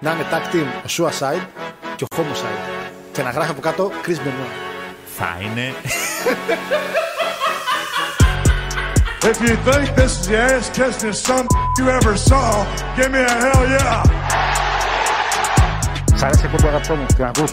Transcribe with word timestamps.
να 0.00 0.10
είναι 0.12 0.26
tag 0.30 0.54
team 0.54 0.66
ο 0.84 0.88
Suicide 0.96 1.46
και 1.96 2.04
ο 2.04 2.06
Homicide. 2.16 2.82
Και 3.12 3.22
να 3.22 3.30
γράφει 3.30 3.50
από 3.50 3.60
κάτω 3.60 3.90
Chris 4.06 4.10
Benoit. 4.10 4.52
Θα 5.16 5.36
είναι. 5.40 5.74
If 9.30 9.40
you 9.46 9.56
think 9.66 9.86
this 9.96 10.12
is 10.20 10.26
the 10.28 10.36
ass 10.48 10.66
kissing 10.76 11.16
some 11.26 11.46
you 11.78 11.86
ever 11.98 12.14
saw, 12.28 12.48
give 12.96 13.10
me 13.14 13.20
a 13.32 13.34
hell 13.42 13.62
yeah. 13.76 14.02
Σ' 16.14 16.22
αρέσει 16.22 16.42
η 16.42 16.44
εκπομπή 16.44 16.68
αγαπητό 16.68 16.94
μου, 16.94 17.06
την 17.06 17.24
ακούς; 17.24 17.50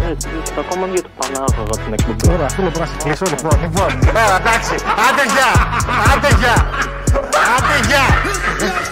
Ε, 0.00 0.14
ακόμα 0.58 0.86
δύο 0.86 1.02
του 1.02 1.10
Πανάγο 1.18 1.62
από 1.62 1.78
την 1.78 1.92
εκπομπή. 1.92 2.32
Ωραία, 2.32 2.48
φίλε, 2.48 2.68
μπορώ 2.68 2.84
να 2.84 2.90
σε 2.90 2.96
κλείσω 3.04 3.24
λοιπόν. 3.24 3.60
Λοιπόν, 3.62 3.90
ε, 3.90 4.36
εντάξει, 4.40 4.74
άντε 5.06 5.24
γεια, 5.34 5.50
άντε 6.12 6.28
γεια, 6.40 6.56
άντε 7.56 7.76
γεια. 7.88 8.91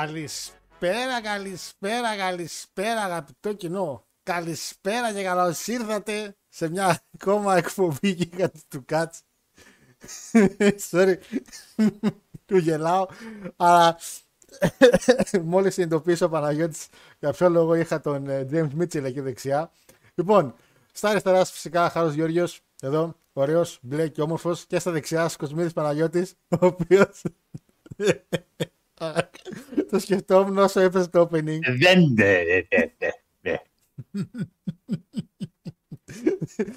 Καλησπέρα, 0.00 1.20
καλησπέρα, 1.22 2.16
καλησπέρα 2.16 3.00
αγαπητό 3.00 3.52
κοινό. 3.52 4.06
Καλησπέρα 4.22 5.12
και 5.12 5.22
καλώς 5.22 5.66
ήρθατε 5.66 6.36
σε 6.48 6.68
μια 6.68 7.02
ακόμα 7.14 7.56
εκπομπή 7.56 8.08
γίγαντη 8.10 8.60
του 8.68 8.84
Κάτς. 8.84 9.22
Sorry, 10.90 11.14
του 12.46 12.56
γελάω, 12.56 13.06
αλλά 13.56 13.98
μόλις 15.42 15.74
συνειδητοποίησα 15.74 16.26
ο 16.26 16.28
Παναγιώτης 16.28 16.86
για 17.18 17.32
ποιο 17.32 17.48
λόγο 17.48 17.74
είχα 17.74 18.00
τον 18.00 18.28
ε, 18.28 18.48
James 18.50 18.70
Mitchell 18.80 19.04
εκεί 19.04 19.20
δεξιά. 19.20 19.72
Λοιπόν, 20.14 20.54
στα 20.92 21.08
αριστερά 21.08 21.38
σας 21.38 21.50
φυσικά 21.50 21.90
Χάρος 21.90 22.12
Γιώργιος, 22.12 22.60
εδώ, 22.80 23.14
ωραίος, 23.32 23.78
μπλε 23.82 24.08
και 24.08 24.22
όμορφος 24.22 24.66
και 24.66 24.78
στα 24.78 24.90
δεξιά 24.90 25.22
σας 25.22 25.36
Κοσμίδης 25.36 25.72
Παναγιώτης, 25.72 26.34
ο 26.48 26.66
οποίος 26.66 27.22
το 29.90 29.98
σκεφτόμουν 29.98 30.58
όσο 30.58 30.80
έπαιζε 30.80 31.08
το 31.08 31.28
opening. 31.32 31.58
Δεν. 31.78 32.12
ναι, 32.12 32.42
ναι, 32.68 32.92
ναι, 32.98 33.10
ναι. 33.40 33.56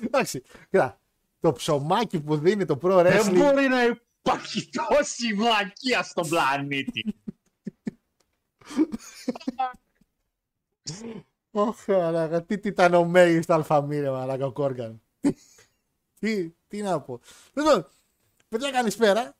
Εντάξει, 0.01 0.41
κοίτα, 0.69 1.00
το 1.39 1.51
ψωμάκι 1.51 2.22
που 2.22 2.38
δίνει 2.38 2.66
το 2.66 2.79
pro 2.81 3.01
Δεν 3.03 3.22
wrestling. 3.22 3.35
μπορεί 3.35 3.67
να 3.67 3.83
υπάρχει 3.83 4.69
τόση 4.69 5.33
βλακεία 5.33 6.03
στον 6.03 6.28
πλανήτη. 6.28 7.16
Ωχ, 11.51 11.88
μαλάκα, 11.88 12.44
τι 12.44 12.53
ήταν 12.63 12.94
ο 12.94 13.06
μέγιστος 13.06 13.44
στο 13.44 13.53
αλφαμί, 13.53 14.00
ρε 14.00 14.09
μαλάκα, 14.09 14.45
ο 14.45 14.51
Κόργαν. 14.51 15.01
τι, 16.19 16.50
τι 16.67 16.81
να 16.81 17.01
πω. 17.01 17.19
Λοιπόν, 17.53 17.88
παιδιά, 18.50 18.72
καλησπέρα. 18.72 19.35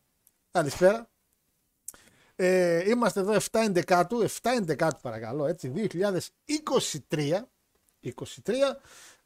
Καλησπέρα. 0.52 1.10
Ε, 2.36 2.90
είμαστε 2.90 3.20
εδώ 3.20 3.34
7 3.52 3.74
11 3.86 4.04
7 4.08 4.28
11 4.78 4.90
παρακαλώ, 5.02 5.46
έτσι, 5.46 5.90
2023. 7.10 7.40
23. 8.02 8.12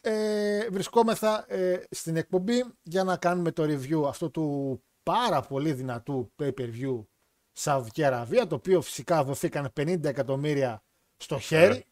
Ε, 0.02 0.68
βρισκόμεθα 0.70 1.46
ε, 1.54 1.84
στην 1.90 2.16
εκπομπή 2.16 2.64
για 2.84 3.04
να 3.04 3.18
κάνουμε 3.18 3.52
το 3.52 3.64
review 3.64 4.08
αυτού 4.08 4.32
του 4.32 4.82
πάρα 5.04 5.42
πολύ 5.42 5.74
δυνατού 5.74 6.32
pay-per-view 6.40 7.04
Σαουδική 7.52 8.04
Αραβία, 8.04 8.48
το 8.48 8.56
οποίο 8.56 8.82
φυσικά 8.82 9.24
δοθήκαν 9.24 9.74
50 9.80 10.04
εκατομμύρια 10.04 10.84
στο 11.18 11.40
χέρι. 11.40 11.86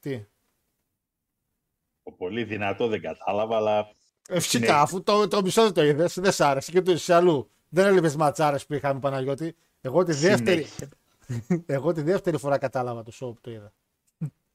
Τι, 0.00 0.24
Το 2.02 2.10
πολύ 2.10 2.44
δυνατό 2.44 2.86
δεν 2.88 3.00
κατάλαβα, 3.00 3.56
αλλά 3.56 3.88
Ε, 4.28 4.40
φυσικά, 4.40 4.72
Ναι. 4.72 4.78
αφού 4.80 5.02
το, 5.02 5.28
το 5.28 5.42
μισό 5.42 5.62
δεν 5.62 5.72
το 5.72 5.84
είδες, 5.84 6.18
δεν 6.18 6.32
σ' 6.32 6.40
άρεσε 6.40 6.70
και 6.72 6.82
το 6.82 6.92
είσαι 6.92 7.14
αλλού. 7.14 7.50
Δεν 7.68 7.86
έλειπες 7.86 8.16
ματσάρες 8.16 8.66
που 8.66 8.74
είχαμε 8.74 9.00
Παναγιώτη. 9.00 9.56
Εγώ 9.84 10.02
τη 10.04 10.12
δεύτερη, 10.12 10.66
εγώ 11.66 11.92
τη 11.92 12.02
δεύτερη 12.02 12.38
φορά 12.38 12.58
κατάλαβα 12.58 13.02
το 13.02 13.12
show 13.14 13.34
που 13.34 13.38
το 13.40 13.50
είδα. 13.50 13.72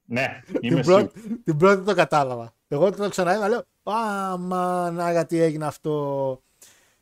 ναι, 0.05 0.41
Την 0.59 0.59
είμαι 0.71 0.81
πρώτη, 0.81 1.19
σίγουρος. 1.19 1.39
την 1.43 1.57
πρώτη 1.57 1.83
το 1.85 1.93
κατάλαβα. 1.93 2.53
Εγώ 2.67 2.91
το 2.91 3.09
ξαναείδα, 3.09 3.49
λέω 3.49 3.63
Άμα 3.83 4.91
να 4.91 5.11
γιατί 5.11 5.39
έγινε 5.41 5.65
αυτό. 5.65 6.41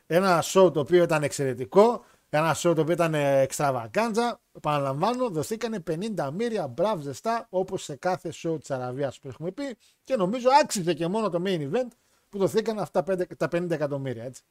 Ένα 0.08 0.44
show 0.44 0.74
το 0.74 0.80
οποίο 0.80 1.03
ήταν 1.03 1.24
εξαιρετικό. 1.24 2.03
Ένα 2.30 2.56
show 2.56 2.74
το 2.75 2.81
οποίο 2.81 2.94
ήταν 2.94 3.13
εξτραβαγκάντζα. 3.13 4.40
Επαναλαμβάνω, 4.53 5.30
δοθήκανε 5.30 5.84
50 6.16 6.30
μοίρια 6.34 6.68
μπράβ 6.68 7.02
ζεστά 7.02 7.47
όπως 7.50 7.84
σε 7.84 7.96
κάθε 7.96 8.34
show 8.44 8.57
της 8.59 8.72
Αραβίας 8.72 9.19
που 9.19 9.28
έχουμε 9.28 9.52
πει. 9.52 9.75
Και 10.03 10.16
νομίζω 10.16 10.50
άξιζε 10.63 10.94
και 10.94 11.07
μόνο 11.07 11.30
το 11.30 11.42
main 11.46 11.59
event 11.72 11.88
που 12.30 12.38
δοθήκαν 12.38 12.80
αυτά 12.80 13.03
πέντε- 13.03 13.36
τα 13.38 13.47
50 13.47 13.72
εκατομμύρια. 13.72 14.24
Έτσι. 14.24 14.42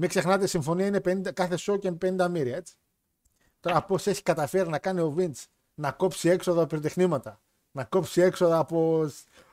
Μην 0.00 0.08
ξεχνάτε, 0.08 0.44
η 0.44 0.46
συμφωνία 0.46 0.86
είναι 0.86 1.00
50, 1.04 1.32
κάθε 1.32 1.58
show 1.60 1.78
και 1.78 1.92
50 2.02 2.28
μοίρια. 2.30 2.56
Έτσι. 2.56 2.74
Τώρα 3.60 3.82
πώς 3.82 4.06
έχει 4.06 4.22
καταφέρει 4.22 4.68
να 4.68 4.78
κάνει 4.78 5.00
ο 5.00 5.14
Vince 5.18 5.44
να 5.74 5.90
κόψει 5.92 6.28
έξοδα 6.28 6.58
από 6.58 6.68
πυροτεχνήματα, 6.68 7.40
να 7.70 7.84
κόψει 7.84 8.20
έξοδα 8.20 8.58
από, 8.58 9.10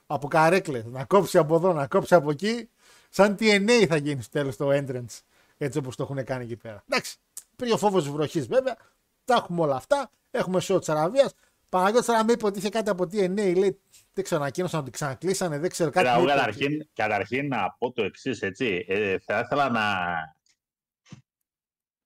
από 0.07 0.27
καρέκλες, 0.27 0.85
να 0.85 1.03
κόψει 1.03 1.37
από 1.37 1.55
εδώ, 1.55 1.73
να 1.73 1.87
κόψει 1.87 2.15
από 2.15 2.29
εκεί. 2.29 2.69
Σαν 3.09 3.35
TNA 3.39 3.85
θα 3.87 3.97
γίνει 3.97 4.21
στο 4.21 4.31
τέλος 4.31 4.55
το 4.55 4.69
entrance. 4.71 5.19
Έτσι 5.57 5.77
όπως 5.77 5.95
το 5.95 6.03
έχουν 6.03 6.23
κάνει 6.23 6.44
εκεί 6.44 6.55
πέρα. 6.55 6.83
Εντάξει. 6.89 7.17
Πριν 7.55 7.71
ο 7.71 7.77
φόβος 7.77 8.03
της 8.03 8.11
βροχής 8.11 8.47
βέβαια. 8.47 8.77
Τα 9.25 9.33
έχουμε 9.33 9.61
όλα 9.61 9.75
αυτά. 9.75 10.09
Έχουμε 10.31 10.61
show 10.63 10.79
της 10.79 10.89
Αραβίας. 10.89 11.33
Παναγιώτης 11.69 12.07
τώρα 12.07 12.23
με 12.23 12.31
είπε 12.31 12.45
ότι 12.45 12.59
είχε 12.59 12.69
κάτι 12.69 12.89
από 12.89 13.03
TNA. 13.03 13.55
Λέει 13.57 13.79
δεν 14.13 14.23
ξέρω, 14.23 14.41
ανακοίνωσαν 14.41 14.79
ότι 14.79 14.91
ξανακλείσανε. 14.91 15.59
Δεν 15.59 15.69
ξέρω 15.69 15.89
κάτι. 15.89 16.05
Κοίτα, 16.05 16.19
μου 16.19 16.23
εγώ 16.23 16.33
είπε. 16.33 16.39
καταρχήν, 16.39 16.88
καταρχήν 16.93 17.47
να 17.47 17.75
πω 17.77 17.91
το 17.91 18.03
εξής, 18.03 18.41
έτσι. 18.41 18.85
Ε, 18.88 19.17
θα 19.19 19.39
ήθελα 19.39 19.69
να, 19.69 19.81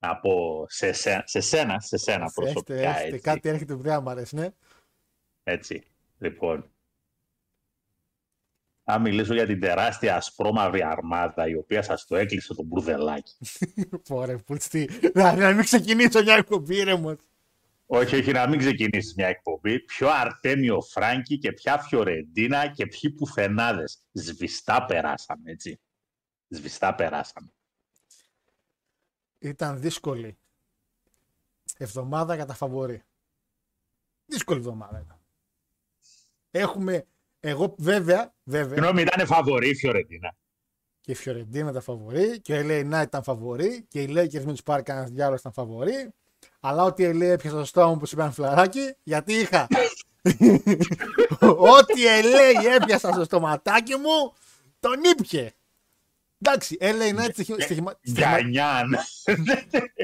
να 0.01 0.17
πω 0.17 0.65
σε, 0.67 0.91
σένα, 0.91 1.23
σε 1.25 1.39
σένα, 1.39 1.79
σε 1.79 1.97
σένα 1.97 2.23
Έχετε, 2.23 2.41
προσωπικά, 2.41 2.89
έχετε, 2.89 3.07
έτσι. 3.07 3.19
κάτι 3.19 3.49
έρχεται 3.49 3.75
που 3.75 3.81
δεν 3.81 3.99
μου 4.03 4.09
αρέσει, 4.09 4.35
ναι. 4.35 4.49
έτσι. 5.43 5.83
Λοιπόν, 6.17 6.71
να 8.83 8.99
μιλήσω 8.99 9.33
για 9.33 9.45
την 9.45 9.59
τεράστια 9.59 10.15
ασπρόμαυρη 10.15 10.83
αρμάδα 10.83 11.47
η 11.47 11.55
οποία 11.55 11.81
σας 11.81 12.05
το 12.05 12.15
έκλεισε 12.15 12.53
το 12.53 12.63
μπουρδελάκι. 12.63 13.33
Πόρε, 14.09 14.37
πουλστή. 14.37 14.89
Να, 15.13 15.35
να 15.35 15.53
μην 15.53 15.63
ξεκινήσω 15.63 16.23
μια 16.23 16.35
εκπομπή, 16.35 16.75
ήρεμο. 16.75 17.15
όχι, 17.85 18.15
όχι, 18.15 18.31
να 18.31 18.47
μην 18.47 18.59
ξεκινήσεις 18.59 19.15
μια 19.15 19.27
εκπομπή. 19.27 19.79
Ποιο 19.79 20.09
Αρτέμιο 20.09 20.81
Φράγκη 20.81 21.37
και 21.37 21.51
ποια 21.51 21.77
Φιωρεντίνα 21.77 22.67
και 22.67 22.87
ποιοι 22.87 23.11
πουθενάδες. 23.11 24.03
Σβηστά 24.11 24.85
περάσαμε, 24.85 25.51
έτσι. 25.51 25.79
Σβηστά 26.47 26.95
περάσαμε. 26.95 27.51
Ήταν 29.41 29.79
δύσκολη. 29.79 30.37
Εβδομάδα 31.77 32.35
για 32.35 32.45
τα 32.45 32.53
φαβορή. 32.53 33.03
Δύσκολη 34.25 34.59
εβδομάδα 34.59 35.01
ήταν. 35.05 35.19
Έχουμε, 36.51 37.05
εγώ 37.39 37.75
βέβαια, 37.77 38.33
βέβαια, 38.43 38.73
Συγγνώμη, 38.73 39.01
ήταν 39.01 39.25
φαβορή 39.27 39.69
η 39.69 39.75
Φιωρεντίνα. 39.75 40.35
και 41.01 41.11
η 41.11 41.15
Φιωρεντίνα 41.15 41.69
ήταν 41.69 41.81
φαβορή 41.81 42.39
και 42.41 42.53
ο 42.53 42.61
LA 42.65 42.91
Knight 42.91 43.03
ήταν 43.03 43.23
φαβορή 43.23 43.85
και 43.87 44.01
οι 44.01 44.07
Lakers 44.09 44.43
μην 44.43 44.55
του 44.55 44.63
πάρει 44.63 44.83
κανένα 44.83 45.05
διάλογο 45.05 45.35
ήταν 45.39 45.51
φαβορή. 45.53 46.13
Αλλά 46.59 46.83
ό,τι 46.83 47.09
LA 47.13 47.21
έπιασε 47.21 47.55
στο 47.55 47.65
στόμα 47.65 47.87
μου 47.87 47.97
που 47.97 48.05
σου 48.05 48.15
είπαν 48.15 48.31
φλαράκι, 48.31 48.95
γιατί 49.03 49.33
είχα. 49.33 49.67
ό,τι 51.77 52.01
LA 52.21 52.65
έπιασα 52.81 53.11
στο 53.11 53.23
στοματάκι 53.23 53.95
μου, 53.95 54.33
τον 54.79 55.03
ήπια. 55.03 55.51
Εντάξει, 56.43 56.77
LA 56.81 57.19
Knight 57.19 57.29
στοιχημα- 57.31 57.59
στοιχημα- 57.59 57.93
στοιχημα- 58.03 58.39
Γιανιάν. 58.39 58.97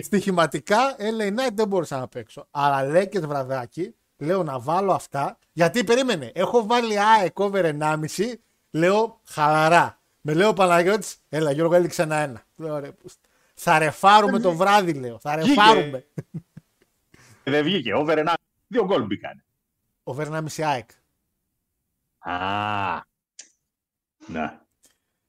στοιχηματικά 0.03 0.95
LA 0.99 1.27
Knight 1.27 1.53
δεν 1.53 1.67
μπορούσα 1.67 1.99
να 1.99 2.07
παίξω. 2.07 2.47
Αλλά 2.51 2.83
λέει 2.83 3.07
και 3.09 3.19
το 3.19 3.27
βραδάκι, 3.27 3.95
λέω 4.17 4.43
να 4.43 4.59
βάλω 4.59 4.93
αυτά. 4.93 5.37
Γιατί 5.53 5.83
περίμενε, 5.83 6.31
έχω 6.35 6.65
βάλει 6.65 6.99
ΑΕΚ 6.99 7.39
over 7.39 7.65
1,5. 7.65 8.35
Λέω 8.71 9.21
χαλαρά. 9.23 10.01
Με 10.21 10.33
λέω 10.33 10.49
ο 10.49 10.53
Παναγιώτης, 10.53 11.17
έλα 11.29 11.51
Γιώργο 11.51 11.75
έλειξε 11.75 12.01
ένα-ένα. 12.01 12.43
Λέω, 12.55 12.79
ρε, 12.79 12.91
πούστη. 12.91 13.29
θα 13.53 13.77
ρεφάρουμε 13.79 14.39
το 14.39 14.51
βράδυ, 14.55 14.93
λέω. 14.93 15.19
Θα 15.19 15.37
Βγήκε. 15.37 15.47
ρεφάρουμε. 15.61 16.05
Δεν 17.43 17.63
βγήκε. 17.63 17.93
Over 17.93 18.17
1. 18.17 18.33
Δύο 18.67 18.85
γκολ 18.85 19.05
μπήκανε. 19.05 19.43
Over 20.03 20.27
1,5 20.27 20.63
ΑΕΚ. 20.63 20.89
Α. 22.19 22.35
Ναι. 24.27 24.59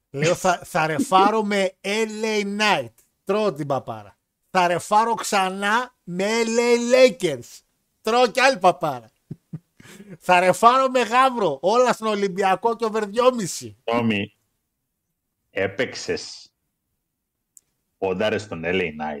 Λέω 0.09 0.35
θα, 0.35 0.61
θα 0.63 0.87
ρεφάρω 0.87 1.43
με 1.43 1.73
LA 1.81 2.43
Knight. 2.59 2.93
Τρώω 3.23 3.53
την 3.53 3.67
παπάρα. 3.67 4.17
Θα 4.49 4.67
ρεφάρω 4.67 5.13
ξανά 5.13 5.95
με 6.03 6.25
LA 6.25 6.93
Lakers. 6.93 7.59
Τρώω 8.01 8.27
κι 8.27 8.39
άλλη 8.39 8.57
παπάρα. 8.57 9.11
θα 10.19 10.39
ρεφάρω 10.39 10.89
με 10.89 11.01
γάβρο. 11.01 11.57
Όλα 11.61 11.93
στον 11.93 12.07
Ολυμπιακό 12.07 12.75
και 12.75 12.85
over 12.85 13.03
2,5. 13.03 13.75
Τόμι, 13.83 14.35
έπαιξες 15.49 16.51
πόνταρε 17.97 18.37
στον 18.37 18.61
LA 18.65 18.81
Knight. 18.83 19.19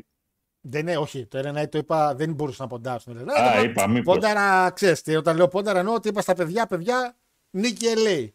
Δεν 0.61 0.81
είναι, 0.81 0.97
όχι. 0.97 1.25
Το 1.25 1.39
LA 1.43 1.61
Knight 1.61 1.69
το 1.69 1.77
είπα, 1.77 2.15
δεν 2.15 2.33
μπορούσα 2.33 2.63
να 2.63 2.69
ποντάρω 2.69 2.99
στον 2.99 3.17
LA 3.17 3.21
Knight. 3.21 3.41
Α, 3.41 3.51
Είπα, 3.51 3.61
είπα, 3.63 3.87
μήπως. 3.87 4.15
Πόνταρα, 4.15 4.69
ξέρεις, 4.69 5.01
τι, 5.01 5.15
όταν 5.15 5.35
λέω 5.35 5.47
πόνταρα 5.47 5.79
εννοώ 5.79 5.93
ότι 5.93 6.07
είπα 6.07 6.21
στα 6.21 6.33
παιδιά, 6.33 6.65
παιδιά, 6.67 7.17
νίκη 7.49 7.85
LA. 7.95 8.27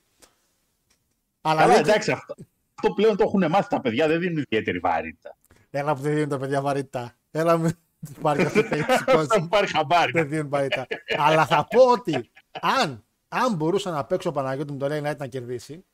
Αλλά 1.47 1.63
Αλλά 1.63 1.73
λέει, 1.73 1.81
εντάξει, 1.81 2.11
αυτό, 2.11 2.35
αυτό 2.75 2.91
πλέον 2.95 3.17
το 3.17 3.25
έχουν 3.27 3.51
μάθει 3.51 3.69
τα 3.69 3.81
παιδιά, 3.81 4.09
δεν 4.09 4.21
δίνουν 4.21 4.39
ιδιαίτερη 4.39 4.79
βαρύτητα. 4.79 5.37
Έλα 5.71 5.95
που 5.95 6.01
δεν 6.03 6.13
δίνουν 6.15 6.29
τα 6.29 6.39
παιδιά 6.39 6.61
βαρύτητα. 6.61 7.15
Έλα 7.31 7.57
μου 7.57 7.71
τους 8.07 8.17
πάρει 8.21 8.43
αυτό 8.45 8.63
το 8.63 8.69
έχει 8.75 8.93
σηκώσει. 8.99 9.27
Θα 9.27 9.41
μου 9.41 9.49
πάρει 9.49 9.67
χαμπάρι. 9.67 10.13
Δεν 10.13 10.29
δίνουν 10.29 10.49
βαρύτητα. 10.49 10.87
Αλλά 11.19 11.47
θα 11.47 11.67
πω 11.71 11.91
ότι 11.91 12.31
αν, 12.61 13.05
αν 13.29 13.55
μπορούσα 13.55 13.91
να 13.91 14.05
παίξω 14.05 14.33
Παναγιώτης 14.33 14.73
μου 14.73 14.79
το 14.79 14.87
LA 14.91 15.11
Knight 15.11 15.17
να 15.17 15.27
κερδίσει 15.27 15.85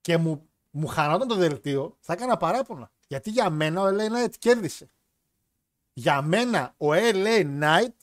και 0.00 0.16
μου, 0.16 0.48
μου 0.70 0.86
χανόταν 0.86 1.28
το 1.28 1.34
δελτίο, 1.34 1.96
θα 2.00 2.12
έκανα 2.12 2.36
παράπονα. 2.36 2.90
Γιατί 3.06 3.30
για 3.30 3.50
μένα 3.50 3.80
ο 3.82 3.86
LA 3.86 4.26
Knight 4.26 4.32
κέρδισε. 4.38 4.90
Για 5.92 6.22
μένα 6.22 6.74
ο 6.76 6.88
LA 6.92 7.44
Knight 7.60 7.94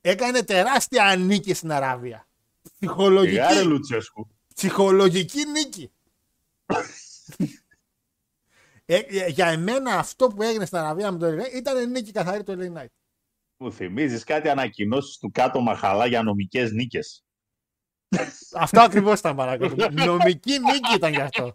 έκανε 0.00 0.42
τεράστια 0.42 1.16
νίκη 1.16 1.54
στην 1.54 1.72
Αραβία. 1.72 2.26
Γάρε 2.80 2.92
Ψυχολογική, 2.92 3.62
Λουτσέσκου. 3.64 4.28
ψυχολογική 4.54 5.44
νίκη. 5.46 5.90
Ε, 8.84 8.96
ε, 8.96 9.26
για 9.28 9.46
εμένα 9.46 9.98
αυτό 9.98 10.26
που 10.26 10.42
έγινε 10.42 10.66
στην 10.66 10.78
Αραβία 10.78 11.12
με 11.12 11.18
το 11.18 11.26
LA 11.26 11.40
Knight 11.40 11.54
ήταν 11.54 11.90
νίκη 11.90 12.12
καθαρή 12.12 12.42
το 12.42 12.52
LA 12.58 12.78
Knight. 12.78 12.86
Μου 13.56 13.72
θυμίζεις 13.72 14.24
κάτι 14.24 14.48
ανακοινώσεις 14.48 15.18
του 15.18 15.30
κάτω 15.30 15.60
Μαχαλά 15.60 16.06
για 16.06 16.22
νομικές 16.22 16.72
νίκες; 16.72 17.24
Αυτό 18.54 18.80
ακριβώς 18.80 19.18
ήταν 19.18 19.36
παρακολουθώ. 19.36 19.90
Νομική 19.90 20.58
νίκη 20.58 20.94
ήταν 20.96 21.12
γι' 21.12 21.20
αυτό. 21.20 21.54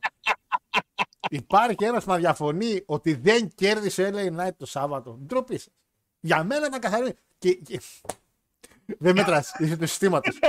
Υπάρχει 1.30 1.84
ένας 1.84 2.04
που 2.04 2.12
να 2.12 2.18
διαφωνεί 2.18 2.84
ότι 2.86 3.14
δεν 3.14 3.50
κέρδισε 3.56 4.04
ο 4.04 4.10
LA 4.14 4.40
Knight 4.40 4.54
το 4.58 4.66
Σάββατο. 4.66 5.20
Ντροπή 5.26 5.58
σας. 5.58 5.74
Για 6.20 6.44
μένα 6.44 6.68
ήταν 6.68 6.80
καθαρή. 6.80 7.14
Και, 7.38 7.54
και... 7.54 7.82
Δεν 8.86 9.16
μέτρα. 9.16 9.44
Είσαι 9.58 9.78
του 9.78 9.88
συστήματος. 9.88 10.40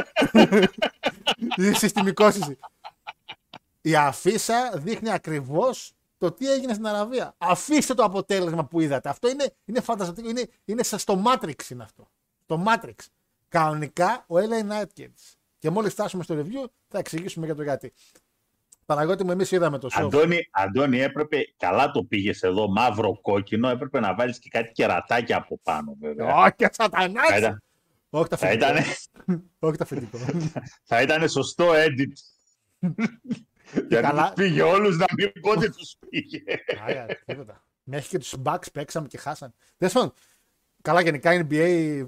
Είσαι 1.56 1.72
συστημικός 1.74 2.36
εσύ. 2.36 2.58
Η 3.88 3.96
αφίσα 3.96 4.72
δείχνει 4.74 5.10
ακριβώς 5.10 5.92
το 6.18 6.32
τι 6.32 6.52
έγινε 6.52 6.72
στην 6.72 6.86
Αραβία. 6.86 7.34
Αφήστε 7.38 7.94
το 7.94 8.02
αποτέλεσμα 8.02 8.64
που 8.64 8.80
είδατε. 8.80 9.08
Αυτό 9.08 9.28
είναι, 9.28 9.54
είναι 9.64 9.80
φανταστικό. 9.80 10.28
Είναι, 10.28 10.48
είναι 10.64 10.82
σαν 10.82 10.98
στο 10.98 11.22
Matrix 11.26 11.70
είναι 11.70 11.82
αυτό. 11.82 12.10
Το 12.46 12.64
Matrix. 12.66 12.94
Κανονικά 13.48 14.24
ο 14.28 14.34
LA 14.36 14.70
Knight 14.70 14.88
κέρδισε. 14.92 15.34
Και 15.58 15.70
μόλις 15.70 15.92
φτάσουμε 15.92 16.22
στο 16.22 16.34
review 16.38 16.66
θα 16.88 16.98
εξηγήσουμε 16.98 17.46
για 17.46 17.54
το 17.54 17.62
γιατί. 17.62 17.92
Παναγιώτη 18.86 19.24
μου, 19.24 19.30
εμείς 19.30 19.50
είδαμε 19.52 19.78
το 19.78 19.88
show. 19.92 20.02
Αντώνη, 20.02 20.48
Αντώνη, 20.50 20.98
έπρεπε, 21.00 21.54
καλά 21.56 21.90
το 21.90 22.04
πήγες 22.04 22.42
εδώ, 22.42 22.68
μαύρο 22.68 23.20
κόκκινο, 23.20 23.68
έπρεπε 23.68 24.00
να 24.00 24.14
βάλεις 24.14 24.38
και 24.38 24.48
κάτι 24.48 24.72
κερατάκια 24.72 25.36
από 25.36 25.58
πάνω, 25.62 25.96
βέβαια. 26.00 26.34
Όχι, 26.34 26.52
Θα 26.58 26.70
σατανάς! 26.72 27.38
ήταν, 27.38 27.62
Όχι 28.10 28.28
τα 28.28 28.36
θα, 28.36 28.46
αφεντικό. 28.46 28.70
ήταν, 28.70 28.84
Όχι 29.58 29.76
τα 29.76 29.84
αφεντικό. 29.84 30.18
θα 30.90 31.02
ήταν 31.02 31.28
σωστό 31.28 31.70
edit. 31.74 32.12
Γιατί 33.72 34.06
καλά. 34.06 34.24
τους 34.24 34.44
πήγε 34.44 34.62
όλους 34.62 34.96
να 34.96 35.06
μην 35.16 35.32
πότε 35.40 35.70
τους 35.70 35.96
πήγε. 36.08 36.42
Άρα, 36.86 37.06
τίποτα. 37.24 37.64
Μέχρι 37.82 38.08
και 38.08 38.18
τους 38.18 38.34
Bucks 38.44 38.72
παίξαμε 38.72 39.06
και 39.06 39.18
χάσαν. 39.18 39.52
Τέλος 39.76 39.92
πάντων, 39.92 40.12
καλά 40.82 41.00
γενικά 41.00 41.46
NBA 41.48 42.06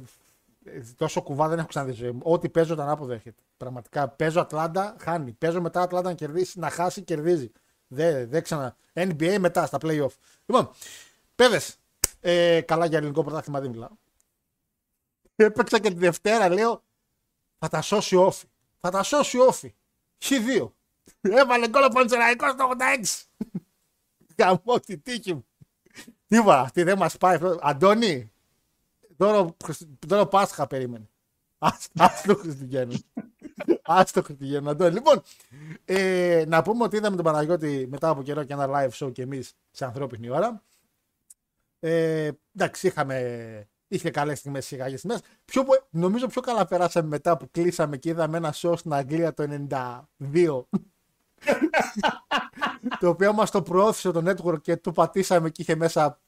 ε, 0.65 0.81
τόσο 0.97 1.23
κουβά 1.23 1.49
δεν 1.49 1.59
έχω 1.59 1.69
ξαναδεί 1.69 1.93
στη 1.93 2.03
ζωή 2.03 2.12
μου. 2.12 2.21
Ό,τι 2.23 2.49
παίζω 2.49 2.75
ήταν 2.75 2.89
αποδέχεται. 2.89 3.43
Πραγματικά 3.57 4.09
παίζω 4.09 4.41
Ατλάντα, 4.41 4.97
χάνει. 5.01 5.33
Παίζω 5.33 5.61
μετά 5.61 5.83
Ατλάντα 5.83 6.09
να 6.09 6.15
κερδίσει, 6.15 6.59
να 6.59 6.71
χάσει, 6.71 7.03
κερδίζει. 7.03 7.53
Δεν 7.87 8.29
δεν 8.29 8.43
ξανα. 8.43 8.77
NBA 8.93 9.37
μετά 9.39 9.67
στα 9.67 9.79
playoff. 9.83 10.15
Λοιπόν, 10.47 10.71
παιδες. 11.35 11.77
Ε, 12.21 12.61
καλά 12.61 12.87
για 12.87 12.99
ελληνικό 12.99 13.23
πρωτάθλημα 13.23 13.61
δεν 13.61 13.71
μιλάω. 13.71 13.91
Έπαιξα 15.37 15.79
και 15.79 15.89
τη 15.89 15.99
Δευτέρα, 15.99 16.49
λέω. 16.49 16.83
Θα 17.59 17.69
τα 17.69 17.83
σώσει 17.83 18.17
ο 18.17 18.25
ΟΦΗ. 18.25 18.47
Θα 18.79 18.91
τα 18.91 19.03
σώσει 19.03 19.39
ο 19.39 19.45
ΟΦΗ. 19.45 19.75
Χ2. 20.23 20.71
Έβαλε 21.21 21.69
γκολ 21.69 21.85
ο 21.85 21.89
Πανσερραϊκός 21.89 22.51
στο 22.51 22.71
86. 22.79 23.47
Γαμώ 24.39 24.81
τη 24.81 24.99
τύχη 24.99 25.35
μου. 25.35 25.47
Τίποτα, 26.27 26.61
αυτή 26.61 26.83
δεν 26.83 26.99
μας 26.99 27.17
πάει. 27.17 27.38
Αντώνη, 27.61 28.33
τώρα, 29.17 29.57
τώρα 30.07 30.26
Πάσχα 30.26 30.67
περίμενε. 30.67 31.09
Ας, 31.59 31.88
ας 31.99 32.23
το 32.23 32.35
Χριστουγέννο. 32.37 32.95
Ας 33.83 34.12
το 34.12 34.23
Χριστουγέννο, 34.23 34.71
Αντώνη. 34.71 34.93
Λοιπόν, 34.93 35.23
ε, 35.85 36.45
να 36.47 36.62
πούμε 36.62 36.85
ότι 36.85 36.97
είδαμε 36.97 37.17
τον 37.17 37.25
Παναγιώτη 37.25 37.87
μετά 37.90 38.09
από 38.09 38.23
καιρό 38.23 38.45
και 38.45 38.52
ένα 38.52 38.67
live 38.69 38.90
show 39.07 39.12
και 39.12 39.23
εμείς 39.23 39.52
σε 39.71 39.85
ανθρώπινη 39.85 40.31
ώρα. 40.31 40.62
Ε, 41.81 42.31
εντάξει, 42.55 42.87
είχαμε, 42.87 43.69
είχε 43.88 44.11
καλές 44.11 44.38
στιγμές, 44.38 44.64
είχε 44.64 44.76
καλές 44.76 44.99
στιγμές. 44.99 45.21
Πιο, 45.45 45.64
πο- 45.64 45.87
νομίζω 45.90 46.26
πιο 46.26 46.40
καλά 46.40 46.67
περάσαμε 46.67 47.09
μετά 47.09 47.37
που 47.37 47.49
κλείσαμε 47.50 47.97
και 47.97 48.09
είδαμε 48.09 48.37
ένα 48.37 48.55
show 48.57 48.75
στην 48.76 48.93
Αγγλία 48.93 49.35
το 49.35 49.67
92 49.69 50.64
το 53.00 53.09
οποίο 53.09 53.32
μας 53.32 53.50
το 53.50 53.62
προώθησε 53.62 54.11
το 54.11 54.30
network 54.30 54.61
και 54.62 54.76
το 54.76 54.92
πατήσαμε 54.92 55.50
και 55.50 55.62
είχε 55.62 55.75
μέσα 55.75 56.20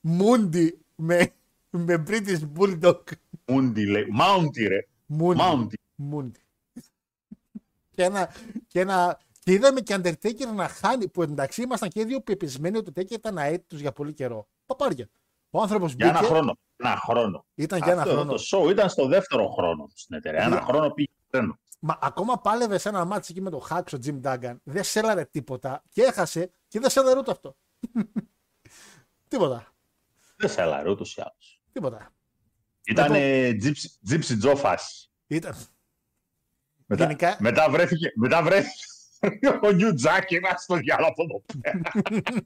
Μούντι 0.00 0.78
με, 0.94 1.32
με 1.70 2.04
British 2.06 2.40
Bulldog. 2.58 3.00
Μούντι 3.46 3.86
λέει. 3.86 4.06
Μάουντι 4.10 4.66
ρε. 4.66 4.86
Μούντι. 5.06 5.38
Μάουντι. 5.38 5.78
Μούντι. 5.94 6.40
και, 7.94 8.02
ένα, 8.02 8.30
και, 8.66 8.80
ένα, 8.80 9.20
και 9.44 9.52
είδαμε 9.52 9.80
και 9.80 9.94
Undertaker 9.94 10.54
να 10.54 10.68
χάνει, 10.68 11.08
που 11.08 11.22
εντάξει 11.22 11.62
ήμασταν 11.62 11.88
και 11.88 12.00
οι 12.00 12.04
δύο 12.04 12.20
πεπισμένοι 12.20 12.76
ότι 12.76 12.90
ο 12.90 12.92
Taker 12.96 13.10
ήταν 13.10 13.38
αέτητος 13.38 13.80
για 13.80 13.92
πολύ 13.92 14.12
καιρό. 14.12 14.48
Παπάρια. 14.66 15.08
Ο 15.50 15.60
άνθρωπος 15.62 15.92
Για 15.92 16.06
ένα 16.08 16.18
μπήκε, 16.18 16.32
χρόνο. 16.32 16.56
Ένα 16.76 16.96
χρόνο. 16.96 17.44
ήταν 17.54 17.78
για 17.82 17.92
ένα 17.92 18.02
Αυτό 18.02 18.14
χρόνο. 18.14 18.32
Το 18.32 18.42
show 18.50 18.70
ήταν 18.70 18.88
στο 18.88 19.06
δεύτερο 19.06 19.48
χρόνο 19.48 19.90
στην 19.94 20.16
εταιρεία. 20.16 20.42
Ένα 20.42 20.54
Ναι. 20.54 20.60
χρόνο 20.60 20.90
πήγε 20.90 21.08
τρένο. 21.30 21.58
Μα 21.84 21.98
ακόμα 22.00 22.38
πάλευε 22.40 22.78
σε 22.78 22.88
ένα 22.88 23.04
μάτσο 23.04 23.28
εκεί 23.32 23.40
με 23.40 23.50
τον 23.50 23.60
Χάξ, 23.62 23.92
ο 23.92 23.98
Jim 24.04 24.20
Duggan. 24.22 24.56
Δεν 24.62 24.84
σέλαρε 24.84 25.24
τίποτα 25.24 25.82
και 25.88 26.02
έχασε 26.02 26.50
και 26.68 26.80
δεν 26.80 26.90
σέλαρε 26.90 27.18
ούτε 27.18 27.30
αυτό. 27.30 27.56
τίποτα. 29.28 29.74
Δεν 30.36 30.50
σε 30.50 30.60
έλαρε 30.62 30.90
ούτως 30.90 31.16
ή 31.16 31.20
άλλως. 31.20 31.62
Τίποτα. 31.72 32.10
Ήταν 32.84 33.12
Λοιπόν. 33.12 33.74
τζίψι 34.04 34.36
τζο 34.36 34.56
φάση. 34.56 35.10
Ήταν. 35.26 35.54
Μετά, 36.86 37.02
Γενικά- 37.04 37.36
μετά 37.40 37.70
βρέθηκε, 37.70 38.12
μετά 38.16 38.42
βρέθηκε 38.42 38.84
ο 39.62 39.70
Νιου 39.70 39.94
Τζάκι 39.94 40.38
να 40.40 40.56
στο 40.56 40.76
διάλογο 40.76 41.08
από 41.10 41.22
εδώ 41.22 41.42
πέρα. 41.60 41.80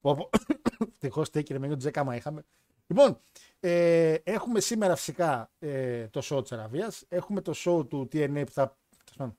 Πω, 0.00 0.30
Ευτυχώς 0.92 1.30
τέκει 1.30 1.58
με 1.58 1.76
τζέκαμα 1.76 2.16
είχαμε. 2.16 2.44
Λοιπόν, 2.92 3.20
ε, 3.60 4.14
έχουμε 4.24 4.60
σήμερα 4.60 4.96
φυσικά 4.96 5.50
ε, 5.58 6.06
το 6.06 6.20
show 6.24 6.42
της 6.42 6.52
Αραβίας. 6.52 7.04
Έχουμε 7.08 7.40
το 7.40 7.52
show 7.56 7.88
του 7.88 8.08
TNA 8.12 8.42
που 8.46 8.52
θα. 8.52 8.76
τέλος 9.04 9.16
πάντων, 9.16 9.36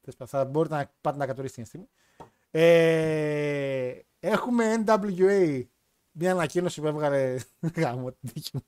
τέλος 0.00 0.16
πάντων, 0.16 0.26
Θα 0.26 0.44
μπορείτε 0.44 0.74
να 0.74 0.92
πάτε 1.00 1.16
να 1.16 1.26
κατορίσετε 1.26 1.62
την 1.62 1.70
στιγμή. 1.70 1.88
Ε, 2.50 3.98
έχουμε 4.20 4.84
NWA 4.86 5.64
μια 6.10 6.32
ανακοίνωση 6.32 6.80
που 6.80 6.86
έβγαλε. 6.86 7.36
Γάμο, 7.76 8.12
την 8.12 8.32
τύχη 8.32 8.50
μου. 8.52 8.62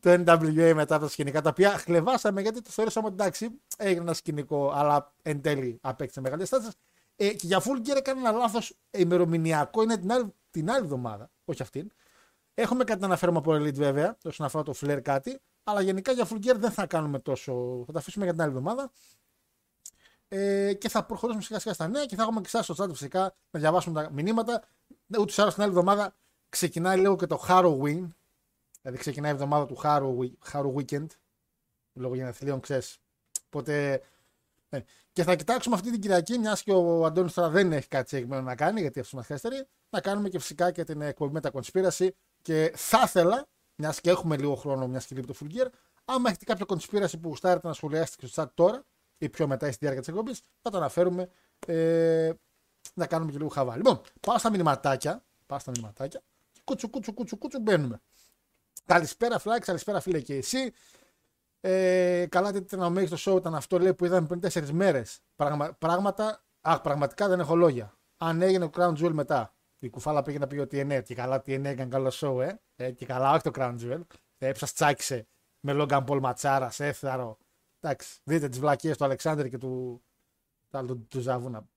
το 0.00 0.10
NWA 0.12 0.72
μετά 0.74 0.94
από 0.94 1.04
τα 1.04 1.10
σκηνικά 1.10 1.42
τα 1.42 1.50
οποία 1.50 1.70
χλεβάσαμε 1.70 2.40
γιατί 2.40 2.62
το 2.62 2.70
θεωρήσαμε 2.70 3.06
ότι 3.06 3.14
εντάξει 3.14 3.60
έγινε 3.76 4.02
ένα 4.02 4.14
σκηνικό 4.14 4.70
αλλά 4.70 5.14
εν 5.22 5.40
τέλει 5.42 5.78
απέκτησε 5.80 6.20
μεγάλη 6.20 6.44
στάση. 6.46 6.68
Ε, 7.16 7.32
και 7.32 7.46
για 7.46 7.62
Full 7.62 7.88
Gear 7.88 7.96
έκανε 7.96 8.20
ένα 8.20 8.30
λάθος 8.30 8.78
ημερομηνιακό, 8.90 9.82
είναι 9.82 9.96
την 9.96 10.12
άλλη, 10.12 10.34
την 10.50 10.70
άλλη 10.70 10.84
εβδομάδα, 10.84 11.30
όχι 11.44 11.62
αυτήν. 11.62 11.90
Έχουμε 12.60 12.84
κάτι 12.84 13.00
να 13.00 13.06
αναφέρουμε 13.06 13.38
από 13.38 13.54
Elite 13.54 13.74
βέβαια, 13.74 14.16
όσον 14.24 14.46
αφορά 14.46 14.64
το 14.64 14.74
Flair 14.80 15.00
κάτι, 15.02 15.40
αλλά 15.64 15.80
γενικά 15.80 16.12
για 16.12 16.28
Full 16.30 16.36
Gear 16.36 16.56
δεν 16.56 16.70
θα 16.70 16.86
κάνουμε 16.86 17.18
τόσο. 17.18 17.82
Θα 17.86 17.92
τα 17.92 17.98
αφήσουμε 17.98 18.24
για 18.24 18.32
την 18.32 18.42
άλλη 18.42 18.50
εβδομάδα. 18.50 18.90
Ε, 20.28 20.74
και 20.74 20.88
θα 20.88 21.04
προχωρήσουμε 21.04 21.42
σιγά 21.42 21.58
σιγά 21.58 21.74
στα 21.74 21.88
νέα 21.88 22.06
και 22.06 22.16
θα 22.16 22.22
έχουμε 22.22 22.40
και 22.40 22.46
εσά 22.46 22.62
στο 22.62 22.74
chat 22.78 22.88
φυσικά 22.90 23.20
να 23.50 23.60
διαβάσουμε 23.60 24.02
τα 24.02 24.10
μηνύματα. 24.12 24.64
Ούτως 25.18 25.36
ή 25.36 25.40
άλλως 25.40 25.54
την 25.54 25.62
άλλη 25.62 25.72
εβδομάδα 25.72 26.16
ξεκινάει 26.48 26.98
λίγο 26.98 27.16
και 27.16 27.26
το 27.26 27.44
Halloween. 27.48 28.08
Δηλαδή 28.80 28.98
ξεκινάει 28.98 29.30
η 29.30 29.34
εβδομάδα 29.34 29.66
του 29.66 29.76
Halloween, 29.82 30.52
Halloween 30.52 30.74
Weekend. 30.74 31.06
Λόγω 31.92 32.14
γενεθλίων, 32.14 32.60
ξέρεις. 32.60 32.98
Οπότε. 33.46 34.02
Ναι. 34.68 34.84
Και 35.12 35.22
θα 35.22 35.34
κοιτάξουμε 35.34 35.74
αυτή 35.74 35.90
την 35.90 36.00
Κυριακή, 36.00 36.38
μιας 36.38 36.62
και 36.62 36.72
ο 36.72 37.04
Αντώνης 37.04 37.32
τώρα 37.32 37.48
δεν 37.48 37.72
έχει 37.72 37.88
κάτι 37.88 38.08
συγκεκριμένο 38.08 38.42
να 38.42 38.54
κάνει, 38.54 38.80
γιατί 38.80 39.00
αυτός 39.00 39.14
μας 39.14 39.26
χέστερη, 39.26 39.66
να 39.90 40.00
κάνουμε 40.00 40.28
και 40.28 40.38
φυσικά 40.38 40.70
και 40.70 40.84
την 40.84 41.00
εκπομπή 41.00 41.32
με 41.32 41.40
τα 41.40 41.50
conspiracy. 41.52 42.08
Και 42.48 42.72
θα 42.76 43.02
ήθελα, 43.04 43.46
μιας 43.74 44.00
και 44.00 44.10
έχουμε 44.10 44.36
λίγο 44.36 44.54
χρόνο, 44.54 44.88
μιας 44.88 45.06
και 45.06 45.14
λείπει 45.14 45.26
το 45.26 45.34
full 45.40 45.56
gear, 45.56 45.66
άμα 46.04 46.28
έχετε 46.28 46.44
κάποια 46.44 46.66
conspiracy 46.68 47.20
που 47.20 47.28
γουστάρετε 47.28 47.66
να 47.66 47.72
σχολιάσετε 47.72 48.26
στο 48.26 48.42
chat 48.42 48.46
τώρα 48.54 48.84
ή 49.18 49.28
πιο 49.28 49.46
μετά 49.46 49.66
στη 49.66 49.76
διάρκεια 49.80 50.00
της 50.00 50.08
εκπομπής, 50.08 50.40
θα 50.62 50.70
το 50.70 50.76
αναφέρουμε 50.76 51.30
ε, 51.66 52.32
να 52.94 53.06
κάνουμε 53.06 53.30
και 53.30 53.36
λίγο 53.36 53.48
χαβά. 53.48 53.76
Λοιπόν, 53.76 54.00
πάω 54.20 54.38
στα 54.38 54.50
μηνυματάκια. 54.50 55.24
Πάω 55.46 55.58
στα 55.58 55.70
μηνυματάκια. 55.70 56.22
Κούτσου, 56.64 56.90
κούτσου, 56.90 57.14
κούτσου, 57.14 57.38
κούτσου, 57.38 57.60
μπαίνουμε. 57.60 58.00
Καλησπέρα, 58.84 59.38
Φλάξ, 59.38 59.66
καλησπέρα, 59.66 60.00
φίλε 60.00 60.20
και 60.20 60.34
εσύ. 60.34 60.72
Ε, 61.60 62.26
καλά, 62.28 62.52
τι 62.52 62.58
ήταν 62.58 62.96
ο 62.96 63.06
στο 63.06 63.32
show, 63.32 63.38
ήταν 63.38 63.54
αυτό 63.54 63.78
λέει, 63.78 63.94
που 63.94 64.04
είδαμε 64.04 64.26
πριν 64.26 64.40
4 64.52 64.70
μέρες. 64.70 65.20
Πραγμα, 65.36 65.72
πράγματα, 65.72 66.44
α, 66.60 66.80
πραγματικά 66.80 67.28
δεν 67.28 67.40
έχω 67.40 67.56
λόγια. 67.56 67.98
Αν 68.16 68.42
έγινε 68.42 68.68
το 68.68 68.70
Crown 68.74 69.04
Jewel 69.04 69.12
μετά. 69.12 69.52
Η 69.78 69.88
κουφάλα 69.88 70.22
πήγε 70.22 70.38
να 70.38 70.46
πει 70.46 70.58
ότι 70.58 70.84
ναι, 70.84 71.02
και 71.02 71.14
καλά, 71.14 71.40
τι 71.40 71.52
έκανε 71.52 71.86
καλό 71.86 72.12
show, 72.14 72.40
ε. 72.40 72.84
ε 72.84 72.90
και 72.90 73.06
καλά, 73.06 73.32
όχι 73.32 73.42
το 73.42 73.50
Crown 73.54 73.76
Jewel. 73.80 74.00
Ε, 74.38 74.54
σα 74.54 74.66
τσάκισε 74.66 75.26
με 75.60 75.72
Logan 75.76 76.04
Paul 76.04 76.20
Ματσάρα, 76.20 76.72
έθαρο. 76.78 77.38
Εντάξει, 77.80 78.18
δείτε 78.24 78.48
τις 78.48 78.58
βλακίες 78.58 78.96
του 78.96 79.04
Αλεξάνδρ 79.04 79.46
και 79.46 79.58
του, 79.58 80.02
του, 80.70 80.86
του, 80.86 81.06
του 81.08 81.20
Ζαβούνα. 81.20 81.68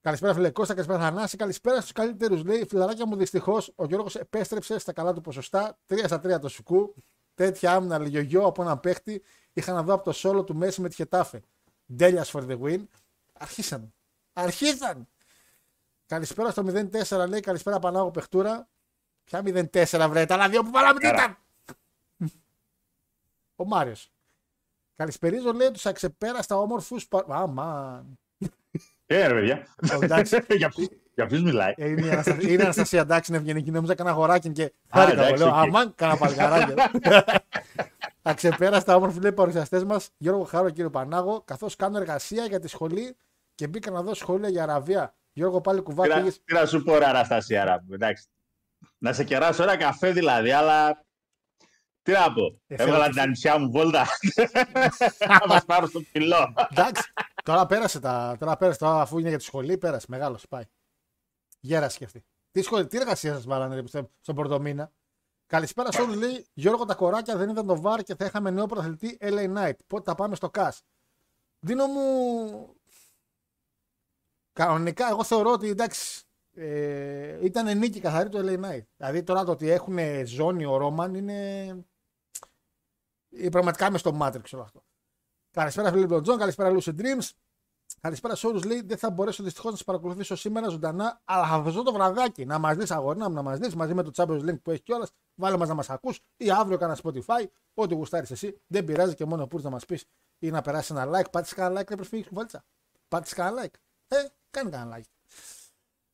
Καλησπέρα, 0.00 0.34
φίλε 0.34 0.50
Κώστα, 0.50 0.74
καλησπέρα, 0.74 0.98
Θανάση. 0.98 1.36
Καλησπέρα 1.36 1.80
στους 1.80 1.92
καλύτερους. 1.92 2.44
Λέει, 2.44 2.66
φιλαράκια 2.68 3.06
μου, 3.06 3.16
δυστυχώς 3.16 3.72
ο 3.74 3.84
Γιώργος 3.84 4.14
επέστρεψε 4.16 4.78
στα 4.78 4.92
καλά 4.92 5.12
του 5.12 5.20
ποσοστά. 5.20 5.78
3 5.86 6.02
στα 6.04 6.20
3 6.20 6.40
το 6.40 6.48
σουκού. 6.48 6.94
Τέτοια 7.34 7.72
άμυνα 7.72 7.98
λιγιογιό 7.98 8.46
από 8.46 8.62
έναν 8.62 8.80
παίχτη. 8.80 9.22
Είχα 9.52 9.72
να 9.72 9.82
δω 9.82 9.94
από 9.94 10.04
το 10.04 10.12
σόλο 10.12 10.44
του 10.44 10.56
Μέση 10.56 10.80
με 10.80 10.88
τη 10.88 10.94
Χετάφε. 10.94 11.42
Ντέλια 11.94 12.24
for 12.24 12.46
the 12.48 12.60
win. 12.60 12.84
Αρχίσαν. 13.32 13.94
Αρχίσαν. 14.32 15.08
Καλησπέρα 16.12 16.50
στο 16.50 16.64
04 17.10 17.28
λέει 17.28 17.40
καλησπέρα 17.40 17.78
Πανάγο 17.78 18.10
Πεχτούρα. 18.10 18.68
Ποια 19.24 19.42
04 19.44 20.06
βρε, 20.08 20.24
τα 20.24 20.48
δύο 20.48 20.62
που 20.62 20.70
βάλαμε 20.70 20.98
τι 20.98 21.06
ήταν; 21.06 21.36
Ο 23.56 23.64
Μάριος. 23.64 24.12
Καλησπερίζω 24.96 25.52
λέει 25.52 25.70
τους 25.70 25.86
αξεπέραστα 25.86 26.58
όμορφους. 26.58 27.08
Αμάν. 27.28 28.18
Ε, 29.06 29.26
ρε 29.26 29.34
παιδιά. 29.34 29.66
Εντάξει. 30.00 30.36
Για 31.14 31.26
ποιου 31.26 31.42
μιλάει. 31.42 31.72
Ε, 31.76 31.88
Είναι 31.88 32.06
η 32.06 32.10
Αναστασία, 32.10 32.50
είναι 32.50 32.62
η 32.62 32.64
Αναστασία, 32.64 33.00
εντάξει, 33.00 33.32
είναι 33.32 33.40
ευγενική. 33.40 33.70
Νόμιζα 33.70 33.94
κανένα 33.94 34.16
αγοράκι 34.16 34.50
και 34.52 34.72
χάρηκα. 34.88 35.22
εντάξει, 35.22 35.42
Λέω, 35.42 35.52
οκ. 35.52 35.54
αμάν, 35.54 35.94
κανένα 35.94 36.18
παλικαράκι. 36.18 36.74
Αξεπέραστα 38.22 38.96
όμορφοι 38.96 39.20
λέει 39.20 39.32
παρουσιαστές 39.32 39.84
μας, 39.84 40.10
Γιώργο 40.16 40.44
Χάρο 40.44 40.66
και 40.66 40.74
κύριο 40.74 40.90
Πανάγο, 40.90 41.42
καθώς 41.44 41.76
κάνω 41.76 41.98
εργασία 41.98 42.44
για 42.44 42.60
τη 42.60 42.68
σχολή 42.68 43.16
και 43.54 43.66
μπήκα 43.66 43.90
να 43.90 44.02
δω 44.02 44.14
σχόλια 44.14 44.48
για 44.48 44.62
Αραβία. 44.62 45.14
Γιώργο 45.32 45.60
πάλι 45.60 45.80
κουβά 45.80 46.02
Τι 46.02 46.08
να- 46.08 46.14
πήγες- 46.14 46.42
Τι 46.44 46.54
να 46.54 46.66
σου 46.66 46.82
πω, 46.82 46.98
ρε 46.98 47.06
Αναστασία, 47.06 47.64
ρε, 47.64 47.94
εντάξει. 47.94 48.26
Να 48.98 49.12
σε 49.12 49.24
κεράσω 49.24 49.62
ένα 49.62 49.76
καφέ 49.76 50.10
δηλαδή, 50.12 50.50
αλλά. 50.52 51.04
Τι 52.02 52.12
να 52.12 52.32
πω. 52.32 52.60
Ε, 52.66 52.76
θέλω 52.76 52.88
Έβγαλα 52.88 53.04
και 53.04 53.10
την 53.10 53.18
εσύ. 53.18 53.26
ανησιά 53.26 53.58
μου 53.58 53.70
βόλτα. 53.70 54.06
Να 55.40 55.46
μας 55.46 55.64
πάρω 55.64 55.86
στο 55.86 56.00
πυλό. 56.12 56.52
Εντάξει, 56.70 57.02
τώρα 57.44 57.66
πέρασε 57.66 58.00
τα. 58.00 58.36
Τώρα 58.38 58.56
πέρασε 58.56 58.78
τώρα, 58.78 59.00
αφού 59.00 59.18
είναι 59.18 59.28
για 59.28 59.38
τη 59.38 59.44
σχολή, 59.44 59.78
πέρασε. 59.78 60.06
Μεγάλο, 60.08 60.38
πάει. 60.48 60.64
Γέρασε 61.60 61.98
και 61.98 62.04
αυτή. 62.04 62.24
Τι, 62.50 62.62
σχολή, 62.62 62.86
τι 62.86 62.96
εργασία 62.96 63.34
σας 63.34 63.44
βάλανε 63.44 63.74
ρε, 63.74 63.82
πιστεύω, 63.82 64.10
στον 64.20 64.34
πρωτομήνα. 64.34 64.92
Καλησπέρα 65.46 65.92
σε 65.92 66.00
όλους, 66.00 66.16
λέει 66.16 66.46
Γιώργο 66.52 66.84
τα 66.84 66.94
κοράκια 66.94 67.36
δεν 67.36 67.48
είδαν 67.50 67.66
το 67.66 67.80
βαρ 67.80 68.02
και 68.02 68.14
θα 68.14 68.24
είχαμε 68.24 68.50
νέο 68.50 68.66
πρωταθλητή 68.66 69.18
LA 69.20 69.56
Knight. 69.56 69.76
Πότε 69.86 70.10
θα 70.10 70.14
πάμε 70.14 70.34
στο 70.34 70.50
ΚΑΣ; 70.50 70.82
Δίνω 71.60 71.86
μου. 71.86 72.76
Κανονικά, 74.52 75.08
εγώ 75.08 75.24
θεωρώ 75.24 75.52
ότι 75.52 75.68
εντάξει. 75.68 76.24
Ε, 76.54 77.44
ήταν 77.44 77.78
νίκη 77.78 78.00
καθαρή 78.00 78.28
του 78.28 78.38
LA 78.38 78.64
Knight. 78.64 78.82
Δηλαδή 78.96 79.22
τώρα 79.22 79.44
το 79.44 79.50
ότι 79.50 79.70
έχουν 79.70 79.98
ζώνη 80.26 80.64
ο 80.64 80.76
Ρόμαν 80.76 81.14
είναι. 81.14 81.66
ε, 83.30 83.48
πραγματικά 83.48 83.90
με 83.90 83.98
στο 83.98 84.18
Matrix 84.20 84.42
όλο 84.52 84.62
αυτό. 84.62 84.84
Καλησπέρα, 85.50 85.90
φίλε 85.92 86.06
Μπλοντζόν. 86.06 86.38
Καλησπέρα, 86.38 86.70
Lucid 86.74 87.00
Dreams. 87.00 87.30
Καλησπέρα 88.00 88.34
σε 88.34 88.46
όλους. 88.46 88.64
Λέει: 88.64 88.82
Δεν 88.82 88.98
θα 88.98 89.10
μπορέσω 89.10 89.42
δυστυχώς 89.42 89.70
να 89.70 89.76
σας 89.76 89.86
παρακολουθήσω 89.86 90.36
σήμερα 90.36 90.68
ζωντανά, 90.68 91.20
αλλά 91.24 91.46
θα 91.46 91.60
βρεθώ 91.60 91.82
το 91.82 91.92
βραδάκι 91.92 92.44
να 92.44 92.58
μας 92.58 92.76
δεις 92.76 92.90
αγορνά 92.90 93.28
μου, 93.28 93.34
να 93.34 93.42
μας 93.42 93.58
δεις 93.58 93.74
μαζί 93.74 93.94
με 93.94 94.02
το 94.02 94.10
Champions 94.14 94.48
Link 94.50 94.60
που 94.62 94.70
έχει 94.70 94.82
κιόλας. 94.82 95.10
Βάλε 95.34 95.56
μας 95.56 95.68
να 95.68 95.74
μας 95.74 95.90
ακούς 95.90 96.20
ή 96.36 96.50
αύριο 96.50 96.78
κάνα 96.78 96.96
Spotify. 97.02 97.44
Ό,τι 97.74 97.94
γουστάρεις 97.94 98.30
εσύ. 98.30 98.60
Δεν 98.66 98.84
πειράζει 98.84 99.14
και 99.14 99.24
μόνο 99.24 99.46
που 99.46 99.60
να 99.62 99.70
μας 99.70 99.84
πεις 99.84 100.04
ή 100.38 100.50
να 100.50 100.60
περάσεις 100.60 100.90
ένα 100.90 101.06
like. 101.18 101.30
Πάτησε 101.30 101.54
κανένα 101.54 101.80
like, 101.80 101.86
δεν 101.86 101.96
προφύγει 101.96 102.22
που 102.22 102.34
βάλτσα. 102.34 102.64
Πάτησε 103.08 103.34
κανένα 103.34 103.64
like. 103.66 103.74
Ε, 104.08 104.16
κάνει 104.52 104.70
κανένα 104.70 104.98
like. 104.98 105.36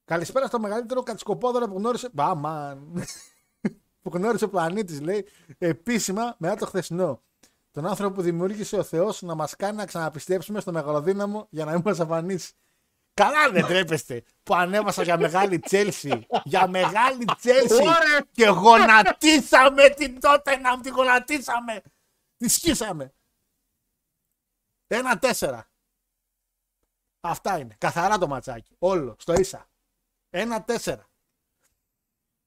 Καλησπέρα 0.05 0.47
στο 0.47 0.61
μεγαλύτερο 0.61 1.03
κατσικοπόδωρο 1.03 1.69
που 1.69 1.77
γνώρισε. 1.77 2.09
Μπαμαν. 2.13 3.05
που 4.03 4.11
γνώρισε 4.13 4.45
ο 4.45 4.49
πλανήτης, 4.49 5.01
λέει, 5.01 5.27
επίσημα 5.59 6.35
μετά 6.39 6.55
το 6.57 6.67
χθεσινό. 6.67 7.23
Τον 7.71 7.87
άνθρωπο 7.87 8.15
που 8.15 8.23
δημιούργησε 8.23 8.77
ο 8.77 8.83
Θεός 8.83 9.23
να 9.23 9.35
μας 9.35 9.57
κάνει 9.57 9.77
να 9.77 9.87
ξαναπιστέψουμε 9.87 10.61
στο 10.61 10.73
μεγαλοδύναμο 10.73 11.47
για 11.51 11.65
να 11.65 11.73
μην 11.73 11.83
μας 11.85 12.01
αφανίσει. 12.01 12.53
Καλά 13.15 13.51
δεν 13.51 13.65
τρέπεστε 13.67 14.23
που 14.43 14.55
ανέβασα 14.55 15.03
για 15.03 15.19
μεγάλη 15.19 15.59
Τσέλσι. 15.59 16.27
Για 16.45 16.69
μεγάλη 16.69 17.25
Τσέλσι. 17.39 17.75
Ωραία. 17.75 18.27
και 18.33 18.47
γονατίσαμε 18.47 19.89
την 19.89 20.21
τότε 20.21 20.57
να 20.57 20.77
μου 20.77 20.83
τη 20.83 20.89
γονατίσαμε. 20.89 21.83
Τη 22.37 22.49
σκίσαμε. 22.49 23.13
Ένα 24.87 25.19
τέσσερα. 25.19 25.69
Αυτά 27.21 27.59
είναι. 27.59 27.75
Καθαρά 27.79 28.19
το 28.19 28.27
ματσάκι. 28.27 28.77
Όλο. 28.79 29.17
Στο 29.19 29.33
ίσα. 29.33 29.69
Ένα 30.31 30.65
τέσσερα. 30.65 31.09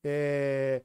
Ε... 0.01 0.79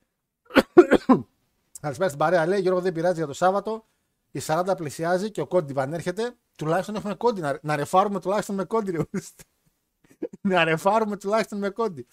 Καλησπέρα 1.80 2.08
στην 2.08 2.18
παρέα. 2.18 2.46
Λέει 2.46 2.60
Γιώργο 2.60 2.80
δεν 2.80 2.92
πειράζει 2.92 3.16
για 3.16 3.26
το 3.26 3.32
Σάββατο. 3.32 3.86
Η 4.30 4.40
40 4.46 4.72
πλησιάζει 4.76 5.30
και 5.30 5.40
ο 5.40 5.46
Κόντι 5.46 5.70
επανέρχεται. 5.70 6.34
Τουλάχιστον 6.56 6.94
έχουμε 6.94 7.14
Κόντι. 7.14 7.40
Να, 7.40 7.58
να 7.62 7.76
ρεφάρουμε 7.76 8.20
τουλάχιστον 8.20 8.54
με 8.54 8.64
Κόντι. 8.64 8.90
ρε 8.90 8.98
ουστε. 9.12 9.42
να 10.40 10.64
ρεφάρουμε 10.64 11.16
τουλάχιστον 11.16 11.58
με 11.58 11.70
Κόντι. 11.70 12.06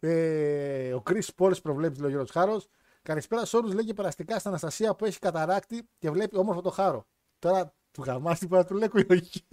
Ε, 0.00 0.92
ο 0.92 1.00
Κρι 1.00 1.22
Πόλη 1.36 1.60
προβλέπει, 1.62 1.96
λέει 1.96 2.06
ο 2.06 2.08
Γιώργος 2.08 2.30
Χάρος. 2.30 2.68
Καλησπέρα 3.02 3.44
σε 3.44 3.56
όλους. 3.56 3.72
Λέει 3.72 3.84
και 3.84 3.94
περαστικά 3.94 4.38
στην 4.38 4.50
Αναστασία 4.50 4.94
που 4.94 5.04
έχει 5.04 5.18
καταράκτη 5.18 5.88
και 5.98 6.10
βλέπει 6.10 6.36
όμορφο 6.36 6.60
το 6.60 6.70
χάρο. 6.70 7.06
Τώρα 7.38 7.74
του 7.94 8.02
γαμάς 8.02 8.38
την 8.38 8.64
του 8.66 8.74
λέκου 8.74 8.98
ή 8.98 9.06
όχι. 9.08 9.46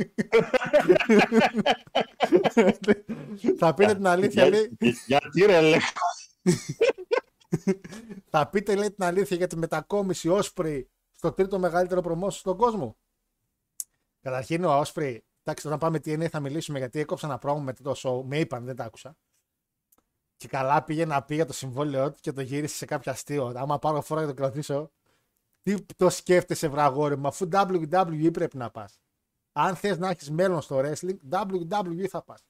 Θα 3.57 3.73
πείτε 3.73 3.93
την 3.95 4.07
αλήθεια, 4.07 4.47
Για- 4.47 4.57
λέει. 4.57 4.77
Γιατί 5.05 5.45
ρε, 5.45 5.61
λέει. 5.61 5.79
Θα 8.29 8.49
πείτε, 8.49 8.75
λέει, 8.75 8.91
την 8.91 9.03
αλήθεια 9.03 9.37
για 9.37 9.47
τη 9.47 9.57
μετακόμιση 9.57 10.29
Όσπρι 10.29 10.89
στο 11.11 11.31
τρίτο 11.31 11.59
μεγαλύτερο 11.59 12.01
προμόσιο 12.01 12.39
στον 12.39 12.57
κόσμο. 12.57 12.97
Καταρχήν, 14.21 14.63
ο 14.63 14.79
Όσπρι, 14.79 15.25
εντάξει, 15.43 15.67
όταν 15.67 15.79
πάμε 15.79 15.97
TNA 15.97 16.27
θα 16.29 16.39
μιλήσουμε 16.39 16.77
γιατί 16.77 16.99
έκοψα 16.99 17.27
ένα 17.27 17.37
πρόμο 17.37 17.61
με 17.61 17.73
το 17.73 17.93
show. 17.97 18.23
Με 18.25 18.39
είπαν, 18.39 18.65
δεν 18.65 18.75
τα 18.75 18.83
άκουσα. 18.83 19.17
Και 20.35 20.47
καλά 20.47 20.83
πήγε 20.83 21.05
να 21.05 21.23
πει 21.23 21.35
για 21.35 21.45
το 21.45 21.53
συμβόλαιό 21.53 22.11
του 22.11 22.17
και 22.21 22.31
το 22.31 22.41
γύρισε 22.41 22.75
σε 22.75 22.85
κάποια 22.85 23.11
αστείο. 23.11 23.53
Άμα 23.55 23.79
πάρω 23.79 24.01
φορά 24.01 24.21
και 24.21 24.27
το 24.27 24.33
κρατήσω, 24.33 24.91
τι 25.61 25.85
το 25.95 26.09
σκέφτεσαι, 26.09 26.67
βραγόρι 26.67 27.17
μου, 27.17 27.27
αφού 27.27 27.47
WWE 27.51 28.29
πρέπει 28.33 28.57
να 28.57 28.69
πας. 28.71 29.01
Αν 29.51 29.75
θες 29.75 29.97
να 29.97 30.09
έχεις 30.09 30.31
μέλλον 30.31 30.61
στο 30.61 30.79
wrestling, 30.79 31.15
WWE 31.31 32.05
θα 32.09 32.23
πας. 32.23 32.45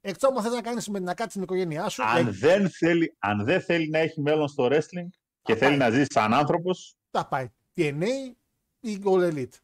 Εκτό 0.00 0.28
αν 0.28 0.42
θες 0.42 0.52
να 0.52 0.60
κάνεις 0.62 0.88
με 0.88 0.98
να 0.98 1.14
κάτσει 1.14 1.32
την 1.32 1.42
οικογένειά 1.42 1.88
σου. 1.88 2.02
αν, 2.04 2.26
ε, 2.26 2.30
δεν 2.30 2.70
θέλει, 2.70 3.16
αν 3.18 3.44
δεν 3.44 3.60
θέλει 3.60 3.88
να 3.88 3.98
έχει 3.98 4.20
μέλλον 4.20 4.48
στο 4.48 4.66
wrestling 4.70 5.08
και 5.42 5.52
Θα 5.52 5.58
θέλει 5.58 5.76
πάει. 5.76 5.76
να 5.76 5.90
ζήσει 5.90 6.06
σαν 6.12 6.34
άνθρωπος, 6.34 6.96
θα 7.10 7.26
πάει 7.28 7.48
TNA 7.76 8.34
ή 8.80 9.02
All 9.04 9.32
Elite. 9.32 9.56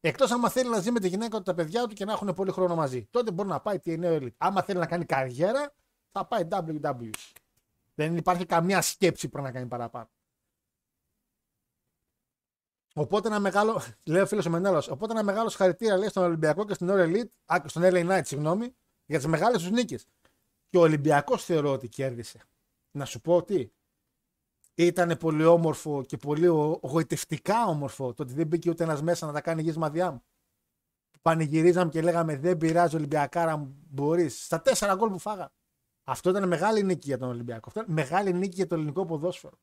Εκτός 0.00 0.30
άμα 0.30 0.48
θέλει 0.50 0.70
να 0.70 0.80
ζει 0.80 0.90
με 0.90 1.00
τη 1.00 1.08
γυναίκα 1.08 1.36
του 1.36 1.42
τα 1.42 1.54
παιδιά 1.54 1.86
του 1.86 1.94
και 1.94 2.04
να 2.04 2.12
έχουν 2.12 2.34
πολύ 2.34 2.50
χρόνο 2.50 2.74
μαζί. 2.74 3.06
Τότε 3.10 3.30
μπορεί 3.32 3.48
να 3.48 3.60
πάει 3.60 3.78
TNA 3.84 4.04
All 4.04 4.20
Elite. 4.22 4.34
Άμα 4.36 4.62
θέλει 4.62 4.78
να 4.78 4.86
κάνει 4.86 5.04
καριέρα, 5.04 5.74
θα 6.12 6.26
πάει 6.26 6.42
WWE. 6.50 7.10
Δεν 7.94 8.16
υπάρχει 8.16 8.46
καμία 8.46 8.82
σκέψη 8.82 9.28
που 9.28 9.42
να 9.42 9.50
κάνει 9.50 9.66
παραπάνω. 9.66 10.08
Οπότε 12.96 13.28
ένα 13.28 13.38
μεγάλο. 13.40 13.82
Λέει 14.04 14.22
ο 14.22 14.26
φίλος 14.26 14.46
ο 14.46 14.50
Μενέλος. 14.50 14.88
Οπότε 14.88 15.12
ένα 15.12 15.22
μεγάλο 15.22 15.48
χαρητήρα 15.50 15.96
λέει 15.96 16.08
στον 16.08 16.22
Ολυμπιακό 16.24 16.64
και 16.64 16.74
στην 16.74 16.88
All 16.90 16.98
Elite. 16.98 17.28
Α, 17.54 17.58
και 17.62 17.68
στον 17.68 17.82
LA 17.84 18.10
Knight, 18.10 18.20
συγγνώμη, 18.24 18.74
για 19.06 19.18
τις 19.18 19.26
μεγάλες 19.26 19.62
τους 19.62 19.70
νίκες. 19.70 20.06
Και 20.68 20.78
ο 20.78 20.80
Ολυμπιακός 20.80 21.44
θεωρώ 21.44 21.72
ότι 21.72 21.88
κέρδισε. 21.88 22.40
Να 22.90 23.04
σου 23.04 23.20
πω 23.20 23.36
ότι 23.36 23.72
ήταν 24.74 25.16
πολύ 25.18 25.44
όμορφο 25.44 26.02
και 26.02 26.16
πολύ 26.16 26.46
ο- 26.48 26.80
γοητευτικά 26.82 27.64
όμορφο 27.66 28.14
το 28.14 28.22
ότι 28.22 28.32
δεν 28.32 28.46
μπήκε 28.46 28.70
ούτε 28.70 28.84
ένας 28.84 29.02
μέσα 29.02 29.26
να 29.26 29.32
τα 29.32 29.40
κάνει 29.40 29.62
γη 29.62 29.72
μαδιά 29.78 30.10
μου. 30.10 30.22
Πανηγυρίζαμε 31.22 31.90
και 31.90 32.02
λέγαμε 32.02 32.36
Δεν 32.36 32.56
πειράζει 32.56 32.96
Ολυμπιακάρα 32.96 33.56
μου, 33.56 33.76
μπορείς. 33.90 34.44
Στα 34.44 34.60
τέσσερα 34.62 34.94
γκολ 34.94 35.10
που 35.10 35.18
φάγα. 35.18 35.52
Αυτό 36.04 36.30
ήταν 36.30 36.48
μεγάλη 36.48 36.82
νίκη 36.82 37.06
για 37.08 37.18
τον 37.18 37.28
Ολυμπιακό. 37.28 37.64
Αυτό 37.66 37.80
ήταν 37.80 37.92
μεγάλη 37.92 38.32
νίκη 38.32 38.54
για 38.54 38.66
το 38.66 38.74
ελληνικό 38.74 39.04
ποδόσφαιρο. 39.06 39.58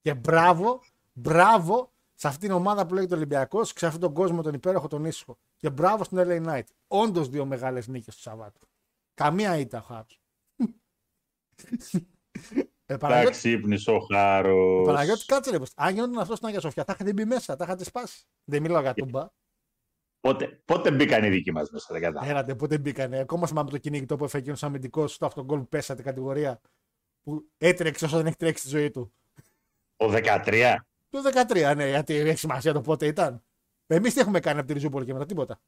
Και 0.00 0.14
μπράβο, 0.14 0.80
μπράβο 1.12 1.92
σε 2.18 2.28
αυτήν 2.28 2.48
την 2.48 2.56
ομάδα 2.56 2.86
που 2.86 2.94
λέγεται 2.94 3.14
Ολυμπιακός, 3.14 3.72
σε 3.76 3.86
αυτόν 3.86 4.00
τον 4.00 4.12
κόσμο 4.14 4.42
τον 4.42 4.54
υπέροχο 4.54 4.88
τον 4.88 5.04
ήσυχο. 5.04 5.38
Και 5.56 5.70
μπράβο 5.70 6.04
στην 6.04 6.18
LA 6.20 6.46
Knight. 6.46 6.66
Όντως 6.86 7.28
δύο 7.28 7.44
μεγάλες 7.46 7.86
νίκες 7.88 8.14
του 8.14 8.20
Σαββάτου. 8.20 8.60
Καμία 9.14 9.56
ήττα 9.58 9.78
ο 9.78 9.82
Χάρος. 9.82 10.20
ε, 12.86 12.96
Παναγιώτη, 12.96 13.26
Εντάξει, 13.26 13.50
ύπνησε 13.50 13.90
ο 13.90 13.98
Χάρος. 14.00 14.86
Παναγιώτη, 14.86 15.24
κάτσε 15.24 15.50
ρε. 15.50 15.58
πως. 15.58 15.72
Αν 15.76 15.94
γινόταν 15.94 16.18
αυτός 16.18 16.36
στην 16.36 16.48
Αγία 16.48 16.60
Σοφιά, 16.60 16.84
θα 16.84 16.92
είχατε 16.94 17.12
μπει 17.12 17.24
μέσα, 17.24 17.56
θα 17.56 17.64
είχατε 17.64 17.84
σπάσει. 17.84 18.24
Δεν 18.44 18.62
μιλάω 18.62 18.80
για 18.80 18.94
τούμπα. 18.94 19.28
Πότε, 20.20 20.62
πότε 20.64 20.90
μπήκαν 20.90 21.24
οι 21.24 21.28
δικοί 21.28 21.52
μας 21.52 21.70
μέσα, 21.70 21.86
δεν 21.90 22.00
κατάλαβα. 22.02 22.30
Έρατε, 22.30 22.54
πότε 22.54 22.78
μπήκανε. 22.78 23.18
Ακόμα 23.18 23.46
θυμάμαι 23.46 23.70
το 23.70 23.78
κυνηγητό 23.78 24.16
που 24.16 24.24
έφεγε 24.24 24.50
εκείνο 24.50 24.68
αμυντικός 24.68 25.14
στο 25.14 25.26
αυτογκολ 25.26 25.58
που 25.58 25.68
πέσατε 25.68 26.02
κατηγορία. 26.02 26.60
Που 27.22 27.50
έτρεξε 27.58 28.04
όσο 28.04 28.16
δεν 28.16 28.26
έχει 28.26 28.36
τρέξει 28.36 28.62
τη 28.62 28.68
ζωή 28.68 28.90
του. 28.90 29.12
Ο 29.96 30.06
13. 30.10 30.76
Το 31.22 31.30
13, 31.48 31.72
ναι, 31.76 31.88
γιατί 31.88 32.14
έχει 32.14 32.38
σημασία 32.38 32.72
το 32.72 32.80
πότε 32.80 33.06
ήταν. 33.06 33.44
Εμείς 33.86 34.14
τι 34.14 34.20
έχουμε 34.20 34.40
κάνει 34.40 34.58
από 34.58 34.66
τη 34.68 34.72
Ριζούπολη 34.72 35.04
και 35.04 35.12
μετά, 35.12 35.26
τίποτα. 35.26 35.60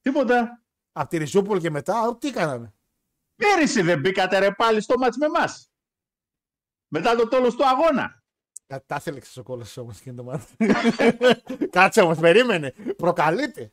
Τίποτα. 0.00 0.62
Από 0.92 1.08
τη 1.08 1.16
Ριζούπολη 1.16 1.60
και 1.60 1.70
μετά, 1.70 2.16
τι 2.20 2.30
κάναμε. 2.30 2.74
Πέρυσι 3.36 3.82
δεν 3.82 4.00
μπήκατε 4.00 4.38
ρε 4.38 4.52
πάλι 4.52 4.80
στο 4.80 4.98
μάτς 4.98 5.16
με 5.16 5.26
εμάς. 5.26 5.70
Μετά 6.88 7.16
το 7.16 7.28
τέλος 7.28 7.54
του 7.54 7.66
αγώνα. 7.68 8.22
Κα- 8.66 8.84
Τα 8.86 8.96
ήθελε 8.96 9.20
ο 9.36 9.42
κόλλο 9.42 9.64
όμως 9.76 10.00
και 10.00 10.12
το 10.12 10.24
μάτι. 10.24 10.56
Κάτσε 11.76 12.00
όμως, 12.00 12.18
περίμενε. 12.18 12.70
Προκαλείται. 12.96 13.72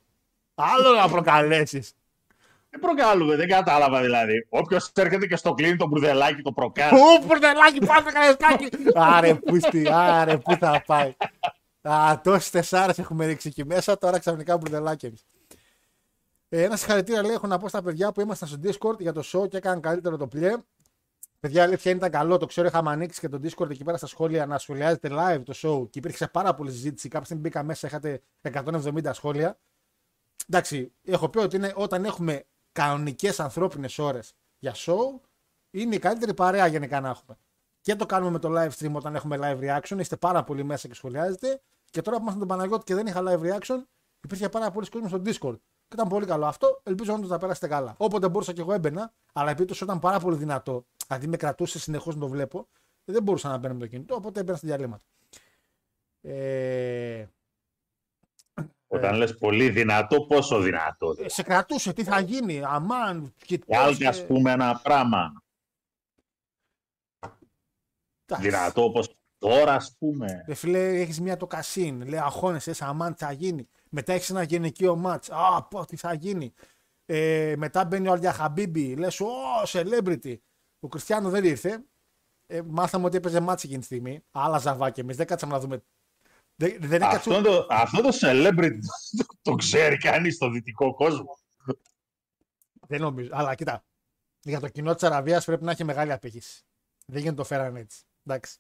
Άλλο 0.56 0.94
να 0.96 1.10
προκαλέσεις. 1.10 1.94
Δεν 2.70 2.80
προκαλούμε, 2.80 3.36
δεν 3.36 3.48
κατάλαβα 3.48 4.02
δηλαδή. 4.02 4.46
Όποιος 4.50 4.92
έρχεται 4.96 5.28
και 5.28 5.36
στο 5.36 5.54
κλείνει 5.54 5.76
το 5.76 5.88
μπουρδελάκι 5.88 6.42
το 6.42 6.52
προκάλει. 6.52 7.00
Ού, 7.00 7.28
πουρδελάκι, 7.28 7.80
πάτε 7.86 8.12
καλεσκάκι. 8.12 8.70
Άρε, 8.94 9.34
πού 9.34 9.60
στη, 9.60 9.88
άρε, 9.92 10.38
πού 10.38 10.56
θα 10.56 10.84
πάει. 10.86 11.16
Α, 11.82 12.22
τόσες 12.24 12.50
τεσσάρες 12.50 13.00
έχουμε 13.00 13.26
ρίξει 13.26 13.48
εκεί 13.48 13.66
μέσα, 13.66 13.98
τώρα 13.98 14.20
ξαφνικά 14.20 14.58
μπουρδελάκι 14.58 15.06
εμείς. 15.06 15.26
Ε, 16.50 16.64
ένα 16.64 16.76
συγχαρητήρια 16.76 17.22
λέει: 17.22 17.34
Έχω 17.34 17.48
να 17.48 17.58
πω 17.58 17.68
στα 17.68 17.82
παιδιά 17.82 18.12
που 18.12 18.22
ήμασταν 18.22 18.48
στο 18.48 18.58
Discord 18.64 19.00
για 19.00 19.14
το 19.14 19.24
show 19.34 19.50
και 19.50 19.58
έκαναν 19.58 19.82
καλύτερο 19.82 20.18
το 20.18 20.28
play. 20.36 20.54
Παιδιά, 21.40 21.64
αλήθεια 21.64 21.92
ήταν 21.92 22.12
καλό. 22.12 22.38
Το 22.38 22.46
ξέρω, 22.46 22.68
είχαμε 22.68 22.92
ανοίξει 22.92 23.20
και 23.20 23.30
το 23.30 23.40
Discord 23.44 23.70
εκεί 23.70 23.84
πέρα 23.84 23.98
στα 23.98 24.08
σχόλια 24.08 24.46
να 24.46 24.58
σχολιάζετε 24.58 25.10
live 25.12 25.42
το 25.46 25.54
show 25.56 25.90
και 25.90 26.00
υπήρξε 26.00 26.28
πάρα 26.28 26.54
πολλή 26.54 26.72
συζήτηση. 26.72 27.08
Κάποια 27.08 27.26
στιγμή 27.26 27.44
μπήκα 27.44 27.64
μέσα, 27.64 27.88
είχατε 27.88 28.22
170 28.54 29.10
σχόλια. 29.12 29.60
Εντάξει, 30.48 30.92
έχω 31.04 31.30
πει 31.30 31.38
ότι 31.38 31.56
είναι, 31.56 31.74
όταν 31.76 32.06
έχουμε 32.06 32.46
κανονικές 32.72 33.40
ανθρώπινες 33.40 34.00
ώρες 34.00 34.34
για 34.60 34.76
show, 34.76 35.20
είναι 35.72 35.96
η 35.96 36.00
καλύτερη 36.00 36.34
παρέα 36.34 36.68
γενικά 36.68 37.00
να 37.00 37.10
έχουμε. 37.10 37.38
Και 37.82 37.96
το 37.96 38.06
κάνουμε 38.06 38.32
με 38.32 38.40
το 38.40 38.50
live 38.52 38.70
stream 38.70 38.92
όταν 38.94 39.16
έχουμε 39.16 39.38
live 39.42 39.60
reaction. 39.60 40.00
Είστε 40.00 40.16
πάρα 40.16 40.44
πολύ 40.44 40.64
μέσα 40.64 40.88
και 40.88 40.94
σχολιάζετε. 40.94 41.62
Και 41.90 42.02
τώρα 42.02 42.18
που 42.18 42.22
ήμασταν 42.22 42.48
τον 42.48 42.58
Παναγιώτη 42.58 42.84
και 42.84 42.96
δεν 42.96 43.08
είχα 43.08 43.24
live 43.26 43.42
reaction, 43.42 43.78
υπήρχε 44.22 44.50
πάρα 44.50 44.72
πολλοί 44.72 44.90
κόσμο 44.90 45.08
στο 45.08 45.22
Discord. 45.26 45.58
Και 45.88 45.96
ήταν 45.96 46.08
πολύ 46.08 46.26
καλό 46.26 46.46
αυτό. 46.46 46.82
Ελπίζω 46.84 47.14
όντω 47.14 47.28
να 47.28 47.38
περάσετε 47.38 47.68
καλά. 47.68 47.96
Όποτε 47.98 48.30
μπορούσα 48.30 48.54
και 48.54 48.62
εγώ 48.62 48.74
έμπαινα, 48.74 49.14
αλλά 49.34 49.52
επειδή 49.52 49.66
το 49.66 49.76
show 49.78 49.84
ήταν 49.84 50.00
πάρα 50.00 50.20
πολύ 50.20 50.36
δυνατό, 50.36 50.86
δηλαδή 51.08 51.28
με 51.28 51.38
κρατούσε 51.38 51.80
συνεχώς 51.80 52.16
να 52.16 52.22
το 52.22 52.28
βλέπω, 52.28 52.68
δεν 53.06 53.24
μπορούσα 53.24 53.50
να 53.50 53.58
μπαίνω 53.58 53.74
με 53.74 53.80
το 53.80 53.88
κινητό, 53.88 54.16
οπότε 54.16 54.40
έμπαινα 54.40 54.58
στα 54.58 54.68
διαλύματα. 54.68 55.04
Ε, 56.22 57.28
Όταν 58.92 59.16
λες 59.16 59.38
πολύ 59.38 59.70
δυνατό, 59.70 60.22
πόσο 60.22 60.60
δυνατό. 60.60 61.14
δηλαδή. 61.14 61.34
σε 61.34 61.44
κρατούσε, 61.44 61.94
τι 61.94 62.04
θα 62.04 62.20
γίνει, 62.20 62.62
αμάν, 62.64 63.34
και 63.46 63.60
Άλλη, 63.68 64.08
ας 64.08 64.26
πούμε, 64.26 64.52
ένα 64.52 64.80
πράγμα 64.84 65.34
Εντάξει. 68.26 68.50
δυνατό 68.50 68.84
όπως 68.84 69.16
τώρα, 69.38 69.74
ας 69.74 69.96
πούμε. 70.00 70.44
Ρε 70.48 70.54
φίλε, 70.54 71.00
έχεις 71.00 71.22
μια 71.22 71.38
το 71.38 71.48
κασίν. 71.48 72.08
Λέει 72.08 72.20
αγχώνεσαι, 72.20 72.74
σαν 72.74 72.88
αμάν, 72.90 73.14
τι 73.16 73.24
θα 73.26 73.32
γίνει. 73.32 73.70
Μετά 73.90 74.14
έχεις 74.14 74.30
ένα 74.30 74.44
γυναικείο 74.44 74.96
μάτς. 74.96 75.30
Α, 75.30 75.64
πω, 75.64 75.86
τι 75.86 75.96
θα 75.96 76.14
γίνει. 76.14 76.54
Ε, 77.06 77.54
μετά 77.58 77.86
μπαίνει 77.86 78.08
ο 78.08 78.12
Αλδιαχαμπίμπι. 78.12 78.96
Λες, 78.96 79.20
Ω, 79.20 79.28
celebrity. 79.68 80.36
Ο 80.80 80.88
Κριστιανό 80.88 81.30
δεν 81.30 81.44
ήρθε. 81.44 81.84
Ε, 82.48 82.62
μάθαμε 82.68 83.06
ότι 83.06 83.18
έπαιζε 83.18 83.40
μάτς 83.40 83.64
εκείνη 83.64 83.80
τη 83.80 83.86
στιγμή. 83.86 84.24
Άλλα 84.32 84.58
ζαβάκια 84.58 85.04
εμείς. 85.04 85.16
Δεν 85.18 85.28
κάτσαμε 85.28 85.54
να 85.54 85.60
δούμε. 85.60 85.84
Δεν, 86.60 86.76
δεν 86.80 87.02
έκατσε. 87.02 87.16
Αυτό 87.16 87.42
το, 87.42 87.68
αυτό 87.70 88.02
το 88.02 88.10
celebrity 88.22 88.78
το, 89.18 89.26
το 89.42 89.56
ξέρει 89.56 89.98
κανείς 89.98 90.36
στο 90.36 90.50
δυτικό 90.50 90.94
κόσμο. 90.94 91.40
Δεν 92.88 93.02
νομίζω. 93.02 93.30
Αλλά 93.34 93.56
κοίτα. 93.56 93.84
Για 94.42 94.60
το 94.60 94.68
κοινό 94.68 94.94
της 94.94 95.04
Αραβίας 95.04 95.46
πρέπει 95.46 95.64
να 95.64 95.72
έχει 95.72 95.84
μεγάλη 95.84 96.12
απήχηση. 96.12 96.64
Δεν 97.06 97.18
γίνεται 97.18 97.36
το 97.36 97.44
φέραν 97.44 97.76
έτσι. 97.76 98.04
Εντάξει. 98.26 98.58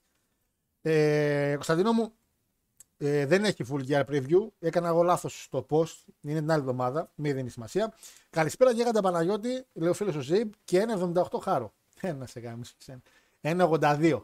Ε, 0.82 1.52
Κωνσταντίνο 1.54 1.92
μου, 1.92 2.14
ε, 2.98 3.26
δεν 3.26 3.46
έχει 3.46 3.64
full 3.72 3.88
gear 3.88 4.06
preview. 4.06 4.48
Έκανα 4.60 4.88
εγώ 4.88 5.04
λάθος 5.04 5.44
στο 5.44 5.66
post. 5.70 5.96
Είναι 6.22 6.40
την 6.40 6.52
άλλη 6.52 6.60
εβδομάδα. 6.60 7.12
Μη 7.16 7.34
δίνει 7.34 7.50
σημασία. 7.50 7.94
Καλησπέρα, 8.30 8.72
Γέγαντα 8.72 9.02
Παναγιώτη. 9.02 9.66
Λέω 9.74 9.94
φίλος 9.94 10.16
ο 10.16 10.22
Ζήμπ 10.22 10.52
και 10.64 10.86
1,78 10.88 11.40
χάρο. 11.42 11.74
Ένα 12.02 12.26
σε 12.26 12.40
γάμισε. 12.40 12.76
1,82. 13.42 14.22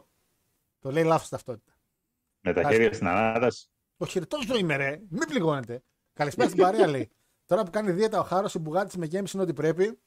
Το 0.80 0.90
λέει 0.90 1.04
λάθος 1.04 1.28
ταυτότητα. 1.28 1.75
Με 2.46 2.52
τα 2.52 2.70
χέρια 2.70 2.92
στην 2.92 3.06
ανάταση. 3.06 3.68
Ο 3.96 4.06
χειριτό 4.06 4.38
το 4.46 4.54
είμαι, 4.56 4.76
ρε. 4.76 5.00
Μην 5.08 5.28
πληγώνετε. 5.28 5.82
Καλησπέρα 6.12 6.48
στην 6.48 6.60
παρέα, 6.62 6.86
λέει. 6.86 7.10
Τώρα 7.46 7.62
που 7.62 7.70
κάνει 7.70 7.90
δίαιτα 7.92 8.20
ο 8.20 8.22
Χάρος, 8.22 8.54
η 8.54 8.58
μπουγάτσα 8.58 8.98
με 8.98 9.06
γέμιση 9.06 9.36
είναι 9.36 9.44
ό,τι 9.44 9.52
πρέπει. 9.54 9.98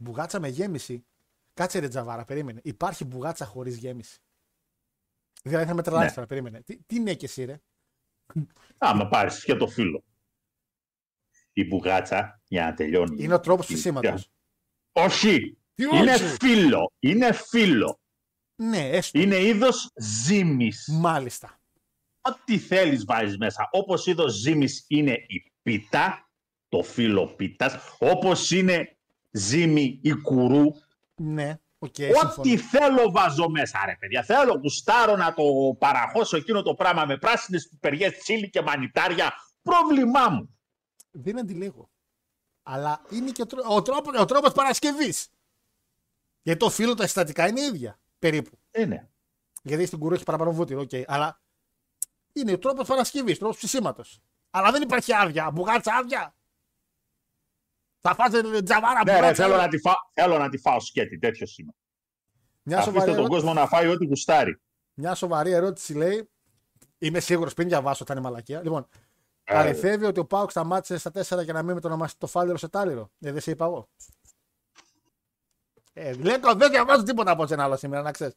Μπουγάτσα 0.00 0.40
με 0.40 0.48
γέμιση. 0.48 1.06
Κάτσε 1.54 1.78
ρε 1.78 1.88
τζαβάρα, 1.88 2.24
περίμενε. 2.24 2.60
Υπάρχει 2.64 3.04
μπουγάτσα 3.04 3.44
χωρίς 3.44 3.76
γέμιση. 3.76 4.18
Δηλαδή 5.42 5.64
θα 5.66 5.74
με 5.74 5.82
τρελάσει 5.82 6.06
Ναι. 6.06 6.12
τώρα, 6.14 6.26
περίμενε. 6.26 6.62
Τι, 6.62 6.76
τι 6.82 6.96
είναι 6.96 7.14
και 7.14 7.24
εσύ, 7.24 7.44
ρε; 7.44 7.60
Άμα 8.78 9.08
πάρεις 9.08 9.44
και 9.44 9.54
το 9.54 9.66
φίλο. 9.66 10.04
Η 11.52 11.64
μπουγάτσα, 11.64 12.42
για 12.48 12.64
να 12.64 12.74
τελειώνει. 12.74 13.22
Είναι 13.24 13.34
ο 13.34 13.40
τρόπος 13.40 13.68
η- 13.68 13.72
ψησίματο. 13.72 14.14
Όχι! 14.92 15.58
Τι 15.74 15.82
Είναι 15.84 16.12
όχι; 16.12 16.24
φύλλο. 16.24 16.92
Είναι 16.98 17.32
φύλλο. 17.32 17.98
Ναι, 18.56 18.88
έστω. 18.88 19.18
Είναι 19.18 19.36
είδος 19.42 19.90
ζύμης. 19.96 20.88
Μάλιστα. 20.92 21.58
Ό,τι 22.28 22.58
θέλεις 22.58 23.04
βάζεις 23.04 23.36
μέσα. 23.38 23.68
Όπως 23.72 24.06
είδος 24.06 24.32
ζύμης 24.32 24.84
είναι 24.88 25.12
η 25.26 25.52
πίτα, 25.62 26.28
το 26.68 26.82
φύλλο 26.82 27.26
πίτας, 27.26 27.76
όπως 27.98 28.50
είναι 28.50 28.96
ζύμη 29.30 29.98
η 30.02 30.12
κουρού. 30.12 30.64
Ναι, 31.14 31.58
οκ, 31.78 31.94
Ό,τι 32.24 32.48
συμφωνώ. 32.48 32.56
θέλω 32.70 33.10
βάζω 33.10 33.48
μέσα, 33.48 33.78
ρε 33.86 33.96
παιδιά. 33.98 34.22
Θέλω, 34.22 34.54
γουστάρω 34.54 35.16
να 35.16 35.34
το 35.34 35.42
παραχώσω 35.78 36.36
εκείνο 36.36 36.62
το 36.62 36.74
πράγμα 36.74 37.04
με 37.04 37.18
πράσινες 37.18 37.68
πιπεριές, 37.68 38.18
τσίλι 38.18 38.50
και 38.50 38.62
μανιτάρια. 38.62 39.32
Πρόβλημά 39.62 40.28
μου. 40.28 40.58
Δίνεται 41.10 41.52
λίγο. 41.52 41.90
Αλλά 42.62 43.02
είναι 43.10 43.30
και 43.30 43.42
ο, 43.42 43.46
τρό- 43.46 43.64
ο, 43.68 43.82
τρόπο, 43.82 44.20
ο 44.20 44.24
τρόπος 44.24 44.52
παρασκευής. 44.52 45.28
Γιατί 46.42 46.58
το 46.58 46.70
φύλλο 46.70 46.94
τα 46.94 47.02
συστατικά 47.02 47.48
είναι 47.48 47.60
ίδια. 47.60 47.98
Περίπου. 48.18 48.58
Είναι. 48.78 49.10
Γιατί 49.62 49.86
στην 49.86 49.98
κουρού 49.98 50.14
έχει 50.14 50.24
παραπάνω 50.24 50.52
βούτυρο, 50.52 50.80
οκ. 50.80 50.90
Αλλά 51.06 51.40
είναι 52.34 52.52
ο 52.52 52.58
τρόπος 52.58 52.86
παρασκευής, 52.88 53.38
τρόπος 53.38 53.56
ψησίματος. 53.56 54.20
Αλλά 54.50 54.70
δεν 54.70 54.82
υπάρχει 54.82 55.14
άδεια. 55.14 55.50
Μπουγάτσα 55.50 55.94
άδεια. 55.94 56.34
Θα 58.00 58.14
φάτε 58.14 58.62
τζαβάρα 58.62 59.00
Ναι, 59.04 59.12
ρε, 59.12 59.18
μπουγάτσα. 59.18 59.44
θέλω, 59.44 59.56
να 59.56 59.68
τη 59.68 59.78
φάω, 59.78 59.94
θέλω 60.12 60.38
να 60.38 60.48
τη 60.48 60.58
φάω 60.58 60.80
σκέτη. 60.80 61.18
Τέτοιο 61.18 61.46
είμαι. 61.56 61.72
Μια 62.62 62.76
σοβαρή, 62.82 62.98
Αφήστε 62.98 63.10
τον 63.10 63.24
ερώτηση, 63.24 63.40
κόσμο 63.46 63.60
να 63.60 63.66
φάει 63.68 63.86
ό,τι 63.88 64.06
γουστάρει. 64.06 64.60
μια 64.94 65.14
σοβαρή 65.14 65.50
ερώτηση 65.50 65.94
λέει. 65.94 66.28
Είμαι 66.98 67.20
σίγουρος 67.20 67.54
πριν 67.54 67.68
διαβάσω, 67.68 68.04
θα 68.04 68.12
είναι 68.12 68.22
μαλακία. 68.22 68.62
Λοιπόν, 68.62 68.88
Ε, 69.44 69.58
αληθεύει 69.58 70.04
ότι 70.04 70.20
ο 70.20 70.24
Πάουκ 70.26 70.50
σταμάτησε 70.50 70.98
στα 70.98 71.10
4 71.10 71.42
για 71.44 71.52
να 71.52 71.62
μην 71.62 71.74
μετονομάσει 71.74 72.18
το 72.18 72.26
φάλερο 72.26 72.56
σε 72.58 72.68
τάλιρο. 72.68 73.10
Ε, 73.20 73.32
δεν 73.32 73.40
σε 73.40 73.50
είπα 73.50 73.64
εγώ. 73.64 73.88
Ε, 75.92 76.12
λέω, 76.12 76.54
δεν 76.54 76.70
διαβάζω 76.70 77.02
τίποτα 77.02 77.30
από 77.30 77.46
σένα 77.46 77.64
άλλο 77.64 77.76
σήμερα, 77.76 78.02
να 78.02 78.10
ξέρεις. 78.10 78.34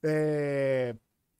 Ε, 0.00 0.92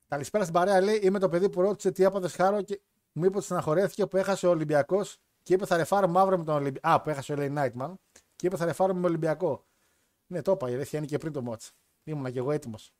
καλησπέρα 0.09 0.43
στην 0.43 0.55
παρέα, 0.55 0.81
λέει. 0.81 0.99
Είμαι 1.03 1.19
το 1.19 1.29
παιδί 1.29 1.49
που 1.49 1.61
ρώτησε 1.61 1.91
τι 1.91 2.03
έπαθε 2.03 2.27
χάρο 2.27 2.61
και 2.61 2.81
μου 3.11 3.25
είπε 3.25 3.35
ότι 3.35 3.45
στεναχωρέθηκε 3.45 4.07
που 4.07 4.17
έχασε 4.17 4.47
ο 4.47 4.49
Ολυμπιακός 4.49 5.17
και 5.43 5.53
είπε 5.53 5.65
θα 5.65 5.77
ρεφάρω 5.77 6.07
μαύρο 6.07 6.37
με 6.37 6.43
τον 6.43 6.55
Ολυμπιακό. 6.55 6.89
Α, 6.89 7.01
που 7.01 7.09
έχασε 7.09 7.33
ο 7.33 7.35
LA 7.39 7.57
Knight, 7.57 7.71
μάλλον. 7.73 7.99
Και 8.35 8.47
είπε 8.47 8.57
θα 8.57 8.65
ρεφάρω 8.65 8.93
με 8.93 9.07
Ολυμπιακό. 9.07 9.65
Ναι, 10.27 10.41
το 10.41 10.51
είπα, 10.51 10.69
η 10.69 10.73
αλήθεια 10.73 10.97
είναι 10.99 11.07
και 11.07 11.17
πριν 11.17 11.31
το 11.33 11.41
μότς. 11.41 11.71
Ήμουνα 12.03 12.31
και 12.31 12.39
εγώ 12.39 12.51
έτοιμος. 12.51 12.93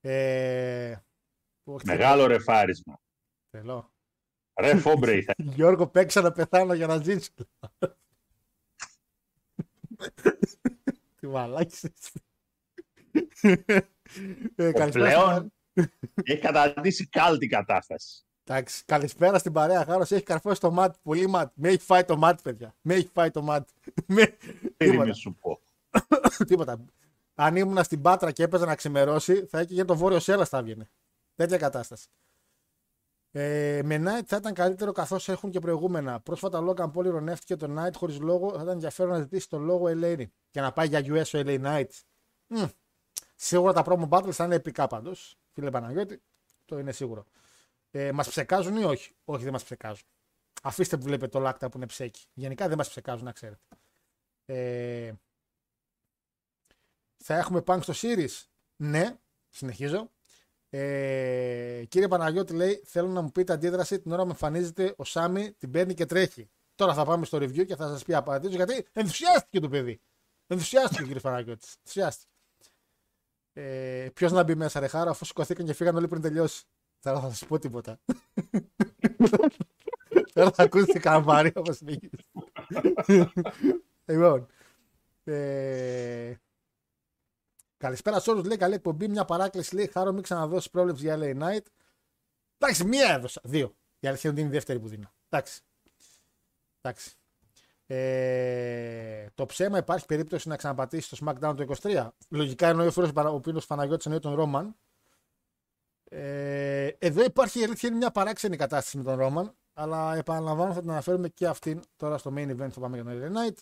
Ε, 0.00 0.96
που- 1.62 1.78
Μεγάλο 1.84 2.26
ρεφάρισμα. 2.26 3.00
Τρελό. 3.50 3.92
Ρε 4.60 4.76
φόμπρε 4.76 5.16
ήθελε. 5.16 5.50
Γιώργο, 5.56 5.86
παίξα 5.88 6.20
να 6.20 6.32
πεθάνω 6.32 6.74
για 6.74 6.86
να 6.86 7.02
ζήσω. 7.02 7.30
Τι 11.20 11.26
μαλάκι 11.26 11.92
ε, 14.54 14.72
καλησπέρα. 14.72 14.90
Πλέον 14.90 15.52
έχει 16.22 16.40
καταντήσει 16.40 17.08
κάλτη 17.08 17.46
κατάσταση. 17.46 18.24
Εντάξει, 18.44 18.84
καλησπέρα 18.84 19.38
στην 19.38 19.52
παρέα. 19.52 19.84
Χάρος 19.84 20.10
έχει 20.10 20.22
καρφώσει 20.22 20.60
το 20.60 20.70
μάτι. 20.70 20.98
Πολύ 21.02 21.26
μάτι. 21.26 21.52
Με 21.54 21.68
έχει 21.68 21.78
φάει 21.78 22.04
το 22.04 22.16
μάτι, 22.16 22.42
παιδιά. 22.42 22.74
Με 22.80 22.94
έχει 22.94 23.10
φάει 23.12 23.30
το 23.30 23.42
μάτι. 23.42 23.72
Με... 24.06 24.26
Τι 24.76 24.86
να 24.86 24.90
Τίποτα. 24.90 25.12
σου 25.12 25.34
πω. 25.40 25.60
Τίποτα. 26.48 26.84
Αν 27.34 27.56
ήμουν 27.56 27.84
στην 27.84 28.00
Πάτρα 28.00 28.30
και 28.30 28.42
έπαιζε 28.42 28.64
να 28.64 28.74
ξημερώσει, 28.74 29.46
θα 29.46 29.60
είχε 29.60 29.84
το 29.84 29.96
βόρειο 29.96 30.20
Σέλλα 30.20 30.44
θα 30.44 30.58
έβγαινε. 30.58 30.90
Τέτοια 31.34 31.56
κατάσταση. 31.56 32.08
Ε, 33.32 33.80
με 33.84 33.96
Knight 33.96 34.24
θα 34.26 34.36
ήταν 34.36 34.54
καλύτερο 34.54 34.92
καθώς 34.92 35.28
έχουν 35.28 35.50
και 35.50 35.58
προηγούμενα. 35.58 36.20
Πρόσφατα 36.20 36.58
ο 36.58 36.70
Logan 36.70 36.90
Paul 36.92 37.04
ηρωνεύτηκε 37.04 37.56
το 37.56 37.74
Knight 37.78 37.92
χωρίς 37.96 38.20
λόγο. 38.20 38.48
Θα 38.50 38.62
ήταν 38.62 38.68
ενδιαφέρον 38.68 39.12
να 39.12 39.18
ζητήσει 39.18 39.48
το 39.48 39.58
λόγο 39.58 39.84
LA 39.86 40.24
και 40.50 40.60
να 40.60 40.72
πάει 40.72 40.86
για 40.88 41.00
US 41.00 41.38
ο 41.38 41.42
LA 41.44 41.64
Knight. 41.64 41.90
Μμ. 42.46 42.64
Σίγουρα 43.36 43.72
τα 43.72 43.82
promo 43.86 44.08
battles 44.08 44.32
θα 44.32 44.44
είναι 44.44 44.54
επικά 44.54 44.86
πάντως. 44.86 45.39
Φίλε 45.52 45.70
Παναγιώτη, 45.70 46.22
το 46.64 46.78
είναι 46.78 46.92
σίγουρο. 46.92 47.24
Ε, 47.90 48.12
μας 48.12 48.28
ψεκάζουν 48.28 48.76
ή 48.76 48.84
όχι; 48.84 49.14
Όχι, 49.24 49.42
δεν 49.42 49.52
μας 49.52 49.64
ψεκάζουν. 49.64 50.06
Αφήστε 50.62 50.96
που 50.96 51.02
βλέπετε 51.02 51.28
το 51.28 51.38
λάκτα 51.38 51.68
που 51.68 51.76
είναι 51.76 51.86
ψέκι. 51.86 52.26
Γενικά 52.34 52.68
δεν 52.68 52.76
μας 52.76 52.88
ψεκάζουν, 52.88 53.24
να 53.24 53.32
ξέρετε. 53.32 53.60
Ε, 54.44 55.12
θα 57.16 57.36
έχουμε 57.36 57.62
punk 57.66 57.78
στο 57.82 57.92
Series; 57.96 58.44
Ναι, 58.76 59.18
συνεχίζω. 59.48 60.10
Ε, 60.70 61.84
κύριε 61.88 62.08
Παναγιώτη 62.08 62.52
λέει: 62.52 62.82
Θέλω 62.84 63.08
να 63.08 63.20
μου 63.20 63.32
πείτε 63.32 63.52
αντίδραση 63.52 64.00
την 64.00 64.12
ώρα 64.12 64.22
που 64.22 64.28
εμφανίζεται 64.28 64.94
ο 64.96 65.04
Σάμι, 65.04 65.52
την 65.52 65.70
παίρνει 65.70 65.94
και 65.94 66.06
τρέχει. 66.06 66.50
Τώρα 66.74 66.94
θα 66.94 67.04
πάμε 67.04 67.24
στο 67.24 67.38
review 67.38 67.66
και 67.66 67.76
θα 67.76 67.88
σας 67.88 68.04
πει 68.04 68.14
απαντήσω 68.14 68.56
γιατί 68.56 68.86
ενθουσιάστηκε 68.92 69.60
το 69.60 69.68
παιδί. 69.68 70.00
Ενθουσιάστηκε 70.46 71.02
κύριε 71.02 71.20
Παναγιώτη. 71.20 71.66
Ενθουσιάστηκε. 71.76 72.30
Ε, 73.52 74.08
Ποιος 74.14 74.32
να 74.32 74.42
μπει 74.42 74.54
μέσα, 74.54 74.80
ρε 74.80 74.86
χάρα, 74.86 75.10
αφού 75.10 75.24
σηκωθήκαν 75.24 75.66
και 75.66 75.72
φύγαν 75.72 75.96
όλοι 75.96 76.08
πριν 76.08 76.22
τελειώσει. 76.22 76.64
Τώρα 77.00 77.20
θα 77.20 77.28
σας 77.28 77.46
πω 77.46 77.58
τίποτα. 77.58 78.00
Τώρα 80.34 80.50
θα 80.50 80.62
ακούσετε 80.62 80.98
καμπάρι 80.98 81.52
όπως 81.54 81.80
λέγεται. 81.80 82.16
Λοιπόν. 84.04 84.46
Ε, 85.24 86.34
Καλησπέρα 87.76 88.20
σε 88.20 88.30
όλους. 88.30 88.46
Λέει 88.46 88.56
καλή 88.56 88.74
εκπομπή. 88.74 89.08
Μια 89.08 89.24
παράκληση 89.24 89.74
λέει: 89.74 89.86
Χάρο, 89.86 90.12
μην 90.12 90.22
ξαναδώσεις 90.22 90.70
πρόβλεψη 90.70 91.02
για 91.02 91.16
LA 91.18 91.42
Night. 91.42 91.64
Εντάξει, 92.58 92.84
μία 92.84 93.14
έδωσα. 93.14 93.40
Δύο. 93.44 93.74
Η 94.00 94.06
αλήθεια 94.06 94.30
είναι 94.30 94.38
ότι 94.38 94.40
είναι 94.40 94.48
η 94.48 94.58
δεύτερη 94.58 94.78
που 94.78 94.88
δίνω. 94.88 95.12
Εντάξει. 95.28 95.60
Εντάξει. 96.80 97.14
Ε, 97.92 99.26
το 99.34 99.46
ψέμα 99.46 99.78
υπάρχει 99.78 100.06
περίπτωση 100.06 100.48
να 100.48 100.56
ξαναπατήσει 100.56 101.10
το 101.10 101.18
SmackDown 101.26 101.54
το 101.56 101.74
23. 101.82 102.08
Λογικά 102.28 102.68
εννοεί 102.68 102.86
ο 102.86 102.90
φίλος 102.90 103.10
ο 103.14 103.34
οποίο 103.34 103.60
Παναγιώτης 103.66 104.06
εννοεί 104.06 104.20
τον 104.20 104.34
Ρόμαν. 104.34 104.76
Ε, 106.04 106.86
εδώ 106.98 107.24
υπάρχει 107.24 107.60
η 107.60 107.64
αλήθεια 107.64 107.88
είναι 107.88 107.98
μια 107.98 108.10
παράξενη 108.10 108.56
κατάσταση 108.56 108.96
με 108.96 109.02
τον 109.02 109.18
Ρόμαν. 109.18 109.54
Αλλά 109.72 110.16
επαναλαμβάνω 110.16 110.72
θα 110.72 110.80
την 110.80 110.90
αναφέρουμε 110.90 111.28
και 111.28 111.46
αυτήν 111.46 111.80
τώρα 111.96 112.18
στο 112.18 112.32
main 112.36 112.56
event 112.56 112.68
που 112.72 112.80
πάμε 112.80 113.00
για 113.00 113.04
τον 113.04 113.20
LA 113.20 113.36
Night. 113.36 113.56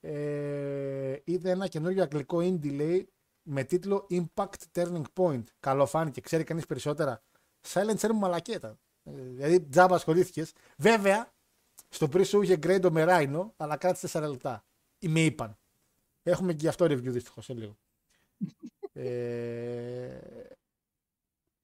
Ε, 0.00 1.16
είδε 1.24 1.50
ένα 1.50 1.68
καινούριο 1.68 2.02
αγγλικό 2.02 2.38
indie 2.38 2.74
λέει 2.74 3.12
με 3.42 3.64
τίτλο 3.64 4.06
Impact 4.10 4.62
Turning 4.72 5.04
Point. 5.14 5.44
Καλό 5.60 5.86
φάνηκε. 5.86 6.20
Ξέρει 6.20 6.44
κανείς 6.44 6.66
περισσότερα; 6.66 7.22
Silent 7.68 8.08
μου 8.12 8.18
μαλακέτα. 8.18 8.78
Ε, 9.04 9.12
δηλαδή 9.12 9.60
τζάμπα 9.60 9.94
ασχολήθηκες. 9.94 10.52
Βέβαια, 10.76 11.33
στο 11.94 12.08
pre-show 12.12 12.42
είχε 12.42 12.56
Γκρέντο 12.56 12.90
με 12.90 13.04
Ράινο, 13.04 13.54
αλλά 13.56 13.76
κράτησε 13.76 14.18
4 14.18 14.28
λεπτά. 14.30 14.64
Ή 14.98 15.08
με 15.08 15.20
είπαν. 15.20 15.58
Έχουμε 16.22 16.52
και 16.52 16.58
γι' 16.60 16.68
αυτό 16.68 16.84
review 16.84 17.02
δυστυχώς 17.02 17.44
σε 17.44 17.54
λίγο. 17.54 17.76
ε... 18.92 20.18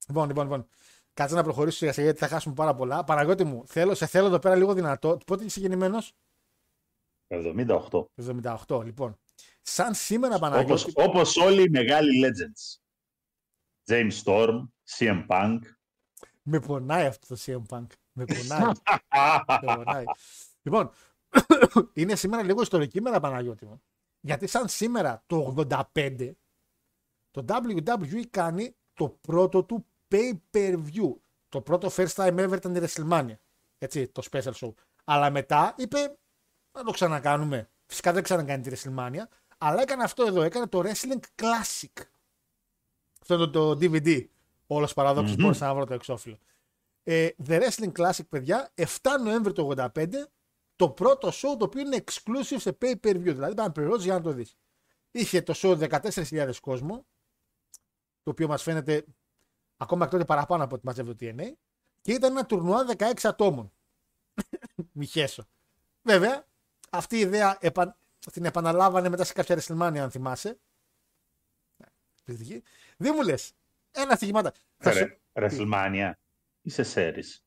Λοιπόν, 0.09 0.27
λοιπόν, 0.27 0.45
λοιπόν. 0.45 0.67
Κάτσε 1.15 1.35
να 1.35 1.43
προχωρήσω 1.43 1.77
σιγά 1.77 1.93
σιγά 1.93 2.05
γιατί 2.05 2.21
θα 2.21 2.29
χάσουμε 2.29 2.55
πάρα 2.55 2.75
πολλά. 2.75 3.05
Παναγιώτη 3.05 3.45
μου, 3.45 3.67
θέλω, 3.67 3.95
σε 3.95 4.07
θέλω 4.07 4.27
εδώ 4.27 4.39
πέρα 4.39 4.57
λίγο 4.57 4.75
δυνατό. 4.75 5.19
Πότε 5.27 5.45
είσαι 5.45 5.61
γεννημένος, 5.61 6.15
78. 7.29 8.05
78, 8.67 8.85
λοιπόν. 8.85 9.19
Σαν 9.63 9.95
σήμερα, 9.95 10.39
Παναγιώτη. 10.39 10.73
Όπως, 10.73 10.93
όπως 10.95 11.37
όλοι 11.37 11.63
οι 11.63 11.69
μεγάλοι 11.69 12.25
legends. 12.25 12.81
James 13.93 14.23
Storm, 14.25 14.69
CM 14.99 15.27
Punk. 15.27 15.59
Με 16.43 16.61
πονάει 16.61 17.07
αυτό 17.07 17.27
το 17.27 17.41
CM 17.47 17.63
Punk. 17.69 17.87
Με 18.21 18.25
πονάει. 18.25 18.73
Με 19.47 19.75
πονάει. 19.75 20.05
Λοιπόν, 20.63 20.91
είναι 21.93 22.15
σήμερα 22.17 22.43
λίγο 22.43 22.63
ιστορική 22.63 22.99
ημέρα, 22.99 23.21
Παναγιώτη 23.21 23.67
μου. 23.67 23.83
Γιατί 24.21 24.47
σαν 24.47 24.69
σήμερα 24.69 25.23
το 25.27 25.67
85 25.97 26.33
το 27.31 27.45
WWE 27.49 28.23
κάνει 28.31 28.77
το 28.95 29.09
πρώτο 29.09 29.65
του 29.65 29.87
pay-per-view. 30.11 31.15
Το 31.49 31.61
πρώτο 31.61 31.91
first 31.97 32.15
time 32.15 32.49
ever 32.49 32.57
ήταν 32.57 32.75
η 32.75 32.81
WrestleMania. 32.83 33.35
Έτσι, 33.79 34.09
το 34.09 34.23
special 34.31 34.53
show. 34.53 34.73
Αλλά 35.05 35.31
μετά 35.31 35.75
είπε 35.77 36.19
να 36.73 36.83
το 36.83 36.91
ξανακάνουμε. 36.91 37.71
Φυσικά 37.87 38.13
δεν 38.13 38.23
ξανακάνει 38.23 38.63
τη 38.63 38.71
WrestleMania, 38.75 39.23
αλλά 39.59 39.83
έκανε 39.83 40.03
αυτό 40.03 40.25
εδώ. 40.25 40.43
Έκανε 40.43 40.67
το 40.67 40.83
Wrestling 40.85 41.21
Classic. 41.43 42.03
Αυτό 43.21 43.35
είναι 43.35 43.47
το, 43.47 43.75
το 43.75 43.79
DVD. 43.81 44.25
Όλος 44.67 44.95
παραδόξω 44.95 45.35
mm-hmm. 45.35 45.39
μπορούσα 45.39 45.67
να 45.67 45.75
βρω 45.75 45.85
το 45.85 45.95
εξώφυλλο. 45.95 46.39
Ε, 47.13 47.35
The 47.47 47.63
Wrestling 47.63 47.93
Classic, 47.93 48.29
παιδιά, 48.29 48.73
7 48.75 48.87
Νοέμβρη 49.23 49.53
του 49.53 49.75
85, 49.77 50.09
το 50.77 50.91
πρώτο 50.91 51.29
show 51.29 51.57
το 51.59 51.65
οποίο 51.65 51.81
είναι 51.81 52.05
exclusive 52.05 52.57
σε 52.59 52.79
pay-per-view. 52.81 53.23
Δηλαδή, 53.23 53.55
πάνε 53.55 53.71
πληρώσει 53.73 54.05
για 54.05 54.15
να 54.15 54.21
το 54.21 54.33
δεις. 54.33 54.57
Είχε 55.11 55.43
το 55.43 55.55
show 55.57 55.89
14.000 55.89 56.51
κόσμο, 56.61 57.07
το 58.23 58.31
οποίο 58.31 58.49
μας 58.49 58.63
φαίνεται 58.63 59.05
ακόμα 59.77 60.05
και 60.05 60.11
τότε 60.11 60.25
παραπάνω 60.25 60.65
από 60.65 60.75
ό,τι 60.75 60.87
μαζεύει 60.87 61.15
το 61.15 61.17
TNA, 61.21 61.53
και 62.01 62.13
ήταν 62.13 62.31
ένα 62.31 62.47
τουρνουά 62.47 62.87
16 62.97 63.13
ατόμων. 63.23 63.73
Μη 64.93 65.07
χέσω. 65.07 65.45
Βέβαια, 66.03 66.47
αυτή 66.91 67.17
η 67.17 67.21
ιδέα 67.21 67.59
επα... 67.61 67.97
την 68.33 68.45
επαναλάβανε 68.45 69.09
μετά 69.09 69.25
σε 69.25 69.33
κάποια 69.33 69.59
WrestleMania, 69.59 69.99
αν 69.99 70.11
θυμάσαι. 70.11 70.59
Δεν 72.97 73.13
μου 73.15 73.23
λες. 73.23 73.53
Ένα 73.91 74.15
στοιχημάτα. 74.15 74.53
Ρε, 74.79 75.19
WrestleMania 75.33 76.13
ή 76.71 76.83
σε 76.83 76.85
series; 76.95 77.43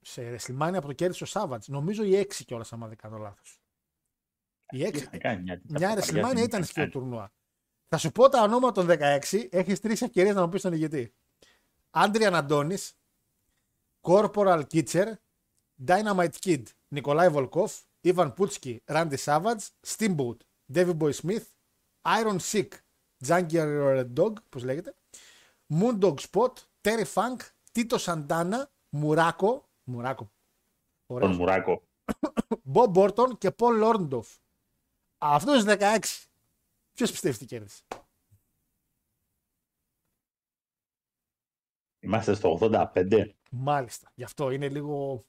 Σε 0.00 0.34
WrestleMania 0.34 0.74
από 0.74 0.86
το 0.86 0.92
κέρδισε 0.92 1.24
ο 1.24 1.26
Savage. 1.30 1.64
Νομίζω 1.66 2.04
η 2.04 2.26
6 2.30 2.44
κιόλας, 2.46 2.72
άμα 2.72 2.88
δεν 2.88 2.96
κάνω 2.96 3.18
λάθος. 3.18 3.60
Η 4.70 4.84
6. 4.84 5.08
Μια, 5.42 5.60
μια 5.68 5.98
WrestleMania 5.98 6.42
ήταν 6.42 6.64
στο 6.64 6.88
τουρνουά. 6.88 7.32
Θα 7.88 7.96
σου 7.96 8.12
πω 8.12 8.28
τα 8.28 8.42
ονόματα 8.42 8.84
των 8.84 8.86
16. 8.86 9.48
Έχεις 9.50 9.80
τρεις 9.80 10.02
ευκαιρίες 10.02 10.34
να 10.34 10.42
μου 10.42 10.48
πεις 10.48 10.62
τον 10.62 10.72
ηγετή. 10.72 11.14
Άντριαν 11.90 12.34
Αντώνη, 12.34 12.76
Corporal 14.00 14.62
Kitcher, 14.72 15.12
Dynamite 15.86 16.34
Kid, 16.44 16.62
Νικολάη 16.88 17.28
Βολκόφ, 17.28 17.80
Ivan 18.04 18.32
Putski, 18.34 18.76
Randy 18.84 19.16
Savage, 19.24 19.68
Steamboat, 19.86 20.36
Davey 20.74 20.96
Boy 20.98 21.12
Smith, 21.12 21.46
Iron 22.02 22.38
Sick, 22.52 22.68
Jungle 23.26 23.96
Red 23.96 24.12
Dog, 24.20 24.32
πώς 24.48 24.62
λέγεται, 24.62 24.94
Moondog 25.68 26.14
Spot, 26.30 26.52
Terry 26.82 27.04
Funk, 27.14 27.36
Tito 27.74 27.98
Santana, 27.98 28.62
Μουράκο, 28.88 29.68
Μουράκο, 29.84 30.30
Τον 31.06 31.34
Μουράκο. 31.34 31.82
Bob 32.72 32.92
Burton 32.94 33.38
και 33.38 33.54
Paul 33.58 33.94
Orndorff. 33.94 34.36
Αυτός 35.18 35.62
είναι 35.62 35.76
16. 35.80 36.26
Ποιος 36.92 37.10
πιστεύει 37.10 37.38
τι 37.38 37.46
κέρδισε; 37.46 37.82
Είμαστε 42.00 42.34
στο 42.34 42.58
85. 42.60 43.34
Μάλιστα. 43.50 44.10
Γι' 44.14 44.24
αυτό 44.24 44.50
είναι 44.50 44.68
λίγο. 44.68 45.24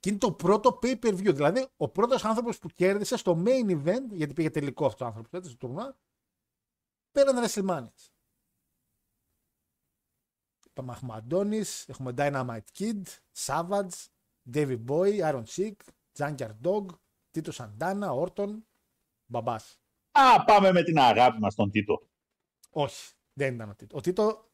Και 0.00 0.08
είναι 0.08 0.18
το 0.18 0.32
πρώτο 0.32 0.78
pay 0.82 0.98
per 0.98 1.14
view. 1.14 1.34
Δηλαδή, 1.34 1.66
ο 1.76 1.88
πρώτος 1.88 2.24
άνθρωπος 2.24 2.58
που 2.58 2.68
κέρδισε 2.68 3.16
στο 3.16 3.42
main 3.46 3.84
event, 3.84 4.08
γιατί 4.10 4.32
πήγε 4.32 4.50
τελικό 4.50 4.86
αυτός 4.86 5.00
ο 5.00 5.06
άνθρωπος 5.06 5.32
έτσι, 5.32 5.48
στο 5.48 5.58
τουρνουά, 5.58 5.96
πέραν 7.10 7.44
WrestleMania. 7.44 8.10
Είπαμε 10.70 10.92
έχουμε 10.92 11.14
Αντώνη, 11.14 11.62
έχουμε 11.86 12.14
Dynamite 12.16 12.78
Kid, 12.78 13.02
Savage, 13.36 14.06
Davey 14.52 14.84
Boy, 14.86 15.20
Iron 15.32 15.44
Sick, 15.44 15.72
Junkyard 16.18 16.60
Dog, 16.62 16.86
Tito 17.30 17.52
Santana, 17.52 18.26
Orton, 18.26 18.58
Μπαμπάς. 19.26 19.80
Α, 20.10 20.44
πάμε 20.44 20.72
με 20.72 20.82
την 20.82 20.98
αγάπη 20.98 21.38
μας 21.38 21.54
τον 21.54 21.70
Τίτο. 21.70 22.08
Όχι, 22.70 23.12
δεν 23.32 23.54
ήταν 23.54 23.70
ο 23.70 23.74
Τίτο. 23.74 23.96
Ο 23.96 24.00
Τίτο 24.00 24.50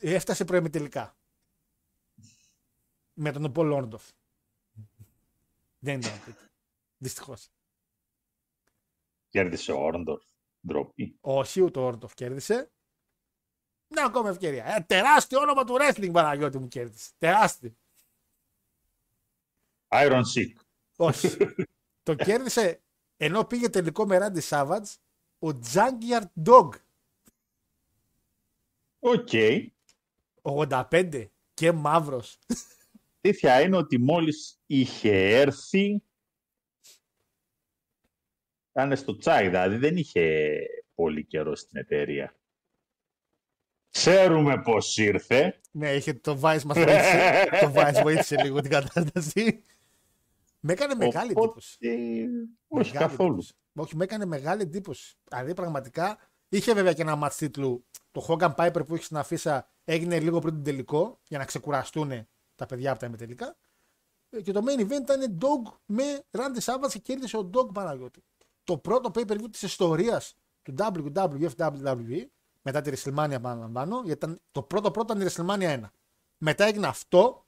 έφτασε 0.00 0.44
προεμιτελικά. 0.44 1.18
Με 3.12 3.32
τον 3.32 3.52
Πολ 3.52 3.72
Όρντοφ. 3.72 4.10
δεν 5.78 5.98
ήταν 6.00 6.18
ο 6.18 6.24
Τίτο. 6.24 6.40
Δυστυχώς. 6.98 7.48
Κέρδισε 9.28 9.72
ο 9.72 9.80
Όρντορφ. 9.80 10.24
Ντροπή. 10.66 11.18
Όχι, 11.20 11.60
ούτε 11.60 11.78
ο 11.78 11.82
Όρντορφ 11.82 12.14
κέρδισε. 12.14 12.72
Μια 13.92 14.04
ακόμα 14.04 14.28
ευκαιρία. 14.28 14.64
Ε, 14.76 14.80
τεράστιο 14.80 15.40
όνομα 15.40 15.64
του 15.64 15.76
wrestling 15.80 16.10
Παναγιώτη 16.12 16.58
μου 16.58 16.68
κέρδισε. 16.68 17.10
Τεράστιο. 17.18 17.74
Iron 19.88 20.22
Sheik. 20.34 20.52
Όχι. 20.96 21.36
το 22.02 22.14
κέρδισε 22.14 22.82
ενώ 23.16 23.44
πήγε 23.44 23.68
τελικό 23.68 24.06
με 24.06 24.18
Randy 24.20 24.48
Savage 24.48 24.94
ο 25.38 25.48
Junkyard 25.72 26.44
Dog. 26.44 26.68
Ok. 28.98 29.28
85 30.42 31.26
και 31.54 31.72
μαύρος. 31.72 32.38
Αλήθεια 33.20 33.60
είναι 33.60 33.76
ότι 33.76 33.98
μόλις 33.98 34.60
είχε 34.66 35.38
έρθει 35.40 36.02
ήταν 38.70 38.96
στο 38.96 39.16
τσάι, 39.16 39.48
δηλαδή 39.48 39.76
δεν 39.76 39.96
είχε 39.96 40.56
πολύ 40.94 41.24
καιρό 41.24 41.56
στην 41.56 41.80
εταιρεία. 41.80 42.34
Ξέρουμε 43.90 44.60
πώς 44.62 44.96
ήρθε. 44.96 45.60
ναι, 45.70 45.90
είχε 45.92 46.14
το 46.14 46.32
Vice 46.42 46.62
μας 46.62 46.78
βοήθησε. 46.78 47.48
το 47.60 47.72
Vice 47.74 48.00
βοήθησε 48.02 48.42
λίγο 48.42 48.60
την 48.60 48.70
κατάσταση. 48.70 49.62
Με 50.60 50.72
έκανε 50.72 50.94
μεγάλη 50.94 51.30
Οπότε, 51.30 51.46
εντύπωση. 51.46 51.78
Όχι 52.68 52.90
Μεγάλη 52.92 53.08
καθόλου. 53.08 53.28
εντύπωση. 53.30 53.52
Όχι, 53.74 53.96
με 53.96 54.04
έκανε 54.04 54.24
μεγάλη 54.24 54.62
εντύπωση. 54.62 55.16
Δηλαδή, 55.28 55.54
πραγματικά 55.54 56.18
είχε 56.48 56.74
βέβαια 56.74 56.92
και 56.92 57.02
ένα 57.02 57.18
match 57.22 57.32
τίτλου. 57.36 57.84
Το 58.12 58.24
Hogan 58.28 58.54
Piper 58.54 58.86
που 58.86 58.94
είχε 58.94 59.04
στην 59.04 59.16
αφίσα 59.16 59.68
έγινε 59.84 60.20
λίγο 60.20 60.38
πριν 60.38 60.54
τον 60.54 60.62
τελικό 60.62 61.20
για 61.28 61.38
να 61.38 61.44
ξεκουραστούν 61.44 62.12
τα 62.54 62.66
παιδιά 62.66 62.90
από 62.90 63.00
τα 63.00 63.06
ημιτελικά. 63.06 63.56
Ε, 64.30 64.40
Και 64.42 64.52
το 64.52 64.62
main 64.66 64.80
event 64.80 65.00
ήταν 65.02 65.38
Dog 65.40 65.72
με 65.86 66.02
Randy 66.30 66.60
Savage 66.64 66.90
και 66.92 66.98
κέρδισε 66.98 67.36
ο 67.36 67.50
Dog 67.54 67.72
Παναγιώτη. 67.72 68.22
Το 68.64 68.78
πρώτο 68.78 69.10
pay 69.14 69.24
per 69.30 69.34
view 69.36 69.46
της 69.50 69.62
ιστορίας 69.62 70.34
του 70.62 70.74
WWF 70.78 71.50
WWE 71.56 72.24
μετά 72.62 72.80
τη 72.80 72.90
WrestleMania, 72.94 73.30
επαναλαμβάνω, 73.30 74.02
γιατί 74.04 74.24
ήταν, 74.24 74.40
το 74.50 74.62
πρώτο 74.62 74.90
πρώτο 74.90 75.12
ήταν 75.12 75.26
η 75.26 75.30
WrestleMania 75.32 75.80
1. 75.80 75.90
Μετά 76.38 76.64
έγινε 76.64 76.86
αυτό, 76.86 77.46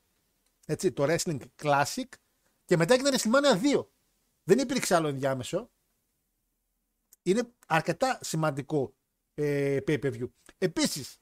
έτσι, 0.66 0.92
το 0.92 1.04
Wrestling 1.08 1.40
Classic, 1.62 2.08
και 2.64 2.76
μετά 2.76 2.94
έγινε 2.94 3.10
WrestleMania 3.12 3.76
2. 3.76 3.86
Δεν 4.44 4.58
υπήρξε 4.58 4.94
άλλο 4.94 5.08
ενδιάμεσο. 5.08 5.70
Είναι 7.22 7.52
αρκετά 7.66 8.18
σημαντικό 8.22 8.94
ε, 9.34 9.78
pay-per-view. 9.86 10.28
Επίσης, 10.58 11.18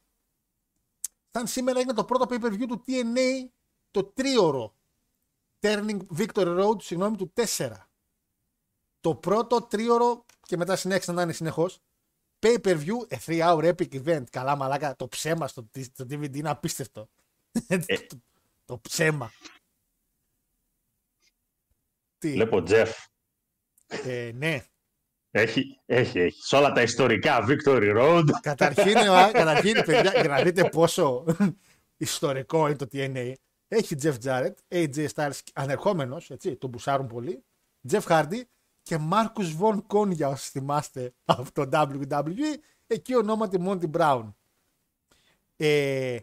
σαν 1.31 1.47
σήμερα 1.47 1.79
έγινε 1.79 1.95
το 1.95 2.05
πρώτο 2.05 2.27
pay-per-view 2.29 2.67
του 2.69 2.85
TNA 2.87 3.49
το 3.91 4.05
τρίωρο. 4.05 4.75
Turning 5.61 5.99
Victory 6.17 6.61
Road, 6.61 6.83
συγγνώμη, 6.83 7.17
του 7.17 7.33
4. 7.57 7.73
Το 9.01 9.15
πρώτο 9.15 9.63
τρίωρο 9.63 10.25
και 10.41 10.57
μετά 10.57 10.77
συνέχισε 10.77 11.13
να 11.13 11.23
είναι 11.23 11.33
συνεχώς. 11.33 11.83
Pay-per-view, 12.47 13.07
a 13.11 13.17
three 13.27 13.41
hour 13.41 13.75
epic 13.75 14.05
event. 14.05 14.25
Καλά 14.31 14.57
μαλάκα, 14.57 14.97
το 14.97 15.09
ψέμα 15.09 15.49
στο, 15.49 15.69
στο 15.81 16.05
DVD 16.11 16.37
είναι 16.37 16.51
απίστευτο. 16.51 17.09
το, 18.09 18.21
το 18.65 18.79
ψέμα. 18.79 19.33
Τι, 22.19 22.31
Βλέπω 22.33 22.63
Τζεφ. 22.63 22.97
ε, 23.87 24.31
ναι. 24.35 24.65
Έχει, 25.31 25.81
έχει, 25.87 26.19
έχει. 26.19 26.43
Σε 26.43 26.57
όλα 26.57 26.73
τα 26.73 26.83
ιστορικά 26.83 27.47
Victory 27.49 27.97
Road. 27.97 28.25
Καταρχήν, 28.41 28.97
ε, 28.97 29.31
καταρχήν, 29.33 29.73
παιδιά, 29.73 30.13
για 30.21 30.29
να 30.29 30.43
δείτε 30.43 30.69
πόσο 30.69 31.25
ιστορικό 31.97 32.67
είναι 32.67 32.77
το 32.77 32.87
TNA, 32.93 33.33
έχει 33.69 33.97
Jeff 34.03 34.15
Jarrett, 34.25 34.55
AJ 34.69 35.07
Styles 35.15 35.39
ανερχόμενος, 35.53 36.31
έτσι, 36.31 36.57
τον 36.57 36.71
μπουσάρουν 36.71 37.07
πολύ, 37.07 37.45
Jeff 37.91 38.03
Hardy 38.03 38.41
και 38.83 38.99
Marcus 39.11 39.59
Von 39.61 39.83
Con, 39.87 40.11
για 40.11 40.29
όσοι 40.29 40.51
θυμάστε 40.51 41.15
από 41.25 41.53
το 41.53 41.69
WWE, 41.73 42.57
εκεί 42.87 43.17
ονόματι 43.17 43.59
Monty 43.61 43.91
Brown. 43.91 44.33
Ε, 45.57 46.19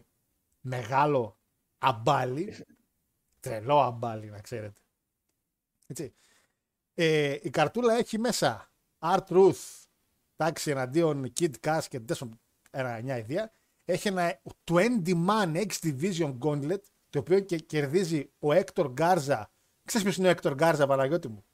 μεγάλο 0.60 1.38
αμπάλι, 1.78 2.56
τρελό 3.40 3.80
αμπάλι 3.80 4.30
να 4.30 4.40
ξέρετε. 4.40 4.80
Έτσι. 5.86 6.14
Ε, 6.94 7.38
η 7.42 7.50
καρτούλα 7.50 7.94
έχει 7.94 8.18
μέσα 8.18 8.70
Art 8.98 9.26
Ruth, 9.28 9.86
τάξη 10.36 10.70
εναντίον 10.70 11.32
Kid 11.40 11.52
Cash 11.60 11.84
και 11.88 12.00
Desmond, 12.08 12.38
ένα 12.70 13.00
μια 13.02 13.18
ιδέα. 13.18 13.50
Έχει 13.84 14.08
ένα 14.08 14.40
20 14.64 15.26
man 15.26 15.66
X 15.66 15.70
Division 15.82 16.38
Gauntlet, 16.38 16.82
το 17.10 17.18
οποίο 17.18 17.40
και 17.40 17.58
κερδίζει 17.58 18.30
ο 18.38 18.52
Έκτορ 18.52 18.92
Γκάρζα. 18.92 19.50
Ξέρεις 19.84 20.06
ποιος 20.06 20.18
είναι 20.18 20.26
ο 20.26 20.30
Έκτορ 20.30 20.54
Γκάρζα, 20.54 20.86
Παναγιώτη 20.86 21.28
μου; 21.28 21.44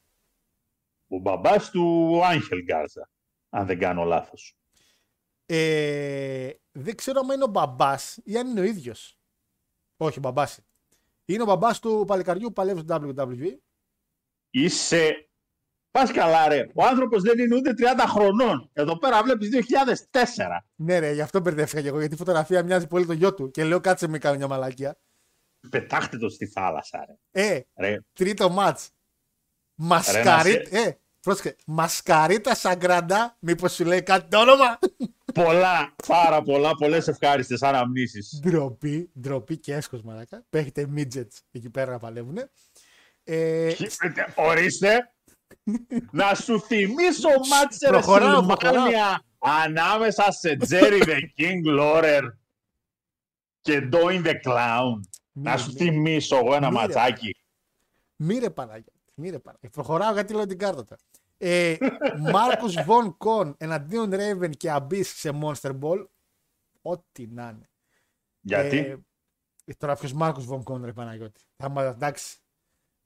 Ο 1.14 1.18
μπαμπάς 1.18 1.70
του 1.70 2.20
Άγχελ 2.24 2.62
Γκάρζα. 2.62 3.10
Αν 3.50 3.66
δεν 3.66 3.78
κάνω 3.78 4.04
λάθος. 4.04 4.56
Ε, 5.46 6.50
δεν 6.72 6.96
ξέρω 6.96 7.20
αν 7.20 7.34
είναι 7.34 7.44
ο 7.44 7.46
μπαμπάς 7.46 8.18
ή 8.24 8.36
αν 8.36 8.48
είναι 8.48 8.60
ο 8.60 8.64
ίδιος. 8.64 9.18
Όχι, 9.96 10.18
ο 10.18 10.20
μπαμπάς. 10.20 10.56
είναι. 10.56 10.66
Είναι 11.24 11.42
ο 11.42 11.46
μπαμπάς 11.46 11.78
του 11.78 12.04
παλικαριού 12.06 12.46
που 12.46 12.52
παλεύει 12.52 12.80
στο 12.80 12.98
WWE. 13.02 13.58
Είσαι... 14.50 15.28
Πας 15.90 16.12
καλά 16.12 16.48
ρε. 16.48 16.66
Ο 16.74 16.84
άνθρωπος 16.84 17.22
δεν 17.22 17.38
είναι 17.38 17.54
ούτε 17.54 17.74
30 17.78 18.04
χρονών. 18.08 18.70
Εδώ 18.72 18.98
πέρα 18.98 19.22
βλέπεις 19.22 19.48
2004. 20.10 20.20
Ναι, 20.74 20.98
ρε, 20.98 21.12
γι' 21.12 21.20
αυτό 21.20 21.40
μπερδεύτηκα 21.40 21.82
και 21.82 21.88
εγώ. 21.88 21.98
Γιατί 21.98 22.14
η 22.14 22.16
φωτογραφία 22.16 22.62
μοιάζει 22.62 22.86
πολύ 22.86 23.06
το 23.06 23.12
γιο 23.12 23.34
του. 23.34 23.50
Και 23.50 23.64
λέω 23.64 23.80
κάτσε 23.80 24.08
με 24.08 24.18
κάνει 24.18 24.36
μια 24.36 24.48
μαλακία. 24.48 24.98
Πετάχτε 25.70 26.16
το 26.16 26.28
στη 26.28 26.46
θάλασσα 26.46 27.06
ρε. 27.06 27.46
Ε, 27.54 27.60
ρε. 27.74 27.98
τρίτο 28.12 28.50
μάτς. 28.50 28.88
Ρε, 28.88 29.86
Μασκαρίτα. 29.86 30.76
Ε, 30.76 30.98
πρόσεχε. 31.24 31.56
Μασκαρίτα 31.66 32.54
Σαγκραντά. 32.54 33.36
Μήπως 33.38 33.72
σου 33.74 33.84
λέει 33.84 34.02
κάτι 34.02 34.28
το 34.28 34.38
όνομα; 34.40 34.78
πολλά, 35.34 35.94
πάρα 36.06 36.42
πολλά, 36.42 36.74
πολλές 36.74 37.08
ευχάριστες 37.08 37.62
αναμνήσεις. 37.62 38.40
Ντροπή, 38.42 39.10
ντροπή 39.20 39.56
και 39.58 39.74
έσχος 39.74 40.02
μαλάκα. 40.02 40.44
Παίχτε 40.50 40.88
midgets 40.96 41.38
εκεί 41.52 41.70
πέρα 41.70 41.90
να 41.90 41.98
παλεύουν. 41.98 42.38
Ε, 43.24 43.72
Ορίστε. 44.34 45.12
να 46.10 46.34
σου 46.34 46.60
θυμίσω 46.60 47.28
μάτσε 47.50 47.90
ρε 47.90 47.92
Προχωράω, 47.92 48.42
Σιλμάνια 48.60 49.22
ανάμεσα 49.38 50.32
σε 50.32 50.56
Jerry 50.68 51.02
the 51.02 51.18
King 51.38 51.78
Lawler 51.80 52.22
και 53.60 53.88
Doing 53.92 54.24
the 54.26 54.34
Clown. 54.46 55.00
να 55.32 55.56
σου 55.56 55.72
θυμίσω 55.72 56.36
εγώ 56.36 56.54
ένα 56.54 56.70
Μύρε. 56.70 56.80
ματσάκι. 56.82 57.36
Μύρε 58.16 58.50
Παναγιώτη. 58.50 58.93
Μύρε 59.14 59.38
Παναγιώτη. 59.38 59.74
Προχωράω 59.74 60.12
γιατί 60.12 60.34
λέω 60.34 60.46
την 60.46 60.58
κάρτα 60.58 60.84
τώρα. 60.84 61.00
Ε, 61.38 61.76
Μάρκους 62.32 62.74
Βον 62.84 63.16
Κον 63.16 63.54
εναντίον 63.58 64.10
Raven 64.12 64.50
και 64.56 64.68
Abyss 64.72 65.04
σε 65.04 65.30
Monster 65.42 65.78
Ball. 65.80 66.06
Ό,τι 66.82 67.26
να 67.26 67.48
είναι. 67.48 67.68
Γιατί; 68.40 68.76
Ε, 68.76 69.74
τώρα 69.78 69.96
ποιος 69.96 70.12
Μάρκους 70.12 70.44
Βον 70.44 70.62
Κον 70.62 70.84
ρε 70.84 70.92
Παναγιώτη. 70.92 71.40
Θα 71.56 71.68
μα 71.68 71.82
εντάξει. 71.82 72.36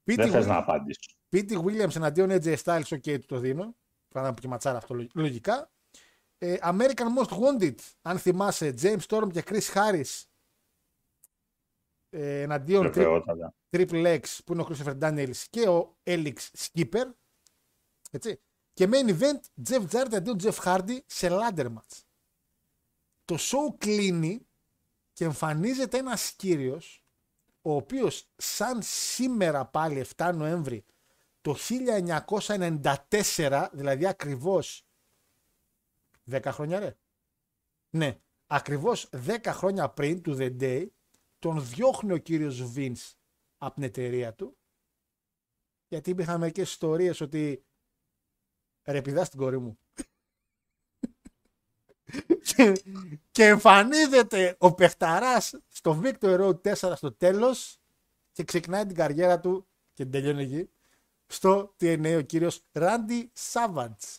δεν 0.05 0.17
Πίτι 0.17 0.31
θες 0.31 0.47
να 0.47 0.57
απαντήσω. 0.57 1.01
Pete 1.31 1.63
Williams 1.65 1.97
εναντίον 1.97 2.31
AJ 2.31 2.57
Styles, 2.65 2.83
ok, 2.89 3.19
του 3.21 3.27
το 3.27 3.39
δίνω. 3.39 3.75
Θα 4.09 4.23
να 4.23 4.35
πω 4.35 4.41
και 4.41 4.49
ματσάρα 4.49 4.79
αυτό 4.79 4.95
λογ- 4.95 5.11
λογικά. 5.15 5.71
Ε, 6.39 6.57
American 6.63 7.07
Most 7.19 7.39
Wanted, 7.39 7.75
αν 8.03 8.19
θυμάσαι, 8.19 8.75
James 8.83 9.01
Storm 9.09 9.29
και 9.33 9.43
Chris 9.47 9.73
Harris 9.75 10.23
ε, 12.11 12.41
εναντίον 12.43 12.87
Tri- 12.87 12.93
Βεβαιότατα. 12.93 13.55
Triple 13.71 14.19
X 14.21 14.23
που 14.45 14.53
είναι 14.53 14.63
ο 14.63 14.69
Christopher 14.69 14.99
Daniels 14.99 15.45
και 15.51 15.69
ο 15.69 15.97
Elix 16.05 16.35
Skipper. 16.59 17.05
Έτσι. 18.11 18.41
Και 18.73 18.89
main 18.91 19.19
event 19.19 19.69
Jeff 19.69 19.87
Jarrett 19.91 20.15
αντίον 20.15 20.39
Jeff 20.43 20.59
Hardy 20.65 20.99
σε 21.07 21.29
ladder 21.31 21.67
match. 21.67 22.03
Το 23.25 23.37
show 23.39 23.75
κλείνει 23.79 24.47
και 25.13 25.25
εμφανίζεται 25.25 25.99
ένας 25.99 26.33
κύριος 26.33 27.03
ο 27.63 27.75
οποίος 27.75 28.31
σαν 28.37 28.79
σήμερα 28.83 29.67
πάλι 29.67 30.07
7 30.17 30.33
Νοέμβρη 30.35 30.85
το 31.41 31.57
1994, 33.37 33.69
δηλαδή 33.73 34.07
ακριβώς 34.07 34.87
10 36.31 36.41
χρόνια 36.47 36.79
ρε. 36.79 36.97
Ναι, 37.91 38.19
ακριβώς 38.47 39.09
10 39.27 39.37
χρόνια 39.47 39.89
πριν 39.89 40.23
του 40.23 40.37
The 40.39 40.57
Day, 40.61 40.87
τον 41.39 41.67
διώχνει 41.67 42.13
ο 42.13 42.19
κύριος 42.19 42.73
Vince 42.77 43.13
από 43.59 43.75
την 43.75 43.83
εταιρεία 43.83 44.35
του 44.35 44.59
γιατί 45.89 46.11
υπήρχαν 46.11 46.41
μερικές 46.41 46.71
ιστορίες 46.71 47.21
ότι 47.21 47.65
ρε 48.85 49.03
πηδάς 49.03 49.27
στην 49.27 49.39
κόρη 49.39 49.59
μου. 49.59 49.79
και, 52.43 52.83
και 53.31 53.45
εμφανίζεται 53.45 54.57
ο 54.59 54.75
παιχταράς 54.75 55.55
στο 55.69 56.01
Victor 56.03 56.41
Road 56.41 56.75
4 56.75 56.93
στο 56.97 57.13
τέλος 57.13 57.81
και 58.33 58.45
ξεκινάει 58.45 58.87
την 58.87 58.97
καριέρα 58.97 59.41
του 59.41 59.69
και 59.93 60.03
την 60.03 60.13
τελειώνει 60.13 60.43
εκεί 60.43 60.71
στο 61.27 61.75
TNA 61.81 62.17
ο 62.19 62.21
κύριος 62.21 62.65
Randy 62.73 63.27
Savage. 63.53 64.19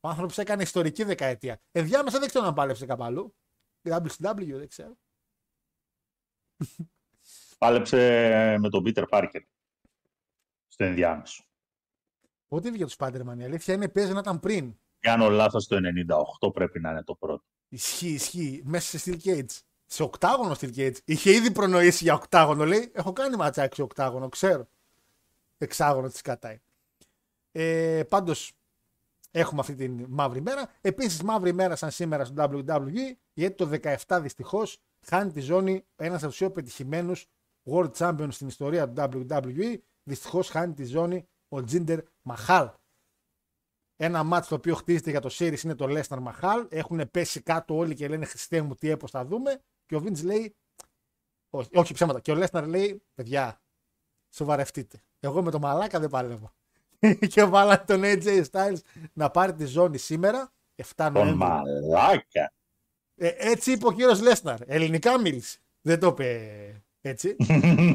Ο 0.00 0.08
άνθρωπος 0.08 0.38
έκανε 0.38 0.62
ιστορική 0.62 1.04
δεκαετία. 1.04 1.60
Ενδιάμεσα 1.70 2.18
δεν 2.18 2.28
ξέρω 2.28 2.46
αν 2.46 2.54
πάλεψε 2.54 2.86
κάπου 2.86 3.04
αλλού. 3.04 3.34
WCW 3.84 4.46
δεν 4.46 4.68
ξέρω. 4.68 4.96
Πάλεψε 7.58 7.98
με 8.58 8.68
τον 8.68 8.82
Peter 8.86 9.04
Parker. 9.08 9.40
Στο 10.68 10.84
ενδιάμεσο. 10.84 11.44
Πότε 12.48 12.70
βγήκε 12.70 12.84
το 12.84 12.94
Spider-Man, 12.98 13.38
η 13.38 13.44
αλήθεια 13.44 13.74
είναι 13.74 13.88
παίζει 13.88 14.12
να 14.12 14.18
ήταν 14.18 14.40
πριν. 14.40 14.76
Κάνω 15.00 15.28
λάθος 15.28 15.66
το 15.66 15.76
98 16.40 16.52
πρέπει 16.52 16.80
να 16.80 16.90
είναι 16.90 17.02
το 17.02 17.14
πρώτο. 17.14 17.44
Ισχύει, 17.68 18.08
ισχύει. 18.08 18.62
Μέσα 18.64 18.98
σε 18.98 19.10
Steel 19.10 19.28
Cage. 19.28 19.58
Σε 19.86 20.02
οκτάγωνο 20.02 20.54
Steel 20.60 20.74
Cage. 20.76 20.96
Είχε 21.04 21.30
ήδη 21.30 21.50
προνοήσει 21.50 22.04
για 22.04 22.14
οκτάγωνο. 22.14 22.64
Λέει: 22.64 22.92
Έχω 22.94 23.12
κάνει 23.12 23.36
ματσάκι 23.36 23.74
σε 23.74 23.82
οκτάγωνο, 23.82 24.28
ξέρω. 24.28 24.68
Εξάγωνο 25.58 26.08
της 26.08 26.20
κατάει. 26.20 26.60
Ε, 27.52 28.02
Πάντως 28.08 28.52
έχουμε 29.30 29.60
αυτή 29.60 29.74
τη 29.74 29.88
μαύρη 30.08 30.40
μέρα. 30.40 30.70
Επίσης, 30.80 31.22
μαύρη 31.22 31.52
μέρα 31.52 31.76
σαν 31.76 31.90
σήμερα 31.90 32.24
στο 32.24 32.34
WWE, 32.36 33.12
γιατί 33.32 33.54
το 33.54 33.70
17 34.06 34.18
δυστυχώς 34.22 34.78
χάνει 35.06 35.32
τη 35.32 35.40
ζώνη 35.40 35.84
ένας 35.96 36.22
από 36.22 36.28
τους 36.28 36.36
πιο 36.36 36.50
πετυχημένους 36.50 37.26
World 37.70 37.92
Champions 37.92 38.28
στην 38.32 38.46
ιστορία 38.48 38.88
του 38.90 39.26
WWE. 39.32 39.76
Δυστυχώς 40.02 40.48
χάνει 40.48 40.74
τη 40.74 40.84
ζώνη 40.84 41.26
ο 41.48 41.64
Τζίντερ 41.64 42.00
Μαχάλ. 42.22 42.70
Ένα 43.96 44.22
μάτς 44.22 44.48
το 44.48 44.54
οποίο 44.54 44.74
χτίζεται 44.74 45.10
για 45.10 45.20
το 45.20 45.28
Series 45.32 45.62
είναι 45.64 45.74
το 45.74 45.86
Lesnar 45.88 46.18
Μαχάλ. 46.18 46.66
Έχουν 46.70 47.10
πέσει 47.10 47.40
κάτω 47.42 47.76
όλοι 47.76 47.94
και 47.94 48.08
λένε 48.08 48.24
Χριστέ 48.24 48.62
μου 48.62 48.74
τι 48.74 48.88
έπω 48.88 49.06
θα 49.06 49.24
δούμε. 49.24 49.60
Και 49.86 49.96
ο 49.96 50.02
Vince 50.04 50.22
λέει, 50.24 50.56
όχι, 51.50 51.68
όχι 51.74 51.94
ψέματα. 51.94 52.20
Και 52.20 52.32
ο 52.32 52.42
Lesnar 52.42 52.64
λέει, 52.66 53.02
παιδιά, 53.14 53.60
σοβαρευτείτε. 54.30 55.02
Εγώ 55.20 55.42
με 55.42 55.50
το 55.50 55.58
μαλάκα 55.58 56.00
δεν 56.00 56.08
παλεύω. 56.08 56.52
και 57.32 57.44
βάλα 57.44 57.84
τον 57.84 58.00
AJ 58.04 58.44
Styles 58.50 58.78
να 59.12 59.30
πάρει 59.30 59.54
τη 59.54 59.64
ζώνη 59.64 59.98
σήμερα, 59.98 60.52
7 60.76 60.84
Τον 60.96 61.12
Νοέμβρη. 61.12 61.34
μαλάκα. 61.34 62.52
Ε, 63.22 63.34
έτσι 63.36 63.72
είπε 63.72 63.86
ο 63.86 63.92
κύριος 63.92 64.20
Λέσναρ. 64.20 64.58
Ελληνικά 64.66 65.20
μίλησε. 65.20 65.58
Δεν 65.80 66.00
το 66.00 66.06
είπε 66.06 66.82
έτσι. 67.00 67.36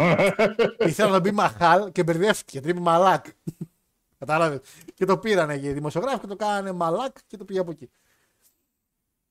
Ήθελα 0.90 1.10
να 1.10 1.20
μπει 1.20 1.32
Μαχάλ 1.32 1.92
και 1.92 2.04
μπερδεύτηκε. 2.04 2.60
Την 2.60 2.70
είπε 2.70 2.80
Μαλάκ. 2.80 3.26
Κατάλαβες. 4.18 4.60
Και 4.94 5.06
το 5.06 5.18
πήρανε 5.18 5.56
οι 5.56 5.74
δημοσιογράφοι 5.74 6.20
και 6.20 6.28
το 6.28 6.36
κάνανε 6.36 6.72
Μαλάκ 6.72 7.18
και 7.28 7.38
το 7.38 7.46
πήγε 7.46 7.60
από 7.60 7.72
εκεί. 7.72 7.90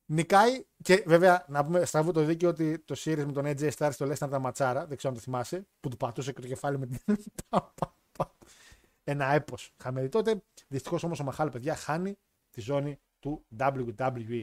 Νικάει 0.07 0.65
και 0.83 1.03
βέβαια 1.07 1.45
να 1.49 1.65
πούμε 1.65 1.85
στραβού 1.85 2.13
το 2.13 2.25
δίκαιο 2.25 2.49
ότι 2.49 2.79
το 2.79 2.95
series 2.99 3.25
με 3.25 3.33
τον 3.33 3.45
AJ 3.47 3.71
Styles 3.71 3.91
στο 3.93 4.07
Lesnar 4.07 4.27
ήταν 4.27 4.41
ματσάρα. 4.41 4.87
Δεν 4.87 4.97
ξέρω 4.97 5.13
αν 5.13 5.19
το 5.19 5.25
θυμάσαι. 5.25 5.67
Που 5.81 5.89
του 5.89 5.97
πατούσε 5.97 6.33
και 6.33 6.41
το 6.41 6.47
κεφάλι 6.47 6.79
με 6.79 6.87
την. 6.87 6.99
Ένα 9.05 9.27
έπος. 9.27 9.73
Χαμένη 9.83 10.09
τότε. 10.09 10.43
Δυστυχώς 10.69 11.03
όμως 11.03 11.21
ο 11.21 11.25
Μαχάλ, 11.25 11.51
παιδιά, 11.51 11.75
χάνει 11.75 12.19
τη 12.51 12.61
ζώνη 12.61 12.99
του 13.19 13.47
WWE. 13.59 14.43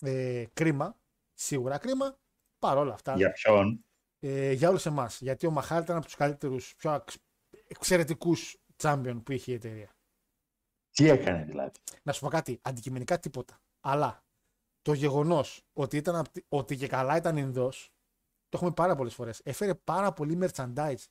Ε, 0.00 0.44
κρίμα. 0.52 0.96
Σίγουρα 1.34 1.78
κρίμα. 1.78 2.18
Παρ' 2.58 2.76
όλα 2.76 2.92
αυτά 2.94 3.16
Για 3.16 3.32
ποιον; 3.32 3.84
ε, 4.20 4.52
για 4.52 4.68
όλους 4.68 4.86
εμάς. 4.86 5.20
Γιατί 5.20 5.46
ο 5.46 5.50
Μαχάλ 5.50 5.82
ήταν 5.82 5.96
από 5.96 6.04
τους 6.04 6.14
καλύτερους, 6.14 6.74
πιο 6.76 7.04
εξαιρετικούς 7.68 8.56
champion 8.82 9.20
που 9.24 9.32
είχε 9.32 9.52
η 9.52 9.54
εταιρεία. 9.54 9.90
Τι 10.90 11.08
έκανε 11.08 11.44
δηλαδή; 11.44 11.70
Να 12.02 12.12
σου 12.12 12.20
πω 12.20 12.28
κάτι, 12.28 12.58
αντικειμενικά 12.62 13.18
τίποτα. 13.18 13.60
Αλλά 13.80 14.24
το 14.82 14.92
γεγονός 14.92 15.62
ότι, 15.72 15.96
ήταν, 15.96 16.16
απ' 16.16 16.28
τη- 16.28 16.44
ότι 16.48 16.76
και 16.76 16.86
καλά 16.86 17.16
ήταν 17.16 17.36
Ινδός, 17.36 17.90
το 18.48 18.56
έχουμε 18.56 18.70
πάρα 18.70 18.94
πολλές 18.94 19.14
φορές. 19.14 19.40
Έφερε 19.44 19.74
πάρα 19.74 20.12
πολύ 20.12 20.38
merchandise. 20.42 21.04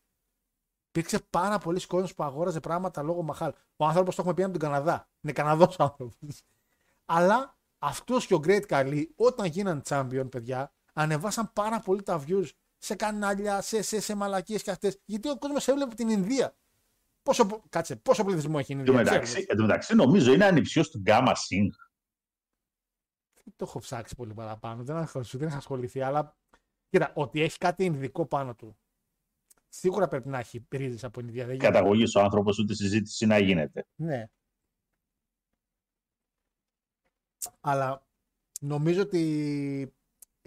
Υπήρξε 0.87 1.19
πάρα 1.29 1.57
πολλοί 1.57 1.85
κόσμος 1.85 2.15
που 2.15 2.23
αγόραζε 2.23 2.59
πράγματα 2.59 3.01
λόγω 3.03 3.21
Μαχάλ. 3.21 3.53
Ο 3.75 3.85
άνθρωπος 3.85 4.15
το 4.15 4.21
έχουμε 4.21 4.35
πει 4.35 4.43
από 4.43 4.51
τον 4.51 4.61
Καναδά. 4.61 5.09
Είναι 5.21 5.33
Καναδός 5.33 5.79
άνθρωπος. 5.79 6.17
Αλλά 7.05 7.54
αυτός 7.85 8.25
και 8.25 8.33
ο 8.33 8.39
Great 8.43 8.61
Khali, 8.69 9.03
όταν 9.15 9.45
γίναν 9.45 9.81
champion, 9.87 10.27
παιδιά, 10.31 10.73
ανεβάσαν 10.93 11.51
πάρα 11.53 11.79
πολύ 11.79 12.03
τα 12.03 12.23
views 12.27 12.47
σε 12.77 12.95
κανάλια, 12.95 13.61
σε, 13.61 13.81
σε, 13.81 13.99
σε 13.99 14.15
μαλακίες 14.15 14.63
και 14.63 14.71
αυτές. 14.71 14.99
Γιατί 15.05 15.29
ο 15.29 15.37
κόσμος 15.37 15.67
έβλεπε 15.67 15.95
την 15.95 16.09
Ινδία. 16.09 16.55
Πόσο, 17.23 17.45
πο- 17.45 17.63
κάτσε, 17.69 17.95
πόσο 17.95 18.23
πληθυσμό 18.23 18.55
έχει 18.59 18.73
η 18.73 18.77
Εν 18.79 18.85
τω 18.85 18.91
Ινδία. 18.91 19.05
μεταξύ, 19.05 19.31
ξέρεις. 19.31 19.47
εν 19.49 19.57
τω 19.57 19.61
μεταξύ, 19.61 19.95
νομίζω 19.95 20.33
είναι 20.33 20.45
ανιψιό 20.45 20.83
του 20.89 20.97
Γκάμα 20.99 21.35
Σινγκ. 21.35 21.71
Δεν 23.43 23.53
το 23.55 23.65
έχω 23.67 23.79
ψάξει 23.79 24.15
πολύ 24.15 24.33
παραπάνω. 24.33 24.83
Δεν 24.83 24.95
έχω, 24.97 25.21
δεν 25.31 25.47
έχω 25.47 25.57
ασχοληθεί. 25.57 26.01
Αλλά 26.01 26.35
κοίτα, 26.89 27.11
ότι 27.15 27.41
έχει 27.41 27.57
κάτι 27.57 27.83
Ινδικό 27.83 28.25
πάνω 28.25 28.55
του. 28.55 28.77
Σίγουρα 29.69 30.07
πρέπει 30.07 30.27
να 30.27 30.39
έχει 30.39 30.65
ρίζες 30.69 31.03
από 31.03 31.19
Ινδία. 31.19 31.45
Δεν 31.45 31.55
γίνεται. 31.55 31.71
Καταγωγής 31.71 32.15
ο 32.15 32.19
άνθρωπος, 32.21 32.59
ούτε 32.59 32.73
συζήτηση 32.73 33.25
να 33.25 33.37
γίνεται. 33.37 33.85
Ναι. 33.95 34.25
Αλλά 37.67 38.05
νομίζω 38.61 39.01
ότι 39.01 39.93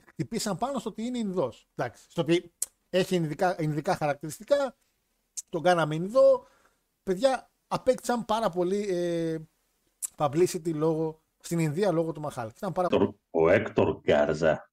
χτυπήσαν 0.07 0.57
πάνω 0.57 0.79
στο 0.79 0.89
ότι 0.91 1.03
είναι 1.03 1.19
Ινδός. 1.19 1.69
Εντάξει. 1.75 2.07
Στο 2.11 2.23
ότι 2.23 2.53
έχει 2.91 3.15
ινδικά, 3.15 3.57
ινδικά 3.63 3.97
χαρακτηριστικά. 3.97 4.77
Τον 5.49 5.63
κάναμε 5.63 5.95
Ινδό. 5.95 6.47
Παιδιά 7.03 7.51
απέκτησαν 7.69 8.25
πάρα 8.25 8.51
πολύ 8.51 8.87
ε, 8.89 9.39
publicity 10.17 10.75
λόγω, 10.75 11.23
στην 11.41 11.59
Ινδία 11.59 11.93
λόγω 11.93 12.13
του 12.13 12.21
Μαχάλ. 12.21 12.49
Ήταν 12.57 12.73
πάρα 12.73 12.89
πολύ. 12.89 13.21
Ο 13.31 13.49
Έκτορ 13.51 14.01
Γκάρζα. 14.01 14.71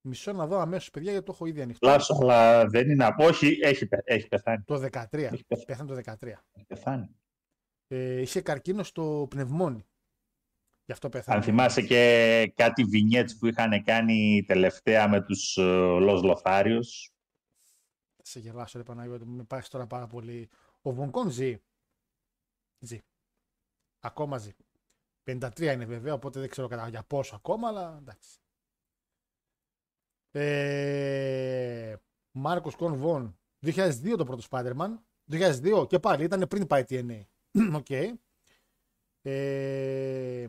Μισό 0.00 0.32
να 0.32 0.46
δω 0.46 0.58
αμέσως, 0.58 0.90
παιδιά, 0.90 1.10
γιατί 1.10 1.26
το 1.26 1.32
έχω 1.34 1.46
ήδη 1.46 1.60
ανοιχτό. 1.62 1.86
Λάσο, 1.86 2.18
αλλά 2.20 2.66
δεν 2.66 2.90
είναι. 2.90 3.04
από- 3.04 3.24
Όχι, 3.26 3.58
έχει, 3.62 3.86
πε- 3.86 4.02
έχει 4.10 4.28
πεθάνει. 4.28 4.62
Το 4.62 4.74
13. 4.92 5.32
Έχει 5.32 5.44
πεθάνει. 5.44 5.64
Πέθανε 5.66 5.88
το 5.88 5.94
13. 5.94 6.44
Έχει 6.52 6.66
πεθάνει. 6.66 7.08
Ε, 7.88 8.20
είχε 8.20 8.40
καρκίνο 8.40 8.82
στο 8.82 9.26
πνευμόνι. 9.30 9.86
Γι' 10.84 10.92
αυτό 10.92 11.08
πέθανε. 11.08 11.36
Αν 11.36 11.42
θυμάσαι 11.44 11.82
και 11.82 12.52
κάτι 12.56 12.84
βινιέτς 12.84 13.36
που 13.36 13.46
είχαν 13.46 13.82
κάνει 13.82 14.44
τελευταία 14.46 15.08
με 15.08 15.22
τους 15.22 15.56
uh, 15.60 15.98
Λος 16.00 16.22
Λοθάριους. 16.22 17.12
Θα 18.16 18.24
σε 18.24 18.40
γελάσω, 18.40 18.78
ρε 18.78 18.84
Παναγιώτη, 18.84 19.24
μου 19.24 19.40
υπάρχει 19.40 19.70
τώρα 19.70 19.86
πάρα 19.86 20.06
πολύ. 20.06 20.48
Ο 20.82 20.92
Κορ 20.92 21.11
Βον 21.11 21.30
ζει. 21.30 21.58
Ζει. 22.78 22.98
Ακόμα 24.00 24.38
ζει. 24.38 24.50
53 25.24 25.60
είναι 25.60 25.84
βέβαια, 25.84 26.12
οπότε 26.14 26.40
δεν 26.40 26.48
ξέρω 26.48 26.68
κατά 26.68 26.88
για 26.88 27.02
πόσο 27.02 27.34
ακόμα, 27.34 27.68
αλλά 27.68 27.96
εντάξει. 28.00 28.38
Ε, 30.30 31.96
Μάρκους 32.30 32.76
Κορ 32.76 32.96
Βον, 32.96 33.38
2002 33.60 34.14
το 34.16 34.24
πρώτο 34.24 34.42
Spider-Man. 34.50 34.98
2002 35.30 35.86
και 35.88 35.98
πάλι, 35.98 36.24
ήταν 36.24 36.46
πριν 36.48 36.66
πάει 36.66 36.84
TNA. 36.88 37.20
Οκ. 37.80 37.90
Ε, 39.22 40.46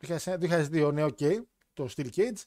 2002, 0.00 0.90
ναι, 0.92 1.04
οκ. 1.04 1.18
Το 1.72 1.88
Steel 1.96 2.08
Cage. 2.14 2.42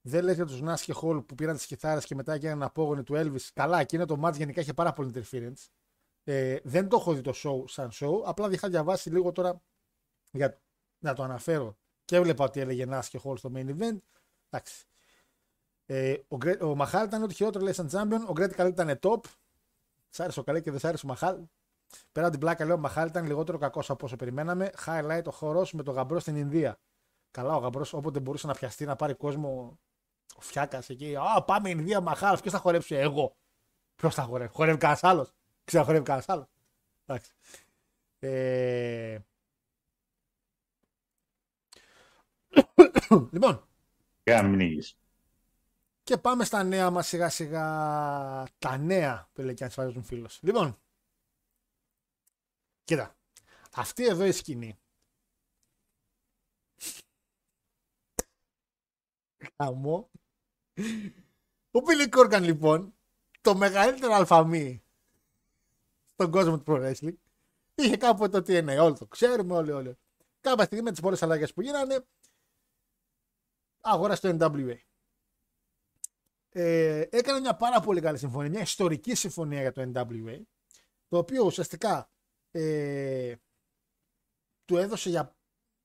Δεν 0.00 0.24
λες 0.24 0.34
για 0.34 0.46
τους 0.46 0.60
Nash 0.62 0.80
και 0.80 0.92
Hall 0.96 1.24
που 1.26 1.34
πήραν 1.34 1.56
τις 1.56 1.66
κιθάρες 1.66 2.04
και 2.04 2.14
μετά 2.14 2.32
έγιναν 2.32 2.62
απόγονοι 2.62 3.02
του 3.02 3.14
Elvis. 3.16 3.48
Καλά, 3.54 3.80
εκείνο 3.80 4.06
το 4.06 4.20
match 4.24 4.36
γενικά 4.36 4.60
είχε 4.60 4.74
πάρα 4.74 4.92
πολύ 4.92 5.12
interference. 5.14 5.66
Ε, 6.24 6.58
δεν 6.62 6.88
το 6.88 6.96
έχω 6.96 7.14
δει 7.14 7.20
το 7.20 7.32
show 7.34 7.64
σαν 7.68 7.90
show. 7.92 8.22
Απλά 8.24 8.48
είχα 8.50 8.68
διαβάσει 8.68 9.10
λίγο 9.10 9.32
τώρα 9.32 9.62
για 10.30 10.60
να 10.98 11.14
το 11.14 11.22
αναφέρω. 11.22 11.76
Και 12.04 12.16
έβλεπα 12.16 12.44
ότι 12.44 12.60
έλεγε 12.60 12.86
Nash 12.88 13.06
και 13.08 13.20
Hall 13.24 13.38
στο 13.38 13.52
main 13.54 13.76
event. 13.78 13.98
Εντάξει. 14.50 14.84
Ε, 15.86 16.16
ο, 16.28 16.36
Γκρέ- 16.36 16.62
ο 16.62 16.74
Μαχάλ 16.74 17.06
ήταν 17.06 17.22
ό,τι 17.22 17.34
χειρότερο 17.34 17.64
λέει 17.64 17.72
σαν 17.72 17.88
champion. 17.92 18.28
Ο 18.28 18.32
Γκρέτ 18.32 18.54
Καλή 18.54 18.70
ήταν 18.70 18.98
top. 19.02 19.20
Σ' 20.10 20.20
άρεσε 20.20 20.40
ο 20.40 20.42
Καλή 20.42 20.62
και 20.62 20.70
δεν 20.70 20.80
σ' 20.80 20.84
άρεσε 20.84 21.06
ο 21.06 21.08
Μαχάλ. 21.08 21.38
Πέρα 22.12 22.26
από 22.26 22.36
την 22.36 22.44
πλάκα, 22.44 22.64
λέω 22.64 22.74
ο 22.74 22.78
Μαχάλ 22.78 23.08
ήταν 23.08 23.26
λιγότερο 23.26 23.58
κακός 23.58 23.90
από 23.90 24.06
όσο 24.06 24.16
περιμέναμε. 24.16 24.70
Highlight 24.86 25.22
ο 25.26 25.30
χώρος 25.30 25.72
με 25.72 25.82
τον 25.82 25.94
γαμπρό 25.94 26.18
στην 26.18 26.36
Ινδία. 26.36 26.78
Καλά, 27.30 27.54
ο 27.54 27.58
γαμπρός 27.58 27.92
όποτε 27.92 28.20
μπορούσε 28.20 28.46
να 28.46 28.52
πιαστεί 28.52 28.84
να 28.84 28.96
πάρει 28.96 29.14
κόσμο 29.14 29.78
ο 30.34 30.40
Φιάκας 30.40 30.88
εκεί. 30.88 31.16
Α, 31.16 31.42
πάμε 31.42 31.70
Ινδία 31.70 32.00
Μαχάλ. 32.00 32.38
Ποιος 32.40 32.52
θα 32.52 32.58
χορέψει, 32.58 32.94
εγώ. 32.94 33.36
Ποιος 33.96 34.14
θα 34.14 34.22
χορεύει, 34.22 34.52
χορεύει 34.52 34.78
κανένας 34.78 35.04
άλλος. 35.04 35.32
Ξέρω, 35.64 35.84
χορεύει 35.84 36.04
κανένας 36.04 36.28
άλλος. 36.28 36.46
Εντάξει. 37.06 37.32
Ε... 38.18 39.18
λοιπόν, 43.32 43.66
Γαμνίγης. 44.26 44.96
και 46.02 46.16
πάμε 46.16 46.44
στα 46.44 46.62
νέα 46.62 46.90
μας 46.90 47.06
σιγά 47.06 47.28
σιγά. 47.28 47.64
Τα 48.58 48.76
νέα 48.76 49.28
που 49.32 49.42
λέει 49.42 49.54
και 49.54 49.64
αν 49.64 49.70
σφάζουν 49.70 50.02
φίλος. 50.02 50.38
Λοιπόν, 50.42 50.76
κοίτα. 52.84 53.16
Αυτή 53.72 54.06
εδώ 54.06 54.24
η 54.24 54.32
σκηνή. 54.32 54.78
Χαμό. 59.56 60.10
Ο 61.70 61.78
Billy 61.86 62.08
Corgan 62.16 62.40
λοιπόν, 62.42 62.94
το 63.40 63.56
μεγαλύτερο 63.56 64.14
αλφαμή 64.14 64.84
στον 66.12 66.30
κόσμο 66.30 66.58
του 66.58 66.64
Pro 66.66 66.80
Wrestling, 66.80 67.14
είχε 67.74 67.96
κάποτε 67.96 68.40
το 68.40 68.52
TNA. 68.52 68.78
Όλοι 68.82 68.98
το 68.98 69.06
ξέρουμε, 69.06 69.54
όλοι, 69.54 69.70
όλοι. 69.70 69.98
Κάποια 70.40 70.64
στιγμή 70.64 70.84
με 70.84 70.90
τις 70.90 71.00
πολλές 71.00 71.22
αλλαγές 71.22 71.52
που 71.52 71.62
γίνανε, 71.62 72.06
αγόρασε 73.80 74.20
το 74.20 74.36
NWA 74.40 74.76
ε, 76.52 77.06
έκανε 77.10 77.40
μια 77.40 77.56
πάρα 77.56 77.80
πολύ 77.80 78.00
καλή 78.00 78.18
συμφωνία, 78.18 78.50
μια 78.50 78.60
ιστορική 78.60 79.14
συμφωνία 79.14 79.60
για 79.60 79.72
το 79.72 79.90
NWA, 79.94 80.40
το 81.08 81.18
οποίο 81.18 81.44
ουσιαστικά 81.44 82.11
ε, 82.52 83.34
του 84.64 84.76
έδωσε 84.76 85.08
για, 85.08 85.36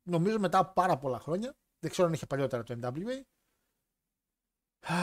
νομίζω 0.03 0.39
μετά 0.39 0.57
από 0.57 0.74
πάρα 0.74 0.97
πολλά 0.97 1.20
χρόνια, 1.20 1.57
δεν 1.80 1.91
ξέρω 1.91 2.07
αν 2.07 2.13
είχε 2.13 2.26
παλιότερα 2.26 2.63
το 2.63 2.80
NWA, 2.82 3.22
α, 4.80 4.95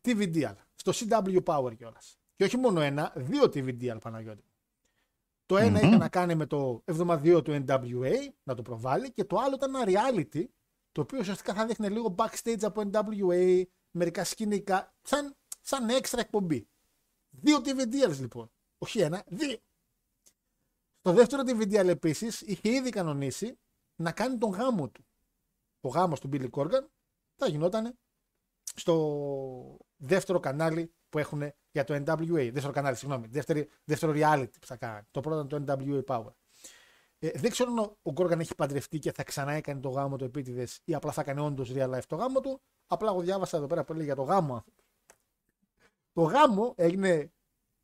TV 0.04 0.34
deal, 0.34 0.54
στο 0.74 0.92
CW 0.94 1.42
Power 1.44 1.76
κιόλας. 1.76 2.18
Και 2.34 2.44
όχι 2.44 2.56
μόνο 2.56 2.80
ένα, 2.80 3.12
δύο 3.16 3.42
TV 3.42 3.80
deal 3.80 4.00
Παναγιώτη. 4.00 4.44
Το 5.46 5.56
ενα 5.56 5.80
είχε 5.80 5.96
να 5.96 6.08
κάνει 6.08 6.34
με 6.34 6.46
το 6.46 6.82
εβδομαδιαίο 6.84 7.42
του 7.42 7.64
NWA, 7.66 8.14
να 8.42 8.54
το 8.54 8.62
προβάλλει, 8.62 9.12
και 9.12 9.24
το 9.24 9.36
άλλο 9.36 9.54
ήταν 9.54 9.74
ένα 9.74 9.84
reality 9.86 10.44
το 10.92 11.00
οποίο 11.00 11.18
ουσιαστικά 11.18 11.54
θα 11.54 11.66
δείχνει 11.66 11.88
λίγο 11.88 12.14
backstage 12.18 12.62
από 12.62 12.90
NWA, 12.92 13.62
μερικά 13.90 14.24
σκηνικά, 14.24 14.94
σαν, 15.02 15.36
σαν 15.60 15.88
έξτρα 15.88 16.20
εκπομπή. 16.20 16.68
Δύο 17.30 17.58
DVDs 17.58 18.18
λοιπόν. 18.18 18.50
Όχι 18.78 19.00
ένα, 19.00 19.24
δύο. 19.26 19.58
Στο 21.08 21.16
δεύτερο 21.16 21.42
DVDL 21.46 21.86
επίσης 21.86 22.40
είχε 22.40 22.70
ήδη 22.70 22.90
κανονίσει 22.90 23.58
να 23.96 24.12
κάνει 24.12 24.38
τον 24.38 24.50
γάμο 24.50 24.88
του. 24.88 25.06
Ο 25.80 25.88
γάμο 25.88 26.14
του 26.14 26.28
Billy 26.32 26.50
Corgan 26.50 26.86
θα 27.36 27.48
γινόταν 27.48 27.98
στο 28.62 29.76
δεύτερο 29.96 30.40
κανάλι 30.40 30.92
που 31.08 31.18
έχουν 31.18 31.42
για 31.70 31.84
το 31.84 31.94
NWA. 31.94 32.50
Δεύτερο 32.52 32.72
κανάλι, 32.72 32.96
συγγνώμη. 32.96 33.26
Δεύτερη, 33.26 33.68
δεύτερο 33.84 34.12
reality 34.14 34.52
που 34.60 34.66
θα 34.66 34.76
κάνει. 34.76 35.06
Το 35.10 35.20
πρώτο 35.20 35.56
ήταν 35.56 35.64
το 35.64 35.74
NWA 35.78 36.04
Power. 36.04 36.32
Ε, 37.18 37.30
δεν 37.30 37.50
ξέρω 37.50 37.70
αν 37.70 37.78
ο 38.02 38.10
Γκόργαν 38.10 38.40
έχει 38.40 38.54
παντρευτεί 38.54 38.98
και 38.98 39.12
θα 39.12 39.24
ξανά 39.24 39.52
έκανε 39.52 39.80
το 39.80 39.88
γάμο 39.88 40.16
του 40.16 40.24
επίτηδες 40.24 40.80
ή 40.84 40.94
απλά 40.94 41.12
θα 41.12 41.20
έκανε 41.20 41.40
όντως 41.40 41.70
real 41.74 41.94
life 41.94 42.06
το 42.06 42.16
γάμο 42.16 42.40
του. 42.40 42.60
Απλά 42.86 43.10
εγώ 43.10 43.20
διάβασα 43.20 43.56
εδώ 43.56 43.66
πέρα 43.66 43.84
που 43.84 43.94
λέει 43.94 44.04
για 44.04 44.14
το 44.14 44.22
γάμο. 44.22 44.64
Το 46.12 46.22
γάμο 46.22 46.74
έγινε 46.76 47.32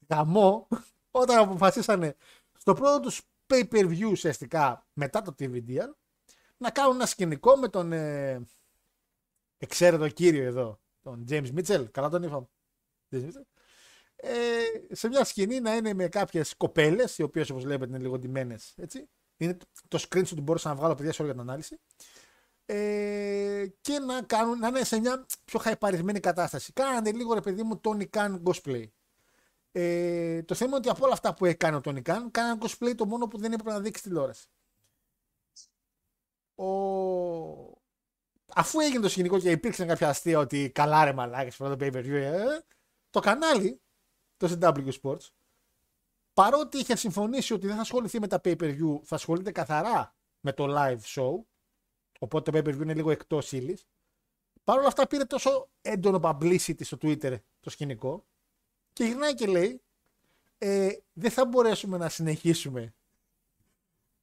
γαμό 0.08 0.68
όταν 1.10 1.38
αποφασίσανε 1.38 2.16
στο 2.64 2.74
πρώτο 2.74 3.00
τους 3.00 3.20
pay 3.46 3.68
per 3.70 3.88
view 3.88 4.10
ουσιαστικά 4.10 4.86
μετά 4.92 5.22
το 5.22 5.34
TVDL 5.38 5.94
να 6.56 6.70
κάνουν 6.70 6.94
ένα 6.94 7.06
σκηνικό 7.06 7.56
με 7.56 7.68
τον 7.68 7.92
ε, 7.92 8.46
εξαίρετο 9.58 10.08
κύριο 10.08 10.44
εδώ, 10.44 10.80
τον 11.02 11.24
James 11.28 11.48
Mitchell. 11.56 11.84
Καλά 11.90 12.08
τον 12.08 12.22
είπα. 12.22 12.48
Ε, 14.16 14.62
σε 14.90 15.08
μια 15.08 15.24
σκηνή 15.24 15.60
να 15.60 15.76
είναι 15.76 15.94
με 15.94 16.08
κάποιες 16.08 16.56
κοπέλες, 16.56 17.18
οι 17.18 17.22
οποίες 17.22 17.50
όπως 17.50 17.62
βλέπετε 17.62 17.90
είναι 17.90 18.02
λίγο 18.02 18.18
ντυμένες. 18.18 18.74
Είναι 19.36 19.56
το 19.88 20.04
screenshot 20.08 20.34
που 20.36 20.42
μπορούσα 20.42 20.68
να 20.68 20.74
βγάλω 20.74 20.94
παιδιά 20.94 21.12
σε 21.12 21.22
όλη 21.22 21.30
την 21.30 21.40
ανάλυση. 21.40 21.80
Ε, 22.66 23.66
και 23.80 23.98
να, 23.98 24.22
κάνουν, 24.22 24.58
να 24.58 24.68
είναι 24.68 24.84
σε 24.84 25.00
μια 25.00 25.26
πιο 25.44 25.58
χαϊπαρισμένη 25.58 26.20
κατάσταση. 26.20 26.72
Κάνανε 26.72 27.12
λίγο 27.12 27.34
ρε 27.34 27.40
παιδί 27.40 27.62
μου 27.62 27.80
Tony 27.84 28.04
Khan 28.10 28.42
cosplay. 28.42 28.84
Ε, 29.76 30.42
το 30.42 30.54
θέμα 30.54 30.68
είναι 30.68 30.78
ότι 30.78 30.88
από 30.88 31.04
όλα 31.04 31.12
αυτά 31.12 31.34
που 31.34 31.44
έκανε 31.44 31.76
ο 31.76 31.80
Tony 31.84 32.02
Khan, 32.02 32.26
κάνανε 32.30 32.58
cosplay 32.60 32.94
το 32.96 33.06
μόνο 33.06 33.26
που 33.28 33.38
δεν 33.38 33.52
έπρεπε 33.52 33.70
να 33.70 33.80
δείξει 33.80 34.02
τηλεόραση. 34.02 34.46
Ο... 36.54 36.66
Αφού 38.54 38.80
έγινε 38.80 39.00
το 39.00 39.08
σκηνικό 39.08 39.38
και 39.38 39.50
υπήρξαν 39.50 39.86
κάποια 39.86 40.08
αστεία 40.08 40.38
ότι 40.38 40.70
καλά 40.70 41.04
ρε 41.04 41.12
μαλάκες 41.12 41.56
πρώτο 41.56 41.76
pay 41.80 41.92
per 41.92 42.04
view, 42.04 42.12
ε, 42.12 42.44
το 43.10 43.20
κανάλι, 43.20 43.80
το 44.36 44.58
CW 44.60 44.92
Sports, 45.02 45.28
παρότι 46.32 46.78
είχε 46.78 46.96
συμφωνήσει 46.96 47.52
ότι 47.52 47.66
δεν 47.66 47.74
θα 47.74 47.80
ασχοληθεί 47.80 48.20
με 48.20 48.26
τα 48.26 48.40
pay 48.44 48.56
per 48.56 48.78
view, 48.78 49.00
θα 49.02 49.14
ασχολείται 49.14 49.52
καθαρά 49.52 50.14
με 50.40 50.52
το 50.52 50.66
live 50.68 51.00
show, 51.00 51.42
οπότε 52.18 52.50
το 52.50 52.58
pay 52.58 52.62
per 52.62 52.74
view 52.74 52.82
είναι 52.82 52.94
λίγο 52.94 53.10
εκτός 53.10 53.52
ύλης. 53.52 53.86
Παρ' 54.64 54.78
όλα 54.78 54.86
αυτά 54.86 55.06
πήρε 55.06 55.24
τόσο 55.24 55.68
έντονο 55.80 56.20
publicity 56.22 56.84
στο 56.84 56.96
Twitter 57.00 57.36
το 57.60 57.70
σκηνικό 57.70 58.26
και 58.94 59.04
γυρνάει 59.04 59.34
και 59.34 59.46
λέει 59.46 59.82
ε, 60.58 60.88
δεν 61.12 61.30
θα 61.30 61.46
μπορέσουμε 61.46 61.98
να 61.98 62.08
συνεχίσουμε 62.08 62.94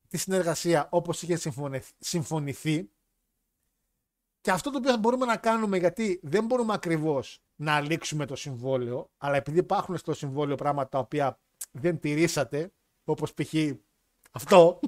τη 0.08 0.18
συνεργασία 0.18 0.88
όπως 0.92 1.22
είχε 1.22 1.52
συμφωνηθεί 2.00 2.90
και 4.42 4.52
αυτό 4.52 4.72
το 4.72 4.78
οποίο 4.78 4.98
μπορούμε 4.98 5.26
να 5.26 5.38
κάνουμε 5.38 5.78
γιατί 5.78 6.20
δεν 6.24 6.46
μπορούμε 6.46 6.74
ακριβώς 6.74 7.44
να 7.56 7.76
αλήξουμε 7.76 8.26
το 8.26 8.36
συμβόλαιο 8.36 9.12
αλλά 9.18 9.36
επειδή 9.36 9.60
υπάρχουν 9.60 9.98
στο 9.98 10.14
συμβόλαιο 10.14 10.56
πράγματα 10.56 10.90
τα 10.90 11.00
οποία 11.00 11.40
δεν 11.72 12.00
τηρήσατε 12.00 12.72
όπως 13.04 13.34
π.χ. 13.34 13.54
αυτό 14.32 14.80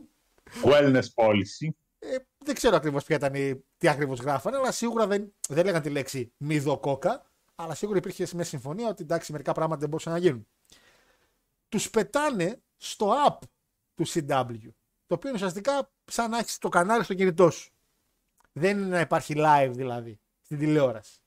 Wellness 0.63 1.07
policy. 1.15 1.67
ε, 1.99 2.15
δεν 2.37 2.55
ξέρω 2.55 2.75
ακριβώς 2.75 3.03
ποια 3.03 3.15
ήταν 3.15 3.33
η, 3.33 3.63
τι 3.77 3.87
ακριβώς 3.87 4.19
γράφανε 4.19 4.57
αλλά 4.57 4.71
σίγουρα 4.71 5.07
δεν, 5.07 5.33
δεν 5.49 5.65
λέγαν 5.65 5.81
τη 5.81 5.89
λέξη 5.89 6.33
μηδοκόκα 6.37 7.32
αλλά 7.55 7.75
σίγουρα 7.75 7.97
υπήρχε 7.97 8.27
μια 8.33 8.43
συμφωνία 8.43 8.87
ότι 8.87 9.03
εντάξει 9.03 9.31
μερικά 9.31 9.51
πράγματα 9.51 9.79
δεν 9.79 9.89
μπορούσαν 9.89 10.13
να 10.13 10.19
γίνουν. 10.19 10.47
Τους 11.69 11.89
πετάνε 11.89 12.61
στο 12.77 13.13
app 13.27 13.37
του 13.95 14.07
CW 14.07 14.73
το 15.07 15.15
οποίο 15.15 15.29
είναι 15.29 15.37
ουσιαστικά 15.37 15.91
σαν 16.05 16.29
να 16.29 16.37
έχεις 16.37 16.57
το 16.57 16.69
κανάλι 16.69 17.03
στο 17.03 17.13
κινητό 17.13 17.49
σου. 17.49 17.71
Δεν 18.51 18.77
είναι 18.77 18.87
να 18.87 18.99
υπάρχει 18.99 19.33
live 19.37 19.71
δηλαδή 19.71 20.19
στην 20.41 20.59
τηλεόραση. 20.59 21.17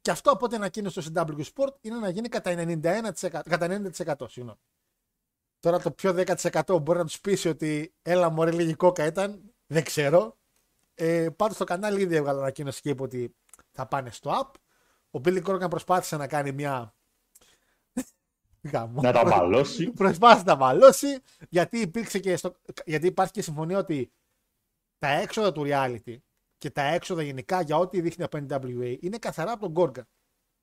Και 0.00 0.10
αυτό 0.10 0.30
από 0.30 0.44
ό,τι 0.44 0.54
ανακοίνωσε 0.56 1.00
στο 1.00 1.10
CW 1.14 1.42
Sport 1.54 1.74
είναι 1.80 1.98
να 1.98 2.08
γίνει 2.08 2.28
κατά 2.28 2.54
91%. 2.56 3.12
Κατά 3.30 3.90
90%, 3.96 4.14
συγγνώμη. 4.28 4.58
Τώρα 5.60 5.80
το 5.80 5.90
πιο 5.90 6.14
10% 6.16 6.82
μπορεί 6.82 6.98
να 6.98 7.04
τους 7.04 7.20
πείσει 7.20 7.48
ότι 7.48 7.94
έλα 8.02 8.30
μωρέ 8.30 8.50
λίγη 8.50 8.74
κόκα 8.74 9.06
ήταν. 9.06 9.54
Δεν 9.66 9.84
ξέρω. 9.84 10.38
Ε, 10.94 11.28
Πάντως 11.36 11.56
το 11.56 11.64
κανάλι 11.64 12.00
ήδη 12.00 12.16
έβγαλε 12.16 12.38
ανακοίνωση 12.40 12.80
και 12.80 12.90
είπε 12.90 13.02
ότι 13.02 13.36
θα 13.72 13.86
πάνε 13.86 14.10
στο 14.10 14.40
app. 14.40 14.54
Ο 15.10 15.20
Billy 15.24 15.42
Corgan 15.42 15.70
προσπάθησε 15.70 16.16
να 16.16 16.26
κάνει 16.26 16.52
μια 16.52 16.94
να 18.94 19.12
τα 19.12 19.26
μαλώσει. 19.26 19.90
Προσπάθησε 19.90 20.38
να 20.38 20.44
τα 20.44 20.56
μαλώσει, 20.56 21.18
γιατί, 21.48 21.78
υπήρξε 21.78 22.18
και 22.18 22.36
στο... 22.36 22.54
γιατί 22.84 23.06
υπάρχει 23.06 23.32
και 23.32 23.42
συμφωνία 23.42 23.78
ότι 23.78 24.12
τα 24.98 25.08
έξοδα 25.08 25.52
του 25.52 25.62
reality 25.66 26.16
και 26.58 26.70
τα 26.70 26.82
έξοδα 26.82 27.22
γενικά 27.22 27.60
για 27.60 27.76
ό,τι 27.76 28.00
δείχνει 28.00 28.24
από 28.24 28.38
NWA 28.48 28.96
είναι 29.00 29.18
καθαρά 29.18 29.52
από 29.52 29.70
τον 29.70 29.74
Gorgon. 29.76 30.06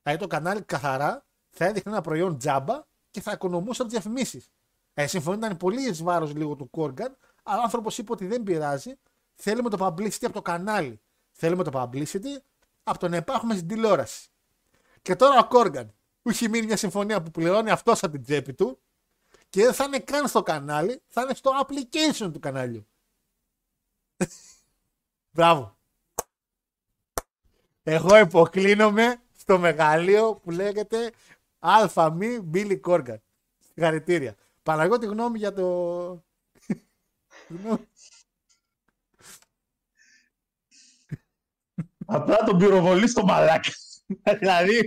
Δηλαδή 0.02 0.20
το 0.20 0.26
κανάλι 0.26 0.62
καθαρά 0.62 1.26
θα 1.50 1.64
έδειχνε 1.64 1.92
ένα 1.92 2.00
προϊόν 2.00 2.38
τζάμπα 2.38 2.82
και 3.10 3.20
θα 3.20 3.32
οικονομούσε 3.32 3.82
από 3.82 3.90
τις 3.90 4.00
διαφημίσεις. 4.00 4.50
Ε, 4.94 5.06
συμφωνεί 5.06 5.36
ήταν 5.36 5.56
πολύ 5.56 5.88
εις 5.88 6.02
βάρος 6.02 6.34
λίγο 6.34 6.56
του 6.56 6.70
Corgan, 6.76 7.10
αλλά 7.42 7.58
ο 7.58 7.62
άνθρωπος 7.62 7.98
είπε 7.98 8.12
ότι 8.12 8.26
δεν 8.26 8.42
πειράζει. 8.42 8.94
Θέλουμε 9.34 9.70
το 9.70 9.86
publicity 9.86 10.24
από 10.24 10.32
το 10.32 10.42
κανάλι. 10.42 11.00
Θέλουμε 11.32 11.64
το 11.64 11.70
publicity 11.74 12.40
από 12.82 12.98
το 12.98 13.08
να 13.08 13.16
υπάρχουμε 13.16 13.54
στην 13.54 13.68
τηλεόραση. 13.68 14.28
Και 15.08 15.16
τώρα 15.16 15.38
ο 15.38 15.48
Corgan 15.50 15.86
που 16.22 16.30
έχει 16.30 16.48
μείνει 16.48 16.66
μια 16.66 16.76
συμφωνία 16.76 17.22
που 17.22 17.30
πληρώνει 17.30 17.70
αυτός 17.70 18.02
από 18.02 18.12
την 18.12 18.22
τσέπη 18.22 18.54
του 18.54 18.78
και 19.48 19.62
δεν 19.62 19.74
θα 19.74 19.84
είναι 19.84 19.98
καν 19.98 20.28
στο 20.28 20.42
κανάλι, 20.42 21.02
θα 21.08 21.22
είναι 21.22 21.34
στο 21.34 21.50
application 21.66 22.32
του 22.32 22.38
κανάλιου. 22.38 22.86
Μπράβο. 25.34 25.76
Εγώ 27.82 28.18
υποκλίνομαι 28.18 29.22
στο 29.38 29.58
μεγαλείο 29.58 30.34
που 30.34 30.50
λέγεται 30.50 31.12
Αλφα 31.58 32.10
Μη 32.10 32.50
Billy 32.54 32.80
Corgan. 32.80 33.18
Συγχαρητήρια. 33.72 34.36
Παραγώ 34.62 34.98
τη 34.98 35.06
γνώμη 35.06 35.38
για 35.38 35.52
το. 35.52 36.24
Απλά 42.06 42.36
τον 42.36 42.58
πυροβολεί 42.58 43.08
στο 43.08 43.24
μαλάκι. 43.24 43.72
Δηλαδή. 44.38 44.86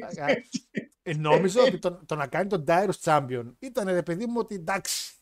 Ε, 1.03 1.13
νόμιζα 1.13 1.61
ότι 1.61 1.79
το, 1.79 2.05
το 2.05 2.15
να 2.15 2.27
κάνει 2.27 2.49
τον 2.49 2.63
Dyrus 2.67 2.99
Champion 3.03 3.53
ήταν 3.59 3.87
ρε 3.87 4.03
παιδί 4.03 4.25
μου 4.25 4.35
ότι 4.37 4.55
εντάξει, 4.55 5.13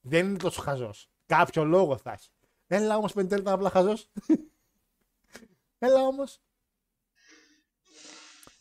δεν 0.00 0.26
είναι 0.26 0.38
τόσο 0.38 0.62
χαζός. 0.62 1.10
Κάποιο 1.26 1.64
λόγο 1.64 1.96
θα 1.96 2.12
έχει. 2.12 2.28
Έλα 2.66 2.96
όμως 2.96 3.12
Πεντέλ 3.12 3.40
ήταν 3.40 3.52
απλά 3.52 3.70
χαζός. 3.70 4.10
Έλα 5.78 6.00
όμως. 6.00 6.40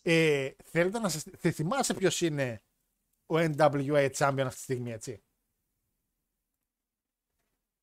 Ε, 0.01 0.49
θέλετε 0.63 0.99
να 0.99 1.09
σας 1.09 1.23
θε, 1.37 1.51
θυμάσαι 1.51 1.93
ποιος 1.93 2.21
είναι 2.21 2.61
ο 3.25 3.35
NWA 3.37 4.09
Champion 4.17 4.43
αυτή 4.45 4.55
τη 4.55 4.61
στιγμή, 4.61 4.91
έτσι; 4.91 5.23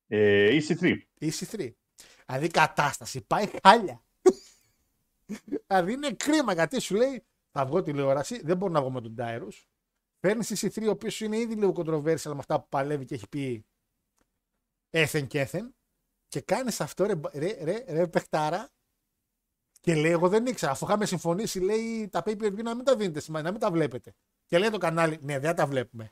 Ε, 0.07 0.57
EC3. 0.57 0.97
EC3. 1.19 1.71
Δηλαδή 2.25 2.45
η 2.45 2.49
κατάσταση 2.49 3.21
πάει 3.21 3.49
χάλια. 3.63 4.03
Δηλαδή 5.67 5.93
είναι 5.93 6.11
κρίμα 6.11 6.53
γιατί 6.53 6.79
σου 6.79 6.95
λέει 6.95 7.23
θα 7.51 7.65
βγω 7.65 7.81
τηλεόραση, 7.81 8.41
δεν 8.43 8.57
μπορώ 8.57 8.71
να 8.71 8.81
βγω 8.81 8.91
με 8.91 9.01
τον 9.01 9.15
Τάιρους. 9.15 9.67
Παίρνεις 10.19 10.53
CC3, 10.55 10.85
ο 10.87 10.89
οποίο 10.89 11.25
είναι 11.25 11.37
ήδη 11.37 11.55
λίγο 11.55 11.73
controversial 11.75 12.21
με 12.21 12.37
αυτά 12.37 12.59
που 12.59 12.67
παλεύει 12.69 13.05
και 13.05 13.15
έχει 13.15 13.27
πει 13.27 13.65
έθεν 14.89 15.27
και 15.27 15.39
έθεν. 15.39 15.75
Και 16.27 16.41
κάνεις 16.41 16.81
αυτό 16.81 17.05
ρε, 17.05 17.13
ρε, 17.33 17.63
ρε, 17.63 17.85
ρε 17.87 18.07
παιχτάρα. 18.07 18.69
Και 19.81 19.95
λέει: 19.95 20.11
Εγώ 20.11 20.29
δεν 20.29 20.45
ήξερα. 20.45 20.71
Αφού 20.71 20.85
είχαμε 20.85 21.05
συμφωνήσει, 21.05 21.59
λέει 21.59 22.07
τα 22.11 22.23
pay 22.25 22.37
per 22.41 22.45
view 22.45 22.63
να 22.63 22.75
μην 22.75 22.85
τα 22.85 22.95
δίνετε 22.95 23.19
σημαίνει, 23.19 23.45
να 23.45 23.51
μην 23.51 23.59
τα 23.59 23.71
βλέπετε. 23.71 24.13
Και 24.45 24.57
λέει 24.57 24.69
το 24.69 24.77
κανάλι: 24.77 25.19
Ναι, 25.21 25.39
δεν 25.39 25.55
τα 25.55 25.65
βλέπουμε. 25.65 26.11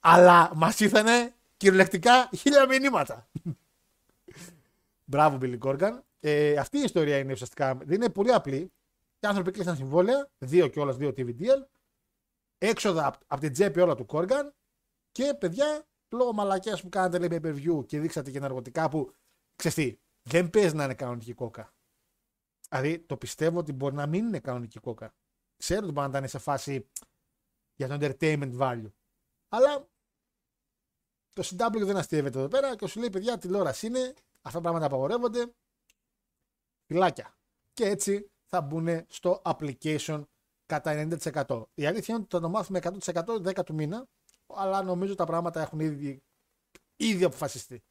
Αλλά 0.00 0.52
μας 0.54 0.80
ήρθανε 0.80 1.34
κυριολεκτικά 1.56 2.30
χίλια 2.36 2.66
μηνύματα. 2.66 3.28
Μπράβο, 5.04 5.38
Billy 5.42 5.58
Corgan. 5.58 5.98
Ε, 6.20 6.56
αυτή 6.56 6.78
η 6.78 6.82
ιστορία 6.82 7.18
είναι 7.18 7.32
ουσιαστικά. 7.32 7.74
Δεν 7.74 7.94
είναι 7.94 8.10
πολύ 8.10 8.32
απλή. 8.32 8.72
Οι 9.20 9.26
άνθρωποι 9.26 9.50
κλείσαν 9.50 9.76
συμβόλαια, 9.76 10.30
δύο 10.38 10.68
και 10.68 10.80
όλα 10.80 10.92
δύο 10.92 11.08
TVDL, 11.08 11.66
έξοδα 12.58 13.06
από 13.06 13.18
απ 13.26 13.40
την 13.40 13.52
τσέπη 13.52 13.80
όλα 13.80 13.94
του 13.94 14.06
Κόργαν 14.06 14.54
και 15.12 15.34
παιδιά, 15.38 15.86
λόγω 16.08 16.32
μαλακιά 16.32 16.78
που 16.82 16.88
κάνατε 16.88 17.18
λέει 17.18 17.28
pay 17.32 17.46
per 17.46 17.54
view 17.54 17.86
και 17.86 18.00
δείξατε 18.00 18.30
και 18.30 18.38
ναρκωτικά 18.38 18.88
που 18.88 19.14
ξέρεις 19.56 19.98
δεν 20.22 20.50
παίζει 20.50 20.74
να 20.74 20.84
είναι 20.84 20.94
κανονική 20.94 21.32
κόκα. 21.32 21.74
Δηλαδή 22.68 22.98
το 22.98 23.16
πιστεύω 23.16 23.58
ότι 23.58 23.72
μπορεί 23.72 23.94
να 23.94 24.06
μην 24.06 24.26
είναι 24.26 24.40
κανονική 24.40 24.78
κόκα. 24.78 25.14
Ξέρω 25.56 25.84
ότι 25.84 25.92
μπορεί 25.92 26.10
να 26.10 26.18
ήταν 26.18 26.28
σε 26.28 26.38
φάση 26.38 26.88
για 27.74 27.88
το 27.88 27.96
entertainment 28.00 28.58
value. 28.58 28.92
Αλλά 29.48 29.88
το 31.32 31.42
CW 31.44 31.82
δεν 31.84 31.96
αστείευεται 31.96 32.38
εδώ 32.38 32.48
πέρα 32.48 32.76
και 32.76 32.86
σου 32.86 33.00
λέει 33.00 33.10
παιδιά 33.10 33.38
τηλεόραση 33.38 33.86
είναι, 33.86 34.14
αυτά 34.42 34.50
τα 34.50 34.60
πράγματα 34.60 34.86
απαγορεύονται. 34.86 35.54
Φυλάκια. 36.88 37.36
Και 37.72 37.84
έτσι 37.84 38.30
θα 38.44 38.60
μπουν 38.60 39.06
στο 39.08 39.42
application 39.44 40.24
κατά 40.66 41.08
90%. 41.20 41.64
Η 41.74 41.86
αλήθεια 41.86 42.14
είναι 42.14 42.22
ότι 42.22 42.34
θα 42.36 42.40
το 42.40 42.48
μάθουμε 42.48 42.78
100% 42.82 43.24
10 43.24 43.64
του 43.64 43.74
μήνα, 43.74 44.08
αλλά 44.46 44.82
νομίζω 44.82 45.14
τα 45.14 45.24
πράγματα 45.24 45.60
έχουν 45.60 45.80
ήδη, 45.80 46.22
ήδη 46.96 47.24
αποφασιστεί. 47.24 47.84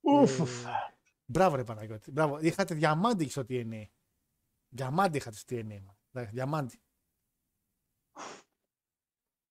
Ουφ. 0.00 0.38
Ε, 0.40 0.94
Μπράβο, 1.26 1.56
ρε 1.56 1.64
Παναγιώτη. 1.64 2.10
Μπράβο. 2.10 2.38
Είχατε 2.38 2.74
διαμάντι 2.74 3.28
στο 3.28 3.42
TNA. 3.48 3.84
Διαμάντι 4.68 5.16
είχατε 5.16 5.36
στο 5.36 5.56
TNA. 5.56 5.80
μα. 5.82 5.96
Ναι, 6.10 6.24
Διαμάντι. 6.24 6.82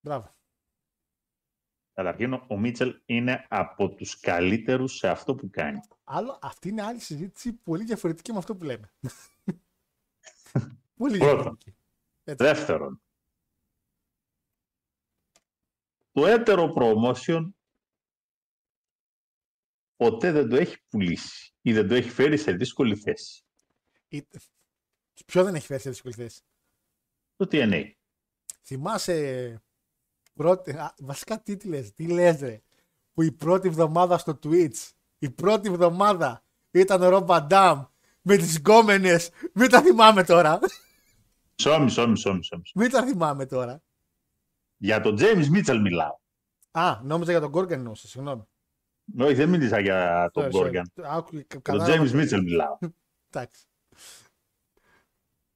Μπράβο. 0.05 0.35
Καταρχήν, 1.93 2.33
ο 2.33 2.57
Μίτσελ 2.57 3.01
είναι 3.05 3.45
από 3.49 3.89
τους 3.95 4.19
καλύτερους 4.19 4.97
σε 4.97 5.07
αυτό 5.07 5.35
που 5.35 5.49
κάνει. 5.49 5.79
Άλλο, 6.03 6.39
αυτή 6.41 6.69
είναι 6.69 6.81
άλλη 6.81 6.99
συζήτηση 6.99 7.53
πολύ 7.53 7.83
διαφορετική 7.83 8.31
με 8.31 8.37
αυτό 8.37 8.55
που 8.55 8.63
λέμε. 8.63 8.93
πολύ 10.97 11.17
Πρώτον. 11.17 11.35
διαφορετική. 11.35 11.75
Έτσι. 12.23 12.43
Δεύτερον, 12.45 13.01
το 16.11 16.25
έτερο 16.25 16.73
promotion 16.77 17.49
ποτέ 19.95 20.31
δεν 20.31 20.49
το 20.49 20.55
έχει 20.55 20.77
πουλήσει 20.89 21.53
ή 21.61 21.73
δεν 21.73 21.87
το 21.87 21.93
έχει 21.95 22.09
φέρει 22.09 22.37
σε 22.37 22.51
δύσκολη 22.51 22.95
θέση. 22.95 23.43
Ή- 24.07 24.27
Ποιο 25.25 25.43
δεν 25.43 25.55
έχει 25.55 25.65
φέρει 25.65 25.81
σε 25.81 25.89
δύσκολη 25.89 26.13
θέση; 26.13 26.41
Το 27.35 27.47
TNA. 27.51 27.91
Θυμάσαι 28.63 29.62
πρώτη, 30.33 30.71
α, 30.71 30.93
βασικά 30.99 31.41
τι, 31.41 31.57
τι 31.57 31.67
λες, 31.67 31.93
τι 31.93 32.07
λες 32.07 32.39
ρε, 32.39 32.61
που 33.13 33.21
η 33.21 33.31
πρώτη 33.31 33.67
εβδομάδα 33.67 34.17
στο 34.17 34.39
Twitch, 34.43 34.89
η 35.17 35.29
πρώτη 35.29 35.69
εβδομάδα 35.69 36.43
ήταν 36.71 37.01
ο 37.01 37.09
Ρομπ 37.09 37.25
Βαντάμ 37.27 37.83
με 38.21 38.37
τις 38.37 38.57
γκόμενες, 38.57 39.29
μην 39.53 39.69
τα 39.69 39.81
θυμάμαι 39.81 40.23
τώρα, 40.23 40.59
Μισό, 41.57 41.79
μισό, 41.79 42.07
μισό, 42.07 42.33
μισό. 42.33 42.57
μισό. 42.57 42.71
μην 42.75 42.89
τα 42.91 43.03
θυμάμαι 43.03 43.45
τώρα. 43.45 43.81
Για 44.77 45.01
τον 45.01 45.17
James 45.19 45.45
Mitchell 45.55 45.79
μιλάω. 45.81 46.17
Α, 46.71 46.99
νόμιζα 47.03 47.31
για 47.31 47.39
τον 47.39 47.51
Κόργαν 47.51 47.77
εννοούσα, 47.79 48.07
συγγνώμη. 48.07 48.43
Όχι, 49.19 49.33
δεν 49.33 49.49
μίλησα 49.49 49.79
για 49.79 50.29
τον 50.33 50.43
Sorry, 50.43 50.47
sorry. 50.47 50.51
Κόργαν. 50.51 50.91
Άκου- 51.03 51.33
Για 51.33 51.45
τον 51.47 51.61
κατάλαβα 51.61 52.03
James 52.03 52.11
το- 52.11 52.17
Mitchell 52.17 52.41
μιλάω. 52.43 52.77
Εντάξει. 53.29 53.65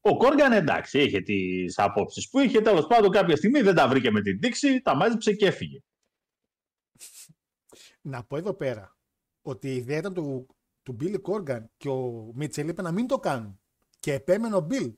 Ο 0.10 0.18
Κόργαν 0.18 0.52
εντάξει, 0.52 1.00
είχε 1.02 1.22
τις 1.22 1.80
απόψεις 1.80 2.30
που 2.30 2.40
είχε. 2.40 2.62
Τέλος 2.62 2.88
πάντων, 2.88 3.12
κάποια 3.12 3.36
στιγμή 3.36 3.62
δεν 3.62 3.76
τα 3.76 3.88
βρήκε 3.88 4.12
με 4.12 4.22
την 4.22 4.40
δείξη, 4.40 4.82
τα 4.82 4.96
μάζεψε 4.96 5.34
και 5.34 5.46
έφυγε. 5.46 5.80
Να 8.02 8.24
πω 8.24 8.38
εδώ 8.38 8.54
πέρα 8.54 8.96
ότι 9.42 9.68
η 9.68 9.76
ιδέα 9.76 9.98
ήταν 9.98 10.14
του, 10.14 10.48
του 10.84 10.98
Billy 11.02 11.22
Corgan 11.22 11.64
και 11.78 11.90
ο 11.90 12.32
Μίτσελ 12.34 12.68
είπε 12.68 12.82
να 12.82 12.92
μην 12.92 13.08
το 13.08 13.20
κάνουν. 13.20 13.60
Και 14.00 14.14
επέμενε 14.14 14.56
ο 14.56 14.68
Bill. 14.72 14.94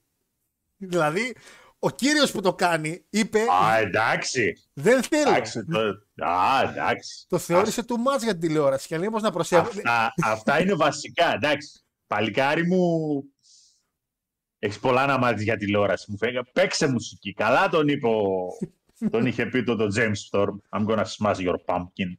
Δηλαδή, 0.78 1.36
ο 1.80 1.89
κύριος 1.89 2.32
που 2.32 2.41
το 2.41 2.53
κάνει 2.53 3.05
είπε 3.10 3.39
Α, 3.39 3.78
εντάξει. 3.78 4.53
δεν 4.74 5.03
θέλω. 5.03 5.30
εντάξει 5.30 5.66
το... 5.66 5.80
Α, 6.26 6.62
εντάξει. 6.70 7.26
Το 7.28 7.38
θεώρησε 7.38 7.84
του 7.84 7.99
μάτς 7.99 8.24
για 8.24 8.32
την 8.32 8.41
τηλεόραση 8.41 8.88
και 8.88 8.97
λέει 8.97 9.10
πως 9.10 9.22
να 9.22 9.32
προσέχω. 9.32 9.68
Αυτά, 9.68 10.14
αυτά 10.24 10.62
είναι 10.62 10.74
βασικά, 10.74 11.34
εντάξει. 11.34 11.84
Παλικάρι 12.07 12.68
μου, 12.68 13.24
έχεις 14.60 14.80
πολλά 14.80 15.05
να 15.05 15.18
μάθεις 15.18 15.43
για 15.43 15.57
τηλεόραση. 15.57 16.12
Μου 16.12 16.18
φαίνεται, 16.18 16.49
παίξε 16.53 16.88
μουσική. 16.88 17.34
Καλά 17.34 17.70
τον 17.70 17.88
είπε 17.88 18.07
ο- 18.07 18.47
τον 19.12 19.26
είχε 19.26 19.45
πει 19.45 19.64
το, 19.64 19.76
το 19.76 19.88
James 19.95 20.14
Storm. 20.32 20.55
I'm 20.70 20.86
gonna 20.88 21.05
smash 21.05 21.36
your 21.36 21.55
pumpkin. 21.66 22.14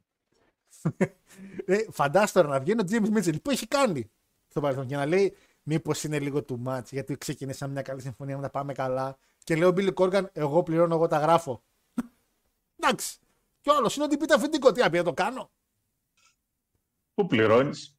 Ε, 1.64 1.78
φαντάσου 1.90 2.32
τώρα 2.32 2.48
να 2.48 2.60
βγαίνει 2.60 2.80
ο 2.80 2.84
James 2.90 3.18
Mitchell 3.18 3.42
που 3.42 3.50
έχει 3.50 3.66
κάνει; 3.66 4.10
Στο 4.48 4.60
παρελθόν 4.60 4.86
και 4.86 4.96
να 4.96 5.06
λέει 5.06 5.36
μήπως 5.62 6.04
είναι 6.04 6.18
λίγο 6.18 6.44
του 6.44 6.62
match 6.66 6.84
γιατί 6.90 7.18
ξεκινήσαμε 7.18 7.72
μια 7.72 7.82
καλή 7.82 8.00
συμφωνία 8.00 8.36
να 8.36 8.42
τα 8.42 8.50
πάμε 8.50 8.72
καλά. 8.72 9.18
Και 9.44 9.56
λέει 9.56 9.68
ο 9.68 9.72
Billy 9.76 9.94
Corgan, 9.94 10.24
εγώ 10.32 10.62
πληρώνω, 10.62 10.94
εγώ 10.94 11.06
τα 11.06 11.18
γράφω. 11.18 11.62
Εντάξει. 12.78 13.18
Και 13.60 13.70
ο 13.70 13.74
άλλος 13.76 13.94
είναι 13.96 14.04
ότι 14.04 14.16
πείτε 14.16 14.34
αφεντικό. 14.34 14.72
Τι 14.72 14.80
να 14.80 14.90
πει, 14.90 14.96
να 14.96 15.04
το 15.04 15.12
κάνω. 15.12 15.50
Πού 17.14 17.26
πληρώνεις; 17.26 17.96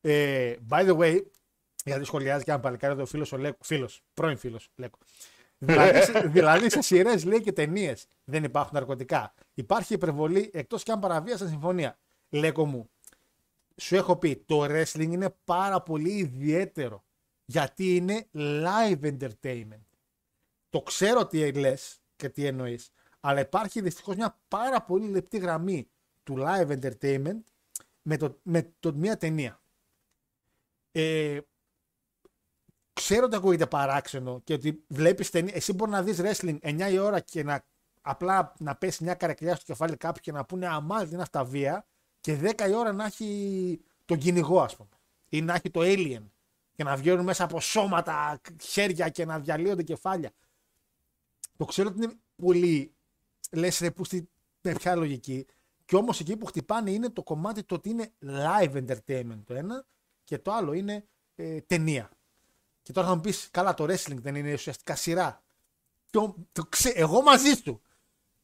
Ε, 0.00 0.54
by 0.70 0.88
the 0.88 0.96
way, 0.98 1.20
γιατί 1.84 2.04
σχολιάζει 2.04 2.44
και 2.44 2.50
ένα 2.50 2.60
παλικάρι 2.60 2.92
εδώ 2.92 3.02
ο 3.02 3.06
φίλος 3.06 3.32
ο 3.32 3.36
Λέκο. 3.36 3.58
Φίλος, 3.60 4.02
πρώην 4.14 4.36
φίλος 4.36 4.68
Λέκο. 4.74 4.98
δηλαδή, 5.58 6.02
σε- 6.02 6.20
δηλαδή 6.28 6.70
σε 6.70 6.80
σειρές 6.80 7.24
λέει 7.24 7.40
και 7.40 7.52
ταινίες 7.52 8.06
δεν 8.24 8.44
υπάρχουν 8.44 8.70
ναρκωτικά. 8.74 9.34
Υπάρχει 9.54 9.94
υπερβολή 9.94 10.50
εκτός 10.52 10.82
και 10.82 10.92
αν 10.92 11.00
παραβίασαν 11.00 11.48
συμφωνία. 11.48 11.98
Λέκο 12.28 12.66
μου, 12.66 12.90
σου 13.76 13.96
έχω 13.96 14.16
πει, 14.16 14.36
το 14.46 14.64
wrestling 14.64 15.08
είναι 15.10 15.34
πάρα 15.44 15.82
πολύ 15.82 16.10
ιδιαίτερο. 16.10 17.04
Γιατί 17.44 17.96
είναι 17.96 18.26
live 18.34 19.00
entertainment. 19.00 19.84
Το 20.70 20.80
ξέρω 20.82 21.26
τι 21.26 21.52
λες 21.52 22.00
και 22.16 22.28
τι 22.28 22.46
εννοείς, 22.46 22.90
αλλά 23.20 23.40
υπάρχει 23.40 23.80
δυστυχώς 23.80 24.16
μια 24.16 24.38
πάρα 24.48 24.82
πολύ 24.82 25.08
λεπτή 25.08 25.38
γραμμή 25.38 25.88
του 26.22 26.36
live 26.38 26.78
entertainment 26.80 27.40
με, 28.02 28.16
το, 28.16 28.38
με 28.42 28.72
το, 28.80 28.92
μια 28.94 29.16
ταινία. 29.16 29.62
Ε, 30.92 31.38
ξέρω 32.94 33.24
ότι 33.24 33.36
ακούγεται 33.36 33.66
παράξενο 33.66 34.40
και 34.44 34.52
ότι 34.52 34.84
βλέπεις 34.88 35.30
ταινία. 35.30 35.54
Εσύ 35.54 35.72
μπορεί 35.72 35.90
να 35.90 36.02
δεις 36.02 36.20
wrestling 36.22 36.58
9 36.60 36.92
η 36.92 36.98
ώρα 36.98 37.20
και 37.20 37.42
να 37.42 37.64
απλά 38.06 38.54
να 38.58 38.76
πέσει 38.76 39.04
μια 39.04 39.14
καρεκλιά 39.14 39.54
στο 39.54 39.64
κεφάλι 39.64 39.96
κάποιου 39.96 40.20
και 40.22 40.32
να 40.32 40.44
πούνε 40.44 40.66
Αμά, 40.66 41.08
είναι 41.12 41.22
αυτά 41.22 41.44
βία, 41.44 41.86
και 42.20 42.38
10 42.42 42.68
η 42.68 42.74
ώρα 42.74 42.92
να 42.92 43.04
έχει 43.04 43.80
τον 44.04 44.18
κυνηγό, 44.18 44.60
ας 44.60 44.76
πούμε. 44.76 44.88
Ή 45.28 45.42
να 45.42 45.54
έχει 45.54 45.70
το 45.70 45.80
alien 45.82 46.22
και 46.74 46.84
να 46.84 46.96
βγαίνουν 46.96 47.24
μέσα 47.24 47.44
από 47.44 47.60
σώματα, 47.60 48.40
χέρια 48.62 49.08
και 49.08 49.24
να 49.24 49.38
διαλύονται 49.38 49.82
κεφάλια. 49.82 50.30
Το 51.56 51.64
ξέρω 51.64 51.88
ότι 51.88 52.04
είναι 52.04 52.12
πολύ. 52.36 52.94
Λες 53.52 53.78
ρε, 53.78 53.90
που 53.90 54.04
στη, 54.04 54.28
με 54.60 54.72
ποια 54.72 54.94
λογική. 54.94 55.46
Και 55.84 55.96
όμως 55.96 56.20
εκεί 56.20 56.36
που 56.36 56.46
χτυπάνε 56.46 56.90
είναι 56.90 57.10
το 57.10 57.22
κομμάτι 57.22 57.62
το 57.62 57.74
ότι 57.74 57.88
είναι 57.88 58.12
live 58.22 58.84
entertainment 58.84 59.40
το 59.44 59.54
ένα 59.54 59.86
και 60.24 60.38
το 60.38 60.52
άλλο 60.52 60.72
είναι 60.72 61.06
ε, 61.34 61.60
ταινία. 61.60 62.10
Και 62.84 62.92
τώρα 62.92 63.06
θα 63.06 63.14
μου 63.14 63.20
πεις, 63.20 63.48
καλά, 63.50 63.74
το 63.74 63.84
wrestling 63.84 64.16
δεν 64.16 64.34
είναι 64.34 64.52
ουσιαστικά 64.52 64.94
σειρά. 64.96 65.42
Το, 66.10 66.34
το 66.52 66.64
ξέ, 66.66 66.88
εγώ 66.88 67.22
μαζί 67.22 67.52
σου. 67.64 67.80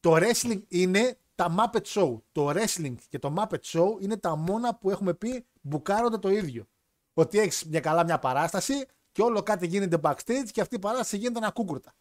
Το 0.00 0.14
wrestling 0.16 0.62
είναι 0.68 1.18
τα 1.34 1.54
Muppet 1.58 1.82
Show. 1.82 2.20
Το 2.32 2.50
wrestling 2.50 2.94
και 3.08 3.18
το 3.18 3.34
Muppet 3.36 3.60
Show 3.64 3.86
είναι 4.00 4.16
τα 4.16 4.36
μόνα 4.36 4.74
που 4.74 4.90
έχουμε 4.90 5.14
πει 5.14 5.46
μπουκάρονται 5.60 6.18
το 6.18 6.28
ίδιο. 6.28 6.66
Ότι 7.14 7.38
έχεις 7.38 7.64
μια 7.64 7.80
καλά 7.80 8.04
μια 8.04 8.18
παράσταση 8.18 8.84
και 9.12 9.22
όλο 9.22 9.42
κάτι 9.42 9.66
γίνεται 9.66 10.00
backstage 10.02 10.48
και 10.52 10.60
αυτή 10.60 10.74
η 10.74 10.78
παράσταση 10.78 11.16
γίνεται 11.16 11.38
ένα 11.38 11.50
κούκουρτα. 11.50 11.94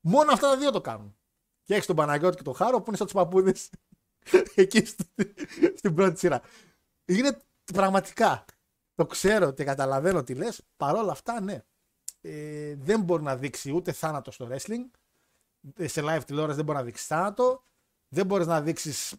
Μόνο 0.00 0.32
αυτά 0.32 0.48
τα 0.48 0.56
δύο 0.56 0.70
το 0.70 0.80
κάνουν. 0.80 1.16
Και 1.62 1.74
έχεις 1.74 1.86
τον 1.86 1.96
Παναγιώτη 1.96 2.36
και 2.36 2.42
τον 2.42 2.54
Χάρο 2.54 2.78
που 2.78 2.84
είναι 2.88 2.96
σαν 2.96 3.06
τους 3.06 3.14
παππούδες 3.14 3.70
εκεί 4.54 4.84
στη- 4.84 5.34
στην 5.76 5.94
πρώτη 5.94 6.18
σειρά. 6.18 6.42
Είναι 7.04 7.38
πραγματικά. 7.72 8.44
Το 8.96 9.06
ξέρω 9.06 9.50
και 9.50 9.64
καταλαβαίνω 9.64 10.22
τι 10.22 10.34
λες. 10.34 10.62
Παρ' 10.76 10.94
όλα 10.94 11.12
αυτά, 11.12 11.40
ναι. 11.40 11.64
Ε, 12.20 12.74
δεν 12.74 13.00
μπορεί 13.00 13.22
να 13.22 13.36
δείξει 13.36 13.72
ούτε 13.72 13.92
θάνατο 13.92 14.30
στο 14.30 14.48
wrestling. 14.50 14.90
Ε, 15.76 15.88
Σε 15.88 16.02
live 16.04 16.20
τηλεόραση 16.26 16.56
δεν 16.56 16.64
μπορεί 16.64 16.78
να 16.78 16.84
δείξεις 16.84 17.06
θάνατο. 17.06 17.62
Δεν 18.08 18.26
μπορείς 18.26 18.46
να 18.46 18.60
δείξεις 18.60 19.14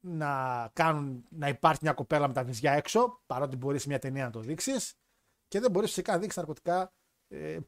να, 0.00 0.70
κάνουν, 0.72 1.24
να 1.28 1.48
υπάρχει 1.48 1.80
μια 1.82 1.92
κοπέλα 1.92 2.26
με 2.28 2.34
τα 2.34 2.44
βυζιά 2.44 2.72
έξω, 2.72 3.20
παρότι 3.26 3.56
μπορείς 3.56 3.82
σε 3.82 3.88
μια 3.88 3.98
ταινία 3.98 4.24
να 4.24 4.30
το 4.30 4.40
δείξεις. 4.40 4.94
Και 5.48 5.60
δεν 5.60 5.70
μπορείς 5.70 5.88
φυσικά 5.88 6.12
να 6.12 6.18
δείξεις 6.18 6.36
ναρκωτικά. 6.36 6.92
Ε, 7.28 7.58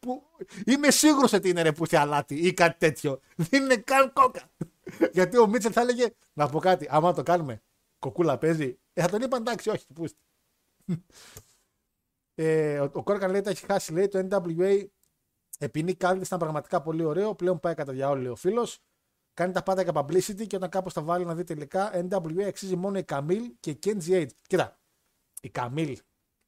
που, 0.00 0.22
είμαι 0.66 0.90
σίγουρος 0.90 1.32
ότι 1.32 1.48
είναι 1.48 1.62
ρε 1.62 1.72
που 1.72 1.84
αλάτι 1.90 2.34
ή 2.34 2.54
κάτι 2.54 2.78
τέτοιο. 2.78 3.20
Δεν 3.36 3.62
είναι 3.62 3.76
καν 3.76 4.12
κόκα. 4.12 4.50
Γιατί 5.12 5.38
ο 5.38 5.46
Μίτσελ 5.46 5.70
θα 5.74 5.80
έλεγε 5.80 6.06
να 6.32 6.48
πω 6.48 6.58
κάτι. 6.58 6.86
Άμα 6.90 7.12
το 7.12 7.22
κάνουμε, 7.22 7.62
κοκούλα 7.98 8.38
παίζει. 8.38 8.78
Ε, 8.92 9.02
θα 9.02 9.08
τον 9.08 9.22
είπαν 9.22 9.40
εντάξει, 9.40 9.70
όχι, 9.70 9.86
πούστη. 9.94 10.18
Ε, 12.34 12.78
ο, 12.80 12.90
ο 12.92 13.02
Κόρκαν 13.02 13.30
λέει 13.30 13.40
τα 13.40 13.50
έχει 13.50 13.64
χάσει. 13.66 13.92
Λέει 13.92 14.08
το 14.08 14.28
NWA 14.30 14.86
επειδή 15.58 15.96
κάτι 15.96 16.18
ήταν 16.18 16.38
πραγματικά 16.38 16.82
πολύ 16.82 17.04
ωραίο. 17.04 17.34
Πλέον 17.34 17.60
πάει 17.60 17.74
κατά 17.74 17.92
διάολο, 17.92 18.20
λέει 18.20 18.30
ο 18.30 18.36
φίλος. 18.36 18.78
Κάνει 19.34 19.52
τα 19.52 19.62
πάντα 19.62 19.82
για 19.82 19.92
publicity 19.94 20.46
και 20.46 20.56
όταν 20.56 20.68
κάπως 20.70 20.92
τα 20.92 21.02
βάλει 21.02 21.24
να 21.24 21.34
δει 21.34 21.44
τελικά, 21.44 21.90
NWA 21.94 22.42
αξίζει 22.42 22.76
μόνο 22.76 22.98
η 22.98 23.04
Καμίλ 23.04 23.52
και 23.60 23.70
η 23.70 23.78
Kenji 23.84 24.10
H. 24.10 24.26
Κοίτα, 24.46 24.78
η 25.40 25.50
Καμίλ 25.50 25.98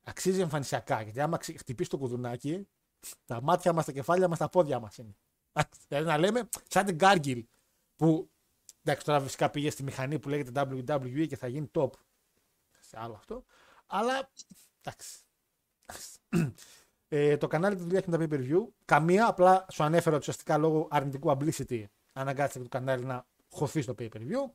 αξίζει 0.03 0.41
εμφανισιακά 0.41 1.03
γιατί 1.03 1.21
άμα 1.21 1.37
ξε- 1.37 1.59
χτυπήσει 1.59 1.91
το 1.91 1.99
κουδουνάκι, 1.99 2.69
τα 3.25 3.43
μάτια 3.43 3.73
μας, 3.73 3.85
τα 3.85 3.93
κεφάλια 3.93 4.29
μας, 4.29 4.39
τα 4.39 4.49
πόδια 4.49 4.81
μας 4.81 4.97
είναι. 4.99 5.17
Δηλαδή 5.89 6.07
να 6.07 6.19
λέμε, 6.19 6.49
σαν 6.69 6.85
την 6.87 6.97
Gargill 7.01 7.43
που 7.97 8.31
εντάξει, 8.83 9.07
τώρα 9.07 9.21
φυσικά 9.21 9.51
πήγε 9.51 9.71
στη 9.71 9.83
μηχανή 9.83 10.19
που 10.19 10.29
λέγεται 10.29 10.67
WWE 10.71 11.27
και 11.29 11.37
θα 11.37 11.47
γίνει 11.47 11.71
top. 11.75 11.91
Σε 12.81 12.97
άλλο 13.01 13.15
αυτό. 13.15 13.45
Αλλά 13.87 14.31
εντάξει. 14.83 15.19
Ε, 17.09 17.37
το 17.37 17.47
κανάλι 17.47 17.77
του 17.77 17.83
δουλειά 17.83 17.99
έχει 17.99 18.11
τα 18.11 18.19
pay 18.21 18.29
per 18.33 18.51
view. 18.53 18.69
Καμία, 18.85 19.27
απλά 19.27 19.67
σου 19.73 19.83
ανέφερα 19.83 20.11
ότι 20.11 20.19
ουσιαστικά 20.19 20.59
λόγω 20.59 20.89
αρνητικού 20.91 21.31
publicity 21.31 21.85
αναγκάστηκε 22.13 22.63
το 22.65 22.69
κανάλι 22.69 23.05
να 23.05 23.27
χωθεί 23.51 23.81
στο 23.83 23.95
pay 23.99 24.09
per 24.09 24.21
view. 24.21 24.51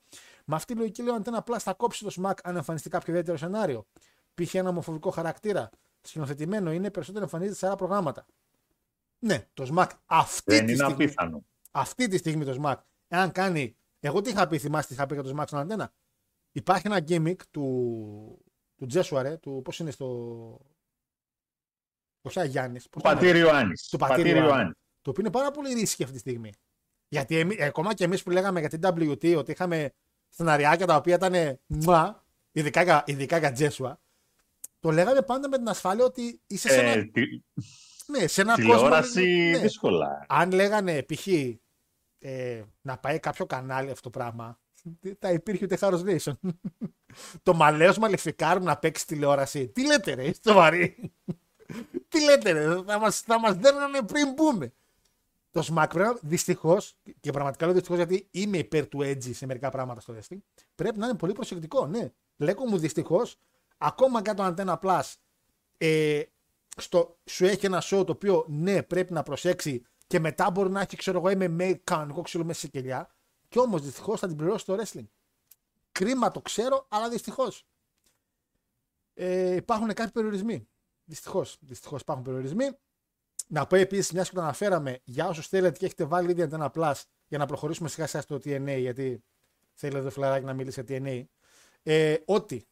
Με 0.46 0.56
αυτή 0.56 0.74
τη 0.74 0.80
λογική 0.80 1.04
λέω 1.04 1.14
αν 1.14 1.36
απλά 1.36 1.60
θα 1.60 1.74
κόψει 1.74 2.04
το 2.04 2.12
Smack 2.22 2.34
αν 2.44 2.56
εμφανιστεί 2.56 2.90
κάποιο 2.90 3.12
ιδιαίτερο 3.14 3.38
σενάριο. 3.38 3.88
π.χ. 4.34 4.54
ένα 4.56 4.70
ομοφοβικό 4.70 5.10
χαρακτήρα 5.10 5.70
σκηνοθετημένο 6.02 6.72
είναι 6.72 6.92
περισσότερο 6.92 7.24
εμφανίζεται 7.24 7.56
σε 7.58 7.66
άλλα 7.66 7.76
προγράμματα. 7.76 8.26
Ναι, 9.20 9.48
το 9.54 9.74
SMAC 9.76 9.88
αυτή 10.06 10.56
Δεν 10.56 10.66
τη 10.66 10.72
είναι 10.72 10.84
στιγμή, 10.84 11.04
απίθανο. 11.04 11.46
αυτή 11.72 12.08
τη 12.08 12.18
στιγμή 12.18 12.46
το 12.46 12.62
SMAC, 12.64 12.76
εάν 13.08 13.32
κάνει. 13.32 13.76
Εγώ 14.00 14.22
τι 14.22 14.30
είχα 14.30 14.48
πει, 14.48 14.58
θυμάστε 14.58 14.88
τι 14.88 14.94
είχα 14.94 15.06
πει 15.06 15.14
για 15.14 15.24
το 15.24 15.34
SMAC 15.38 15.44
στον 15.48 15.60
αντένα; 15.60 15.94
Υπάρχει 16.52 16.88
ένα 16.88 17.04
gimmick 17.08 17.36
του, 17.52 18.46
του 18.82 18.88
Τζέσουαρε, 18.88 19.38
του 19.38 19.62
πώς 19.64 19.80
είναι 19.80 19.92
στο. 19.92 20.08
Όχι 22.22 22.40
Αγιάννη. 22.40 22.80
Το 22.90 23.00
πατήρ 23.00 23.36
Ιωάννης. 23.36 23.88
Το 23.90 23.98
Το 23.98 24.06
πατήρ 24.06 24.16
πατήρ 24.18 24.36
Ιωάννη. 24.36 24.50
Ιωάννη. 24.54 24.74
Το 25.02 25.10
οποίο 25.10 25.24
είναι 25.24 25.32
πάρα 25.32 25.52
πολύ 25.52 25.74
ρίσκι 25.74 26.02
αυτή 26.04 26.16
τη 26.16 26.22
στιγμή. 26.22 26.52
Γιατί 27.08 27.38
εμεί, 27.38 27.56
ε, 27.60 27.66
ακόμα 27.66 27.94
και 27.94 28.04
εμείς 28.04 28.24
που 28.24 28.30
λέγαμε 28.30 28.60
για 28.60 28.70
την 28.70 28.80
WT 28.84 29.36
ότι 29.38 29.52
είχαμε 29.52 29.94
σцεναριάκια 30.30 30.86
τα 30.86 30.96
οποία 30.96 31.16
ήταν 31.16 31.60
μουά, 31.68 32.26
ειδικά, 32.52 32.84
για- 32.84 33.04
ειδικά 33.06 33.38
για 33.38 33.52
Τζέσουα, 33.52 34.02
το 34.80 34.92
λέγαμε 34.92 35.22
πάντα 35.22 35.50
με 35.50 35.58
την 35.58 35.68
ασφάλεια 35.70 36.06
ότι 36.06 36.42
είσαι 36.48 36.70
σε 36.70 36.80
ένα, 36.80 36.90
Ε, 36.90 37.04
τη- 37.04 37.42
ναι, 38.06 38.28
σε 38.28 38.42
ένα 38.42 38.56
κόσμο. 38.56 38.74
Τηλεόραση 38.74 39.50
ναι. 39.52 39.58
δύσκολα. 39.58 40.26
Αν 40.30 40.52
λέγανε 40.52 41.04
π.χ. 41.04 41.28
Ε, 42.24 42.64
να 42.82 42.98
πάει 42.98 43.20
κάποιο 43.20 43.46
κανάλι 43.46 43.90
αυτό 43.92 44.10
το 44.10 44.20
πράγμα, 44.20 44.46
δεν 44.46 44.71
θα 45.20 45.32
υπήρχε 45.32 45.66
ούτε 45.66 45.78
House 45.82 46.04
Nation. 46.10 46.34
το 47.44 47.54
μαλέος 47.54 47.98
Μαλεφικάρου 47.98 48.64
να 48.64 48.78
παίξει 48.78 49.08
τηλεόραση. 49.08 49.68
Τι 49.68 49.86
λέτε 49.86 50.14
ρε, 50.14 50.24
είστε 50.24 50.50
σοβαροί. 50.50 51.12
Τι 52.10 52.24
λέτε 52.24 52.52
ρε, 52.52 52.84
θα 52.86 53.00
μας, 53.00 53.20
θα 53.20 53.40
μας 53.40 53.56
δέρνανε 53.56 54.02
πριν 54.02 54.34
μπούμε. 54.34 54.74
Το 55.52 55.68
SmackDown 55.74 55.88
πρέπει, 55.90 56.20
δυστυχώς, 56.22 56.96
και 57.20 57.32
πραγματικά 57.32 57.66
λέω 57.66 57.74
δυστυχώς 57.74 57.98
γιατί 57.98 58.28
είμαι 58.32 58.58
υπέρ 58.58 58.88
του 58.88 59.00
Edgy 59.02 59.34
σε 59.34 59.46
μερικά 59.46 59.70
πράγματα 59.70 60.02
στο 60.02 60.14
wrestling, 60.14 60.38
πρέπει 60.76 60.98
να 60.98 61.06
είναι 61.06 61.16
πολύ 61.16 61.34
προσεκτικό. 61.34 61.88
Ναι, 61.88 62.12
λέγω 62.38 62.66
μου 62.66 62.78
δυστυχώς, 62.78 63.38
ακόμα 63.78 64.22
και 64.22 64.34
το 64.34 64.54
Antenna 64.56 64.76
Plus 64.80 65.14
ε, 65.78 66.22
στο, 66.78 67.18
σου 67.26 67.46
έχει 67.46 67.66
ένα 67.66 67.82
show 67.82 68.04
το 68.06 68.12
οποίο 68.12 68.46
ναι, 68.48 68.84
πρέπει 68.84 69.14
να 69.14 69.24
προσέξει 69.24 69.84
και 70.08 70.20
μετά 70.20 70.52
μπορεί 70.52 70.70
να 70.70 70.82
έχει, 70.82 70.96
ξέρω 70.96 71.22
εγώ, 71.26 71.40
MMA 71.40 71.76
κανονικό 71.84 72.22
ξύλο 72.22 72.44
μέσα 72.44 72.60
σε 72.60 72.68
κελιά. 72.68 73.10
Και 73.52 73.60
όμως 73.60 73.82
δυστυχώς 73.82 74.20
θα 74.20 74.28
την 74.28 74.36
πληρώσει 74.36 74.66
το 74.66 74.78
wrestling. 74.80 75.08
Κρίμα 75.92 76.32
το 76.32 76.42
ξέρω, 76.42 76.86
αλλά 76.90 77.10
δυστυχώς. 77.10 77.66
Ε, 79.14 79.56
υπάρχουν 79.56 79.94
κάποιοι 79.94 80.12
περιορισμοί. 80.12 80.68
Δυστυχώς. 81.04 81.58
Δυστυχώς 81.62 82.02
υπάρχουν 82.02 82.26
περιορισμοί. 82.26 82.70
Να 83.48 83.68
πω 83.68 83.76
επίσης, 83.76 84.12
μιας 84.12 84.30
και 84.30 84.36
το 84.36 84.42
αναφέραμε, 84.42 85.00
για 85.04 85.28
όσους 85.28 85.48
θέλετε 85.48 85.78
και 85.78 85.86
έχετε 85.86 86.04
βάλει 86.04 86.32
ήδη 86.32 86.42
ένα 86.42 86.72
Plus 86.76 87.02
για 87.28 87.38
να 87.38 87.46
προχωρήσουμε 87.46 87.90
σιγά 87.90 88.08
σιγά 88.08 88.22
στο 88.22 88.36
TNA, 88.36 88.78
γιατί 88.80 89.24
θέλει 89.74 89.98
εδώ 89.98 90.10
φιλαράκι 90.10 90.46
να 90.46 90.54
μιλήσει 90.54 90.82
για 90.82 91.00
TNA. 91.02 91.24
Ε, 91.84 92.18
ότι 92.26 92.68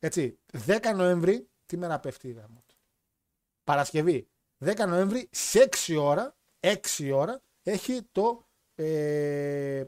έτσι, 0.00 0.38
10 0.66 0.92
Νοέμβρη, 0.94 1.48
τι 1.66 1.76
μέρα 1.76 2.00
πέφτει 2.00 2.28
η 2.28 2.32
γάμο 2.32 2.62
του. 2.66 2.74
Παρασκευή, 3.64 4.28
10 4.58 4.86
Νοέμβρη, 4.86 5.28
σε 5.32 5.68
6 5.86 5.96
ώρα, 5.98 6.36
6 6.60 7.10
ώρα, 7.14 7.42
έχει 7.62 8.02
το. 8.12 8.45
Ε, 8.78 9.84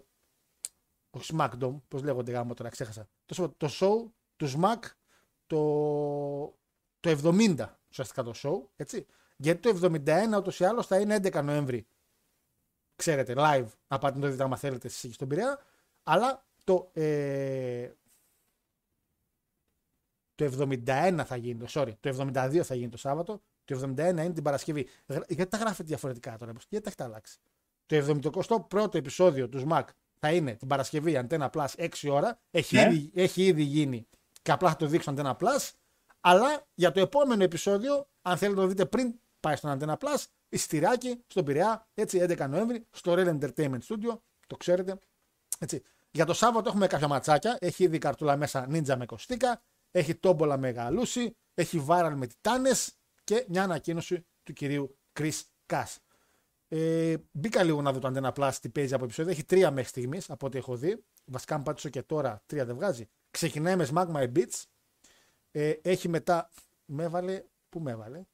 το 1.11 1.21
SmackDown, 1.23 1.81
πώς 1.89 2.03
λέγονται 2.03 2.33
γάμο 2.33 2.55
τώρα, 2.55 2.69
ξέχασα. 2.69 3.09
Το, 3.25 3.49
το 3.51 3.69
show 3.71 4.11
του 4.37 4.47
Smack 4.57 4.83
το, 5.47 5.59
το 7.01 7.21
70 7.23 7.67
ουσιαστικά 7.91 8.23
το 8.23 8.33
show, 8.37 8.69
έτσι. 8.77 9.07
Γιατί 9.37 9.73
το 9.81 9.91
71 10.05 10.37
ούτως 10.39 10.61
ή 10.61 10.65
άλλως 10.65 10.87
θα 10.87 11.01
είναι 11.01 11.17
11 11.23 11.43
Νοέμβρη. 11.45 11.87
Ξέρετε, 12.97 13.35
live, 13.37 13.67
να 13.89 13.99
πάτε 13.99 14.15
να 14.19 14.21
το 14.25 14.31
δείτε 14.31 14.43
άμα 14.43 14.57
θέλετε 14.57 14.87
εσείς 14.87 15.05
εκεί 15.05 15.13
στον 15.13 15.29
Πειραιά. 15.29 15.59
Αλλά 16.03 16.47
το, 16.65 16.91
ε, 16.93 17.93
το 20.35 20.45
71 20.45 21.23
θα 21.27 21.37
γίνει, 21.37 21.59
το- 21.59 21.67
sorry, 21.69 21.93
το 22.01 22.09
72 22.09 22.61
θα 22.63 22.75
γίνει 22.75 22.89
το 22.89 22.97
Σάββατο, 22.97 23.43
το 23.65 23.75
71 23.75 23.99
είναι 24.25 24.33
την 24.33 24.43
Παρασκευή. 24.43 24.89
Γρα- 25.07 25.25
Γιατί 25.29 25.51
τα 25.51 25.57
γράφετε 25.57 25.83
διαφορετικά 25.89 26.37
τώρα, 26.39 26.53
πώς- 26.53 26.67
γιατί 26.69 26.85
τα 26.85 26.91
έχετε 26.91 27.05
αλλάξει; 27.05 27.39
Το 27.89 27.97
71ο 28.71 28.95
επεισόδιο 28.95 29.49
του 29.49 29.67
SMAC 29.69 29.83
θα 30.19 30.33
είναι 30.33 30.55
την 30.55 30.69
Παρασκευή 30.69 31.21
Antenna 31.29 31.51
Plus 31.51 31.67
6 31.77 31.89
ώρα. 32.11 32.39
Έχει, 32.51 32.77
Ναι. 32.77 32.83
ήδη, 32.83 33.11
έχει 33.15 33.45
ήδη 33.45 33.63
γίνει 33.63 34.07
και 34.43 34.53
απλά 34.53 34.69
θα 34.69 34.77
το 34.77 34.87
δείξω 34.87 35.15
Antenna 35.17 35.37
Plus. 35.37 35.71
Αλλά 36.21 36.67
για 36.75 36.93
το 36.93 37.01
επόμενο 37.01 37.43
επεισόδιο, 37.43 38.09
αν 38.23 38.37
θέλετε 38.37 38.57
να 38.57 38.63
το 38.63 38.69
δείτε 38.69 38.87
πριν 38.87 39.15
πάει 39.41 39.57
στον 39.57 39.79
Antenna 39.79 39.95
Plus, 39.99 40.25
εισιτηράκι 40.49 41.25
στον 41.27 41.45
Πειραιά, 41.45 41.89
έτσι 41.95 42.19
11 42.29 42.49
Νοέμβρη, 42.49 42.87
στο 42.91 43.15
Real 43.17 43.39
Entertainment 43.39 43.79
Studio, 43.89 44.19
το 44.47 44.57
ξέρετε. 44.57 44.99
Έτσι. 45.59 45.83
Για 46.11 46.25
το 46.25 46.33
Σάββατο 46.33 46.69
έχουμε 46.69 46.87
κάποια 46.87 47.09
ματσάκια. 47.09 47.57
Έχει 47.61 47.85
ήδη 47.85 47.99
καρτούλα 47.99 48.37
μέσα 48.37 48.67
Ninja 48.71 48.97
με 48.97 49.07
κοστίκα, 49.07 49.63
έχει 49.91 50.15
τόμπολα 50.15 50.57
με 50.59 50.71
γαλούση, 50.71 51.37
έχει 51.55 51.85
viral 51.89 52.13
με 52.15 52.27
τιτάνες 52.27 52.93
και 53.25 53.45
μια 53.49 53.63
ανακοίνωση 53.63 54.27
του 54.43 54.53
κυρίου 54.53 54.99
Chris 55.21 55.41
Cass. 55.67 55.97
Ε, 56.69 57.17
μπήκα 57.31 57.63
λίγο 57.63 57.83
να 57.83 57.93
δω 57.93 57.99
το 57.99 58.13
Antenna 58.15 58.33
Plus 58.33 58.53
τι 58.61 58.69
παίζει 58.69 58.95
από 58.95 59.05
επεισόδιο. 59.05 59.33
Έχει 59.33 59.45
τρία 59.45 59.71
μέχρι 59.71 59.89
στιγμής 59.89 60.31
από 60.31 60.47
ό,τι 60.47 60.59
έχω 60.59 60.77
δει. 60.77 61.05
Βασικά, 61.25 61.55
αν 61.55 61.63
πάτησω 61.63 61.89
και 61.89 62.03
τώρα, 62.03 62.43
τρία 62.47 62.65
δεν 62.65 62.75
βγάζει. 62.75 63.09
Ξεκινάει 63.31 63.77
με 63.77 63.89
Smack 63.93 64.07
My 64.13 64.33
Beats. 64.33 64.63
Ε, 65.51 65.75
έχει 65.83 66.09
μετά. 66.09 66.51
Με 66.85 67.05
έβαλε. 67.05 67.45
Πού 67.69 67.81
με 67.81 67.91
έβαλε; 67.91 68.25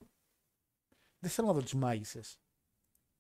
Δεν 1.19 1.31
θέλω 1.31 1.47
να 1.47 1.53
δω 1.53 1.63
τις 1.63 1.75
μάγισσες. 1.75 2.39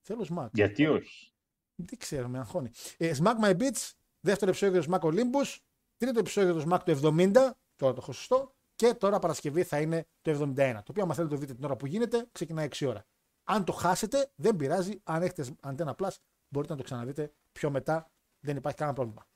Θέλω 0.00 0.26
Smack. 0.34 0.48
Γιατί 0.52 0.86
όχι; 0.86 1.32
Δεν 1.74 1.98
ξέρω, 1.98 2.28
με 2.28 2.38
αγχώνει. 2.38 2.70
Ε, 2.96 3.12
Smack 3.18 3.44
My 3.44 3.56
Beats, 3.56 3.92
δεύτερο 4.20 4.50
επεισόδιο 4.50 4.82
Smack 4.90 5.00
Olympus, 5.00 5.56
τρίτο 5.96 6.18
επεισόδιο 6.18 6.54
το 6.54 6.64
Smack 6.70 6.80
το 6.84 7.14
70, 7.18 7.32
τώρα 7.76 7.92
το 7.92 7.98
έχω 8.00 8.12
σωστό, 8.12 8.54
και 8.74 8.94
τώρα 8.94 9.18
Παρασκευή 9.18 9.62
θα 9.62 9.80
είναι 9.80 10.06
το 10.22 10.30
71. 10.30 10.54
Το 10.54 10.84
οποίο, 10.88 11.02
άμα 11.02 11.14
θέλετε 11.14 11.34
το 11.34 11.40
δείτε 11.40 11.54
την 11.54 11.64
ώρα 11.64 11.76
που 11.76 11.86
γίνεται, 11.86 12.28
ξεκινάει 12.32 12.68
6 12.70 12.86
ώρα. 12.88 13.06
Αν 13.44 13.64
το 13.64 13.72
χάσετε, 13.72 14.30
δεν 14.34 14.56
πειράζει. 14.56 15.00
Αν 15.04 15.22
έχετε 15.22 15.44
Antenna 15.60 15.94
Plus, 15.96 16.10
μπορείτε 16.48 16.72
να 16.72 16.78
το 16.78 16.84
ξαναδείτε 16.84 17.32
πιο 17.52 17.70
μετά. 17.70 18.10
Δεν 18.40 18.56
υπάρχει 18.56 18.78
κανένα 18.78 18.96
πρόβλημα. 18.96 19.26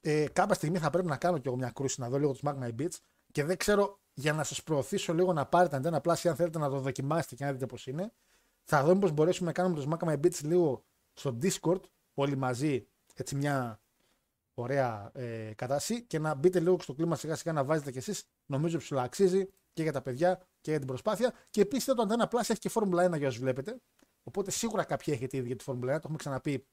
Ε, 0.00 0.28
κάποια 0.32 0.54
στιγμή 0.54 0.78
θα 0.78 0.90
πρέπει 0.90 1.08
να 1.08 1.16
κάνω 1.16 1.38
κι 1.38 1.48
εγώ 1.48 1.56
μια 1.56 1.70
κρούση 1.70 2.00
να 2.00 2.08
δω 2.08 2.18
λίγο 2.18 2.32
το 2.32 2.38
Smack 2.42 2.64
My 2.64 2.70
Beats 2.80 2.96
και 3.32 3.44
δεν 3.44 3.56
ξέρω 3.56 3.98
για 4.14 4.32
να 4.32 4.44
σας 4.44 4.62
προωθήσω 4.62 5.14
λίγο 5.14 5.32
να 5.32 5.46
πάρετε 5.46 5.80
Antenna 5.82 6.00
Plus 6.00 6.18
ή 6.18 6.28
αν 6.28 6.36
θέλετε 6.36 6.58
να 6.58 6.70
το 6.70 6.78
δοκιμάσετε 6.78 7.34
και 7.34 7.44
να 7.44 7.52
δείτε 7.52 7.66
πώς 7.66 7.86
είναι. 7.86 8.12
Θα 8.64 8.82
δω 8.82 8.94
μήπως 8.94 9.12
μπορέσουμε 9.12 9.46
να 9.46 9.52
κάνουμε 9.52 9.80
το 9.80 9.90
Smack 9.90 10.08
My 10.08 10.14
Beats 10.14 10.40
λίγο 10.42 10.84
στο 11.12 11.38
Discord, 11.42 11.80
όλοι 12.14 12.36
μαζί, 12.36 12.88
έτσι 13.14 13.34
μια 13.34 13.80
ωραία 14.54 15.10
ε, 15.14 15.52
κατάσταση 15.54 16.02
και 16.02 16.18
να 16.18 16.34
μπείτε 16.34 16.60
λίγο 16.60 16.78
στο 16.80 16.94
κλίμα 16.94 17.16
σιγά 17.16 17.34
σιγά 17.34 17.52
να 17.52 17.64
βάζετε 17.64 17.90
κι 17.90 17.98
εσείς. 17.98 18.24
Νομίζω 18.46 18.78
ψηλά 18.78 19.02
αξίζει 19.02 19.48
και 19.72 19.82
για 19.82 19.92
τα 19.92 20.02
παιδιά 20.02 20.46
και 20.64 20.70
για 20.70 20.78
την 20.78 20.88
προσπάθεια. 20.88 21.34
Και 21.50 21.60
επίσης 21.60 21.84
το 21.84 22.06
Antenna 22.08 22.28
Plus 22.28 22.40
έχει 22.40 22.58
και 22.58 22.70
Formula 22.74 23.10
1 23.14 23.18
για 23.18 23.26
όσους 23.28 23.40
βλέπετε. 23.40 23.80
Οπότε 24.22 24.50
σίγουρα 24.50 24.84
κάποιοι 24.84 25.14
έχετε 25.16 25.36
ήδη 25.36 25.46
για 25.46 25.56
τη 25.56 25.64
Formula 25.66 25.84
1, 25.84 25.86
το 25.86 25.90
έχουμε 25.94 26.16
ξαναπεί. 26.16 26.66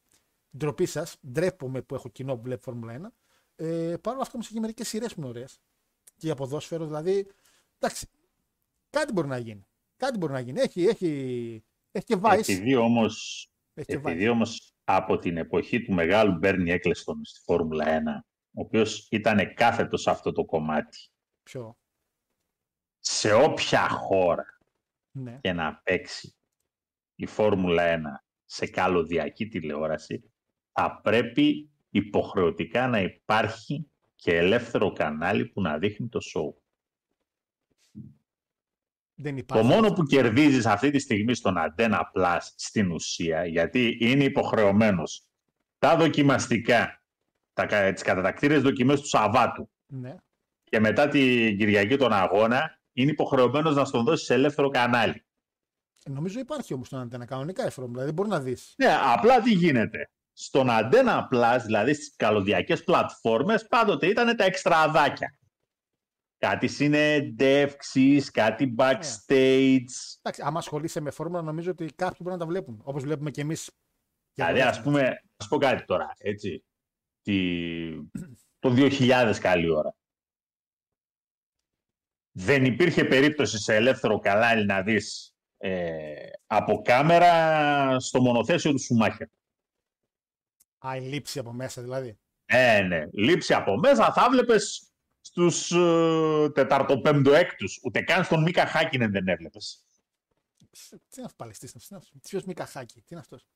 Ντροπή 0.58 0.86
σας, 0.86 1.18
ντρέπομαι 1.32 1.82
που 1.82 1.96
έχω 1.96 2.10
κοινό 2.10 2.36
που 2.36 2.42
βλέπει 2.42 2.64
Formula 2.66 2.90
1. 2.90 3.12
Ε, 3.56 3.96
Παρ' 4.02 4.14
όλα 4.14 4.22
αυτά 4.22 4.34
όμως 4.34 4.48
έχει 4.50 4.60
μερικές 4.60 4.88
σειρές 4.88 5.14
που 5.14 5.20
είναι 5.20 5.30
ωραίες. 5.30 5.60
Και 6.04 6.26
για 6.26 6.36
ποδόσφαιρο 6.36 6.86
δηλαδή. 6.86 7.28
Εντάξει, 7.80 8.08
κάτι 8.90 9.14
μπορεί 9.14 9.28
να 9.28 9.38
γίνει. 9.38 9.66
Κάτι 9.98 10.18
μπορεί 10.18 10.34
να 10.34 10.40
γίνει. 10.40 10.60
Έχει, 10.60 10.84
έχει, 10.84 11.64
έχει 11.92 12.06
και 12.06 12.18
Vice. 12.22 12.34
Επειδή 12.50 12.76
όμως, 12.76 13.48
Έχει 13.74 13.88
και 13.88 13.96
επειδή 13.96 14.26
Vice. 14.28 14.32
όμως 14.32 14.76
από 14.84 15.18
την 15.18 15.38
εποχή 15.38 15.82
του 15.82 15.94
μεγάλου 15.94 16.38
Μπέρνι 16.38 16.72
Έκλεστον 16.72 17.26
στη 17.26 17.40
Φόρμουλα 17.44 17.86
1, 17.86 17.90
ο 18.54 18.62
οποίος 18.62 19.08
ήταν 19.12 19.54
κάθετος 19.54 20.02
σε 20.02 20.10
αυτό 20.10 20.32
το 20.32 20.46
κομμάτι, 20.46 20.98
Ποιο; 21.44 21.78
Σε 23.04 23.34
όποια 23.34 23.90
χώρα 23.90 24.46
Ναι. 25.12 25.38
και 25.42 25.54
να 25.54 25.76
παίξει 25.84 26.36
η 27.16 27.26
Φόρμουλα 27.26 27.84
1 27.84 28.00
σε 28.46 28.68
καλωδιακή 28.68 29.48
τηλεόραση, 29.48 30.32
θα 30.72 31.00
πρέπει 31.04 31.70
υποχρεωτικά 31.90 32.88
να 32.88 33.00
υπάρχει 33.02 33.90
και 34.16 34.38
ελεύθερο 34.38 34.92
κανάλι 34.94 35.46
που 35.46 35.62
να 35.62 35.78
δείχνει 35.78 36.08
το 36.08 36.20
show. 36.34 36.54
Δεν 39.16 39.32
Το 39.34 39.38
υπάρχει. 39.40 39.68
μόνο 39.68 39.94
που 39.94 40.04
κερδίζεις 40.04 40.66
αυτή 40.66 40.92
τη 40.92 41.00
στιγμή 41.00 41.34
στον 41.36 41.56
Antenna 41.58 42.02
Plus 42.16 42.38
στην 42.56 42.92
ουσία, 42.92 43.46
γιατί 43.46 43.98
είναι 44.00 44.24
υποχρεωμένος 44.24 45.26
τα 45.78 45.96
δοκιμαστικά, 45.98 47.04
τα, 47.54 47.66
κα- 47.66 47.94
τις 47.94 48.04
κατατακτήρες 48.04 48.62
δοκιμές 48.62 49.00
του 49.02 49.08
Σαββάτου 49.08 49.70
Ναι. 49.86 50.16
και 50.64 50.80
μετά 50.80 51.08
την 51.08 51.58
Κυριακή 51.58 51.98
τον 51.98 52.14
αγώνα, 52.14 52.80
είναι 52.94 53.12
υποχρεωμένος 53.12 53.76
να 53.76 53.86
στον 53.86 54.04
δώσει 54.04 54.26
σε 54.26 54.34
ελεύθερο 54.34 54.70
κανάλι. 54.70 55.26
Νομίζω 56.10 56.40
υπάρχει 56.40 56.74
όμως 56.74 56.90
τον 56.90 57.00
αντένα 57.00 57.26
κανονικά 57.26 57.66
η 57.66 57.70
Formula. 57.76 57.90
Δηλαδή 57.90 58.12
μπορεί 58.12 58.30
να 58.30 58.40
δεις. 58.40 58.74
Ναι, 58.78 58.98
απλά 59.02 59.42
τι 59.42 59.54
γίνεται. 59.54 60.12
Στον 60.34 60.68
Antenna 60.70 61.28
Plus, 61.32 61.60
δηλαδή 61.66 61.94
στις 61.94 62.16
καλωδιακές 62.16 62.84
πλατφόρμες, 62.84 63.68
πάντοτε 63.68 64.08
ήταν 64.08 64.36
τα 64.36 64.44
εξτραδάκια. 64.44 65.38
Κάτι 66.38 66.68
συνεντεύξεις, 66.68 68.32
κάτι 68.32 68.76
backstage. 68.78 69.92
Εντάξει, 70.22 70.42
άμα 70.44 70.60
ασχολείσαι 70.60 71.00
με 71.00 71.12
Formula, 71.18 71.44
νομίζω 71.44 71.72
ότι 71.72 71.86
κάποιοι 71.96 72.18
μπορεί 72.20 72.36
να 72.36 72.42
τα 72.42 72.46
βλέπουν. 72.46 72.82
Όπως 72.84 73.04
βλέπουμε 73.04 73.32
και 73.32 73.42
εμείς. 73.42 73.72
Δηλαδή, 74.34 74.62
ας 74.62 74.82
πούμε, 74.82 75.02
να 75.02 75.44
σου 75.44 75.50
πω 75.50 75.58
κάτι 75.58 75.86
τώρα, 75.86 76.14
έτσι. 76.18 76.64
Τη... 77.22 77.90
Το 78.60 78.74
2000 78.76 79.36
καλή 79.42 79.70
ώρα. 79.70 79.96
Δεν 82.32 82.66
υπήρχε 82.66 83.06
περίπτωση 83.06 83.60
σε 83.60 83.76
ελεύθερο 83.76 84.20
κανάλι 84.20 84.66
να 84.66 84.82
δεις 84.82 85.36
ε, 85.58 86.14
από 86.48 86.82
κάμερα 86.82 88.00
στο 88.00 88.22
μονοθέσιο 88.22 88.72
του 88.72 88.80
Σουμάχερ. 88.80 89.28
Α, 90.88 90.96
η 90.96 91.02
λήψη 91.02 91.40
από 91.40 91.54
μέσα 91.54 91.82
δηλαδή. 91.82 92.20
Ναι, 92.52 92.80
ναι. 92.88 93.06
Λήψη 93.14 93.54
από 93.54 93.78
μέσα 93.78 94.14
θα 94.14 94.30
βλέπεις 94.30 94.92
στους 95.22 95.72
ε, 95.72 96.50
τεταρτοπέμπτο-έκτους. 96.54 97.80
Ούτε 97.84 98.02
καν 98.02 98.24
στον 98.24 98.42
Μίκα 98.42 98.66
Χάκινεν 98.66 99.12
δεν 99.12 99.28
έβλεπες. 99.28 99.86
Τι 100.72 101.18
είναι 101.18 101.26
αυτό 101.26 101.36
παλαιστή, 101.36 101.72
τι 101.72 101.86
είναι 101.90 102.00
αυτό. 102.00 102.20
Ποιος 102.22 102.44
Μικαχάκη, 102.44 103.00
τι 103.00 103.08
είναι 103.10 103.20
αυτός. 103.20 103.48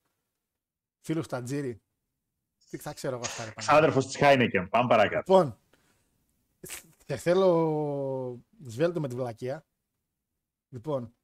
Φίλος 1.01 1.27
Τατζήρη. 1.27 1.81
Τι 2.69 2.77
θα 2.77 2.93
ξέρω 2.93 3.15
εγώ 3.15 3.25
αυτά. 3.25 3.45
ρε 3.45 3.51
πάνω. 3.51 3.67
Ξάδερφος 3.67 4.05
της 4.05 4.17
Χάινεκεν. 4.17 4.69
Πάμε 4.69 4.87
παρακάτω. 4.87 5.33
Λοιπόν, 5.33 5.59
και 7.05 7.15
θέλω 7.15 8.43
σβέλτο 8.67 8.99
με 8.99 9.07
τη 9.07 9.15
βλακεία. 9.15 9.65
Λοιπόν, 10.69 11.15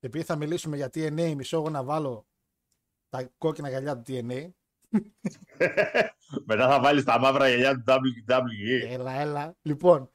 επειδή 0.00 0.24
θα 0.24 0.36
μιλήσουμε 0.36 0.76
για 0.76 0.86
TNA, 0.86 1.34
μισό 1.36 1.56
εγώ 1.56 1.70
να 1.70 1.84
βάλω 1.84 2.26
τα 3.08 3.30
κόκκινα 3.38 3.68
γυαλιά 3.68 3.96
του 3.96 4.02
TNA. 4.06 4.50
Μετά 6.46 6.68
θα 6.68 6.80
βάλεις 6.80 7.04
τα 7.04 7.18
μαύρα 7.18 7.48
γυαλιά 7.48 7.74
του 7.74 7.82
WWE. 7.86 8.86
Έλα, 8.86 9.12
έλα. 9.12 9.56
Λοιπόν, 9.62 10.10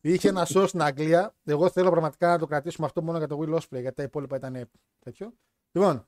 είχε 0.00 0.28
ένα 0.28 0.46
show 0.48 0.64
στην 0.68 0.82
Αγγλία. 0.82 1.34
Εγώ 1.44 1.70
θέλω 1.70 1.90
πραγματικά 1.90 2.28
να 2.28 2.38
το 2.38 2.46
κρατήσουμε 2.46 2.86
αυτό 2.86 3.02
μόνο 3.02 3.18
για 3.18 3.26
το 3.26 3.38
Will 3.40 3.54
Ospreay, 3.54 3.80
γιατί 3.80 3.94
τα 3.94 4.02
υπόλοιπα 4.02 4.36
ήταν 4.36 4.70
τέτοιο. 4.98 5.32
Λοιπόν, 5.72 6.06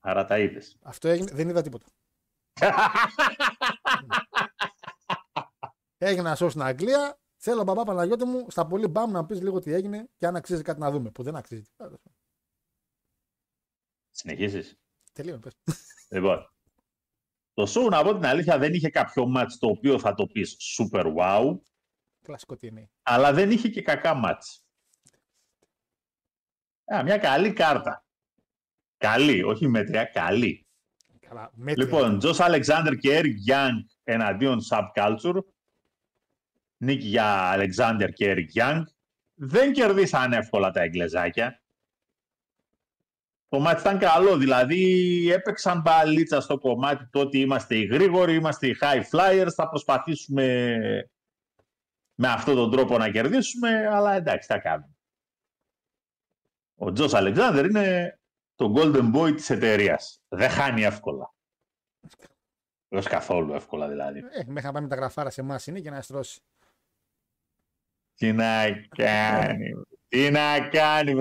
Άρα 0.00 0.24
τα 0.24 0.38
είδες. 0.38 0.76
αυτό 0.82 1.08
έγινε, 1.08 1.30
δεν 1.32 1.48
είδα 1.48 1.62
τίποτα. 1.62 1.86
Έγινε 5.98 6.20
ένα 6.28 6.36
show 6.40 6.46
στην 6.50 6.62
Αγγλία. 6.62 7.20
Θέλω, 7.36 7.62
μπαμπά 7.62 7.82
Παναγιώτη 7.84 8.24
μου, 8.24 8.50
στα 8.50 8.66
πολύ 8.66 8.86
μπαμ 8.86 9.10
να 9.10 9.26
πεις 9.26 9.42
λίγο 9.42 9.58
τι 9.58 9.72
έγινε 9.72 10.08
και 10.16 10.26
αν 10.26 10.36
αξίζει 10.36 10.62
κάτι 10.62 10.80
να 10.80 10.90
δούμε. 10.90 11.10
Που 11.10 11.22
δεν 11.22 11.36
αξίζει. 11.36 11.62
τίποτα. 11.76 12.10
Συνεχίσεις. 14.10 14.78
Τελείω, 15.12 15.38
πες. 15.38 15.52
Λοιπόν, 16.10 16.52
το 17.52 17.62
show 17.68 17.90
να 17.90 18.02
πω 18.02 18.14
την 18.14 18.26
αλήθεια 18.26 18.58
δεν 18.58 18.74
είχε 18.74 18.88
κάποιο 18.90 19.26
μάτς 19.26 19.58
το 19.58 19.66
οποίο 19.66 19.98
θα 19.98 20.14
το 20.14 20.26
πεις 20.26 20.56
super 20.78 21.14
wow, 21.18 21.58
Κλασικό 22.22 22.56
TNA. 22.60 22.84
αλλά 23.02 23.32
δεν 23.32 23.50
είχε 23.50 23.68
και 23.68 23.82
κακά 23.82 24.14
μάτς. 24.14 24.64
Α, 26.94 27.02
μια 27.02 27.18
καλή 27.18 27.52
κάρτα. 27.52 28.04
Καλή, 28.96 29.42
όχι 29.42 29.68
μέτρια, 29.68 30.04
καλή. 30.04 30.66
Καλά, 31.20 31.50
μέτρια. 31.54 31.84
Λοιπόν, 31.84 32.18
Τζος 32.18 32.40
Αλεξάνδρ 32.40 32.92
και 32.94 33.20
Eric 33.22 33.52
Young 33.52 33.72
εναντίον 34.02 34.58
Subculture. 34.70 35.38
Νίκη 36.78 37.06
για 37.06 37.50
Αλεξάνδρ 37.50 38.08
και 38.08 38.34
Eric 38.36 38.60
Young. 38.60 38.82
Δεν 39.34 39.72
κερδίσαν 39.72 40.32
εύκολα 40.32 40.70
τα 40.70 40.82
εγγλεζάκια. 40.82 41.62
Το 43.48 43.60
μάτι 43.60 43.80
ήταν 43.80 43.98
καλό, 43.98 44.36
δηλαδή 44.36 44.82
έπαιξαν 45.32 45.80
μπαλίτσα 45.80 46.40
στο 46.40 46.58
κομμάτι 46.58 47.08
το 47.10 47.20
ότι 47.20 47.40
είμαστε 47.40 47.76
οι 47.76 47.84
γρήγοροι, 47.84 48.34
είμαστε 48.34 48.66
οι 48.66 48.76
high 48.80 49.02
flyers, 49.10 49.52
θα 49.54 49.68
προσπαθήσουμε 49.68 50.76
με 52.14 52.28
αυτόν 52.28 52.54
τον 52.54 52.70
τρόπο 52.70 52.98
να 52.98 53.10
κερδίσουμε, 53.10 53.86
αλλά 53.86 54.14
εντάξει, 54.14 54.46
θα 54.46 54.58
κάνουμε. 54.58 54.96
Ο 56.74 56.92
Τζος 56.92 57.14
Αλεξάνδρ 57.14 57.64
είναι 57.64 58.18
το 58.54 58.74
golden 58.76 59.14
boy 59.14 59.34
της 59.34 59.50
εταιρείας. 59.50 60.20
Δεν 60.28 60.50
χάνει 60.50 60.82
εύκολα. 60.82 61.34
Ως 62.88 63.06
καθόλου 63.06 63.54
εύκολα 63.54 63.88
δηλαδή. 63.88 64.18
Ε, 64.18 64.42
μέχρι 64.46 64.66
να 64.66 64.72
πάμε 64.72 64.88
τα 64.88 64.96
γραφάρα 64.96 65.30
σε 65.30 65.40
εμάς 65.40 65.66
είναι 65.66 65.80
και 65.80 65.90
να 65.90 66.00
στρώσει. 66.00 66.40
Τι 68.18 68.32
να 68.32 68.64
κάνει, 68.96 69.70
τι 70.08 70.30
να 70.30 70.68
κάνει. 70.68 71.14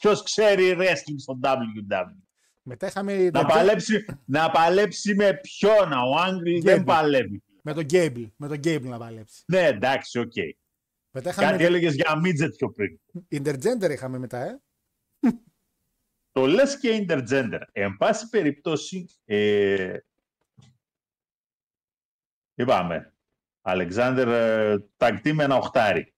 Ποιος 0.00 0.22
ξέρει 0.22 0.76
wrestling 0.78 1.16
στο 1.16 1.38
WWE. 1.42 2.16
Μετά 2.62 2.86
είχαμε 2.86 3.16
Να 3.16 3.30
τον 3.30 3.46
παλέψει, 3.46 4.04
να 4.24 4.50
παλέψει 4.50 5.14
με 5.14 5.40
ποιον, 5.42 5.92
ο 5.92 6.18
Άγγλι 6.18 6.60
δεν 6.60 6.80
Gable. 6.82 6.84
παλεύει. 6.84 7.42
με 7.62 7.72
τον 7.72 7.84
Γκέιμπλ. 7.84 8.22
Με 8.36 8.48
τον 8.48 8.56
Γκέιμπλ 8.56 8.88
να 8.88 8.98
παλέψει. 8.98 9.42
Ναι, 9.46 9.66
εντάξει, 9.66 10.18
οκ. 10.18 10.32
Μετά 11.10 11.32
Κάτι 11.32 11.44
είχαμε 11.44 11.64
έλεγες 11.64 11.94
για 11.94 12.20
midget 12.24 12.50
πιο 12.56 12.70
πριν. 12.72 12.98
Intergender 13.30 13.90
είχαμε 13.90 14.18
μετά, 14.18 14.38
ε. 14.38 14.60
Το 16.32 16.46
λες 16.46 16.78
και 16.78 17.06
intergender. 17.08 17.60
Εν 17.72 17.96
πάση 17.96 18.28
περιπτώσει, 18.28 19.08
ε, 19.24 19.96
είπαμε, 22.54 23.14
Αλεξάνδρ 23.60 24.28
ε, 24.28 24.78
τακτή 24.96 25.32
με 25.32 25.44
ένα 25.44 25.56
οχτάρι. 25.56 26.14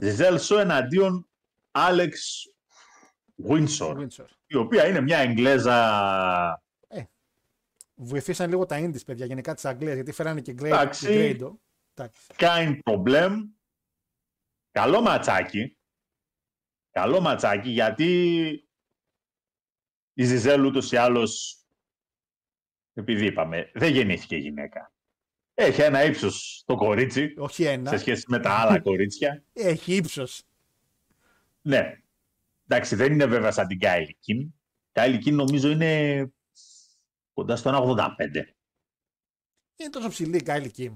Ζιζέλ 0.00 0.38
Σο 0.38 0.58
εναντίον 0.58 1.28
Άλεξ 1.70 2.42
Βίνσορ, 3.34 3.98
Windsor. 4.06 4.26
η 4.46 4.56
οποία 4.56 4.86
είναι 4.88 5.00
μια 5.00 5.18
Εγγλέζα 5.18 6.58
Βοηθήσαν 7.96 8.48
λίγο 8.50 8.66
τα 8.66 8.76
Indies, 8.80 9.04
παιδιά, 9.06 9.26
γενικά 9.26 9.54
τη 9.54 9.68
Αγγλία, 9.68 9.94
γιατί 9.94 10.12
φέρανε 10.12 10.40
και 10.40 10.52
Γκρέι- 10.52 10.72
Εντάξει. 10.72 11.06
Γκρέιντο. 11.06 11.60
Εντάξει. 11.94 12.20
kind 12.36 12.78
problem. 12.84 13.32
Καλό 14.70 15.00
ματσάκι. 15.00 15.78
Καλό 16.90 17.20
ματσάκι 17.20 17.70
γιατί 17.70 18.08
η 20.14 20.24
Ζιζέλ 20.24 20.64
ούτως 20.64 20.92
ή 20.92 20.96
άλλως, 20.96 21.58
επειδή 22.94 23.26
είπαμε, 23.26 23.70
δεν 23.74 23.92
γεννήθηκε 23.92 24.36
γυναίκα. 24.36 24.93
Έχει 25.54 25.80
ένα 25.80 26.04
ύψος 26.04 26.62
το 26.66 26.74
κορίτσι 26.74 27.34
Όχι 27.38 27.64
ένα. 27.64 27.90
σε 27.90 27.96
σχέση 27.98 28.24
με 28.28 28.38
τα 28.40 28.50
άλλα 28.50 28.80
κορίτσια. 28.80 29.42
Έχει 29.52 29.94
ύψος. 29.96 30.42
Ναι. 31.62 31.98
Εντάξει, 32.68 32.94
δεν 32.96 33.12
είναι 33.12 33.26
βέβαια 33.26 33.50
σαν 33.52 33.66
την 33.66 33.78
Κάιλι 33.78 34.16
Κιν. 34.20 34.54
Κάιλι 34.92 35.18
Κιν 35.18 35.34
νομίζω 35.34 35.68
είναι 35.70 36.32
κοντά 37.34 37.56
στο 37.56 37.70
1,85. 37.96 38.06
Είναι 39.76 39.90
τόσο 39.90 40.08
ψηλή 40.08 40.36
η 40.36 40.42
Κάιλι 40.42 40.70
Κιμ. 40.70 40.94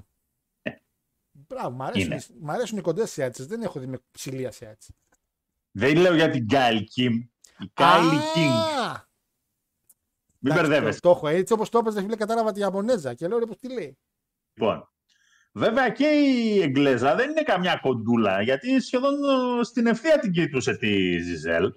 Μπράβο, 1.30 1.70
μ' 1.70 1.82
αρέσουν, 1.82 2.12
Ε. 2.12 2.14
Είναι. 2.14 2.24
μ' 2.40 2.50
αρέσουν 2.50 2.78
οι 2.78 2.80
κοντές 2.80 3.04
Ασιάτε. 3.04 3.44
Δεν 3.44 3.62
έχω 3.62 3.80
δει 3.80 3.86
με 3.86 3.98
ψηλή 4.10 4.46
Ασιάτη. 4.46 4.86
Δεν 5.70 5.96
λέω 5.96 6.14
για 6.14 6.30
την 6.30 6.48
Κάιλι 6.48 6.84
Κιν. 6.84 7.12
Η 7.58 7.70
Κάιλι 7.74 8.18
Κιν. 8.34 8.50
Μην 10.38 10.54
μπερδεύεσαι. 10.54 11.00
Το, 11.00 11.08
το 11.10 11.16
έχω 11.16 11.28
έτσι 11.28 11.52
όπως 11.52 11.68
το 11.68 11.78
έπαιζε, 11.78 12.00
φίλε, 12.00 12.16
κατάλαβα 12.16 12.52
τη 12.52 12.60
Ιαπωνέζα 12.60 13.14
και 13.14 13.28
λέω 13.28 13.38
ρε, 13.38 13.46
πώς 13.46 13.56
τι 13.58 13.72
λέει. 13.72 13.98
Λοιπόν, 14.60 14.88
βέβαια 15.52 15.88
και 15.88 16.06
η 16.06 16.62
Εγγλέζα 16.62 17.14
δεν 17.14 17.30
είναι 17.30 17.42
καμιά 17.42 17.76
κοντούλα, 17.76 18.42
γιατί 18.42 18.80
σχεδόν 18.80 19.14
ε, 19.14 19.64
στην 19.64 19.86
ευθεία 19.86 20.18
την 20.18 20.32
κοιτούσε 20.32 20.76
τη 20.76 21.18
Ζιζέλ. 21.18 21.72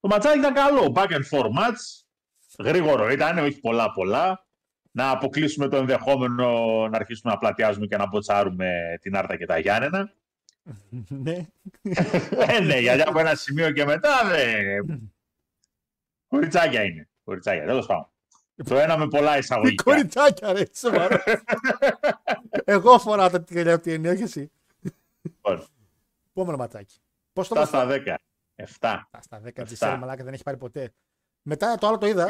Το 0.00 0.08
ματσάκι 0.08 0.38
ήταν 0.38 0.54
καλό, 0.54 0.92
back 0.94 1.08
and 1.08 1.28
forth 1.30 1.58
match, 1.58 2.04
γρήγορο 2.58 3.10
ήταν, 3.10 3.38
όχι 3.38 3.60
πολλά 3.60 3.92
πολλά. 3.92 4.48
Να 4.92 5.10
αποκλείσουμε 5.10 5.68
το 5.68 5.76
ενδεχόμενο 5.76 6.48
να 6.88 6.96
αρχίσουμε 6.96 7.32
να 7.32 7.38
πλατιάζουμε 7.38 7.86
και 7.86 7.96
να 7.96 8.06
μποτσάρουμε 8.06 8.98
την 9.00 9.16
Άρτα 9.16 9.36
και 9.36 9.46
τα 9.46 9.58
Γιάννενα. 9.58 10.12
ναι. 11.24 11.46
ε, 12.30 12.60
ναι, 12.60 12.78
γιατί 12.78 13.00
από 13.00 13.18
ένα 13.18 13.34
σημείο 13.34 13.72
και 13.72 13.84
μετά 13.84 14.20
δεν... 14.24 15.12
Κοριτσάκια 16.26 16.82
είναι. 16.88 17.08
Κοριτσάκια, 17.24 17.64
τέλος 17.66 17.86
πάντων. 17.86 18.10
Το 18.64 18.78
ένα 18.78 18.96
με 18.98 19.08
πολλά 19.08 19.38
εισαγωγικά. 19.38 19.82
Κοριτσάκια, 19.82 20.52
ρε, 20.52 20.62
σοβαρό. 20.74 21.16
Εγώ 22.64 22.98
φοράω 22.98 23.30
τα 23.30 23.42
τυριά 23.44 23.74
από 23.74 23.82
την 23.82 24.06
όχι 24.06 24.22
εσύ. 24.22 24.50
Λοιπόν, 25.22 25.66
Επόμενο 26.30 26.56
ματσάκι. 26.56 26.98
Πώς 27.32 27.48
το 27.48 27.54
7 27.54 27.58
πας- 27.58 27.68
στα 27.68 27.86
10. 27.86 28.14
7. 28.54 29.06
Α, 29.10 29.20
Στα 29.22 29.40
10 29.40 29.52
τη 29.54 29.60
Εφτά. 29.72 29.96
μαλάκα 29.96 30.24
δεν 30.24 30.32
έχει 30.32 30.42
πάρει 30.42 30.56
ποτέ. 30.56 30.92
Μετά 31.42 31.74
το 31.76 31.86
άλλο 31.86 31.98
το 31.98 32.06
είδα. 32.06 32.26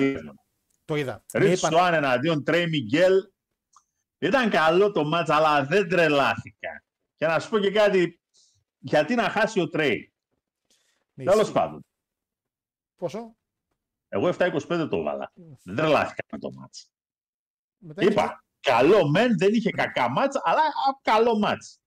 Το 0.84 0.96
είδα. 0.96 1.24
Με 1.32 1.40
Ρίτ 1.40 1.56
είπαν- 1.58 1.72
Σουάν 1.72 1.94
εναντίον 1.94 2.44
Τρέι 2.44 2.68
Μιγγέλ. 2.68 3.14
Ήταν 4.18 4.50
καλό 4.50 4.92
το 4.92 5.04
μάτς, 5.04 5.30
αλλά 5.30 5.64
δεν 5.64 5.88
τρελάθηκα. 5.88 6.84
Και 7.16 7.26
να 7.26 7.38
σου 7.40 7.48
πω 7.50 7.58
και 7.58 7.70
κάτι, 7.70 8.20
γιατί 8.78 9.14
να 9.14 9.22
χάσει 9.30 9.60
ο 9.60 9.68
Τρέι. 9.68 10.12
Ναι, 11.14 11.24
Τέλος 11.24 11.40
ισχύει. 11.40 11.52
πάντων, 11.52 11.84
Πόσο; 12.96 13.36
Εγώ 14.12 14.28
7-25 14.28 14.86
το 14.90 15.02
βάλα. 15.02 15.32
Δεν 15.62 15.76
τρελάθηκα 15.76 16.22
με 16.32 16.38
το 16.38 16.52
μάτς. 16.52 16.90
Μετά 17.78 18.02
είχε- 18.02 18.10
Είπα, 18.12 18.44
καλό 18.60 19.08
μεν, 19.08 19.38
δεν 19.38 19.54
είχε 19.54 19.70
κακά 19.70 20.10
μάτς, 20.10 20.36
αλλά 20.42 20.60
α, 20.60 20.98
καλό 21.02 21.38
μάτς. 21.38 21.80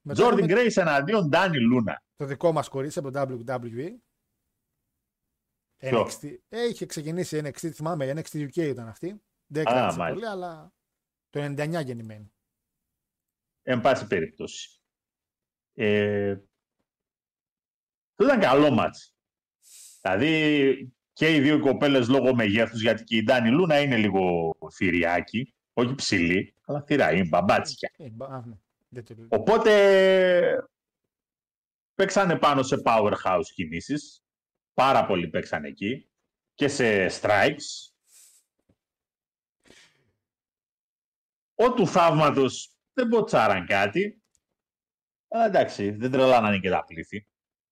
μετά 0.00 0.20
Τζόρντιν 0.20 0.44
είχε 0.44 0.54
Γκρέις 0.54 0.76
εναντίον 0.76 1.28
Ντάνι 1.28 1.58
Λούνα. 1.60 2.02
Το 2.16 2.24
δικό 2.24 2.52
μας 2.52 2.68
κορίτσι 2.68 2.98
από 2.98 3.10
το 3.10 3.20
WWE. 3.20 3.90
Ποιο; 5.76 6.06
NXT. 6.06 6.36
Ε, 6.48 6.66
είχε 6.68 6.86
ξεκινήσει 6.86 7.40
NXT, 7.44 7.70
θυμάμαι, 7.70 8.12
NXT 8.16 8.48
UK 8.48 8.56
ήταν 8.56 8.88
αυτή. 8.88 9.22
Δεν 9.46 9.68
Α, 9.68 9.70
κράτησε 9.70 9.98
μάλιστα. 9.98 10.12
πολύ, 10.12 10.26
αλλά 10.26 10.72
το 11.30 11.40
99 11.40 11.80
γεννημένη. 11.84 12.32
Εν 13.62 13.80
πάση 13.80 14.06
περιπτώσει. 14.06 14.80
Ε, 15.74 16.36
το 18.14 18.24
ήταν 18.24 18.40
καλό 18.40 18.70
μάτς. 18.70 19.14
Δηλαδή 20.00 20.92
και 21.20 21.34
οι 21.34 21.40
δύο 21.40 21.60
κοπέλες 21.60 22.08
λόγω 22.08 22.34
μεγέθους, 22.34 22.80
γιατί 22.80 23.04
και 23.04 23.16
η 23.16 23.22
Ντάνι 23.22 23.50
Λούνα 23.50 23.80
είναι 23.80 23.96
λίγο 23.96 24.52
θηριάκι, 24.72 25.54
όχι 25.72 25.94
ψηλή, 25.94 26.54
αλλά 26.64 26.82
θηρά, 26.82 27.12
είναι 27.12 27.28
μπαμπάτσια. 27.28 27.92
Ε, 27.96 28.08
μπα- 28.10 28.26
α, 28.26 28.46
ναι. 28.46 28.54
Δεν 28.88 29.04
το 29.04 29.14
λέω. 29.14 29.26
Οπότε 29.30 30.68
παίξανε 31.94 32.38
πάνω 32.38 32.62
σε 32.62 32.76
powerhouse 32.84 33.42
κινήσεις. 33.54 34.22
Πάρα 34.74 35.06
πολλοί 35.06 35.28
παίξανε 35.28 35.68
εκεί. 35.68 36.10
Και 36.54 36.68
σε 36.68 37.06
strikes. 37.20 37.92
Ο 41.54 41.72
του 41.74 41.86
θαύματος 41.86 42.76
δεν 42.92 43.06
μποτσάραν 43.06 43.66
κάτι. 43.66 44.22
Αλλά 45.28 45.44
εντάξει, 45.44 45.90
δεν 45.90 46.10
τρελάνανε 46.10 46.58
και 46.58 46.70
τα 46.70 46.84
πλήθη. 46.84 47.26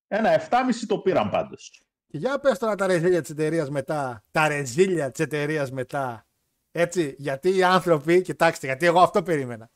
Ένα 0.07 0.31
7,5 0.31 0.87
το 0.89 0.99
πήραν 1.01 1.31
πάντως. 1.31 1.83
Και 2.09 2.19
για 2.19 2.39
πες 2.39 2.59
τώρα 2.59 2.75
τα 2.75 2.87
ρεζίλια 2.87 3.21
της 3.21 3.31
εταιρείας 3.31 3.71
μετά. 3.71 4.25
Τα 4.31 4.49
ρεζίλια 4.49 5.11
της 5.11 5.21
εταιρείας 5.21 5.71
μετά. 5.71 6.27
Έτσι, 6.71 7.15
γιατί 7.19 7.57
οι 7.57 7.63
άνθρωποι, 7.63 8.23
κοιτάξτε, 8.23 8.67
γιατί 8.67 8.87
εγώ 8.87 9.01
αυτό 9.01 9.23
περίμενα. 9.23 9.71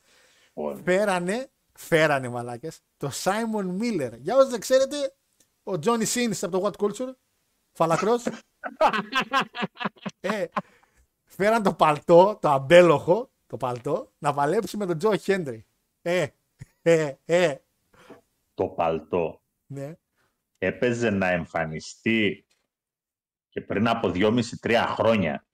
Λοιπόν, 0.54 0.82
Φέρανε, 0.84 1.50
φέρανε 1.72 2.28
μαλάκες, 2.28 2.80
το 2.96 3.10
Simon 3.12 3.80
Miller. 3.80 4.12
Για 4.18 4.36
όσοι 4.36 4.50
δεν 4.50 4.60
ξέρετε, 4.60 5.14
ο 5.62 5.72
Johnny 5.72 6.06
Sins 6.14 6.38
από 6.40 6.60
το 6.60 6.70
What 6.70 6.84
Culture, 6.84 7.12
φαλακρός. 7.72 8.24
ε, 10.20 10.44
φέραν 11.24 11.62
το 11.62 11.74
παλτό, 11.74 12.38
το 12.40 12.48
αμπέλοχο, 12.48 13.30
το 13.46 13.56
παλτό, 13.56 14.12
να 14.18 14.34
παλέψει 14.34 14.76
με 14.76 14.86
τον 14.86 14.98
Joe 15.02 15.16
Henry. 15.26 15.60
Ε, 16.02 16.26
ε, 16.82 17.12
ε, 17.24 17.56
Το 18.54 18.66
παλτό 18.66 19.42
ναι. 19.72 19.96
Έπαιζε 20.66 21.10
να 21.10 21.30
εμφανιστεί 21.30 22.46
και 23.48 23.60
πριν 23.60 23.88
από 23.88 24.08
2,5-3 24.14 24.84
χρόνια 24.88 25.46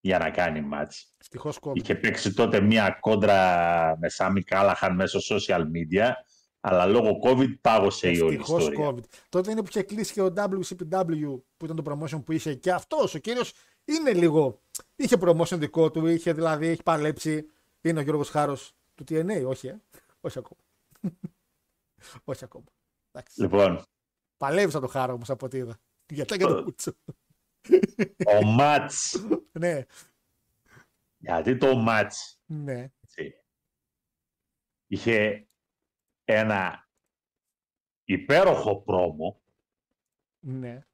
για 0.00 0.18
να 0.18 0.30
κάνει 0.30 0.60
μάτς. 0.60 1.14
Ευτυχώς 1.18 1.58
κόβει. 1.58 1.80
Είχε 1.80 1.94
παίξει 1.94 2.34
τότε 2.34 2.60
μία 2.60 2.98
κόντρα 3.00 3.96
με 4.00 4.08
Σάμι 4.08 4.42
Κάλαχαν 4.42 4.94
μέσω 4.94 5.18
social 5.36 5.60
media, 5.60 6.10
αλλά 6.60 6.86
λόγω 6.86 7.18
COVID 7.24 7.60
πάγωσε 7.60 8.10
η 8.10 8.20
όλη 8.20 8.34
Ευτυχώς 8.34 8.62
ιστορία. 8.62 8.88
COVID. 8.88 9.04
Τότε 9.28 9.50
είναι 9.50 9.60
που 9.60 9.68
είχε 9.68 9.82
κλείσει 9.82 10.12
και 10.12 10.22
ο 10.22 10.32
WCPW 10.36 11.40
που 11.56 11.64
ήταν 11.64 11.76
το 11.76 11.82
promotion 11.86 12.24
που 12.24 12.32
είχε 12.32 12.54
και 12.54 12.72
αυτός 12.72 13.14
ο 13.14 13.18
κύριος 13.18 13.52
είναι 13.84 14.12
λίγο. 14.12 14.60
Είχε 14.96 15.16
promotion 15.20 15.56
δικό 15.58 15.90
του, 15.90 16.06
είχε 16.06 16.32
δηλαδή, 16.32 16.66
έχει 16.66 16.82
παλέψει. 16.82 17.46
Είναι 17.80 17.98
ο 17.98 18.02
Γιώργος 18.02 18.28
Χάρος 18.28 18.74
του 18.94 19.04
TNA, 19.08 19.44
όχι, 19.46 19.66
ε. 19.66 19.80
όχι 20.20 20.38
ακόμα. 20.38 20.60
όχι 22.24 22.44
ακόμα. 22.44 22.64
Εντάξει. 23.12 23.40
Λοιπόν, 23.40 23.84
Παλεύεις 24.42 24.74
το 24.74 24.86
Χάρο 24.86 25.12
όμως 25.12 25.30
από 25.30 25.46
ό,τι 25.46 25.56
είδα. 25.56 25.80
Γιατί 26.08 26.36
και 26.36 26.44
το 26.44 26.56
Ε. 26.56 26.62
Κούτσο. 26.62 26.92
ο 28.26 28.44
μάτς, 28.44 29.26
ναι, 29.52 29.82
γιατί 31.18 31.56
το 31.56 31.76
μάτς 31.76 32.40
ναι. 32.46 32.90
έτσι, 33.00 33.34
είχε 34.86 35.46
ένα 36.24 36.88
υπέροχο 38.04 38.82
πρόμο, 38.82 39.40
Ναι. 40.40 40.86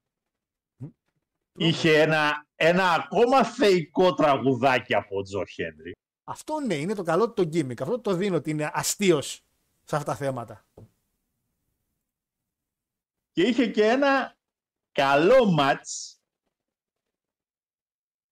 είχε 1.57 2.01
ένα, 2.01 2.47
ένα 2.55 2.93
ακόμα 2.93 3.43
θεϊκό 3.43 4.13
τραγουδάκι 4.13 4.95
από 4.95 5.21
Τζο 5.21 5.45
Χένρι. 5.45 5.95
Αυτό 6.23 6.59
ναι, 6.59 6.75
είναι 6.75 6.93
το 6.93 7.03
καλό 7.03 7.31
του 7.31 7.49
το 7.49 7.57
gimmick. 7.57 7.81
Αυτό 7.81 7.99
το 7.99 8.13
δίνω 8.13 8.35
ότι 8.35 8.49
είναι 8.49 8.69
αστείος 8.73 9.41
σε 9.83 9.95
αυτά 9.95 10.03
τα 10.11 10.15
θέματα. 10.15 10.65
Και 13.39 13.45
είχε 13.47 13.67
και 13.67 13.83
ένα 13.85 14.37
καλό 14.91 15.45
μάτς, 15.51 16.21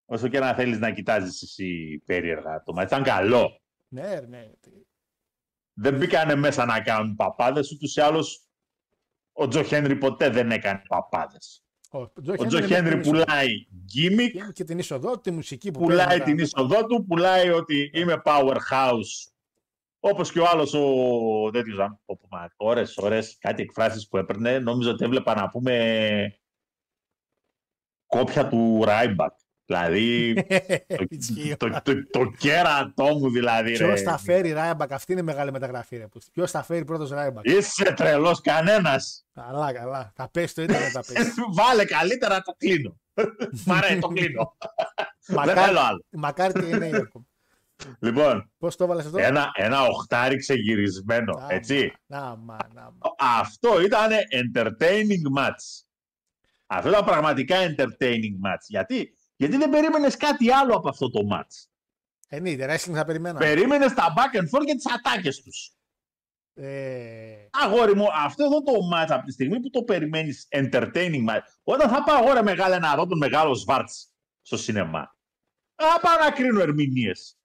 όσο 0.06 0.28
και 0.28 0.40
να 0.40 0.54
θέλεις 0.54 0.80
να 0.80 0.92
κοιτάζεις 0.92 1.42
εσύ 1.42 2.02
περίεργα 2.06 2.64
το 2.64 2.74
μάτς. 2.74 2.92
Ήταν 2.92 3.04
καλό. 3.04 3.62
Ναι, 3.88 4.20
ναι. 4.20 4.52
Δεν 5.74 5.98
μπήκανε 5.98 6.36
μέσα 6.36 6.66
να 6.66 6.82
κάνουν 6.82 7.16
παπάδες, 7.16 7.72
ούτως 7.72 7.96
ή 7.96 8.02
άλλως 8.02 8.48
ο 9.32 9.48
Τζο 9.48 9.64
Χέντρι 9.64 9.96
ποτέ 9.96 10.30
δεν 10.30 10.52
έκανε 10.52 10.82
παπάδες. 10.88 11.64
Ο 11.90 12.12
Τζο 12.22 12.34
Ο 12.38 12.46
Τζο 12.46 12.58
είναι 12.58 12.68
Χέντρι 12.68 12.90
την 12.90 13.00
είσοδο. 13.00 13.24
πουλάει 13.24 13.68
gimmick, 13.96 14.52
Και 14.54 14.64
την 14.64 14.80
είσοδο, 14.80 15.20
τη 15.20 15.32
μουσική 15.32 15.72
που 15.72 15.80
πουλάει 15.80 16.06
παίζουν 16.06 16.20
τα- 16.26 16.26
την 16.26 16.38
είσοδό 16.40 16.86
του, 16.86 17.06
πουλάει 17.08 17.50
ότι 17.50 17.92
είμαι 17.94 18.22
powerhouse. 18.26 19.32
Όπως 20.00 20.32
και 20.32 20.40
ο 20.40 20.46
άλλος 20.48 20.74
ο 20.74 21.50
τέτοιος, 21.52 21.80
αν 21.80 22.00
πω 22.06 22.18
πούμε, 22.22 22.48
ώρες, 22.56 22.98
ώρες, 22.98 23.38
κάτι 23.40 23.62
εκφράσεις 23.62 24.08
που 24.08 24.18
έπαιρνε, 24.18 24.60
νόμιζα 24.60 24.90
ότι 24.90 25.04
έβλεπα 25.04 25.36
να 25.36 25.50
πούμε 25.50 26.40
κόπια 28.06 28.48
του 28.48 28.82
Ράιμπακ. 28.86 29.34
Δηλαδή, 29.70 30.30
Ισχύει. 31.10 31.56
το, 31.58 31.70
το, 31.70 31.82
το, 31.84 32.08
το 32.12 32.26
κέρατό 32.38 33.04
μου 33.04 33.30
δηλαδή. 33.32 33.72
Ποιος 33.72 33.90
ρε. 33.90 34.02
θα 34.02 34.18
φέρει 34.18 34.52
Ράιμπακ, 34.52 34.92
αυτή 34.92 35.12
είναι 35.12 35.22
μεγάλη 35.22 35.52
μεταγραφή. 35.52 36.08
Ποιος 36.32 36.52
θα 36.52 36.64
φέρει 36.64 36.86
πρώτος 36.86 37.10
Ράιμπακ; 37.10 37.46
Είσαι 37.46 37.94
τρελός 37.94 38.42
κανένας. 38.42 39.26
Καλά, 39.34 39.74
καλά. 39.74 40.12
Θα 40.16 40.30
πέσει 40.30 40.54
το 40.56 40.62
ίντερνετ, 40.62 40.90
θα 40.94 41.04
πέσει. 41.14 41.32
Βάλε 41.58 41.86
καλύτερα 41.86 42.42
το 42.42 42.54
κλείνω. 42.58 43.00
Μ' 43.66 43.72
αρέσει, 43.72 44.00
το 44.00 44.08
κλείνω. 44.08 44.58
Δεν 45.26 45.36
Μακάρι- 45.38 45.60
θέλω 45.60 45.80
άλλο. 45.80 46.06
Μακάρι 46.10 46.54
και 46.54 46.66
είναι 46.66 46.86
Ιερκομ. 46.88 47.22
Λοιπόν, 48.00 48.52
Πώς 48.58 48.76
το 48.76 48.84
έβαλες 48.84 49.06
αυτό; 49.06 49.18
ένα, 49.18 49.52
ένα 49.54 49.82
οχτάρι 49.84 50.38
ξεγυρισμένο, 50.38 51.38
Α, 51.38 51.46
έτσι. 51.50 51.94
Να, 52.06 52.36
μα, 52.36 52.58
να, 52.74 52.82
μα. 52.82 52.98
Αυτό 53.40 53.82
ήταν 53.82 54.10
entertaining 54.32 55.40
match. 55.40 55.84
Αυτό 56.66 56.90
ήταν 56.90 57.06
πραγματικά 57.06 57.56
entertaining 57.58 58.38
match. 58.46 58.66
Γιατί, 58.68 59.14
Γιατί 59.36 59.58
δεν 59.58 59.70
περίμενες 59.70 60.18
κάτι 60.18 60.52
άλλο 60.52 60.76
από 60.76 60.90
αυτό 60.90 61.10
το 61.10 61.20
match; 61.32 61.68
Εννοείται, 62.30 62.66
wrestling 62.66 62.94
θα 62.94 63.06
περιμένα. 63.06 63.40
Περίμενες 63.40 63.94
τα 63.94 64.14
back 64.16 64.38
and 64.38 64.58
forth 64.58 64.66
και 64.66 64.76
τις 64.76 64.94
ατάκες 64.94 65.42
τους. 65.42 65.72
Ε, 66.54 67.48
Αγόρι 67.52 67.96
μου, 67.96 68.06
αυτό 68.14 68.44
εδώ 68.44 68.62
το 68.62 68.72
match 68.94 69.08
από 69.10 69.26
τη 69.26 69.32
στιγμή 69.32 69.60
που 69.60 69.70
το 69.70 69.84
περιμένεις 69.84 70.48
entertaining 70.52 71.30
match, 71.30 71.42
όταν 71.64 71.90
θα 71.90 72.04
πάω 72.04 72.18
αγόρι 72.18 72.44
μεγάλα 72.44 72.80
να 72.80 72.96
δω 72.96 73.08
τον 73.08 73.18
μεγάλο 73.18 73.54
Σβάρτς 73.54 74.12
στο 74.42 74.58
σινεμά. 74.58 75.00
Α, 75.76 76.00
πάω 76.02 76.18
να 76.26 76.32
κρίνω 76.32 76.62
ερμηνείες. 76.62 77.38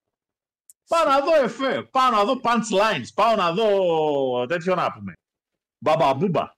Πάω 0.93 1.05
να 1.05 1.21
δω 1.21 1.43
εφέ, 1.43 1.83
πάω 1.83 2.11
να 2.11 2.25
δω 2.25 2.41
punchlines, 2.43 3.07
πάω 3.15 3.37
να 3.37 3.53
δω 3.53 4.47
τέτοιο 4.47 4.75
να 4.75 4.93
πούμε. 4.93 5.13
Μπαμπαμπούμπα, 5.79 6.55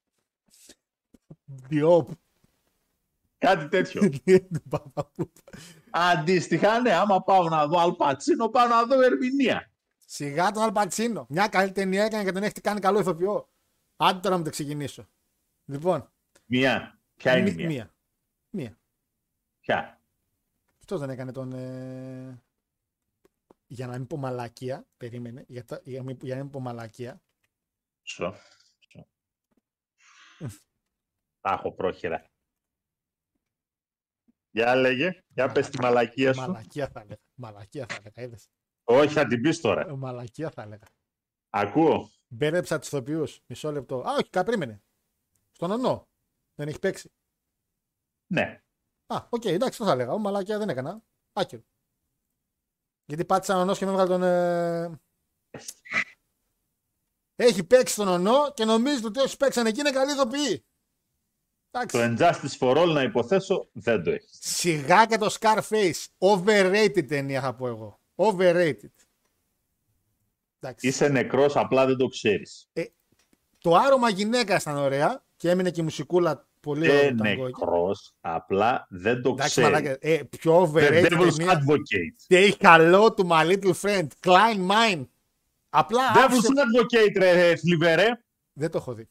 Διόπ. 1.44 2.10
κάτι 3.38 3.68
τέτοιο. 3.68 4.10
Αντίστοιχα, 5.90 6.80
ναι, 6.80 6.92
άμα 6.92 7.22
πάω 7.22 7.48
να 7.48 7.66
δω 7.66 7.78
Αλ 7.78 7.92
Πατσίνο, 7.92 8.48
πάω 8.48 8.66
να 8.66 8.84
δω 8.84 9.00
ερμηνεία. 9.02 9.70
Σιγά 10.06 10.50
τον 10.50 10.62
Αλπατσίνο. 10.62 11.26
Μια 11.28 11.48
καλή 11.48 11.72
ταινία 11.72 12.04
έκανε 12.04 12.24
και 12.24 12.32
τον 12.32 12.42
έχει 12.42 12.52
κάνει 12.60 12.80
καλό 12.80 12.98
ηθοποιό. 12.98 13.48
Άντε 13.96 14.18
τώρα 14.20 14.36
να 14.38 14.44
το 14.44 14.50
ξεκινήσω. 14.50 15.06
Λοιπόν, 15.64 16.10
Μία. 16.44 16.98
Ποια 17.16 17.36
είναι 17.36 17.50
η 17.50 17.54
μη- 17.54 17.66
μία; 17.66 17.68
μία. 17.68 17.94
Μία. 18.50 18.78
Ποια; 19.60 20.00
Αυτό 20.78 20.98
δεν 20.98 21.10
έκανε 21.10 21.32
τον. 21.32 21.52
Ε... 21.52 22.43
Για 23.74 23.86
να 23.86 23.98
μην 23.98 24.06
πω 24.06 24.16
μαλακία, 24.16 24.86
περίμενε. 24.96 25.44
Για, 25.48 25.64
τα- 25.64 25.80
για, 25.84 25.98
να 25.98 26.04
μην- 26.04 26.18
για 26.22 26.34
να 26.36 26.42
μην 26.42 26.50
πω 26.52 26.60
μαλακία. 26.60 27.22
Σω. 28.02 28.34
Σω. 28.88 29.06
Τα 31.40 31.50
έχω 31.52 31.72
πρόχειρα. 31.72 32.24
Για 34.50 34.74
λέγε, 34.74 35.22
για 35.28 35.52
πες 35.52 35.68
τη 35.68 35.80
μαλακία 35.80 36.32
σου. 36.34 36.40
Μαλακία 36.40 36.88
θα 36.88 37.00
έλεγα. 37.00 37.20
Μαλακία 37.34 37.86
θα 37.86 37.94
έλεγα. 37.94 38.22
Είδες. 38.22 38.48
Όχι, 38.84 39.12
θα 39.12 39.26
την 39.26 39.40
πεις 39.40 39.60
τώρα. 39.60 39.80
Ε, 39.88 39.92
Μαλακία 39.92 40.50
θα 40.50 40.62
έλεγα. 40.62 40.86
Ακούω. 41.50 42.10
Μπέρδεψα 42.28 42.78
τους 42.78 42.86
ηθοποιούς. 42.88 43.40
Μισό 43.46 43.72
λεπτό. 43.72 43.96
Α, 44.00 44.12
όχι, 44.12 44.30
κα- 44.30 44.44
περίμενε. 44.44 44.82
Στον 45.52 45.70
Νονό. 45.70 46.08
Δεν 46.54 46.68
έχει 46.68 46.78
παίξει. 46.78 47.12
Ναι. 48.26 48.62
Α, 49.06 49.26
οκ, 49.30 49.44
εντάξει, 49.44 49.68
αυτό 49.68 49.84
θα 49.84 49.92
έλεγα. 49.92 50.12
Ο 50.12 50.18
μαλακία 50.18 50.58
δεν 50.58 50.68
έκανα. 50.68 51.02
Άκυρο. 51.32 51.62
Γιατί 53.06 53.24
πάτησα 53.24 53.56
Νονός 53.56 53.78
και 53.78 53.84
με 53.84 53.90
έβγαλε 53.90 54.08
τον. 54.08 54.22
Ε... 54.22 55.00
Έχει 57.36 57.64
παίξει 57.64 57.96
τον 57.96 58.08
Νονό 58.08 58.52
και 58.54 58.64
νομίζει 58.64 59.04
ότι 59.04 59.20
όσοι 59.20 59.36
παίξαν 59.36 59.66
εκεί 59.66 59.80
είναι 59.80 59.90
καλοί 59.90 60.12
ηθοποιοί. 60.12 60.64
Το 61.70 61.80
Εντάξει. 61.80 62.16
And 62.18 62.30
Justice 62.30 62.58
for 62.58 62.76
All 62.76 62.88
να 62.88 63.02
υποθέσω 63.02 63.68
δεν 63.72 64.02
το 64.02 64.10
έχεις. 64.10 64.38
Σιγά 64.40 65.06
και 65.06 65.18
το 65.18 65.36
Scarface. 65.40 66.06
Overrated 66.18 67.06
ταινία 67.08 67.40
θα 67.40 67.54
πω 67.54 67.66
εγώ. 67.66 68.00
Overrated. 68.14 68.94
Εντάξει. 70.60 70.88
Είσαι 70.88 71.08
νεκρός, 71.08 71.56
απλά 71.56 71.86
δεν 71.86 71.96
το 71.96 72.06
ξέρεις. 72.06 72.68
Το 73.58 73.74
άρωμα 73.74 74.08
γυναίκας 74.08 74.62
ήταν 74.62 74.76
ωραία 74.76 75.24
και 75.36 75.50
έμεινε 75.50 75.70
και 75.70 75.80
η 75.80 75.84
μουσικούλα 75.84 76.48
πολύ 76.64 76.88
ωραία. 76.90 77.00
Ε, 77.02 77.10
νεκρός, 77.12 78.14
απλά 78.20 78.86
δεν 78.90 79.22
το 79.22 79.30
Εντάξει, 79.30 79.50
ξέρεις. 79.50 79.70
μαλάκα. 79.70 79.96
Ε, 80.00 80.22
πιο 80.30 80.62
The 80.62 80.76
overrated 80.76 81.06
Devil's 81.12 81.34
ταινία. 81.36 81.62
Advocate. 81.66 82.34
Say 82.34 82.52
hello 82.60 83.08
to 83.14 83.24
my 83.24 83.52
little 83.56 83.72
friend. 83.82 84.06
Klein 84.26 84.68
mine. 84.70 85.06
Απλά 85.68 86.08
άφησε... 86.08 86.48
Devil's 86.48 86.58
Advocate, 86.58 87.16
ρε 87.18 87.56
θλιβερέ. 87.56 88.08
Δεν 88.52 88.70
το 88.70 88.78
έχω 88.78 88.92
δει. 88.94 89.08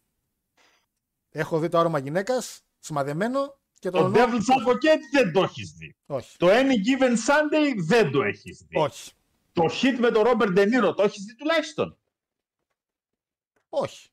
Έχω 1.32 1.60
δει 1.60 1.70
το 1.70 1.78
άρωμα 1.78 2.00
γυναίκας, 2.00 2.62
σημαδεμένο 2.80 3.58
και 3.80 3.90
το 3.90 3.98
Το 3.98 4.04
ονό- 4.04 4.16
Devil's 4.18 4.32
Advocate 4.68 5.00
δεν 5.12 5.32
το 5.32 5.44
έχεις 5.44 5.72
δει. 5.72 5.96
Όχι. 6.06 6.38
Το 6.38 6.48
Any 6.50 6.52
Given 6.88 7.12
Sunday 7.12 7.74
δεν 7.88 8.12
το 8.12 8.24
έχεις 8.24 8.66
δει. 8.68 8.78
Όχι. 8.78 9.12
Το 9.54 9.64
hit 9.82 9.98
με 10.00 10.12
τον 10.12 10.24
Robert 10.26 10.58
De 10.58 10.62
Niro 10.64 10.96
το 10.96 11.04
έχεις 11.04 11.24
δει 11.24 11.36
τουλάχιστον. 11.36 11.98
Όχι. 13.70 14.08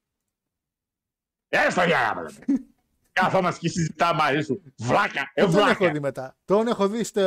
Έστω 1.49 1.83
για 1.85 2.15
Κάθομαστε 3.13 3.61
και 3.61 3.69
συζητάμε 3.69 4.23
μαζί 4.23 4.41
σου. 4.41 4.63
Βλάκα, 4.77 5.31
ε, 5.35 5.45
Δεν 5.45 5.51
τον 5.53 5.61
έχω 5.61 5.75
βλάκα. 5.77 5.93
δει 5.93 6.01
μετά. 6.01 6.37
Τον 6.45 6.67
έχω 6.67 6.89
δει 6.89 7.05
στο. 7.05 7.23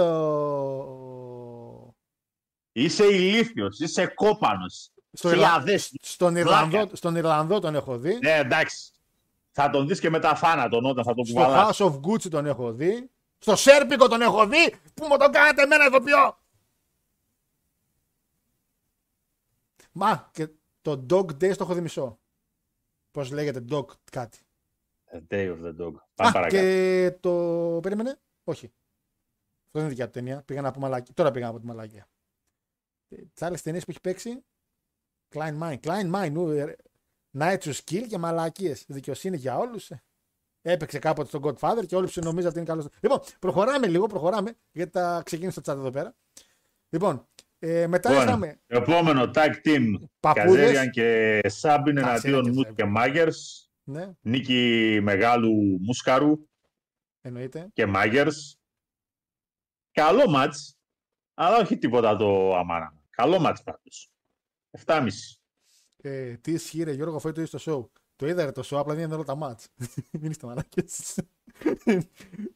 Είσαι 2.71 3.05
ηλίθιος, 3.05 3.79
είσαι 3.79 4.05
κόπανος. 4.07 4.91
Στο 5.13 5.29
Χιλιάδες. 5.29 5.93
Στον 6.01 6.36
Ιρλανδό, 6.36 6.77
Βλάκα. 6.77 6.95
στον 6.95 7.15
Ιρλανδό 7.15 7.59
τον 7.59 7.75
έχω 7.75 7.97
δει. 7.97 8.19
Ναι, 8.23 8.31
εντάξει. 8.38 8.91
Θα 9.51 9.69
τον 9.69 9.88
δεις 9.88 9.99
και 9.99 10.09
μετά 10.09 10.36
θάνατον 10.36 10.86
όταν 10.86 11.03
θα 11.03 11.13
τον 11.13 11.25
Στο 11.25 11.34
κουβαλάς. 11.36 11.77
House 11.81 11.86
of 11.86 11.99
Gucci 11.99 12.29
τον 12.29 12.45
έχω 12.45 12.71
δει. 12.73 13.09
Στο 13.39 13.55
Σέρπικο 13.55 14.07
τον 14.07 14.21
έχω 14.21 14.47
δει. 14.47 14.75
Πού 14.93 15.07
μου 15.07 15.17
τον 15.17 15.31
κάνατε 15.31 15.61
εμένα 15.61 15.86
ηθοποιό. 15.86 16.38
Μα 19.91 20.29
και 20.34 20.47
το 20.81 21.05
Dog 21.09 21.25
Days 21.25 21.55
το 21.57 21.63
έχω 21.63 21.73
δει 21.73 21.81
μισό. 21.81 22.19
Πώς 23.11 23.31
λέγεται 23.31 23.65
Dog 23.71 23.86
κάτι. 24.11 24.39
A 25.14 25.34
Day 25.34 25.47
of 25.51 25.57
the 25.66 25.70
Dog. 25.82 25.93
Πάμε 26.16 26.30
Α, 26.30 26.32
παρακάτω. 26.32 26.49
και 26.49 27.18
το. 27.20 27.80
Περίμενε. 27.82 28.20
Όχι. 28.43 28.66
Αυτό 29.66 29.72
δεν 29.72 29.82
είναι 29.82 29.89
δικιά 29.89 30.05
του 30.05 30.11
ταινία. 30.11 30.41
Πήγα 30.45 30.61
να 30.61 30.72
πω 30.72 30.80
μαλακία. 30.80 31.14
Τώρα 31.14 31.32
πήγα 31.32 31.45
να 31.45 31.51
πω 31.51 31.59
τη 31.59 31.66
μαλακία. 31.66 32.07
Τις 33.34 33.41
άλλες 33.41 33.61
ταινίες 33.61 33.86
που 33.86 33.91
έχει 33.91 34.01
παίξει. 34.01 34.43
Klein 35.36 35.59
Mind. 35.61 35.80
Klein 35.80 36.11
Mind. 36.16 36.32
νου, 36.32 36.49
ε, 36.49 36.76
Night 37.38 37.57
to 37.57 37.74
Skill 37.74 38.05
και 38.07 38.18
μαλακίες. 38.18 38.86
Δικαιοσύνη 38.88 39.38
για 39.38 39.57
όλους. 39.57 39.91
Έπαιξε 40.61 40.99
κάποτε 40.99 41.28
στον 41.28 41.41
Godfather 41.43 41.86
και 41.88 41.95
όλοι 41.95 42.07
που 42.07 42.22
νομίζουν 42.24 42.49
ότι 42.49 42.57
είναι 42.57 42.68
καλός. 42.68 42.88
Λοιπόν, 42.99 43.20
προχωράμε 43.39 43.88
λίγο, 43.88 44.07
προχωράμε. 44.07 44.53
Γιατί 44.72 44.91
τα 44.91 45.22
ξεκίνησε 45.26 45.61
το 45.61 45.72
chat 45.72 45.76
εδώ 45.76 45.91
πέρα. 45.91 46.16
Λοιπόν, 46.89 47.28
ε, 47.59 47.88
μετά 47.88 48.09
Λοιπόν, 48.09 48.28
είχαμε. 48.28 48.59
Επόμενο 48.68 49.32
tag 49.36 49.51
team. 49.66 49.93
Παππούδες. 50.20 50.55
Καζέριαν 50.55 50.89
και 50.89 51.41
Σάμπιν 51.45 51.97
Εντάξει, 51.97 52.28
εναντίον 52.28 52.39
είναι 52.39 52.49
και 52.49 52.55
Μουτ 52.57 52.68
αυτό. 52.68 52.76
και 52.76 52.86
Μάγκερ. 52.86 53.28
Ναι, 53.84 54.11
Νίκη 54.21 54.99
μεγάλου 55.01 55.79
Μουσκαρού 55.81 56.47
εννοείται. 57.21 57.69
και 57.73 57.86
Μάγκερ. 57.86 58.27
Καλό 59.91 60.29
μάτς, 60.29 60.77
αλλά 61.34 61.57
όχι 61.57 61.77
τίποτα 61.77 62.15
το 62.15 62.55
αμάνα. 62.55 62.97
Καλό 63.09 63.39
μάτς 63.39 63.63
πάντως. 63.63 64.11
7,5. 64.86 65.07
Ε, 65.97 66.38
τι 66.38 66.51
ισχύει, 66.51 66.84
ρε 66.84 66.91
Γιώργο, 66.91 67.15
αφού 67.15 67.31
το 67.31 67.41
είδε 67.41 67.57
στο 67.57 67.71
show. 67.71 67.89
Το 68.15 68.27
είδα 68.27 68.45
ρε, 68.45 68.51
το 68.51 68.61
show, 68.65 68.77
απλά 68.77 68.93
δεν 68.93 69.03
είδα 69.03 69.15
όλα 69.15 69.23
τα 69.23 69.36
μάτς. 69.36 69.67
Μην 70.21 70.31
είστε 70.31 70.45
μαλάκες. 70.45 71.19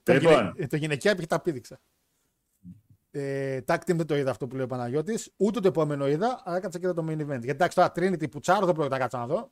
το, 0.03 0.13
Λοιπόν. 0.13 0.31
γυναι... 0.31 0.53
ε, 0.55 0.67
το 0.67 0.75
γυναικιά 0.75 1.11
επειδή 1.11 1.27
τα 1.27 1.41
πήδηξα. 1.41 1.79
Ε, 3.11 3.59
tag 3.67 3.77
team 3.77 3.95
δεν 3.95 4.05
το 4.05 4.15
είδα 4.15 4.31
αυτό 4.31 4.47
που 4.47 4.55
λέει 4.55 4.63
ο 4.65 4.67
Παναγιώτης. 4.67 5.33
Ούτε 5.37 5.59
το 5.59 5.67
επόμενο 5.67 6.07
είδα, 6.07 6.41
αλλά 6.43 6.59
κάτσα 6.59 6.79
και 6.79 6.85
είδα 6.85 6.93
το 6.93 7.05
main 7.07 7.19
event. 7.21 7.27
Γιατί 7.27 7.49
εντάξει 7.49 7.75
τώρα 7.75 7.91
Trinity 7.95 8.31
που 8.31 8.39
τσάρο 8.39 8.65
δεν 8.65 8.73
πρόκειται 8.75 8.95
να 8.95 9.01
κάτσω 9.01 9.17
να 9.17 9.27
δω. 9.27 9.51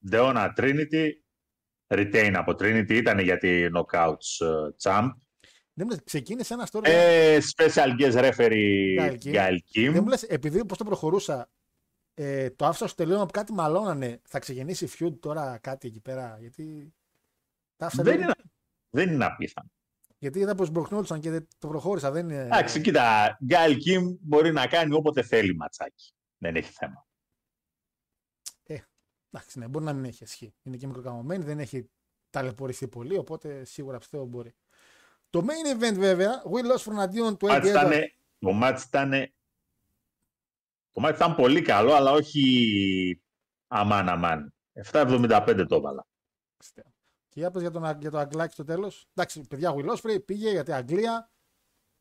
Δεόνα 0.00 0.52
Trinity. 0.56 1.08
Retain 1.94 2.32
από 2.34 2.52
Trinity 2.52 2.90
ήταν 2.92 3.18
για 3.18 3.38
τη 3.38 3.66
Knockouts 3.74 4.46
ε, 4.46 4.68
Champ. 4.82 5.08
Δεν 5.72 5.86
μου 5.88 5.88
λες, 5.88 6.00
ξεκίνησε 6.04 6.54
ένας 6.54 6.68
story. 6.72 6.80
Ε, 6.84 7.38
special 7.56 8.00
guest 8.00 8.32
referee 8.32 8.98
Gail 8.98 9.16
Kim. 9.24 9.34
Gail 9.34 9.56
Kim. 9.74 9.90
Δεν 9.92 10.02
μου 10.02 10.08
λες, 10.08 10.22
επειδή 10.22 10.64
πώς 10.64 10.78
το 10.78 10.84
προχωρούσα, 10.84 11.50
ε, 12.14 12.50
το 12.50 12.66
άφησα 12.66 12.86
στο 12.86 12.96
τελείωμα 13.04 13.24
που 13.24 13.30
κάτι 13.30 13.52
μαλώνανε. 13.52 14.20
Θα 14.24 14.38
ξεκινήσει 14.38 14.88
feud 14.98 15.18
τώρα 15.20 15.58
κάτι 15.58 15.88
εκεί 15.88 16.00
πέρα. 16.00 16.36
Γιατί. 16.40 16.94
Τα 17.76 17.86
άφησα 17.86 18.02
Δεν 18.02 18.12
λίγο- 18.12 18.24
είναι, 18.24 18.34
δεν 18.90 19.12
είναι 19.14 19.24
απίθανο. 19.24 19.70
Γιατί 20.18 20.38
είδα 20.38 20.54
πως 20.54 20.70
μπροχνόντουσαν 20.70 21.20
και 21.20 21.30
δεν 21.30 21.48
το 21.58 21.68
προχώρησα. 21.68 22.10
Δεν 22.10 22.28
είναι. 22.28 22.42
Εντάξει, 22.42 22.80
κοίτα, 22.80 23.36
Γκάιλ 23.44 23.76
Κιμ 23.76 24.16
μπορεί 24.20 24.52
να 24.52 24.66
κάνει 24.66 24.94
όποτε 24.94 25.22
θέλει 25.22 25.54
ματσάκι. 25.56 26.12
Δεν 26.38 26.56
έχει 26.56 26.72
θέμα. 26.72 27.06
Εντάξει, 29.32 29.58
ναι, 29.58 29.68
μπορεί 29.68 29.84
να 29.84 29.92
μην 29.92 30.04
έχει 30.04 30.24
ισχύ. 30.24 30.54
Είναι 30.62 30.76
και 30.76 30.86
μικροκαμωμένη, 30.86 31.44
δεν 31.44 31.58
έχει 31.58 31.90
ταλαιπωρηθεί 32.30 32.88
πολύ, 32.88 33.16
οπότε 33.16 33.64
σίγουρα 33.64 33.98
πιστεύω 33.98 34.24
μπορεί. 34.24 34.54
Το 35.30 35.44
main 35.46 35.76
event 35.76 35.98
βέβαια, 35.98 36.42
Will 36.44 36.76
Ospreay 36.76 36.92
εναντίον 36.92 37.36
του 37.36 37.46
Το 37.46 37.46
Eddie 37.46 37.50
μάτς 37.50 37.68
Edwards. 37.68 37.70
ήταν, 37.70 37.92
το 38.38 38.52
μάτς 38.52 38.84
ήταν, 38.84 39.10
το 40.92 41.00
μάτς 41.00 41.16
ήταν 41.16 41.34
πολύ 41.34 41.62
καλό, 41.62 41.92
αλλά 41.92 42.12
όχι 42.12 43.22
αμάν 43.68 44.08
αμάν. 44.08 44.54
7,75 44.92 45.64
το 45.68 45.74
έβαλα. 45.74 46.06
Και 47.28 47.40
για 47.40 47.50
πες 47.50 47.62
για, 47.62 47.70
τον, 47.70 47.98
για 48.00 48.10
το 48.10 48.18
Αγγλάκι 48.18 48.52
στο 48.52 48.64
τέλος. 48.64 49.08
Εντάξει, 49.14 49.40
παιδιά, 49.40 49.74
Will 49.74 49.96
Ospreay 49.96 50.24
πήγε 50.24 50.50
γιατί 50.50 50.72
Αγγλία. 50.72 51.30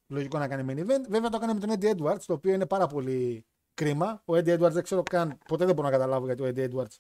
Λογικό 0.07 0.38
να 0.38 0.47
κάνει 0.47 0.73
main 0.73 0.80
event. 0.80 1.05
Βέβαια 1.09 1.30
το 1.30 1.38
έκανε 1.38 1.53
με 1.53 1.59
τον 1.59 1.69
Eddie 1.71 1.95
Edwards, 1.97 2.21
το 2.25 2.34
οποίο 2.34 2.53
είναι 2.53 2.65
πάρα 2.65 2.88
πολύ 2.88 3.45
κρίμα. 3.73 4.21
Ο 4.25 4.34
Eddie 4.34 4.59
Edwards 4.59 4.71
δεν 4.71 4.84
ξέρω 4.84 5.03
καν, 5.03 5.38
ποτέ 5.47 5.65
δεν 5.65 5.75
μπορώ 5.75 5.88
να 5.88 5.93
καταλάβω 5.93 6.25
γιατί 6.25 6.43
ο 6.43 6.47
Eddie 6.47 6.73
Edwards. 6.73 6.97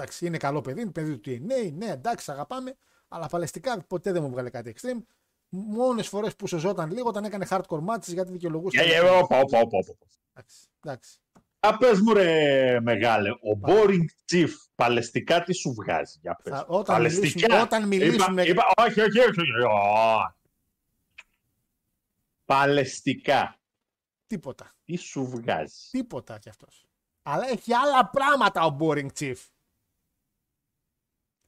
Εντάξει, 0.00 0.26
είναι 0.26 0.36
καλό 0.36 0.60
παιδί, 0.60 0.80
είναι 0.80 0.90
παιδί 0.90 1.18
του 1.18 1.30
TNA, 1.30 1.72
ναι, 1.72 1.86
εντάξει, 1.86 2.30
αγαπάμε. 2.30 2.76
Αλλά 3.08 3.26
παλαιστικά 3.26 3.84
ποτέ 3.86 4.12
δεν 4.12 4.22
μου 4.22 4.30
βγάλε 4.30 4.50
κάτι 4.50 4.74
extreme. 4.76 5.02
Μόνες 5.48 6.08
φορές 6.08 6.36
που 6.36 6.46
σωζόταν 6.46 6.90
λίγο 6.92 7.08
όταν 7.08 7.24
έκανε 7.24 7.46
hardcore 7.50 7.84
matches 7.88 8.06
γιατί 8.06 8.32
δικαιολογούσε. 8.32 8.80
Ε, 8.80 8.94
ε, 8.94 9.00
όπα, 9.00 9.38
όπα, 9.40 9.58
όπα, 9.58 9.78
όπα. 9.78 9.94
Εντάξει, 10.32 10.56
εντάξει. 10.84 11.18
Α, 11.60 11.76
πες 11.76 12.00
μου 12.00 12.12
ρε 12.12 12.80
μεγάλε, 12.80 13.30
ο 13.30 13.60
Boring 13.62 14.04
Chief 14.32 14.48
παλαιστικά 14.74 15.42
τι 15.42 15.52
σου 15.54 15.72
βγάζει, 15.74 16.18
για 16.20 16.40
πες. 16.42 16.52
Θα- 16.52 16.66
όταν 16.68 16.96
Παλαιστικά. 16.96 17.26
μιλήσουμε- 17.28 17.60
όταν 17.62 17.88
μιλήσουμε- 17.88 18.46
Είπα, 18.46 18.62
είπα, 18.76 18.84
όχι, 18.86 19.00
όχι, 19.00 19.18
όχι, 19.18 19.40
όχι, 19.40 19.50
όχι. 19.50 20.32
Παλαιστικά, 22.44 23.58
Τίποτα. 24.26 24.74
τι 24.84 24.96
σου 24.96 25.26
βγάζει. 25.26 25.74
Τίποτα 25.90 26.38
κι 26.38 26.48
αυτός. 26.48 26.86
Αλλά 27.22 27.48
έχει 27.48 27.74
άλλα 27.74 28.10
πράγματα 28.10 28.64
ο 28.64 28.76
Boring 28.80 29.06
Chief. 29.18 29.36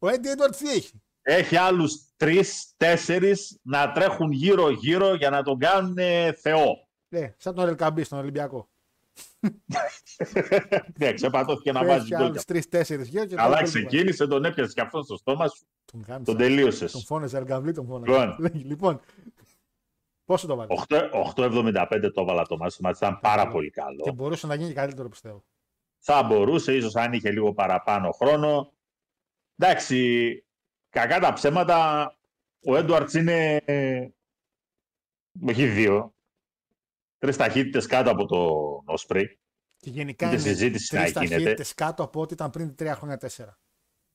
Ο 0.03 0.09
Eddie 0.09 0.37
Edwards 0.39 0.57
τι 0.59 0.71
έχει; 0.71 1.03
Έχει 1.23 1.57
άλλους 1.57 2.01
τρεις, 2.17 2.73
τέσσερις 2.77 3.59
να 3.63 3.93
τρέχουν 3.93 4.33
γύρω-γύρω 4.33 5.15
για 5.15 5.31
να 5.31 5.43
τον 5.43 5.59
κάνουν 5.59 5.99
ε, 5.99 6.33
θεό. 6.33 6.89
Ναι, 7.09 7.35
σαν 7.39 7.55
τον 7.55 7.69
Ελκαμπή 7.69 8.05
στον 8.05 8.19
Ολυμπιακό. 8.19 8.69
Ναι, 10.99 11.13
ξεπατώθηκε 11.13 11.73
να 11.73 11.85
βάζει 11.85 12.01
Έχει 12.01 12.15
γκολ. 12.15 12.25
άλλου 12.27 12.41
τρει-τέσσερι 12.47 13.03
γύρω 13.03 13.25
και 13.25 13.35
Αλλά 13.39 13.51
τώρα 13.51 13.63
ξεκίνησε, 13.63 14.27
τον 14.27 14.45
έπιασε 14.45 14.73
και 14.73 14.81
αυτόν 14.81 15.03
στο 15.05 15.17
στόμα 15.17 15.49
σου, 15.49 15.65
Τον, 15.93 16.01
γάμισα. 16.09 16.25
τον 16.25 16.37
τελείωσες. 16.37 16.93
τον 16.93 17.03
φώνεζε 17.05 17.37
Ελκαμπή, 17.37 17.73
τον 17.73 17.87
φώνεζε. 17.87 18.19
Λοιπόν. 18.39 18.51
λοιπόν, 18.65 19.01
πόσο 20.25 20.47
το 20.47 20.57
βάλει. 20.57 20.69
8 20.89 21.11
8,75 21.37 22.11
το 22.15 22.21
έβαλα 22.21 22.43
το 22.47 22.57
μάτι, 22.57 22.75
το 22.77 22.83
μάτι 22.83 22.97
ήταν 22.97 23.19
πάρα 23.21 23.49
πολύ 23.49 23.71
Και 23.71 23.81
καλό. 23.81 24.13
μπορούσε 24.15 24.47
να 24.47 24.55
γίνει 24.55 24.69
και 24.69 24.75
καλύτερο 24.75 25.09
πιστεύω. 25.09 25.45
Θα 25.99 26.23
μπορούσε, 26.23 26.75
ίσως 26.77 26.97
αν 26.97 27.13
είχε 27.13 27.31
λίγο 27.31 27.53
παραπάνω 27.55 28.11
χρόνο. 28.11 28.73
Εντάξει, 29.63 30.45
κακά 30.89 31.21
τα 31.21 31.33
ψέματα, 31.33 32.11
ο 32.65 32.77
Έντουαρτς 32.77 33.15
είναι... 33.15 33.63
Έχει 35.47 35.67
δύο. 35.67 36.15
Τρεις 37.19 37.37
ταχύτητες 37.37 37.87
κάτω 37.87 38.11
από 38.11 38.27
τον 38.27 38.83
Όσπρι. 38.95 39.41
Και 39.77 39.91
γενικά 39.91 40.27
Ούτε 40.27 40.37
είναι 40.37 40.45
συζήτηση 40.45 40.95
να 40.95 41.01
τρεις 41.01 41.13
γίνεται. 41.13 41.35
ταχύτητες 41.35 41.75
κάτω 41.75 42.03
από 42.03 42.21
ό,τι 42.21 42.35
ήταν 42.35 42.51
πριν 42.51 42.75
τρία 42.75 42.95
χρόνια 42.95 43.17
τέσσερα. 43.17 43.59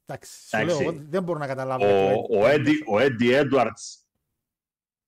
Εντάξει, 0.06 0.48
σου 0.48 0.58
Εντάξει. 0.58 0.82
λέω, 0.84 0.92
εγώ 0.92 1.06
δεν 1.10 1.24
μπορώ 1.24 1.40
να 1.40 1.48
καταλάβω. 1.48 1.86
Ο, 1.86 1.90
γιατί 1.90 2.34
ο, 2.38 2.48
Έντι, 2.48 2.84
ο 2.88 3.00
Έντι 3.00 3.34
Έντουαρτς 3.34 4.08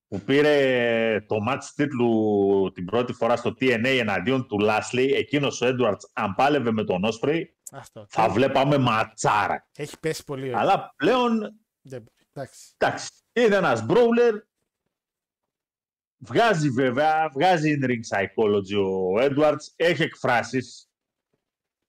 που 0.08 0.20
πήρε 0.20 1.26
το 1.28 1.38
match 1.50 1.64
τίτλου 1.76 2.72
την 2.74 2.86
πρώτη 2.86 3.14
φορά 3.14 3.36
στο 3.36 3.50
TNA 3.50 3.98
εναντίον 4.00 4.48
του 4.48 4.60
Λάσλι, 4.60 5.14
εκείνος 5.14 5.62
ο 5.62 5.66
Έντουαρτς 5.66 6.12
αν 6.14 6.34
πάλευε 6.36 6.72
με 6.72 6.84
τον 6.84 7.04
Όσπρι, 7.04 7.57
Αυτό. 7.72 8.06
θα 8.10 8.30
βλέπαμε 8.30 8.78
ματσάρα. 8.78 9.68
Έχει 9.78 10.00
πέσει 10.00 10.24
πολύ. 10.24 10.54
ο 10.54 10.58
Αλλά 10.58 10.94
πλέον 10.96 11.40
Δεν 11.82 12.02
μπορεί. 12.02 12.28
Εντάξει. 12.34 12.74
Εντάξει, 12.78 13.10
είναι 13.34 13.56
ένας 13.56 13.86
brawler. 13.90 14.34
Βγάζει 16.18 16.70
βέβαια, 16.70 17.30
βγάζει 17.34 17.78
in 17.82 17.86
ring 17.86 18.18
psychology 18.18 18.76
ο 18.86 19.16
Edwards, 19.20 19.66
έχει 19.76 20.04
εκφράσεις. 20.04 20.90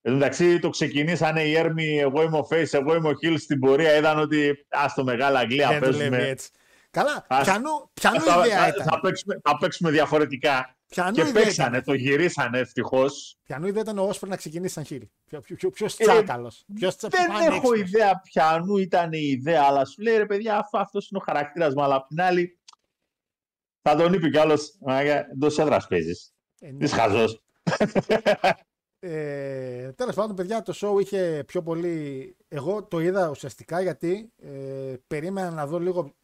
Εν 0.03 0.13
τω 0.13 0.19
μεταξύ 0.19 0.59
το 0.59 0.69
ξεκινήσανε 0.69 1.43
οι 1.43 1.57
έρμοι, 1.57 1.99
εγώ 1.99 2.23
είμαι 2.23 2.39
ο 2.39 2.47
face, 2.51 2.73
εγώ 2.73 2.95
είμαι 2.95 3.09
ο 3.09 3.13
heel 3.25 3.39
στην 3.39 3.59
πορεία, 3.59 3.97
είδαν 3.97 4.19
ότι 4.19 4.67
άστο 4.69 5.05
μεγάλα 5.05 5.39
Αγγλία 5.39 5.69
Δεν 5.69 5.79
δουλεύει 5.79 5.99
παίζουμε. 6.11 6.29
έτσι. 6.29 6.51
Καλά, 6.91 7.25
Ας- 7.29 7.45
πιανού, 7.45 7.91
πιανού 7.95 8.21
θα, 8.21 8.45
ιδέα 8.47 8.59
θα- 8.59 8.69
ήταν. 8.69 8.87
θα 8.87 9.01
παίξουμε, 9.01 9.41
θα 9.43 9.57
παίξουμε 9.57 9.91
διαφορετικά. 9.91 10.77
Πιανού 10.87 11.13
και 11.15 11.21
ιδέα 11.21 11.33
παίξανε, 11.43 11.69
ήταν. 11.77 11.83
το 11.85 11.93
γυρίσανε 11.95 12.59
ευτυχώς. 12.59 13.39
Πιανού 13.43 13.67
ιδέα 13.67 13.83
ήταν 13.83 13.99
ο 13.99 14.03
Όσπρι 14.03 14.29
να 14.31 14.37
ξεκινήσει 14.37 14.73
σαν 14.73 14.85
χείλη. 14.85 15.11
Ποιο, 15.29 15.41
ποιο, 15.41 15.57
ποιο, 15.57 15.71
ποιος 15.71 15.99
Ε, 15.99 16.05
τσάκαλος. 16.05 16.65
Ποιος 16.75 16.97
τσα- 16.97 17.09
Δεν 17.09 17.27
πανέξυπνος. 17.27 17.57
έχω 17.59 17.75
ιδέα 17.75 18.21
ποιανού 18.21 18.77
ήταν 18.77 19.13
η 19.13 19.19
ιδέα, 19.21 19.63
αλλά 19.63 19.85
σου 19.85 20.03
λέει 20.03 20.17
ρε 20.17 20.27
παιδιά, 20.27 20.59
αφού 20.59 20.79
αυτός 20.79 21.09
είναι 21.11 21.21
ο 21.21 21.25
χαρακτήρας 21.27 21.75
μου, 21.75 21.83
αλλά 21.83 21.95
απ' 21.95 22.09
την 22.09 22.21
άλλη 22.21 22.59
θα 23.83 23.97
τον 23.97 24.13
είπε 24.13 24.29
κι 24.29 24.39
άλλος. 24.39 24.75
Εντός 25.33 25.59
έδρας 25.59 25.87
παίζεις. 25.87 26.33
Ε, 26.61 26.71
ναι. 26.71 26.85
Είσαι 26.85 26.95
χαζός. 26.95 27.43
Ε, 29.01 29.93
Τέλος 29.93 30.15
πάντων, 30.15 30.37
παιδιά, 30.37 30.63
το 30.63 30.73
show 30.81 31.01
είχε 31.01 31.43
πιο 31.47 31.63
πολύ. 31.63 32.37
Εγώ 32.49 32.85
το 32.85 33.01
είδα 33.01 33.29
ουσιαστικά 33.29 33.81
γιατί 33.81 34.33
ε, 34.43 34.95
περίμενα 35.07 35.51
να 35.51 35.67
δω 35.67 35.79
λίγο. 35.79 36.15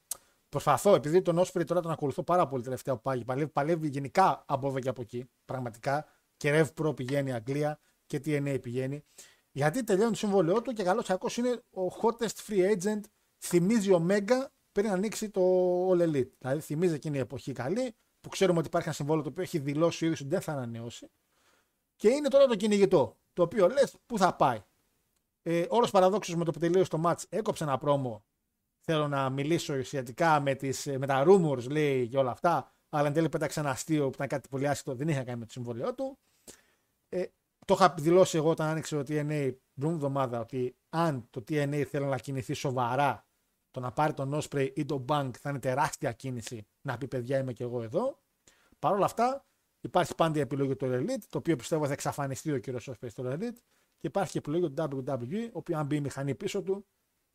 Προσπαθώ, 0.55 0.95
επειδή 0.95 1.23
τον 1.23 1.39
Όσπρι 1.39 1.65
τώρα 1.65 1.81
τον 1.81 1.91
ακολουθώ 1.91 2.23
πάρα 2.23 2.47
πολύ 2.47 2.63
τελευταία 2.63 2.95
που 2.95 3.01
πάγει. 3.01 3.25
Παλεύει, 3.25 3.51
παλεύει 3.51 3.89
γενικά 3.89 4.45
από 4.47 4.69
εδώ 4.69 4.79
και 4.79 4.89
από 4.89 5.01
εκεί. 5.01 5.31
Πραγματικά. 5.45 6.07
Και 6.37 6.51
Rev 6.77 6.83
Pro 6.83 6.97
πηγαίνει 6.97 7.33
Αγγλία 7.33 7.79
και 8.07 8.21
TNA 8.25 8.59
πηγαίνει. 8.63 9.05
Γιατί 9.53 9.85
τελειώνει 9.85 10.11
το 10.11 10.17
συμβόλαιό 10.17 10.63
του 10.63 10.73
και 10.73 10.83
καλό 10.83 11.03
κακό 11.03 11.29
είναι 11.37 11.63
ο 11.71 11.95
hottest 12.01 12.47
free 12.47 12.77
agent. 12.77 13.01
Θυμίζει 13.39 13.93
ο 13.93 13.99
Μέγκα 13.99 14.53
πριν 14.73 14.91
ανοίξει 14.91 15.31
το 15.31 15.41
All 15.91 16.01
Elite. 16.01 16.31
Δηλαδή 16.39 16.61
θυμίζει 16.61 16.95
εκείνη 16.95 17.17
η 17.17 17.21
εποχή 17.21 17.53
καλή 17.53 17.95
που 18.21 18.29
ξέρουμε 18.29 18.59
ότι 18.59 18.67
υπάρχει 18.67 18.89
ένα 18.89 18.97
συμβόλαιο 18.97 19.23
το 19.23 19.29
οποίο 19.29 19.43
έχει 19.43 19.59
δηλώσει 19.59 20.05
ο 20.05 20.07
ίδιος 20.07 20.21
ότι 20.21 20.31
δεν 20.31 20.41
θα 20.41 20.53
ανανεώσει. 20.53 21.11
Και 21.97 22.09
είναι 22.09 22.29
τώρα 22.29 22.47
το 22.47 22.57
κυνηγητό. 22.57 23.19
Το 23.33 23.43
οποίο 23.43 23.69
λες 23.69 23.95
πού 24.07 24.19
θα 24.19 24.35
πάει. 24.35 24.63
Ε, 25.43 25.65
Όλος 25.69 25.91
παραδόξως 25.91 26.35
με 26.35 26.45
το 26.45 26.51
που 26.51 26.59
τελείωσε 26.59 26.91
το 26.91 27.03
match 27.05 27.23
έκοψε 27.29 27.65
ένα 27.65 27.79
πρόμο. 27.79 28.25
Θέλω 28.87 29.09
να 29.09 29.31
μιλήσω 29.31 29.83
σχετικά 29.83 30.41
με, 30.41 30.55
τις, 30.55 30.87
με 30.87 31.07
τα 31.07 31.25
rumors 31.27 31.69
λέει 31.69 32.09
και 32.09 32.19
όλα 32.19 32.31
αυτά. 32.31 32.73
Αλλά 32.89 33.07
εν 33.07 33.13
τέλει 33.13 33.29
πέταξε 33.29 33.61
ένα 33.61 33.71
αστείο 33.71 34.05
που 34.05 34.15
ήταν 34.15 34.27
κάτι 34.27 34.49
πολύ 34.49 34.69
άσχετο, 34.69 34.95
δεν 34.95 35.09
είχε 35.09 35.19
να 35.19 35.25
κάνει 35.25 35.39
με 35.39 35.45
το 35.45 35.53
συμβόλαιό 35.53 35.95
του. 35.95 36.19
Ε, 37.09 37.25
το 37.65 37.75
είχα 37.75 37.95
δηλώσει 37.99 38.37
εγώ 38.37 38.51
όταν 38.51 38.69
άνοιξε 38.69 38.97
το 38.97 39.01
TNA 39.01 39.55
την 39.75 39.91
εβδομάδα 39.91 40.41
ότι 40.41 40.77
αν 40.89 41.27
το 41.31 41.45
TNA 41.49 41.83
θέλει 41.83 42.05
να 42.05 42.19
κινηθεί 42.19 42.55
σοβαρά, 42.55 43.27
το 43.71 43.81
να 43.81 43.93
πάρει 43.93 44.13
τον 44.13 44.41
Osprey 44.43 44.71
ή 44.75 44.85
τον 44.85 45.05
Bank 45.09 45.31
θα 45.39 45.51
είναι 45.51 45.59
τεράστια 45.59 46.13
κίνηση 46.13 46.67
να 46.83 46.99
πει 46.99 47.09
παιδιά 47.09 47.39
είμαι 47.39 47.53
και 47.53 47.63
εγώ 47.63 47.83
εδώ. 47.83 48.19
Παρ' 48.79 48.93
όλα 48.93 49.05
αυτά 49.05 49.45
υπάρχει 49.81 50.15
πάντα 50.15 50.39
η 50.39 50.41
επιλογή 50.41 50.77
του 50.77 50.87
Elite, 50.87 51.23
το 51.29 51.39
οποίο 51.39 51.57
πιστεύω 51.57 51.87
θα 51.87 51.93
εξαφανιστεί 51.93 52.53
ο 52.53 52.59
κύριος 52.59 52.91
Osprey 52.91 53.09
στο 53.11 53.23
Elite 53.27 53.59
και 53.99 54.07
υπάρχει 54.07 54.33
και 54.33 54.39
η 54.39 54.43
επιλογή 54.47 54.75
του 54.75 55.05
WWE, 55.07 55.49
ο 55.53 55.59
οποίος 55.59 55.79
αν 55.79 55.87
μπει 55.87 55.97
η 55.97 56.01
μηχανή 56.01 56.35
πίσω 56.35 56.63
του 56.63 56.87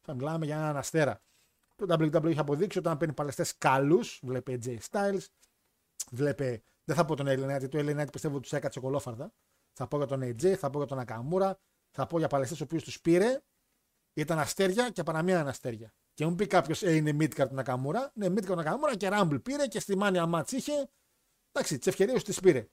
θα 0.02 0.14
μιλάμε 0.14 0.46
για 0.46 0.56
έναν 0.56 0.78
αστέρα. 0.78 1.22
Το 1.86 1.96
WWE 2.00 2.26
έχει 2.26 2.40
αποδείξει 2.40 2.78
ότι 2.78 2.88
όταν 2.88 2.98
παίρνει 3.00 3.14
παλαιστές 3.14 3.58
καλούς, 3.58 4.20
βλέπε 4.24 4.60
AJ 4.62 4.78
Styles, 4.90 5.26
βλέπε. 6.12 6.62
Δεν 6.84 6.96
θα 6.96 7.06
πω 7.06 7.16
τον 7.16 7.28
Έλληνα, 7.28 7.50
γιατί 7.50 7.68
το 7.68 7.78
Έλληνα 7.78 8.06
πιστεύω 8.06 8.34
ότι 8.34 8.44
τους 8.44 8.54
έκατσε 8.54 8.80
κολόφαρδα. 8.80 9.34
Θα 9.74 9.88
πω 9.88 9.98
για 9.98 10.06
τον 10.06 10.22
AJ, 10.24 10.54
θα 10.54 10.70
πω 10.70 10.78
για 10.84 10.88
τον 10.88 11.04
Akamura, 11.08 11.52
θα 11.92 12.08
πω 12.08 12.18
για 12.18 12.28
παλαιστές 12.28 12.62
ο 12.62 12.64
οποίου 12.64 12.80
τους 12.80 13.02
πήρε, 13.02 13.42
ήταν 14.14 14.40
αστέρια 14.40 14.90
και 14.90 15.04
παραμία 15.04 15.48
αστέρια. 15.48 15.94
Και 16.14 16.26
μου 16.26 16.36
πει 16.36 16.48
κάποιος, 16.48 16.84
Ε, 16.84 16.96
είναι 16.96 17.12
Midcard 17.20 17.48
του 17.48 17.56
Nakamura. 17.58 18.08
Ναι, 18.14 18.28
Midcard 18.28 18.46
του 18.46 18.64
Nakamura 18.64 18.98
και 18.98 19.10
Rumble 19.12 19.44
πήρε 19.44 19.68
και 19.68 19.80
στη 19.80 19.98
Mania 20.02 20.34
Match 20.34 20.52
είχε. 20.52 20.90
Εντάξει, 21.52 21.78
τις 21.78 21.88
ευκαιρίες 21.88 22.24
τι 22.24 22.40
πήρε. 22.42 22.68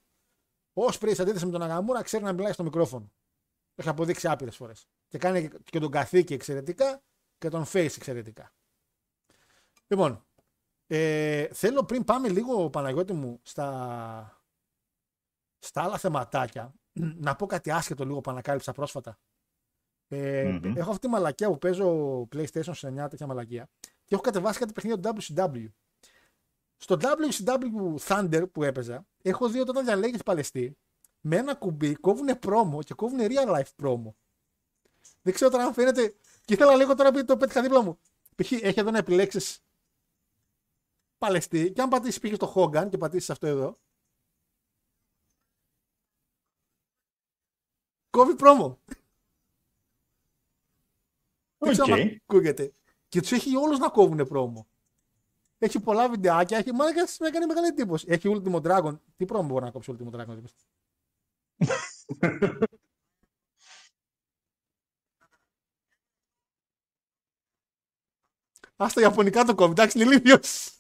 Ο 0.73 0.83
Osprey 0.87 1.11
σε 1.15 1.23
αντίθεση 1.23 1.47
με 1.47 1.59
τον 1.59 1.61
Nakamura 1.63 2.03
ξέρει 2.03 2.25
να 2.25 2.33
μιλάει 2.33 2.53
στο 2.53 2.63
μικρόφωνο. 2.63 3.13
Το 3.75 3.83
έχει 3.83 3.89
αποδείξει 3.89 4.29
άπειρες 4.29 4.57
φορές. 4.57 4.89
Και 5.09 5.19
κάνει 5.19 5.49
και 5.65 5.79
τον 5.79 5.91
καθήκη 5.91 6.35
εξαιρετικά 6.35 7.03
και 7.39 7.49
τον 7.49 7.65
face 7.67 7.97
εξαιρετικά. 7.97 8.56
Λοιπόν, 9.87 10.27
ε, 10.87 11.49
θέλω 11.53 11.85
πριν 11.85 12.05
πάμε 12.05 12.29
λίγο, 12.29 12.71
Παναγιώτη 12.71 13.13
μου, 13.13 13.41
στα, 13.43 14.43
στα 15.59 15.83
άλλα 15.83 15.99
θεματάκια, 15.99 16.75
να 16.93 17.37
πω 17.37 17.47
κάτι 17.47 17.71
άσχετο 17.71 18.05
λίγο 18.05 18.21
που 18.21 18.31
ανακάλυψα 18.31 18.73
πρόσφατα. 18.73 19.19
Ε, 20.09 20.59
Μμμ. 20.63 20.77
Έχω 20.77 20.91
αυτή 20.91 21.07
τη 21.07 21.13
μαλακία 21.13 21.49
που 21.49 21.59
παίζω 21.59 22.21
PlayStation 22.33 22.75
σε 22.75 22.89
9 22.89 23.07
τέτοια 23.11 23.27
μαλακία 23.27 23.69
και 24.05 24.15
έχω 24.15 24.23
κατεβάσει 24.23 24.59
κάτι 24.59 24.73
παιχνίδι 24.73 25.01
του 25.01 25.15
WCW. 25.17 25.67
Στο 26.77 26.97
WCW 27.01 27.97
Thunder 28.01 28.45
που 28.53 28.63
έπαιζα, 28.63 29.07
έχω 29.23 29.49
δει 29.49 29.61
ότι 29.61 29.71
όταν 29.71 29.85
διαλέγει 29.85 30.17
παλαιστή, 30.25 30.77
με 31.21 31.37
ένα 31.37 31.55
κουμπί 31.55 31.95
κόβουν 31.95 32.39
promo 32.39 32.83
και 32.83 32.95
κόβουν 32.95 33.19
real 33.21 33.57
life 33.57 33.71
promo. 33.77 34.17
Δεν 35.23 35.35
ξέρω 35.35 35.51
τώρα 35.51 35.65
αν 35.65 35.73
φαίνεται. 35.73 36.15
Και 36.45 36.55
ήθελα 36.55 36.77
λίγο 36.77 36.95
τώρα 36.95 37.09
επειδή 37.09 37.25
το 37.25 37.37
πέτυχα 37.37 37.63
δίπλα 37.63 37.83
μου. 37.83 37.99
Π.χ. 38.37 38.53
έχει 38.53 38.81
εδώ 38.81 38.91
να 38.91 38.99
επιλέξεις 38.99 39.66
παλαιστή 41.19 41.73
και 41.73 41.83
αν 41.83 41.89
πατήσεις 41.89 42.21
π.χ. 42.21 42.37
το 42.37 42.53
Hogan 42.57 42.89
και 42.91 42.99
πατήσεις 42.99 43.31
αυτό 43.31 43.47
εδώ. 43.47 43.79
Κόβει 48.11 48.35
promo. 48.35 48.81
Δεν 51.59 51.73
ξέρω 51.73 51.95
αν 51.95 52.01
Οκ. 52.01 52.09
ακούγεται. 52.29 52.75
Και 53.09 53.21
τους 53.21 53.33
έχει 53.33 53.57
όλους 53.57 53.79
να 53.79 53.89
κόβουν 53.89 54.27
πρόμο. 54.27 54.69
Έχει 55.59 55.81
πολλά 55.81 56.11
βιντεάκια. 56.11 56.59
Έχει... 56.59 56.73
Μάλακα 56.73 57.05
με 57.21 57.29
έκανε 57.29 57.47
μεγάλη 57.47 57.67
εντύπωση. 57.67 58.07
Έχει 58.09 58.29
Ultimo 58.35 58.61
Dragon. 58.63 58.99
Τι 59.17 59.25
πρόμο 59.25 59.49
μπορεί 59.49 59.65
να 59.65 59.71
κόψει 59.71 59.97
Ultimo 59.99 60.15
Dragon. 60.15 60.27
δεν 60.27 60.43
πιστεύω. 60.43 60.71
Α 68.77 68.87
τα 68.95 69.01
Ιαπωνικά 69.01 69.45
το 69.45 69.55
κόβει. 69.55 69.71
Εντάξει, 69.71 70.01
είναι 70.01 70.11
ηλίθιος. 70.11 70.77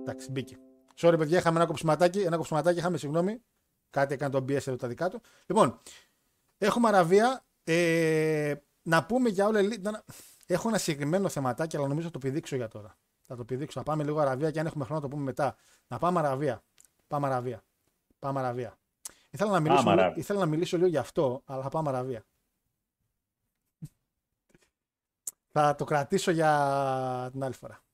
Εντάξει, 0.00 0.30
μπήκε. 0.30 0.56
Sorry, 0.96 1.14
παιδιά, 1.18 1.38
είχαμε 1.38 1.56
ένα 1.58 1.66
κοψιματάκι. 1.66 2.20
Ένα 2.20 2.36
κοψιματάκι 2.36 2.78
είχαμε, 2.78 2.96
συγγνώμη. 2.98 3.42
Κάτι 3.90 4.14
έκανε 4.14 4.30
τον 4.32 4.44
BS 4.44 4.50
εδώ 4.66 4.76
τα 4.76 4.88
δικά 4.88 5.08
του. 5.08 5.20
Λοιπόν, 5.46 5.78
έχουμε 6.58 6.88
Αραβία. 6.88 7.44
Ε, 7.64 8.54
να 8.82 9.04
πούμε 9.06 9.28
για 9.28 9.46
όλα. 9.46 9.60
να- 9.80 10.04
Έχω 10.46 10.68
ένα 10.68 10.78
συγκεκριμένο 10.78 11.28
θεματάκι, 11.28 11.76
αλλά 11.76 11.86
νομίζω 11.86 12.06
θα 12.06 12.12
το 12.12 12.18
πηδήξω 12.18 12.56
για 12.56 12.68
τώρα. 12.68 12.96
Θα 13.26 13.36
το 13.36 13.44
πηδήξω. 13.44 13.78
Θα 13.80 13.84
πάμε 13.84 14.04
λίγο 14.04 14.18
Αραβία 14.20 14.50
και 14.50 14.60
αν 14.60 14.66
έχουμε 14.66 14.84
χρόνο 14.84 15.00
να 15.00 15.08
το 15.08 15.12
πούμε 15.14 15.24
μετά. 15.26 15.56
Να 15.88 15.98
πάμε 15.98 16.18
Αραβία. 16.18 16.62
Πάμε 17.06 17.26
Αραβία. 17.26 17.62
Πάμε 18.18 18.40
Αραβία. 18.40 18.78
Ήθελα 19.30 19.50
να 19.50 19.60
μιλήσω, 19.60 19.80
λίγο, 19.82 19.92
Αραβία. 19.92 20.14
ήθελα 20.18 20.38
να 20.38 20.46
μιλήσω 20.46 20.76
λίγο 20.76 20.88
για 20.88 21.00
αυτό, 21.00 21.42
αλλά 21.44 21.62
θα 21.62 21.68
πάμε 21.68 21.88
Αραβία. 21.88 22.24
Θα 25.52 25.74
το 25.74 25.84
κρατήσω 25.84 26.30
για 26.30 27.28
την 27.32 27.42
άλλη 27.42 27.54
φορά. 27.54 27.84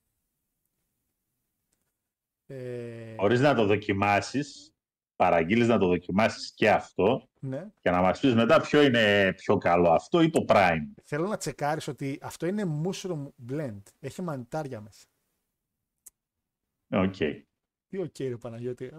Ε, 2.46 3.14
Χωρίς 3.16 3.40
να 3.40 3.54
το 3.54 3.66
δοκιμάσεις, 3.66 4.74
παραγγείλεις 5.16 5.68
να 5.68 5.78
το 5.78 5.86
δοκιμάσεις 5.86 6.52
και 6.54 6.70
αυτό 6.70 7.28
ναι. 7.40 7.70
και 7.80 7.90
να 7.90 8.00
μας 8.00 8.20
πεις 8.20 8.34
μετά 8.34 8.60
ποιο 8.60 8.82
είναι 8.82 9.32
πιο 9.36 9.58
καλό, 9.58 9.90
αυτό 9.90 10.20
ή 10.20 10.30
το 10.30 10.44
Prime. 10.48 10.80
Θέλω 11.02 11.26
να 11.28 11.36
τσεκάρεις 11.36 11.88
ότι 11.88 12.18
αυτό 12.22 12.46
είναι 12.46 12.82
mushroom 12.84 13.28
blend. 13.50 13.82
Έχει 14.00 14.22
μανιτάρια 14.22 14.80
μέσα. 14.80 15.06
ΟΚ. 16.90 17.16
Τι 17.88 17.98
ΟΚ, 17.98 18.18
ρε 18.18 18.36
Παναγιώτη. 18.36 18.92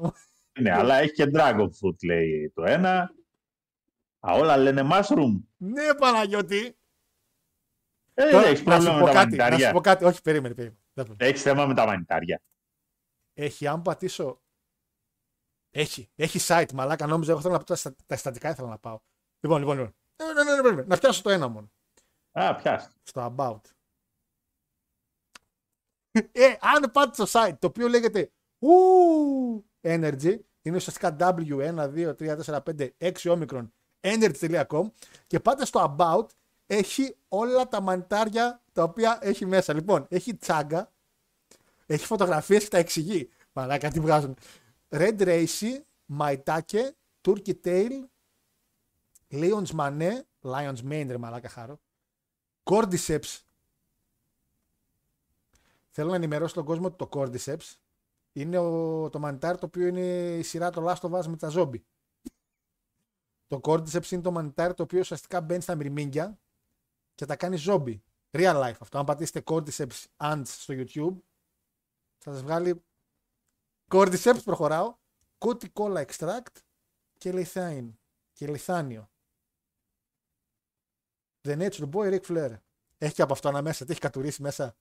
Ναι, 0.60 0.72
αλλά 0.72 0.96
έχει 0.96 1.14
και 1.14 1.30
Dragon 1.34 1.68
Fruit 1.68 2.04
λέει 2.06 2.52
το 2.56 2.64
ένα. 2.64 3.14
Α, 4.20 4.34
όλα 4.34 4.58
λένε 4.58 4.82
mushroom. 4.92 5.42
ναι, 5.58 5.94
Παναγιώτη. 5.98 6.78
Ε, 8.20 8.30
Τώρα, 8.32 8.42
δεν 8.44 8.52
έχεις 8.52 8.64
να 8.66 8.76
σου 8.80 8.86
πρόβλημα 8.86 9.00
πω 9.00 9.06
με 9.06 9.12
τα 9.14 9.24
κάτι. 9.24 9.36
Να 9.36 9.44
σου 9.44 9.50
μανιτάρια. 9.50 9.72
πω 9.72 9.82
κάτι. 9.82 10.04
Όχι, 10.06 10.22
περίμενε, 10.22 10.54
περίμενε. 10.54 10.82
Δεν 10.94 11.06
πω. 11.06 11.16
Έχεις 11.18 11.42
θέμα 11.42 11.66
με 11.66 11.74
τα 11.74 11.86
μανιτάρια. 11.86 12.42
Έχει, 13.34 13.68
αν 13.68 13.82
πατήσω. 13.82 14.42
Έχει, 15.70 16.10
έχει 16.16 16.40
site, 16.48 16.72
μαλάκα. 16.74 17.08
Νόμιζα, 17.08 17.32
εγώ 17.32 17.42
θέλω 17.42 17.54
να 17.54 17.60
πω 17.60 17.66
τα, 17.66 17.76
στα- 17.76 17.96
τα 18.06 18.14
συστατικά 18.16 18.50
ήθελα 18.50 18.68
να 18.68 18.78
πάω. 18.78 19.00
Λοιπόν, 19.40 19.60
λοιπόν, 19.60 19.78
λοιπόν. 19.78 19.96
Ε, 20.16 20.24
ναι, 20.34 20.44
ναι, 20.44 20.56
ναι, 20.56 20.62
περίμενε. 20.62 20.88
Να 20.88 20.98
πιάσω 20.98 21.22
το 21.22 21.30
ένα 21.30 21.48
μόνο. 21.48 21.72
Α, 22.32 22.56
πιάστε. 22.56 22.92
Στο 23.04 23.36
about. 23.38 23.62
ε, 26.32 26.56
αν 26.60 26.92
πάτε 26.92 27.26
στο 27.26 27.40
site 27.40 27.56
το 27.60 27.68
οποίο 27.68 27.88
λέγεται 27.88 28.32
Ου, 28.60 28.70
Energy, 29.82 30.40
είναι 30.62 30.76
ουσιαστικά 30.76 31.16
W1, 31.20 31.76
2, 31.94 32.16
3, 32.16 32.38
4, 32.46 32.60
5, 32.78 32.90
6 32.98 33.12
όμικρον 33.32 33.74
energy.com 34.02 34.92
και 35.28 35.40
πάτε 35.40 35.66
στο 35.66 35.96
about, 35.98 36.26
έχει 36.68 37.16
όλα 37.28 37.68
τα 37.68 37.82
μανιτάρια 37.82 38.62
τα 38.72 38.84
οποία 38.84 39.18
έχει 39.22 39.46
μέσα. 39.46 39.74
Λοιπόν, 39.74 40.06
έχει 40.10 40.36
τσάγκα, 40.36 40.92
έχει 41.86 42.06
φωτογραφίες 42.06 42.64
και 42.64 42.70
τα 42.70 42.78
εξηγεί. 42.78 43.30
Μαλάκα, 43.52 43.90
τι 43.90 44.00
βγάζουν. 44.00 44.38
Red 44.90 45.20
Racy, 45.20 45.80
Maitake, 46.18 46.90
Turkey 47.22 47.54
Tail, 47.64 47.92
Lions 49.32 49.76
Mane, 49.76 50.20
Lions 50.42 50.84
Mane, 50.84 51.06
ρε 51.08 51.18
μαλάκα 51.18 51.50
χάρο. 51.50 51.80
Cordyceps. 52.64 53.42
Θέλω 55.90 56.10
να 56.10 56.16
ενημερώσω 56.16 56.54
τον 56.54 56.66
κόσμο 56.66 56.86
ότι 56.86 56.96
το 56.96 57.10
Cordyceps 57.12 57.76
είναι 58.34 58.58
ο, 58.58 59.10
το 59.10 59.20
μανιτάρι 59.20 59.58
το 59.58 59.66
οποίο 59.66 59.88
είναι 59.88 60.36
η 60.38 60.44
σειρά 60.44 60.70
το 60.70 60.90
Last 60.90 61.10
of 61.10 61.20
Us 61.20 61.26
με 61.26 61.38
τα 61.38 61.48
ζόμπι. 61.48 61.86
Το 63.48 63.60
Cordyceps 63.64 64.12
είναι 64.12 64.22
το 64.22 64.32
μανιτάρι 64.32 64.74
το 64.74 64.84
οποίο 64.84 65.00
ουσιαστικά 65.00 65.42
μπαίνει 65.42 65.62
στα 65.62 65.76
μυρμήγκια 65.76 66.40
και 67.18 67.26
τα 67.26 67.36
κάνει 67.36 67.56
ζόμπι. 67.56 68.04
Real 68.32 68.56
life 68.64 68.78
αυτό. 68.80 68.98
Αν 68.98 69.06
πατήσετε 69.06 69.44
Cordyceps 69.46 70.06
Ants 70.18 70.46
στο 70.46 70.74
YouTube 70.78 71.18
θα 72.18 72.32
σας 72.32 72.42
βγάλει 72.42 72.84
Cordyceps 73.92 74.40
προχωράω. 74.44 74.96
Κότι 75.38 75.70
κόλλα 75.70 76.06
extract 76.08 76.56
και 77.18 77.32
λιθάιν. 77.32 78.00
Και 78.34 78.48
λιθάνιο. 78.48 79.10
The 81.42 81.58
Nature 81.58 81.90
Boy 81.90 82.20
Ric 82.20 82.22
Flair. 82.22 82.58
Έχει 82.98 83.14
και 83.14 83.22
από 83.22 83.34
αυτό 83.34 83.48
ένα 83.48 83.62
μέσα. 83.62 83.86
Τι 83.86 83.92
έχει 83.92 84.02
κατουρίσει 84.02 84.42
μέσα. 84.42 84.76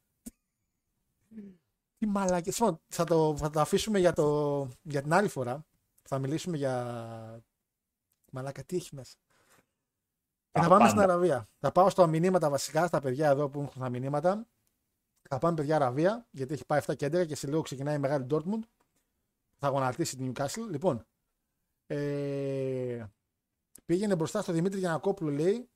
Τι 1.99 2.07
μαλακή. 2.07 2.49
Λοιπόν, 2.49 2.81
θα 2.89 3.05
το, 3.05 3.37
θα 3.37 3.51
το 3.51 3.61
αφήσουμε 3.61 3.99
για, 3.99 4.13
το, 4.13 4.69
για 4.83 5.03
την 5.03 5.13
άλλη 5.13 5.29
φορά. 5.29 5.67
Θα 6.03 6.19
μιλήσουμε 6.19 6.57
για. 6.57 7.45
Μαλάκα, 8.33 8.65
τι 8.65 8.77
έχει 8.77 8.95
μέσα. 8.95 9.17
Και 10.57 10.63
Τα 10.63 10.69
θα 10.69 10.69
πάμε 10.69 10.85
πάντα. 10.85 10.89
στην 10.89 11.11
Αραβία. 11.11 11.49
Θα 11.59 11.73
πάω 11.73 11.91
στα 11.91 12.07
μηνύματα 12.07 12.51
βασικά, 12.51 12.87
στα 12.87 13.01
παιδιά 13.01 13.31
εδώ 13.31 13.49
που 13.49 13.61
έχουν 13.61 13.83
τα 13.83 13.89
μηνύματα. 13.89 14.47
Θα 15.29 15.39
πάμε 15.39 15.55
παιδιά 15.55 15.77
Αραβία, 15.77 16.27
γιατί 16.31 16.55
έχει 16.55 16.65
πάει 16.65 16.81
7 16.87 16.97
και 16.97 17.07
11 17.07 17.27
και 17.27 17.37
σε 17.37 17.47
λίγο 17.47 17.61
ξεκινάει 17.61 17.95
η 17.95 17.99
μεγάλη 17.99 18.27
Dortmund. 18.31 18.61
Θα 19.59 19.69
γονατίσει 19.69 20.17
την 20.17 20.33
Newcastle. 20.33 20.67
Λοιπόν, 20.71 21.07
ε, 21.87 23.05
Πήγαινε 23.87 24.17
μπροστά 24.17 24.43
στο 24.43 24.53
Δημήτρη 24.53 24.79
Γιανακόπουλο, 24.79 25.31
λέει, 25.31 25.69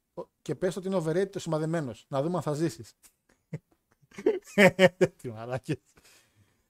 και 0.43 0.55
πες 0.55 0.77
ότι 0.77 0.87
είναι 0.87 0.97
overrated 0.97 1.31
το 1.31 1.39
σημαδεμένος. 1.39 2.07
Να 2.09 2.23
δούμε 2.23 2.37
αν 2.37 2.43
θα 2.43 2.53
ζήσεις. 2.53 2.95
Τι 5.17 5.31
μαλάκες. 5.31 5.77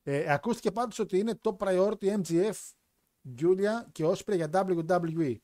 Ε, 0.03 0.32
ακούστηκε 0.32 0.70
πάντως 0.70 0.99
ότι 0.99 1.19
είναι 1.19 1.41
top 1.43 1.57
priority 1.57 2.20
MGF, 2.23 2.55
Julia 3.39 3.85
και 3.93 4.05
Osprey 4.07 4.35
για 4.35 4.49
WWE. 4.53 5.37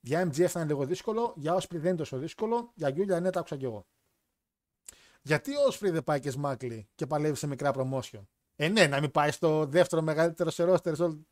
Για 0.00 0.28
MGF 0.28 0.46
θα 0.46 0.60
είναι 0.60 0.68
λίγο 0.68 0.84
δύσκολο, 0.84 1.34
για 1.36 1.54
Osprey 1.54 1.68
δεν 1.70 1.86
είναι 1.86 1.96
τόσο 1.96 2.18
δύσκολο, 2.18 2.72
για 2.74 2.88
Julia 2.88 3.20
ναι, 3.20 3.30
τα 3.30 3.38
άκουσα 3.38 3.56
κι 3.56 3.64
εγώ. 3.64 3.86
Γιατί 5.22 5.56
ο 5.56 5.60
Osprey 5.72 5.90
δεν 5.92 6.04
πάει 6.04 6.20
και 6.20 6.30
Σμάκλι 6.30 6.88
και 6.94 7.06
παλεύει 7.06 7.36
σε 7.36 7.46
μικρά 7.46 7.72
promotion; 7.74 8.22
Ε, 8.56 8.68
ναι, 8.68 8.86
να 8.86 9.00
μην 9.00 9.10
πάει 9.10 9.30
στο 9.30 9.66
δεύτερο 9.66 10.02
μεγαλύτερο 10.02 10.50
σε 10.50 10.64
ρόστερ 10.64 10.94
σε 10.94 11.02
όλο, 11.02 11.26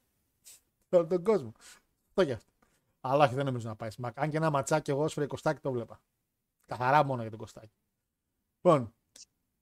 σε 0.89 0.97
όλο 0.97 1.07
τον 1.07 1.25
κόσμο. 1.25 1.53
Το 2.15 2.23
γι' 2.23 2.33
αυτό. 2.33 2.53
Αλλά 3.01 3.25
όχι, 3.25 3.35
δεν 3.35 3.45
νομίζω 3.45 3.69
να 3.69 3.77
πάει 3.77 3.91
Smack. 4.01 4.11
Αν 4.15 4.31
και 4.31 4.37
ένα 4.37 4.51
ματσάκι 4.51 4.91
εγώ 4.91 5.05
Osprey 5.05 5.27
Κωστάκι 5.27 5.61
το 5.61 5.73
βλέπα. 5.73 6.01
Καθαρά 6.67 7.05
μόνο 7.05 7.21
για 7.21 7.31
τον 7.31 7.39
Κωστάκι. 7.39 7.73
Λοιπόν, 8.55 8.95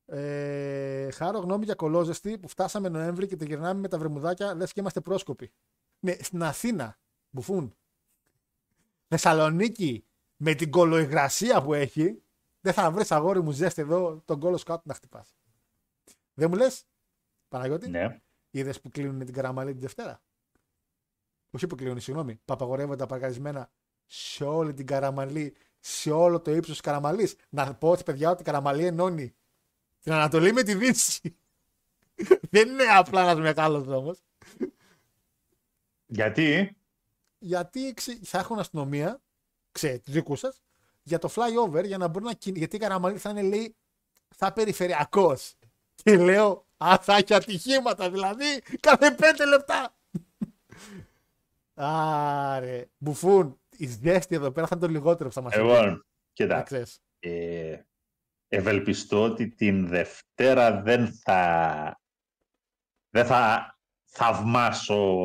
ε, 0.06 1.10
χάρο 1.10 1.38
γνώμη 1.38 1.64
για 1.64 1.74
κολόζεστη 1.74 2.38
που 2.38 2.48
φτάσαμε 2.48 2.88
Νοέμβρη 2.88 3.26
και 3.26 3.36
τη 3.36 3.46
γυρνάμε 3.46 3.80
με 3.80 3.88
τα 3.88 3.98
βρεμουδάκια 3.98 4.54
λες 4.54 4.72
και 4.72 4.80
είμαστε 4.80 5.00
πρόσκοποι. 5.00 5.52
Ναι, 6.00 6.12
στην 6.12 6.42
Αθήνα, 6.42 6.98
μπουφούν. 7.30 7.76
Θεσσαλονίκη, 9.08 10.04
με 10.36 10.54
την 10.54 10.70
κολοϊγρασία 10.70 11.62
που 11.62 11.74
έχει, 11.74 12.22
δεν 12.60 12.72
θα 12.72 12.90
βρεις 12.90 13.10
αγόρι 13.12 13.42
μου 13.42 13.50
ζέστη 13.50 13.80
εδώ 13.80 14.22
τον 14.24 14.40
κόλο 14.40 14.58
κάτω 14.58 14.82
να 14.84 14.94
χτυπάς. 14.94 15.36
Δεν 16.34 16.50
μου 16.50 16.56
λες, 16.56 16.84
Παναγιώτη, 17.48 17.88
Ναι. 17.90 18.20
είδες 18.50 18.80
που 18.80 18.90
κλείνουν 18.90 19.24
την 19.24 19.34
καραμαλή 19.34 19.70
την 19.72 19.80
Δευτέρα; 19.80 20.22
Όχι 21.50 21.66
που 21.66 21.74
κλείνουν, 21.74 22.00
συγγνώμη. 22.00 22.34
Που 22.44 22.52
απαγορεύονται 22.52 22.96
τα 22.96 23.06
παρκαρισμένα 23.06 23.70
σε 24.06 24.44
όλη 24.44 24.74
την 24.74 24.86
καραμαλή, 24.86 25.56
σε 25.78 26.10
όλο 26.10 26.40
το 26.40 26.50
ύψος 26.50 26.72
της 26.72 26.80
καραμαλής. 26.80 27.36
Να 27.48 27.74
πω 27.74 27.90
ότι 27.90 28.02
παιδιά 28.02 28.30
ότι 28.30 28.42
η 28.42 28.44
καραμαλή 28.44 28.84
ενώνει 28.86 29.34
την 30.00 30.12
Ανατολή 30.12 30.52
με 30.52 30.62
τη 30.62 30.74
Δύση. 30.74 31.36
Δεν 32.50 32.68
είναι 32.68 32.84
απλά 32.84 33.22
ένας 33.22 33.38
μεγάλος 33.38 33.84
δρόμος. 33.84 34.18
Γιατί; 36.06 36.76
Γιατί 37.46 37.92
ξε- 37.94 38.18
θα 38.24 38.38
έχουν 38.38 38.58
αστυνομία, 38.58 39.20
ξέρετε, 39.72 39.98
του 40.04 40.10
δικού 40.10 40.36
σας, 40.36 40.62
για 41.02 41.18
το 41.18 41.30
flyover 41.34 41.84
για 41.84 41.98
να 41.98 42.08
μπορεί 42.08 42.24
να 42.24 42.32
κινεί. 42.32 42.58
Γιατί 42.58 42.76
η 42.76 42.78
καραμαλή 42.78 43.18
θα 43.18 43.30
είναι, 43.30 43.42
λέει, 43.42 43.76
θα 44.36 44.52
περιφερειακός. 44.52 45.54
Και 45.94 46.16
λέω, 46.16 46.66
Α, 46.84 46.98
θα 47.00 47.16
έχει 47.16 47.34
ατυχήματα 47.34 48.10
δηλαδή 48.10 48.60
κάθε 48.80 49.10
πέντε 49.10 49.46
λεπτά. 49.46 49.96
Άρε, 51.74 52.86
μπουφούν. 52.98 53.60
Η 53.76 53.86
ζέστη 53.86 54.34
εδώ 54.34 54.50
πέρα 54.52 54.66
θα 54.66 54.76
είναι 54.76 54.86
το 54.86 54.92
λιγότερο 54.92 55.28
που 55.28 55.34
θα 55.34 55.40
μας 55.40 55.52
εγώ, 55.54 56.02
κοίτα, 56.32 56.62
ξέρεις. 56.62 57.00
ε, 57.18 57.80
ευελπιστώ 58.48 59.22
ότι 59.22 59.48
την 59.50 59.86
Δευτέρα 59.88 60.82
δεν 60.82 61.12
θα, 61.14 62.00
δεν 63.10 63.26
θα 63.26 63.70
θαυμάσω 64.04 65.18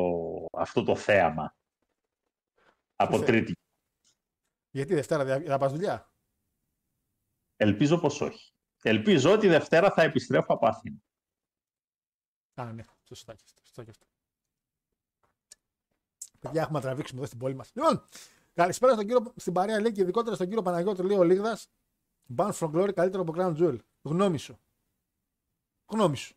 αυτό 0.52 0.82
το 0.82 0.96
θέαμα. 0.96 1.54
Από 3.02 3.16
θε- 3.18 3.26
τρίτη. 3.26 3.52
Γιατί 4.70 4.94
Δευτέρα 4.94 5.24
δεν 5.24 5.46
θα 5.46 5.58
πας 5.58 5.72
δουλειά; 5.72 6.12
Ελπίζω 7.56 7.98
πως 7.98 8.20
όχι. 8.20 8.52
Ελπίζω 8.82 9.32
ότι 9.32 9.48
Δευτέρα 9.48 9.90
θα 9.90 10.02
επιστρέφω 10.02 10.54
από 10.54 10.66
Αθήνα. 10.66 10.96
Α, 12.54 12.72
ναι, 12.72 12.84
σωστά 13.04 13.34
και 13.34 13.42
αυτό. 13.44 13.60
Σωστά 13.64 13.84
και 13.84 13.90
αυτό. 13.90 14.06
Παιδιά, 16.38 16.62
έχουμε 16.62 16.78
να 16.78 16.84
τραβήξουμε 16.84 17.18
εδώ 17.18 17.26
στην 17.26 17.38
πόλη 17.38 17.54
μας. 17.54 17.70
Λοιπόν, 17.74 18.04
καλησπέρα 18.52 18.92
στον 18.92 19.06
κύριο, 19.06 19.32
στην 19.36 19.52
παρέα 19.52 19.80
λέει 19.80 19.92
και 19.92 20.00
ειδικότερα 20.00 20.34
στον 20.34 20.46
κύριο 20.46 20.62
Παναγιώτη 20.62 21.02
λέει 21.02 21.16
ο 21.16 21.22
Λίγδα. 21.22 21.58
Bound 22.36 22.52
from 22.52 22.70
Glory 22.70 22.92
καλύτερο 22.94 23.22
από 23.22 23.32
Crown 23.36 23.56
Jewel. 23.56 23.78
Γνώμη 24.02 24.38
σου. 24.38 24.58
Γνώμη 25.86 26.16
σου. 26.16 26.34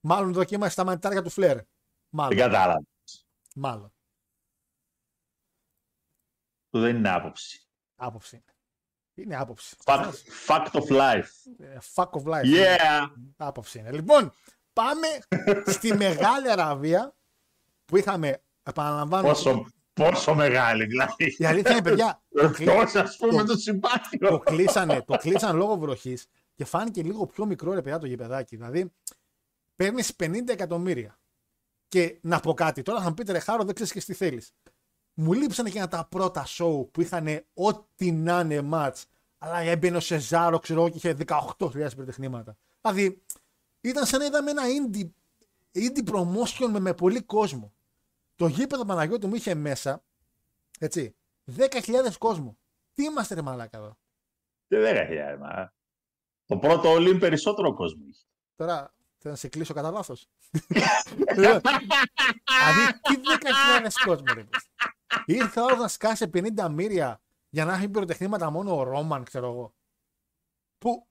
Μάλλον 0.00 0.32
δοκίμασε 0.32 0.72
στα 0.72 0.84
μανιτάρια 0.84 1.22
του 1.22 1.30
Φλερ. 1.30 1.56
Δεν 1.56 1.66
Μάλλον. 2.08 2.36
κατάλαβα. 2.36 2.82
Μάλλον. 3.54 3.92
Αυτό 6.72 6.86
δεν 6.86 6.96
είναι 6.96 7.10
άποψη. 7.10 7.66
Άποψη 7.96 8.36
είναι. 8.36 8.44
Είναι 9.14 9.36
άποψη. 9.36 9.76
Fact, 9.84 10.12
fact 10.46 10.70
of 10.70 10.88
life. 10.88 11.28
Ε, 11.58 11.76
Fuck 11.94 12.10
of 12.10 12.22
life. 12.24 12.44
Yeah! 12.44 13.10
Άποψη 13.36 13.78
είναι. 13.78 13.92
Λοιπόν, 13.92 14.32
πάμε 14.72 15.06
στη 15.76 15.94
Μεγάλη 15.94 16.50
Αραβία 16.50 17.14
που 17.84 17.96
είχαμε, 17.96 18.42
επαναλαμβάνω, 18.62 19.28
Πόσο, 19.28 19.66
πόσο 19.92 20.34
μεγάλη, 20.34 20.84
δηλαδή. 20.86 21.34
η 21.38 21.44
αλήθεια 21.44 21.70
είναι, 21.72 21.82
παιδιά, 21.82 22.22
το, 22.28 22.50
κλει- 22.50 22.68
Εκτός, 22.68 22.94
ας 22.94 23.16
πούμε, 23.16 23.32
το- 23.36 23.44
το 23.52 23.56
συμπάθειο. 23.58 24.28
το 24.28 24.38
κλείσανε, 24.38 25.02
το 25.02 25.16
κλείσανε 25.16 25.58
λόγω 25.58 25.76
βροχής 25.76 26.26
και 26.54 26.64
φάνηκε 26.64 27.02
λίγο 27.02 27.26
πιο 27.26 27.44
μικρό 27.46 27.72
ρε 27.72 27.82
παιδιά 27.82 27.98
το 27.98 28.06
γηπεδάκι. 28.06 28.56
Δηλαδή, 28.56 28.92
παίρνεις 29.76 30.12
50 30.16 30.48
εκατομμύρια. 30.48 31.18
Και 31.88 32.18
να 32.22 32.40
πω 32.40 32.54
κάτι, 32.54 32.82
τώρα 32.82 33.00
θα 33.02 33.08
μου 33.08 33.14
πείτε 33.14 33.32
ρε 33.32 33.38
Χάρο, 33.38 33.64
δεν 33.64 33.74
ξέρεις 33.74 33.92
και 33.92 34.00
τι 34.00 34.12
θέλεις. 34.14 34.52
Μου 35.22 35.32
λείψανε 35.32 35.70
και 35.70 35.78
ένα 35.78 35.88
τα 35.88 36.04
πρώτα 36.04 36.46
show 36.46 36.86
που 36.92 37.00
είχαν 37.00 37.44
ό,τι 37.54 38.12
να 38.12 38.40
είναι 38.40 38.68
match. 38.72 39.02
Αλλά 39.38 39.58
έμπαινε 39.58 39.96
ο 39.96 40.00
Σεζάρο, 40.00 40.58
ξέρω 40.58 40.80
εγώ, 40.80 40.88
και 40.88 40.96
είχε 40.96 41.16
18.000 41.58 41.88
πρωτεχνήματα. 41.96 42.56
Δηλαδή, 42.80 43.22
ήταν 43.80 44.06
σαν 44.06 44.18
να 44.18 44.24
είδαμε 44.24 44.50
ένα 44.50 44.62
indie, 44.62 45.08
indie 45.74 46.08
promotion 46.12 46.68
με, 46.70 46.78
με 46.78 46.94
πολύ 46.94 47.22
κόσμο. 47.22 47.72
Το 48.34 48.46
γήπεδο 48.46 48.84
Παναγιώτη 48.84 49.26
μου 49.26 49.34
είχε 49.34 49.54
μέσα, 49.54 50.02
έτσι, 50.78 51.14
10.000 51.56 52.12
κόσμο. 52.18 52.56
Τι 52.92 53.04
είμαστε 53.04 53.34
ρε 53.34 53.42
μαλάκα 53.42 53.78
εδώ; 53.78 53.98
Δεν 54.66 54.80
λέγα 54.80 55.36
μα. 55.38 55.72
Το 56.46 56.56
πρώτο 56.56 56.90
Ολύμπ 56.90 57.18
περισσότερο 57.18 57.74
κόσμο 57.74 58.02
είχε. 58.08 58.24
Τώρα 58.56 58.94
θέλω 59.18 59.32
να 59.32 59.40
σε 59.40 59.48
κλείσω 59.48 59.74
κατά 59.74 59.90
λάθος. 59.90 60.28
δηλαδή, 61.34 61.60
τι 63.02 63.20
10.000 63.82 63.88
κόσμο 64.04 64.24
ρε. 64.34 64.46
Παιδί. 65.26 65.38
Ήρθε 65.38 65.60
ο 65.60 65.76
να 65.76 65.88
σκάσει 65.88 66.30
50 66.34 66.68
μύρια 66.70 67.20
για 67.48 67.64
να 67.64 67.74
έχει 67.74 67.88
πυροτεχνήματα 67.88 68.50
μόνο 68.50 68.76
ο 68.76 68.82
Ρόμαν, 68.82 69.24
ξέρω 69.24 69.46
εγώ. 69.46 69.74
Που 70.78 71.06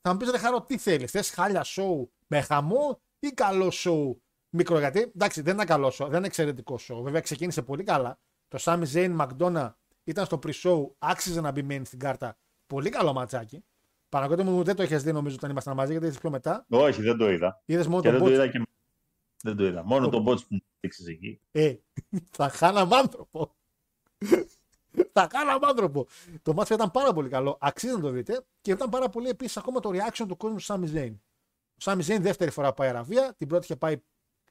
θα 0.00 0.12
μου 0.12 0.16
πεις 0.16 0.30
ρε 0.30 0.38
Χαρό, 0.38 0.62
τι 0.62 0.78
θέλεις, 0.78 1.10
θες 1.10 1.30
χάλια 1.30 1.62
σοου 1.62 2.12
με 2.26 2.40
χαμό 2.40 3.00
ή 3.18 3.28
καλό 3.28 3.70
σοου 3.70 4.22
μικρό. 4.50 4.78
Γιατί 4.78 5.00
εντάξει, 5.00 5.40
δεν 5.40 5.54
είναι 5.54 5.64
καλό 5.64 5.90
σοου, 5.90 6.06
δεν 6.08 6.16
είναι 6.16 6.26
εξαιρετικό 6.26 6.78
σοου. 6.78 7.02
Βέβαια 7.02 7.20
ξεκίνησε 7.20 7.62
πολύ 7.62 7.82
καλά. 7.82 8.18
Το 8.48 8.58
Sami 8.60 8.84
Zayn 8.92 9.16
McDonough 9.16 9.72
ήταν 10.04 10.24
στο 10.24 10.38
pre-show, 10.46 10.86
άξιζε 10.98 11.40
να 11.40 11.50
μπει 11.50 11.66
main 11.70 11.82
στην 11.84 11.98
κάρτα. 11.98 12.36
Πολύ 12.66 12.90
καλό 12.90 13.12
ματσάκι. 13.12 13.64
Παναγιώτη 14.08 14.42
μου 14.42 14.62
δεν 14.62 14.76
το 14.76 14.82
είχες 14.82 15.02
δει 15.02 15.12
νομίζω 15.12 15.34
όταν 15.36 15.50
ήμασταν 15.50 15.76
μαζί, 15.76 15.90
γιατί 15.92 16.06
είσαι 16.06 16.18
πιο 16.18 16.30
μετά. 16.30 16.66
Όχι, 16.68 17.02
δεν 17.02 17.16
το 17.16 17.30
είδα. 17.30 17.62
Είδες 17.64 17.86
μόνο 17.86 18.02
Και 18.02 18.10
τον 18.10 18.18
δεν 18.18 18.26
το 18.26 18.32
Botch. 18.32 18.34
είδα 18.34 18.48
και. 18.48 18.62
Δεν 19.46 19.56
το 19.56 19.66
είδα. 19.66 19.84
Μόνο 19.84 20.04
Το- 20.04 20.10
τον 20.10 20.22
Μπότς 20.22 20.42
που 20.42 20.54
μου 20.54 20.60
δείξες 20.80 21.06
εκεί. 21.06 21.40
Ε, 21.52 21.74
θα 22.36 22.48
χάναμε 22.48 22.96
άνθρωπο. 22.96 23.54
θα 25.12 25.28
χάναμε 25.32 25.66
άνθρωπο. 25.66 26.06
Το 26.42 26.52
μάτσο 26.52 26.74
ήταν 26.74 26.90
πάρα 26.90 27.12
πολύ 27.12 27.28
καλό. 27.28 27.56
Αξίζει 27.60 27.94
να 27.94 28.00
το 28.00 28.10
δείτε. 28.10 28.44
Και 28.60 28.70
ήταν 28.70 28.90
πάρα 28.90 29.08
πολύ 29.08 29.28
επίσης 29.28 29.56
ακόμα 29.56 29.80
το 29.80 29.90
reaction 29.92 30.24
του 30.28 30.36
κόσμου 30.36 30.56
του 30.56 30.62
Σάμι 30.62 30.86
Ζέιν. 30.86 31.12
Ο 31.68 31.76
Σάμι 31.80 32.02
Ζέιν 32.02 32.22
δεύτερη 32.22 32.50
φορά 32.50 32.72
πάει 32.72 32.88
Αραβία. 32.88 33.34
Την 33.36 33.48
πρώτη 33.48 33.64
είχε 33.64 33.76
πάει 33.76 34.02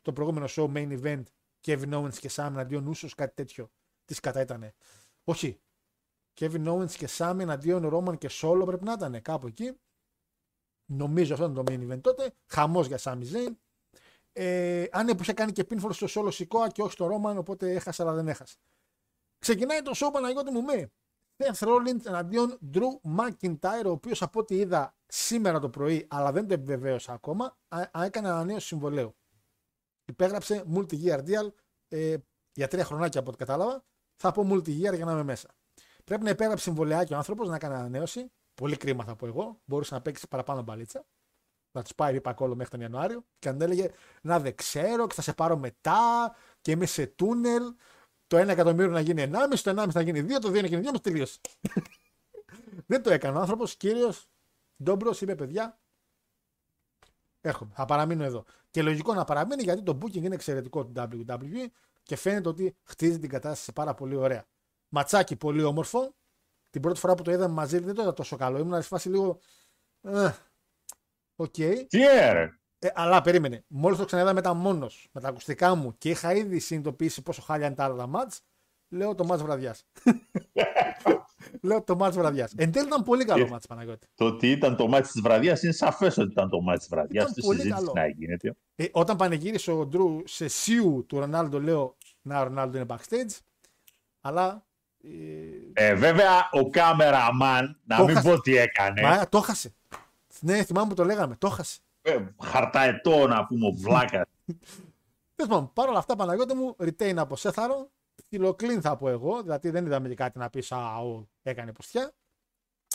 το 0.01 0.13
προηγούμενο 0.13 0.45
show 0.49 0.73
main 0.73 1.01
event 1.01 1.23
Kevin 1.65 1.93
Owens 1.93 2.13
και 2.19 2.29
Sam 2.35 2.45
εναντίον 2.47 2.87
Ούσος, 2.87 3.15
κάτι 3.15 3.33
τέτοιο. 3.35 3.71
Τι 4.05 4.15
κατά 4.15 4.41
ήταν. 4.41 4.71
Όχι. 5.23 5.59
Kevin 6.39 6.67
Owens 6.67 6.91
και 6.91 7.07
Sam 7.17 7.35
εναντίον 7.39 7.89
Roman 7.93 8.17
και 8.17 8.29
Solo 8.31 8.63
πρέπει 8.65 8.83
να 8.83 8.91
ήταν 8.91 9.21
κάπου 9.21 9.47
εκεί. 9.47 9.71
Νομίζω 10.85 11.33
αυτό 11.33 11.45
ήταν 11.49 11.65
το 11.65 11.73
main 11.73 11.91
event 11.91 12.01
τότε. 12.01 12.33
Χαμός 12.45 12.87
για 12.87 12.99
Sami 13.01 13.23
Zayn. 13.33 13.53
Ε, 14.37 14.85
αν 14.91 15.05
που 15.05 15.21
είχε 15.21 15.33
κάνει 15.33 15.51
και 15.51 15.65
pinfall 15.69 15.89
στο 15.93 16.07
Solo 16.09 16.31
Sikoa 16.31 16.67
και 16.71 16.81
όχι 16.81 16.91
στο 16.91 17.09
Roman, 17.11 17.35
οπότε 17.37 17.71
έχασα 17.71 18.03
αλλά 18.03 18.13
δεν 18.13 18.27
έχασα. 18.27 18.55
Ξεκινάει 19.39 19.81
το 19.81 19.91
show 19.95 20.09
Παναγιώτη 20.11 20.51
μου 20.51 20.61
με 20.61 20.91
Seth 21.37 21.67
Rollins 21.67 22.05
εναντίον 22.05 22.59
Drew 22.73 23.19
McIntyre, 23.19 23.85
ο 23.85 23.89
οποίος 23.89 24.21
από 24.21 24.39
ό,τι 24.39 24.55
είδα 24.55 24.95
σήμερα 25.07 25.59
το 25.59 25.69
πρωί, 25.69 26.07
αλλά 26.09 26.31
δεν 26.31 26.47
το 26.47 26.53
επιβεβαίωσα 26.53 27.13
ακόμα, 27.13 27.57
α, 27.67 27.81
α, 27.91 28.03
έκανε 28.03 28.29
ανανέωση 28.29 28.67
συμβολέου. 28.67 29.15
Υπέγραψε 30.05 30.63
multi-year 30.75 31.19
deal 31.19 31.47
ε, 31.87 32.15
για 32.53 32.67
τρία 32.67 32.85
χρονάκια 32.85 33.19
από 33.19 33.29
ό,τι 33.29 33.37
κατάλαβα. 33.37 33.83
Θα 34.15 34.31
πω 34.31 34.47
multi-year 34.51 34.95
για 34.95 35.05
να 35.05 35.11
είμαι 35.11 35.23
μέσα. 35.23 35.55
Πρέπει 36.03 36.23
να 36.23 36.29
υπέγραψε 36.29 36.63
συμβολεάκι 36.63 37.13
ο 37.13 37.17
άνθρωπος 37.17 37.47
να 37.47 37.57
κάνει 37.57 37.75
ανανέωση. 37.75 38.31
Πολύ 38.53 38.77
κρίμα 38.77 39.03
θα 39.03 39.15
πω 39.15 39.25
εγώ. 39.25 39.61
Μπορούσε 39.65 39.93
να 39.93 40.01
παίξει 40.01 40.27
παραπάνω 40.27 40.61
μπαλίτσα. 40.61 41.05
Να 41.75 41.81
τους 41.81 41.95
πάει 41.95 42.11
ρήπα 42.11 42.35
μέχρι 42.39 42.69
τον 42.69 42.81
Ιανουάριο. 42.81 43.25
Και 43.39 43.49
αν 43.49 43.61
έλεγε 43.61 43.91
να 44.21 44.39
δεν 44.39 44.55
ξέρω 44.55 45.07
και 45.07 45.13
θα 45.13 45.21
σε 45.21 45.33
πάρω 45.33 45.57
μετά 45.57 46.35
και 46.61 46.71
είμαι 46.71 46.85
σε 46.85 47.05
τούνελ. 47.07 47.63
Το 48.27 48.37
1 48.37 48.47
εκατομμύριο 48.47 48.91
να 48.91 48.99
γίνει 48.99 49.21
1,5, 49.21 49.59
το 49.63 49.81
1,5 49.81 49.87
να 49.93 50.01
γίνει 50.01 50.21
2, 50.21 50.39
το 50.41 50.49
2 50.49 50.61
να 50.61 50.67
γίνει 50.67 50.81
2, 50.87 50.91
μα 50.91 50.99
τελείωσε. 50.99 51.39
δεν 52.87 53.03
το 53.03 53.11
έκανε 53.11 53.37
ο 53.37 53.39
άνθρωπος. 53.39 53.75
Κύριος 53.75 54.27
Ντόμπρος 54.83 55.21
είπε 55.21 55.35
παιδιά. 55.35 55.79
Έρχομαι. 57.41 57.71
Θα 57.75 57.85
παραμείνω 57.85 58.23
εδώ. 58.23 58.43
Και 58.71 58.81
λογικό 58.81 59.13
να 59.13 59.23
παραμείνει 59.23 59.63
γιατί 59.63 59.81
το 59.81 59.97
booking 60.01 60.21
είναι 60.21 60.35
εξαιρετικό 60.35 60.85
του 60.85 60.93
WWE 60.97 61.65
και 62.03 62.15
φαίνεται 62.15 62.49
ότι 62.49 62.75
χτίζει 62.83 63.19
την 63.19 63.29
κατάσταση 63.29 63.73
πάρα 63.73 63.93
πολύ 63.93 64.15
ωραία. 64.15 64.45
Ματσάκι 64.89 65.35
πολύ 65.35 65.63
όμορφο. 65.63 66.13
Την 66.69 66.81
πρώτη 66.81 66.99
φορά 66.99 67.15
που 67.15 67.23
το 67.23 67.31
είδαμε 67.31 67.53
μαζί 67.53 67.79
δεν 67.79 67.95
το 67.95 68.01
είδα 68.01 68.13
τόσο 68.13 68.35
καλό. 68.35 68.57
Ήμουν 68.57 68.81
σε 68.81 68.87
φάση 68.87 69.09
λίγο. 69.09 69.39
Ε, 71.35 71.43
ΟΚ. 71.43 71.51
Τι 71.87 72.03
έρε. 72.07 72.49
Ε, 72.79 72.87
αλλά 72.93 73.21
περίμενε. 73.21 73.63
Μόλις 73.67 73.97
το 73.97 74.05
ξαναείδα 74.05 74.33
μετά 74.33 74.53
μόνος 74.53 75.07
με 75.11 75.21
τα 75.21 75.27
ακουστικά 75.27 75.75
μου 75.75 75.95
και 75.97 76.09
είχα 76.09 76.33
ήδη 76.33 76.59
συνειδητοποιήσει 76.59 77.21
πόσο 77.21 77.41
χάλια 77.41 77.65
είναι 77.65 77.75
τα 77.75 77.83
άλλα 77.83 78.07
ματς, 78.07 78.41
λέω 78.89 79.15
το 79.15 79.23
ματς 79.25 79.41
βραδιάς. 79.43 79.85
λέω 81.61 81.83
το 81.83 81.95
ματς 81.95 82.15
βραδιάς. 82.17 82.53
Εν 82.55 82.71
τέλει 82.71 82.85
ήταν 82.87 83.03
πολύ 83.03 83.25
καλό 83.25 83.45
Ε, 83.45 83.49
ματς 83.49 83.67
Παναγιώτη. 83.67 84.07
Το 84.15 84.25
ότι 84.25 84.51
ήταν 84.51 84.75
το 84.75 84.87
ματς 84.87 85.07
της 85.11 85.21
βραδιάς 85.21 85.63
είναι 85.63 85.71
σαφές 85.73 86.17
ότι 86.17 86.31
ήταν 86.31 86.49
το 86.49 86.61
ματς 86.61 86.77
της 86.79 86.87
βραδιάς. 86.89 87.23
Ήταν 87.23 87.33
Τι 87.35 87.41
πολύ 87.41 87.57
συζήτηση 87.59 87.85
καλό. 87.85 87.93
να 87.95 88.07
γίνεται. 88.07 88.55
Ε, 88.75 88.85
όταν 88.91 89.15
πανηγύρισε 89.17 89.71
ο 89.71 89.85
Ντρου 89.85 90.21
σε 90.27 90.47
σιου 90.47 91.05
του 91.07 91.19
Ρονάλντο, 91.19 91.59
λέω 91.59 91.97
Να, 92.21 92.39
ο 92.39 92.43
Ρονάλντο 92.43 92.77
είναι 92.77 92.85
backstage. 92.89 93.37
Αλλά. 94.21 94.65
Ε, 95.73 95.87
Ε, 95.87 95.93
βέβαια, 95.95 96.49
ο 96.51 96.69
κάμεραμαν, 96.69 97.79
να 97.85 97.97
Το 97.97 98.03
μην 98.05 98.15
χάσε. 98.15 98.29
πω 98.29 98.39
τι 98.41 98.57
έκανε. 98.57 99.01
Μα 99.01 99.29
το 99.29 99.39
χάσε. 99.41 99.73
Ναι, 100.41 100.63
θυμάμαι 100.63 100.87
που 100.87 100.93
το 100.95 101.03
λέγαμε. 101.03 101.35
Το 101.35 101.49
χάσε. 101.49 101.79
Ε, 102.01 102.25
χαρταετό 102.43 103.27
να 103.27 103.45
πούμε, 103.45 103.67
ο 103.67 103.71
βλάκα. 103.71 104.27
Τέλο 105.35 105.49
πάντων, 105.49 105.73
παρόλα 105.73 105.97
αυτά, 105.97 106.15
Παναγιώτη 106.15 106.53
μου, 106.55 106.75
retain 106.79 107.13
από 107.17 107.35
Σέθαρο. 107.35 107.89
Φιλοκλίν 108.29 108.81
θα 108.81 108.97
πω 108.97 109.09
εγώ, 109.09 109.41
δηλαδή 109.41 109.69
δεν 109.69 109.85
είδαμε 109.85 110.07
και 110.07 110.15
κάτι 110.15 110.37
να 110.39 110.49
πεις 110.49 110.71
Α, 110.71 110.97
ο, 110.97 111.27
έκανε 111.43 111.71
ποστιά. 111.71 112.13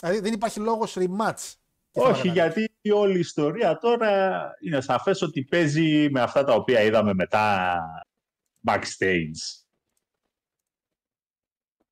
Δηλαδή 0.01 0.19
δεν 0.19 0.33
υπάρχει 0.33 0.59
λόγος 0.59 0.95
rematch. 0.99 1.53
Και 1.91 1.99
θα 1.99 2.07
Όχι, 2.09 2.27
λέγαμε. 2.27 2.31
γιατί 2.31 2.71
η 2.81 2.91
όλη 2.91 3.15
η 3.15 3.19
ιστορία 3.19 3.77
τώρα 3.77 4.41
είναι 4.61 4.81
σαφές 4.81 5.21
ότι 5.21 5.43
παίζει 5.43 6.09
με 6.11 6.21
αυτά 6.21 6.43
τα 6.43 6.53
οποία 6.53 6.81
είδαμε 6.81 7.13
μετά 7.13 7.77
backstage. 8.67 9.60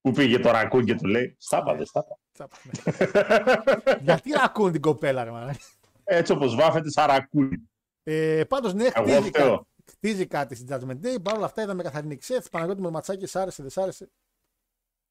Που 0.00 0.10
πήγε 0.10 0.38
το 0.38 0.50
ρακούν 0.50 0.84
και 0.84 0.94
του 0.94 1.06
λέει 1.06 1.36
«Στάπα, 1.38 1.74
δεν 1.74 1.86
στάπα». 1.86 2.18
Θα 2.32 2.48
πούμε. 2.48 3.98
Γιατί 4.00 4.30
ακούν 4.44 4.72
την 4.72 4.80
κοπέλα, 4.80 5.24
ρε 5.24 5.30
μάνα. 5.30 5.56
Έτσι 6.04 6.32
όπως 6.32 6.54
βάφεται 6.54 6.90
σαν 6.90 7.06
ρακούν. 7.06 7.70
Ε, 8.02 8.42
Πάντως, 8.48 8.74
ναι, 8.74 8.84
Εγώ 8.94 9.04
χτίζει 9.04 9.28
φταίω. 9.28 9.56
κάτι, 9.56 9.66
χτίζει 9.90 10.26
κάτι 10.26 10.54
στην 10.54 10.66
Judgment 10.70 11.06
Day. 11.06 11.22
Παρ' 11.22 11.36
όλα 11.36 11.44
αυτά, 11.44 11.62
είδαμε 11.62 11.82
καθαρινή 11.82 12.16
ξέφ. 12.16 12.48
Παναγιώτη 12.50 12.80
με 12.80 12.90
ματσάκι, 12.90 13.26
σ' 13.26 13.36
άρεσε, 13.36 13.62
δεν 13.62 13.70
σ' 13.70 13.78
άρεσε. 13.78 14.10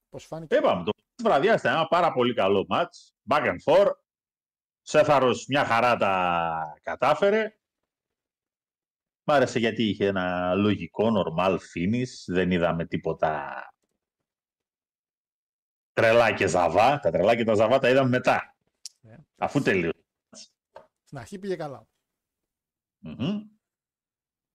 Πώς 0.10 0.26
φάνηκε. 0.26 0.56
Είπαμε, 0.56 0.84
το 0.84 0.92
της 1.16 1.24
βραδιάς 1.26 1.60
ήταν 1.60 1.74
ένα 1.74 1.88
πάρα 1.88 2.12
πολύ 2.14 2.34
καλό 2.34 2.66
μάτς. 2.70 3.14
Back 3.30 3.44
and 3.46 3.58
forth. 3.66 3.92
Σέφαρος 4.82 5.46
μια 5.48 5.66
χαρά 5.66 5.96
τα 5.98 6.80
κατάφερε. 6.82 7.54
Μ' 9.24 9.32
άρεσε 9.32 9.60
γιατί 9.60 9.84
είχε 9.84 10.06
ένα 10.06 10.54
λογικό, 10.54 11.08
normal 11.16 11.52
finish. 11.54 12.12
Δεν 12.28 12.52
είδαμε 12.52 12.86
τίποτα 12.86 13.54
τρελά 16.02 16.32
και 16.34 16.48
ζαβά. 16.48 17.00
Τα 17.00 17.12
τρελά 17.12 17.36
και 17.36 17.44
τα 17.44 17.54
ζαβά 17.56 17.80
τα 17.80 17.90
είδαμε 17.90 18.10
μετά. 18.10 18.56
Ναι. 19.02 19.16
Αφού 19.38 19.62
τελείωσε. 19.62 19.94
Στην 21.04 21.18
αρχή 21.18 21.40
πήγε 21.40 21.56
καλά. 21.56 21.88
Μμμ. 23.00 23.42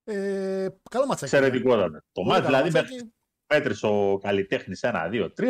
Ε, 0.03 0.67
καλό 0.89 1.05
ματσάκι. 1.05 1.35
Εξαιρετικότατα. 1.35 1.97
Το 1.99 2.03
Πολύ 2.11 2.27
μάτς 2.27 2.41
καλό 2.45 2.55
δηλαδή 2.55 2.71
ματσάκι. 2.73 2.93
μέχρι 2.93 3.13
μέτρησε 3.47 3.87
ο 3.87 4.17
καλλιτέχνης 4.17 4.79
1, 4.83 5.09
2, 5.11 5.29
3. 5.37 5.43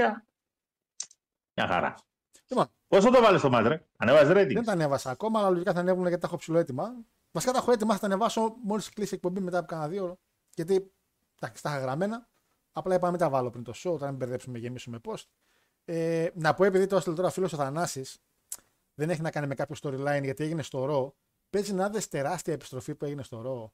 Μια 1.54 1.68
χαρά. 1.68 1.96
Λοιπόν. 2.48 2.68
Πόσο 2.88 3.10
το 3.10 3.22
βάλεις 3.22 3.42
το 3.42 3.50
μάτς, 3.50 3.68
ρε; 3.68 3.86
Ανεβάζει 3.98 4.32
rating. 4.36 4.54
Δεν 4.54 4.64
τα 4.64 4.72
ανέβασα 4.72 5.10
ακόμα, 5.12 5.40
αλλά 5.40 5.50
λογικά 5.50 5.74
θα 5.74 5.80
ανέβουν 5.80 6.06
γιατί 6.08 6.22
τα 6.22 6.28
έχω 6.28 6.38
ψηλό 6.38 6.58
έτοιμα. 6.58 6.94
Βασικά 7.32 7.52
τα 7.54 7.58
έχω 7.58 7.72
έτοιμα, 7.72 7.94
θα 7.94 8.00
τα 8.00 8.06
ανεβάσω 8.06 8.56
μόλις 8.64 8.90
κλείσει 8.90 9.14
η 9.14 9.16
εκπομπή 9.16 9.40
μετά 9.40 9.58
από 9.58 9.68
κάνα 9.68 9.88
δύο 9.88 10.04
ώρα. 10.04 10.18
Γιατί 10.56 10.94
εντάξει, 11.40 11.64
τα 11.64 11.70
είχα 11.70 11.80
γραμμένα. 11.80 12.30
Απλά 12.72 12.96
είπα 12.96 13.06
να 13.06 13.12
μην 13.12 13.20
τα 13.20 13.30
βάλω 13.30 13.50
πριν 13.50 13.64
το 13.64 13.74
show, 13.76 13.92
όταν 13.94 14.08
μην 14.10 14.18
μπερδέψουμε 14.18 14.58
γεμίσουμε 14.58 15.00
post. 15.04 15.24
Ε, 15.86 16.30
να 16.36 16.54
πω 16.54 16.64
επειδή 16.64 16.88
το 16.88 16.96
έστειλε 16.96 17.16
τώρα 17.16 17.30
φίλος 17.30 17.54
ο 17.54 17.58
Θανάσης, 17.58 18.20
δεν 18.94 19.10
έχει 19.10 19.22
να 19.22 19.32
κάνει 19.32 19.48
με 19.48 19.56
κάποιο 19.56 19.76
storyline 19.82 20.24
γιατί 20.24 20.44
έγινε 20.44 20.62
στο 20.62 20.86
Raw. 20.90 21.14
Παίζει 21.50 21.74
να 21.74 21.90
δεις 21.90 22.08
τεράστια 22.08 22.54
επιστροφή 22.54 22.96
που 22.96 23.06
έγινε 23.06 23.24
στο 23.24 23.42
Raw 23.46 23.72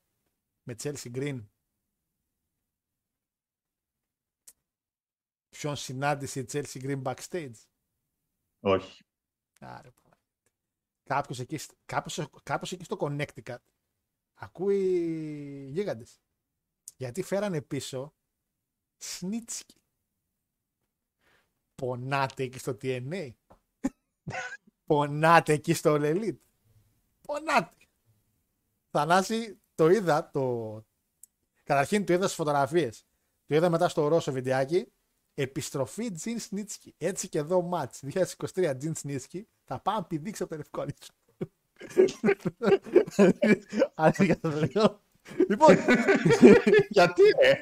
με 0.63 0.75
Chelsea 0.83 1.15
Green. 1.15 1.45
Ποιον 5.49 5.75
συνάντησε 5.75 6.39
η 6.39 6.45
Chelsea 6.51 6.81
Green 6.81 7.01
backstage; 7.03 7.53
Όχι. 8.59 9.03
Άρε, 9.59 9.91
πάρα. 9.91 10.19
Κάποιος 11.03 11.39
εκεί, 11.39 11.57
σ- 11.57 11.71
κάποιος, 11.85 12.29
κάποιος 12.43 12.71
εκεί 12.71 12.83
στο 12.83 12.97
Connecticut 12.99 13.57
ακούει 14.33 15.67
γίγαντες. 15.71 16.21
Γιατί 16.95 17.23
φέρανε 17.23 17.61
πίσω 17.61 18.13
Σνίτσκι. 18.97 19.80
Πονάτε 21.81 22.43
εκεί 22.43 22.59
στο 22.59 22.77
TNA. 22.81 23.29
Πονάτε 24.85 25.53
εκεί 25.53 25.73
στο 25.73 25.93
All 25.93 26.01
Elite. 26.01 26.37
Πονάτε. 27.21 27.75
Θανάση, 28.91 29.59
το 29.75 29.89
είδα, 29.89 30.29
το... 30.29 30.85
Καταρχήν 31.63 32.05
το 32.05 32.13
είδα 32.13 32.23
στις 32.23 32.35
φωτογραφίες. 32.35 33.05
Το 33.45 33.55
είδα 33.55 33.69
μετά 33.69 33.89
στο 33.89 34.07
Ρώσο 34.07 34.31
βιντεάκι. 34.31 34.91
Επιστροφή 35.33 36.11
Τζιν 36.11 36.39
Σνίτσκι. 36.39 36.93
Έτσι 36.97 37.29
και 37.29 37.37
εδώ 37.37 37.61
μάτς. 37.61 38.03
2023 38.03 38.75
Τζιν 38.77 38.95
Σνίτσκι. 38.95 39.47
Θα 39.63 39.79
πάω 39.79 39.95
να 39.95 40.03
πηδήξω 40.03 40.43
από 40.43 40.53
το 40.53 40.57
Λευκόνισο. 40.57 41.13
Αλήθεια 43.95 44.39
το 44.39 44.49
λέω. 44.49 45.00
Λοιπόν, 45.49 45.77
Γιατί, 46.89 47.21
ρε; 47.41 47.59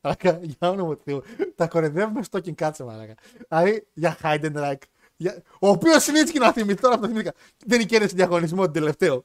Μαλάκα, 0.00 0.38
για 0.42 0.70
όνομα 0.70 0.96
του 0.96 1.02
Θεού. 1.04 1.22
Τα 1.54 1.66
κορεδεύουμε 1.66 2.22
στο 2.22 2.38
King 2.38 2.54
Κάτσε, 2.54 2.84
μαλάκα. 2.84 3.14
Δηλαδή, 3.48 3.86
για 3.92 4.16
Heidenreich. 4.22 4.82
Για... 5.16 5.42
Ο 5.60 5.68
οποίος 5.68 6.04
Σνίτσκι 6.04 6.38
να 6.38 6.52
θυμηθεί 6.52 6.80
τώρα 6.80 6.94
που 6.94 7.00
το 7.00 7.06
θυμήθηκα. 7.06 7.32
Δεν 7.66 7.86
κέρδισε 7.86 8.14
διαγωνισμό 8.14 8.62
την 8.62 8.72
τελευταίο. 8.72 9.24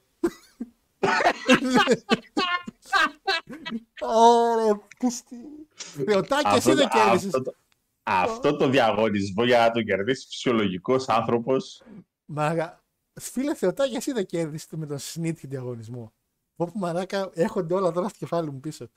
Ωραία, 4.00 4.80
πούστη. 4.98 5.36
Θεοτάκη, 5.74 6.56
εσύ 6.56 6.72
δεν 6.72 6.88
κέρδισες. 6.88 7.24
αυτό, 7.24 7.42
το, 7.42 7.54
αυτό 8.02 8.56
το 8.56 8.68
διαγωνισμό 8.68 9.44
για 9.44 9.58
να 9.58 9.70
το 9.70 9.82
κερδίσει 9.82 10.26
φυσιολογικός 10.26 11.08
άνθρωπος 11.08 11.82
Μαλάκα, 12.24 12.84
φίλε 13.20 13.54
Θεοτάκη, 13.54 13.96
εσύ 13.96 14.12
δεν 14.12 14.26
κέρδισες 14.26 14.68
με 14.76 14.86
τον 14.86 14.98
Σνίτσκι 14.98 15.46
διαγωνισμό. 15.46 16.12
Όπου 16.60 16.78
μαλάκα 16.78 17.30
έρχονται 17.34 17.74
όλα 17.74 17.92
τώρα 17.92 18.08
στο 18.08 18.18
κεφάλι 18.18 18.50
μου 18.50 18.60
πίσω. 18.60 18.88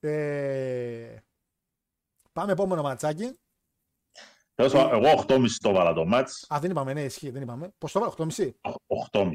Ε... 0.00 1.16
Πάμε 2.32 2.52
επόμενο 2.52 2.82
ματσάκι. 2.82 3.38
Τέλος 4.54 4.72
πάντων, 4.72 5.04
εγώ 5.04 5.24
8,5 5.28 5.44
το 5.60 5.72
βάλα 5.72 5.92
το 5.92 6.04
μάτς. 6.04 6.46
Α, 6.54 6.58
δεν 6.60 6.70
είπαμε, 6.70 6.92
ναι, 6.92 7.02
ισχύει, 7.02 7.30
δεν 7.30 7.42
είπαμε. 7.42 7.72
Πώς 7.78 7.92
το 7.92 8.00
βάλω, 8.00 8.14
8,5. 8.18 8.50
8,5. 9.12 9.32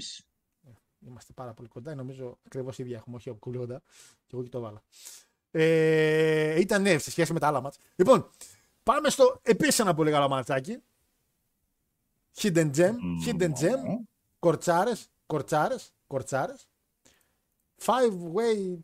Είμαστε 1.00 1.34
πάρα 1.34 1.54
πολύ 1.54 1.68
κοντά. 1.68 1.96
Νομίζω 1.96 2.38
ακριβώς 2.46 2.80
ίδια 2.80 2.98
έχουμε, 2.98 3.16
όχι 3.16 3.34
πολύ 3.34 3.58
κοντά. 3.58 3.82
Και 4.28 4.36
εγώ 4.36 4.44
και 4.44 4.50
το 4.50 4.60
βάλα. 4.60 4.82
Ε, 5.52 6.60
ήταν 6.60 6.82
ναι, 6.82 6.98
σε 6.98 7.12
σχέση 7.12 7.34
με 7.34 7.40
τα 7.40 7.48
άλλα 7.48 7.62
μάτς. 7.62 7.78
Λοιπόν, 7.96 8.30
πάμε 8.84 9.10
στο 9.10 9.40
επίση 9.42 9.82
ένα 9.82 9.94
πολύ 9.94 10.12
καλό 10.12 10.28
ματσάκι. 10.28 10.78
Hidden 12.38 12.76
Gem, 12.76 12.94
Hidden 13.26 13.52
Gem, 13.52 14.00
κορτσάρες, 14.40 15.08
κορτσάρες, 15.26 15.94
κορτσάρες. 16.08 16.69
Five 17.80 18.34
way. 18.34 18.78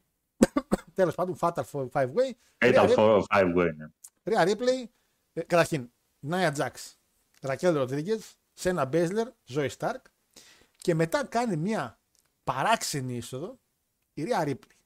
Τέλος 0.93 1.15
πάντων, 1.15 1.37
Fatal 1.39 1.63
for 1.71 1.89
Five 1.89 2.13
way. 2.13 2.31
Fatal 2.57 2.87
Rhea 2.87 2.95
for 2.95 3.23
5 3.33 3.55
way, 3.55 3.75
ναι. 3.75 3.87
Ρία 4.23 4.43
Ρίπλεϊ. 4.43 4.91
Ε, 5.33 5.41
καταρχήν, 5.41 5.89
Νάια 6.19 6.51
Τζάξ, 6.51 6.99
Ρακέλ 7.41 7.75
Ροντρίγκε, 7.75 8.19
Σένα 8.53 8.85
Μπέζλερ, 8.85 9.27
Ζόι 9.45 9.69
Σταρκ. 9.69 10.05
Και 10.77 10.95
μετά 10.95 11.25
κάνει 11.25 11.57
μια 11.57 11.99
παράξενη 12.43 13.15
είσοδο 13.15 13.59
η 14.13 14.23
Ρία 14.23 14.43
Ρίπλεϊ. 14.43 14.77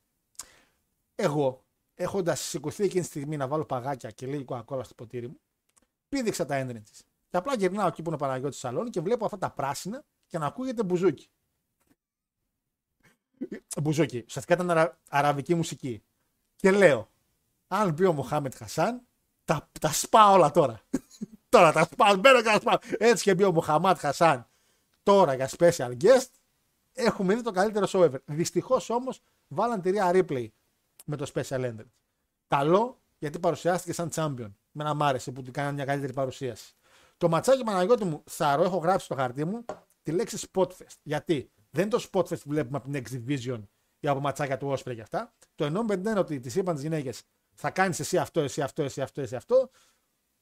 Εγώ, 1.15 1.65
έχοντας 1.95 2.39
σηκωθεί 2.39 2.83
εκείνη 2.83 3.01
τη 3.01 3.07
στιγμή 3.07 3.37
να 3.37 3.47
βάλω 3.47 3.65
παγάκια 3.65 4.11
και 4.11 4.25
λίγη 4.25 4.43
κοκακόλα 4.43 4.83
στο 4.83 4.93
ποτήρι 4.93 5.27
μου, 5.27 5.39
πήδηξα 6.09 6.45
τα 6.45 6.65
entrances. 6.65 6.99
Και 7.29 7.37
απλά 7.37 7.55
γυρνάω 7.55 7.87
εκεί 7.87 8.01
που 8.01 8.07
είναι 8.07 8.15
ο 8.15 8.25
Παναγιώτης 8.25 8.59
Σαλόνι 8.59 8.89
και 8.89 9.01
βλέπω 9.01 9.25
αυτά 9.25 9.37
τα 9.37 9.51
πράσινα 9.51 10.03
και 10.27 10.37
να 10.37 10.45
ακούγεται 10.45 10.83
μπουζούκι. 10.83 11.29
Μπουζούκι. 13.81 14.23
Ουσιαστικά 14.27 14.53
ήταν 14.53 14.71
αρα... 14.71 14.97
αραβική 15.09 15.55
μουσική. 15.55 16.03
Και 16.55 16.71
λέω, 16.71 17.09
αν 17.67 17.93
μπει 17.93 18.05
ο 18.05 18.13
Μοχάμετ 18.13 18.55
Χασάν, 18.55 19.01
τα, 19.45 19.69
τα 19.79 19.91
σπάω 19.91 20.33
όλα 20.33 20.51
τώρα. 20.51 20.81
τώρα 21.49 21.71
τα 21.71 21.83
σπάω, 21.91 22.15
μπαίνω 22.15 22.37
και 22.37 22.43
τα 22.43 22.59
σπάω. 22.59 22.77
Έτσι 22.97 23.23
και 23.23 23.35
μπει 23.35 23.43
ο 23.43 23.51
Μοχαμάτ 23.51 23.99
Χασάν 23.99 24.47
τώρα 25.03 25.33
για 25.33 25.49
special 25.57 25.91
guest. 26.01 26.29
Έχουμε 26.93 27.35
δει 27.35 27.41
το 27.41 27.51
καλύτερο 27.51 27.87
show 27.89 27.99
ever. 27.99 28.21
Δυστυχώς 28.25 28.89
όμως 28.89 29.21
βάλαν 29.47 29.81
τη 29.81 29.91
Rhea 29.93 30.11
Ripley 30.13 30.47
με 31.05 31.15
το 31.15 31.31
special 31.33 31.59
entrance. 31.59 31.91
Καλό 32.47 32.99
γιατί 33.19 33.39
παρουσιάστηκε 33.39 33.93
σαν 33.93 34.09
champion. 34.15 34.51
Με 34.71 34.83
να 34.83 34.93
μ' 34.93 35.03
άρεσε 35.03 35.31
που 35.31 35.41
του 35.41 35.51
κάνανε 35.51 35.73
μια 35.73 35.85
καλύτερη 35.85 36.13
παρουσίαση. 36.13 36.73
Το 37.17 37.29
ματσάκι 37.29 37.63
Παναγιώτη 37.63 38.05
μου, 38.05 38.23
Σαρό, 38.25 38.63
έχω 38.63 38.77
γράψει 38.77 39.05
στο 39.05 39.15
χαρτί 39.15 39.45
μου 39.45 39.65
τη 40.03 40.11
λέξη 40.11 40.47
Spotfest. 40.51 40.97
Γιατί; 41.03 41.51
Δεν 41.69 41.81
είναι 41.87 41.97
το 41.97 42.07
Spotfest 42.11 42.39
που 42.41 42.49
βλέπουμε 42.49 42.77
από 42.77 42.89
την 42.89 43.03
X 43.05 43.13
Division 43.13 43.61
ή 43.99 44.07
από 44.07 44.19
ματσάκια 44.19 44.57
του 44.57 44.71
Osprey 44.71 44.95
και 44.95 45.01
αυτά. 45.01 45.33
Το 45.55 45.65
εννοούμε 45.65 45.95
δεν 45.95 46.11
είναι 46.11 46.19
ότι 46.19 46.39
τις 46.39 46.55
είπαν 46.55 46.73
τις 46.73 46.83
γυναίκες 46.83 47.23
θα 47.53 47.69
κάνεις 47.71 47.99
εσύ 47.99 48.17
αυτό, 48.17 48.39
εσύ 48.39 48.61
αυτό, 48.61 48.83
εσύ 48.83 49.01
αυτό, 49.01 49.21
εσύ 49.21 49.35
αυτό. 49.35 49.69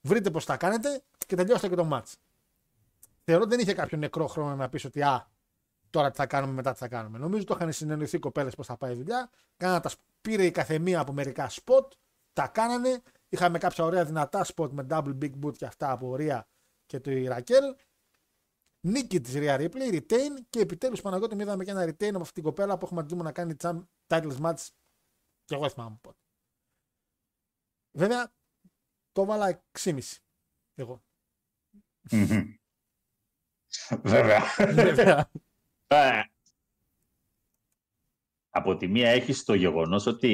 βρείτε 0.01 0.31
πώς 0.31 0.45
τα 0.45 0.57
κάνετε 0.57 1.03
και 1.27 1.35
τελειώστε 1.35 1.67
και 1.69 1.75
το 1.75 1.89
match. 1.91 2.13
Θεωρώ 3.23 3.41
ότι 3.41 3.55
δεν 3.55 3.59
είχε 3.59 3.73
κάποιο 3.73 3.97
νεκρό 3.97 4.27
χρόνο 4.27 4.55
να 4.55 4.69
πεις 4.69 4.85
ότι 4.85 5.01
α, 5.01 5.27
τώρα 5.89 6.09
τι 6.09 6.15
θα 6.15 6.25
κάνουμε, 6.25 6.53
μετά 6.53 6.71
τι 6.71 6.77
θα 6.77 6.87
κάνουμε. 6.87 7.17
Νομίζω 7.17 7.43
το 7.43 7.53
είχαν 7.59 7.71
συνεννοηθεί 7.71 8.15
οι 8.15 8.19
κοπέλες 8.19 8.55
πώς 8.55 8.65
θα 8.65 8.77
πάει 8.77 8.91
η 8.91 8.95
δουλειά. 8.95 9.29
Κάνανε 9.57 9.79
τα, 9.79 9.89
σπ- 9.89 10.01
πήρε 10.21 10.45
η 10.45 10.51
καθεμία 10.51 10.99
από 10.99 11.13
μερικά 11.13 11.49
spot, 11.49 11.87
τα 12.33 12.47
κάνανε. 12.47 13.01
Είχαμε 13.29 13.57
κάποια 13.57 13.83
ωραία 13.83 14.05
δυνατά 14.05 14.45
spot 14.55 14.69
με 14.71 14.85
double 14.89 15.17
big 15.21 15.31
boot 15.43 15.57
και 15.57 15.65
αυτά 15.65 15.91
από 15.91 16.15
Ρία 16.15 16.47
και 16.85 16.99
το 16.99 17.11
Ρακέλ. 17.27 17.75
Νίκη 18.87 19.21
της 19.21 19.33
Ρία 19.33 19.57
Ripley, 19.59 19.93
retain 19.93 20.31
και 20.49 20.59
επιτέλους 20.59 21.01
Παναγιώτη 21.01 21.35
μου 21.35 21.41
είδαμε 21.41 21.63
και 21.63 21.71
ένα 21.71 21.83
retain 21.83 22.09
από 22.09 22.21
αυτήν 22.21 22.33
την 22.33 22.43
κοπέλα 22.43 22.77
που 22.77 22.85
έχουμε 22.85 23.01
αντιμού 23.01 23.23
να 23.23 23.31
κάνει 23.31 23.55
champ 23.61 23.83
titles 24.07 24.39
match 24.41 24.67
και 25.45 25.53
εγώ 25.53 25.61
δεν 25.61 25.69
θυμάμαι 25.69 25.97
πότε. 26.01 26.17
Βέβαια, 27.91 28.33
το 29.11 29.21
έβαλα 29.21 29.63
6,5 29.79 29.99
εγώ. 30.75 31.03
Μμμ. 32.11 32.53
Βέβαια. 34.03 34.41
Βέβαια. 34.57 35.31
Ε, 35.87 36.21
από 38.49 38.77
τη 38.77 38.87
μία 38.87 39.09
έχεις 39.09 39.43
το 39.43 39.53
γεγονός 39.53 40.05
ότι 40.05 40.31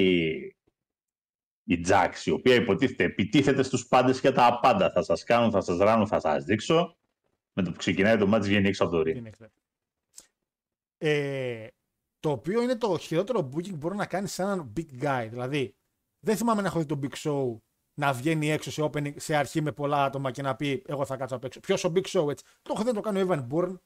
η 1.63 1.85
Jax, 1.87 2.11
η 2.25 2.29
οποία 2.29 2.55
υποτίθεται 2.55 3.03
επιτίθεται 3.03 3.63
στους 3.63 3.87
πάντες 3.87 4.19
και 4.19 4.31
τα 4.31 4.45
απάντα, 4.45 4.91
θα 4.91 5.03
σας 5.03 5.23
κάνουν, 5.23 5.51
θα 5.51 5.61
σας 5.61 5.77
ράνουν, 5.77 6.07
θα 6.07 6.19
σας 6.19 6.43
δείξω, 6.43 6.97
με 7.53 7.63
το 7.63 7.71
που 7.71 7.77
ξεκινάει 7.77 8.17
το 8.17 8.27
μάτς 8.27 8.47
βγαίνει 8.47 8.67
έξω 8.67 8.83
από 8.83 8.95
το 8.95 8.99
ring. 8.99 9.15
Είναι 9.15 9.29
extra. 9.37 9.47
Ε, 10.97 11.67
το 12.19 12.31
οποίο 12.31 12.61
είναι 12.61 12.75
το 12.75 12.97
χειρότερο 12.97 13.39
booking 13.39 13.69
που 13.69 13.77
μπορεί 13.77 13.95
να 13.95 14.05
κάνει 14.05 14.27
σε 14.27 14.41
έναν 14.41 14.73
big 14.77 15.03
guy. 15.03 15.27
Δηλαδή, 15.29 15.75
δεν 16.19 16.37
θυμάμαι 16.37 16.61
να 16.61 16.67
έχω 16.67 16.79
δει 16.79 16.85
τον 16.85 16.99
Big 17.03 17.15
Show 17.17 17.57
να 17.93 18.13
βγαίνει 18.13 18.49
έξω 18.51 18.71
σε, 18.71 18.83
opening, 18.83 19.13
σε 19.19 19.35
αρχή 19.35 19.61
με 19.61 19.71
πολλά 19.71 20.03
άτομα 20.03 20.31
και 20.31 20.41
να 20.41 20.55
πει 20.55 20.83
Εγώ 20.85 21.05
θα 21.05 21.17
κάτσω 21.17 21.35
απ' 21.35 21.43
έξω. 21.43 21.59
Ποιος 21.59 21.83
ο 21.83 21.91
Big 21.95 22.05
Show 22.05 22.29
έτσι. 22.29 22.45
Το 22.61 22.71
έχω 22.73 22.81
δει 22.81 22.87
να 22.87 22.93
το 22.93 23.01
κάνει 23.01 23.21
ο 23.21 23.27
Evan 23.29 23.47
Bourne. 23.47 23.77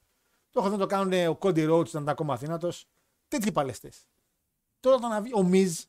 Το 0.49 0.59
έχω 0.59 0.69
δει 0.69 0.75
να 0.75 0.77
το 0.77 0.85
κάνουν 0.85 1.27
ο 1.27 1.37
Cody 1.41 1.69
Rhodes, 1.71 1.87
ήταν 1.87 2.09
ακόμα 2.09 2.33
αθήνατος. 2.33 2.85
Τέτοιοι 3.27 3.51
παλαιστές. 3.51 4.07
Τώρα 4.79 4.97
το 4.97 5.07
να 5.07 5.21
βγει 5.21 5.33
ο 5.33 5.49
Miz, 5.51 5.83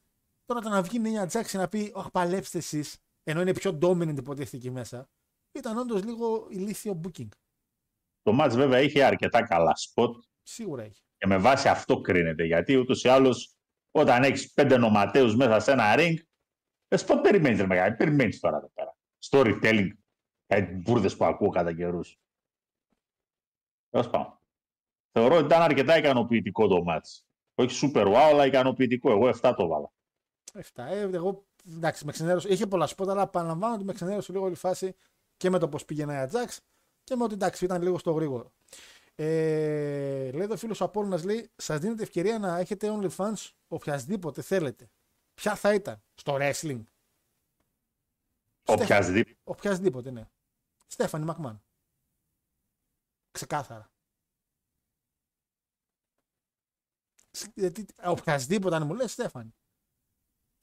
τώρα 0.45 0.61
το 0.61 0.69
να 0.69 0.83
βγει 0.83 0.99
μια 0.99 1.31
Jackson 1.33 1.53
να 1.53 1.69
πει 1.69 1.91
Όχι, 1.95 2.11
παλέψτε 2.11 2.59
εσείς, 2.59 2.99
ενώ 3.25 3.41
είναι 3.41 3.53
πιο 3.53 3.79
dominant 3.83 4.17
υποτίθεται 4.17 4.57
εκεί 4.57 4.71
μέσα, 4.71 5.09
ήταν 5.53 5.79
όντως 5.79 6.05
λίγο 6.05 6.47
ηλίθιο 6.51 7.01
booking. 7.05 7.29
Το 8.29 8.35
μάτς 8.35 8.57
βέβαια 8.57 8.81
είχε 8.81 9.05
αρκετά 9.05 9.47
καλά 9.47 9.73
spot 9.77 10.11
Σίγουρα 10.43 10.83
έχει. 10.83 11.03
και 11.17 11.27
με 11.27 11.37
βάση 11.39 11.69
αυτό 11.69 12.01
κρίνεται, 12.01 12.45
γιατί 12.45 12.77
ούτως 12.77 13.05
ή 13.05 13.09
άλλως 13.09 13.57
όταν 13.91 14.23
έχεις 14.23 14.53
πέντε 14.53 14.77
νοματέους 14.77 15.37
μέσα 15.37 15.61
σε 15.61 15.73
ένα 15.73 15.95
ring, 15.97 16.15
ε, 16.89 16.97
spot 17.07 17.19
περιμένεις 17.23 17.61
ρε 17.61 17.67
μεγάλη, 17.67 17.95
περιμένεις 17.95 18.41
τώρα 18.41 18.57
εδώ 18.57 18.71
πέρα. 18.75 18.97
Storytelling, 19.31 19.89
κάτι 20.47 20.73
μπουρδες 20.73 21.17
που 21.17 21.25
ακούω 21.25 21.49
κατά 21.49 21.75
καιρούς. 21.75 22.19
Τέλος 23.91 24.11
πάντων. 24.11 24.41
Θεωρώ 25.13 25.37
ότι 25.37 25.45
ήταν 25.45 25.63
αρκετά 25.63 25.99
ικανοποιητικό 25.99 26.67
το 26.69 26.83
μάτς. 26.83 27.27
Όχι 27.55 27.89
super 27.95 28.07
wow, 28.07 28.15
αλλά 28.15 28.47
ικανοποιητικό. 28.47 29.11
Εγώ 29.11 29.29
7 29.29 29.55
το 29.57 29.67
βάλα. 29.67 29.93
7. 30.53 30.87
Ε, 30.87 31.01
εγώ 31.01 31.47
εντάξει, 31.67 32.05
με 32.05 32.13
ξενέρωσε. 32.13 32.49
Είχε 32.49 32.67
πολλά 32.67 32.87
σπότα, 32.87 33.13
αλλά 33.13 33.23
επαναλαμβάνω 33.23 33.75
ότι 33.75 33.85
με 33.85 33.93
ξενέρωσε 33.93 34.33
λίγο 34.33 34.49
η 34.49 34.55
φάση 34.55 34.95
και 35.37 35.51
με 35.51 35.59
το 35.59 35.69
πώς 35.69 35.85
πήγαινε 35.85 36.13
η 36.13 36.17
Ατζάξ 36.17 36.61
και 37.09 37.17
με 37.17 37.25
ότι 37.25 37.35
εντάξει, 37.35 37.65
ήταν 37.65 37.83
λίγο 37.83 37.99
στο 37.99 38.13
γρήγορο. 38.13 38.53
Ε, 39.15 40.31
λέει 40.33 40.43
εδώ 40.43 40.57
φίλος 40.57 40.81
Απόλυνα, 40.83 41.25
λέει: 41.25 41.51
Σας 41.57 41.81
δίνετε 41.81 42.03
ευκαιρία 42.03 42.39
να 42.39 42.59
έχετε 42.59 42.89
OnlyFans 42.93 43.51
οποιασδήποτε 43.69 44.43
θέλετε. 44.43 44.91
Ποια 45.35 45.55
θα 45.57 45.75
ήταν, 45.75 46.03
στο 46.15 46.37
wrestling; 46.41 46.83
Οποιασδήποτε. 48.65 49.37
Οποιασδήποτε, 49.45 50.11
ναι. 50.11 50.29
Στέφανη 50.87 51.25
Μακμάν. 51.25 51.63
Ξεκάθαρα. 53.31 53.91
Σ- 57.31 57.53
Γιατί, 57.55 57.87
οποιασδήποτε 58.05 58.77
αν 58.77 58.87
μου 58.87 58.95
λες 58.95 59.13
Στέφανη. 59.13 59.55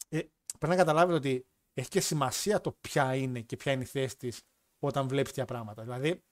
Ε, 0.10 0.20
πρέπει 0.60 0.68
να 0.68 0.76
καταλάβετε 0.76 1.18
ότι 1.18 1.48
έχει 1.74 1.90
και 1.90 2.02
σημασία 2.02 2.62
το 2.62 2.72
ποια 2.72 3.16
είναι 3.16 3.42
και 3.42 3.56
ποια 3.56 3.72
είναι 3.72 3.84
η 3.84 3.86
θέση 3.86 4.18
της 4.18 4.42
όταν 4.86 5.08
βλέπεις 5.08 5.30
τέτοια 5.32 5.46
πράγματα. 5.46 5.84
Δηλαδή, 5.84 6.24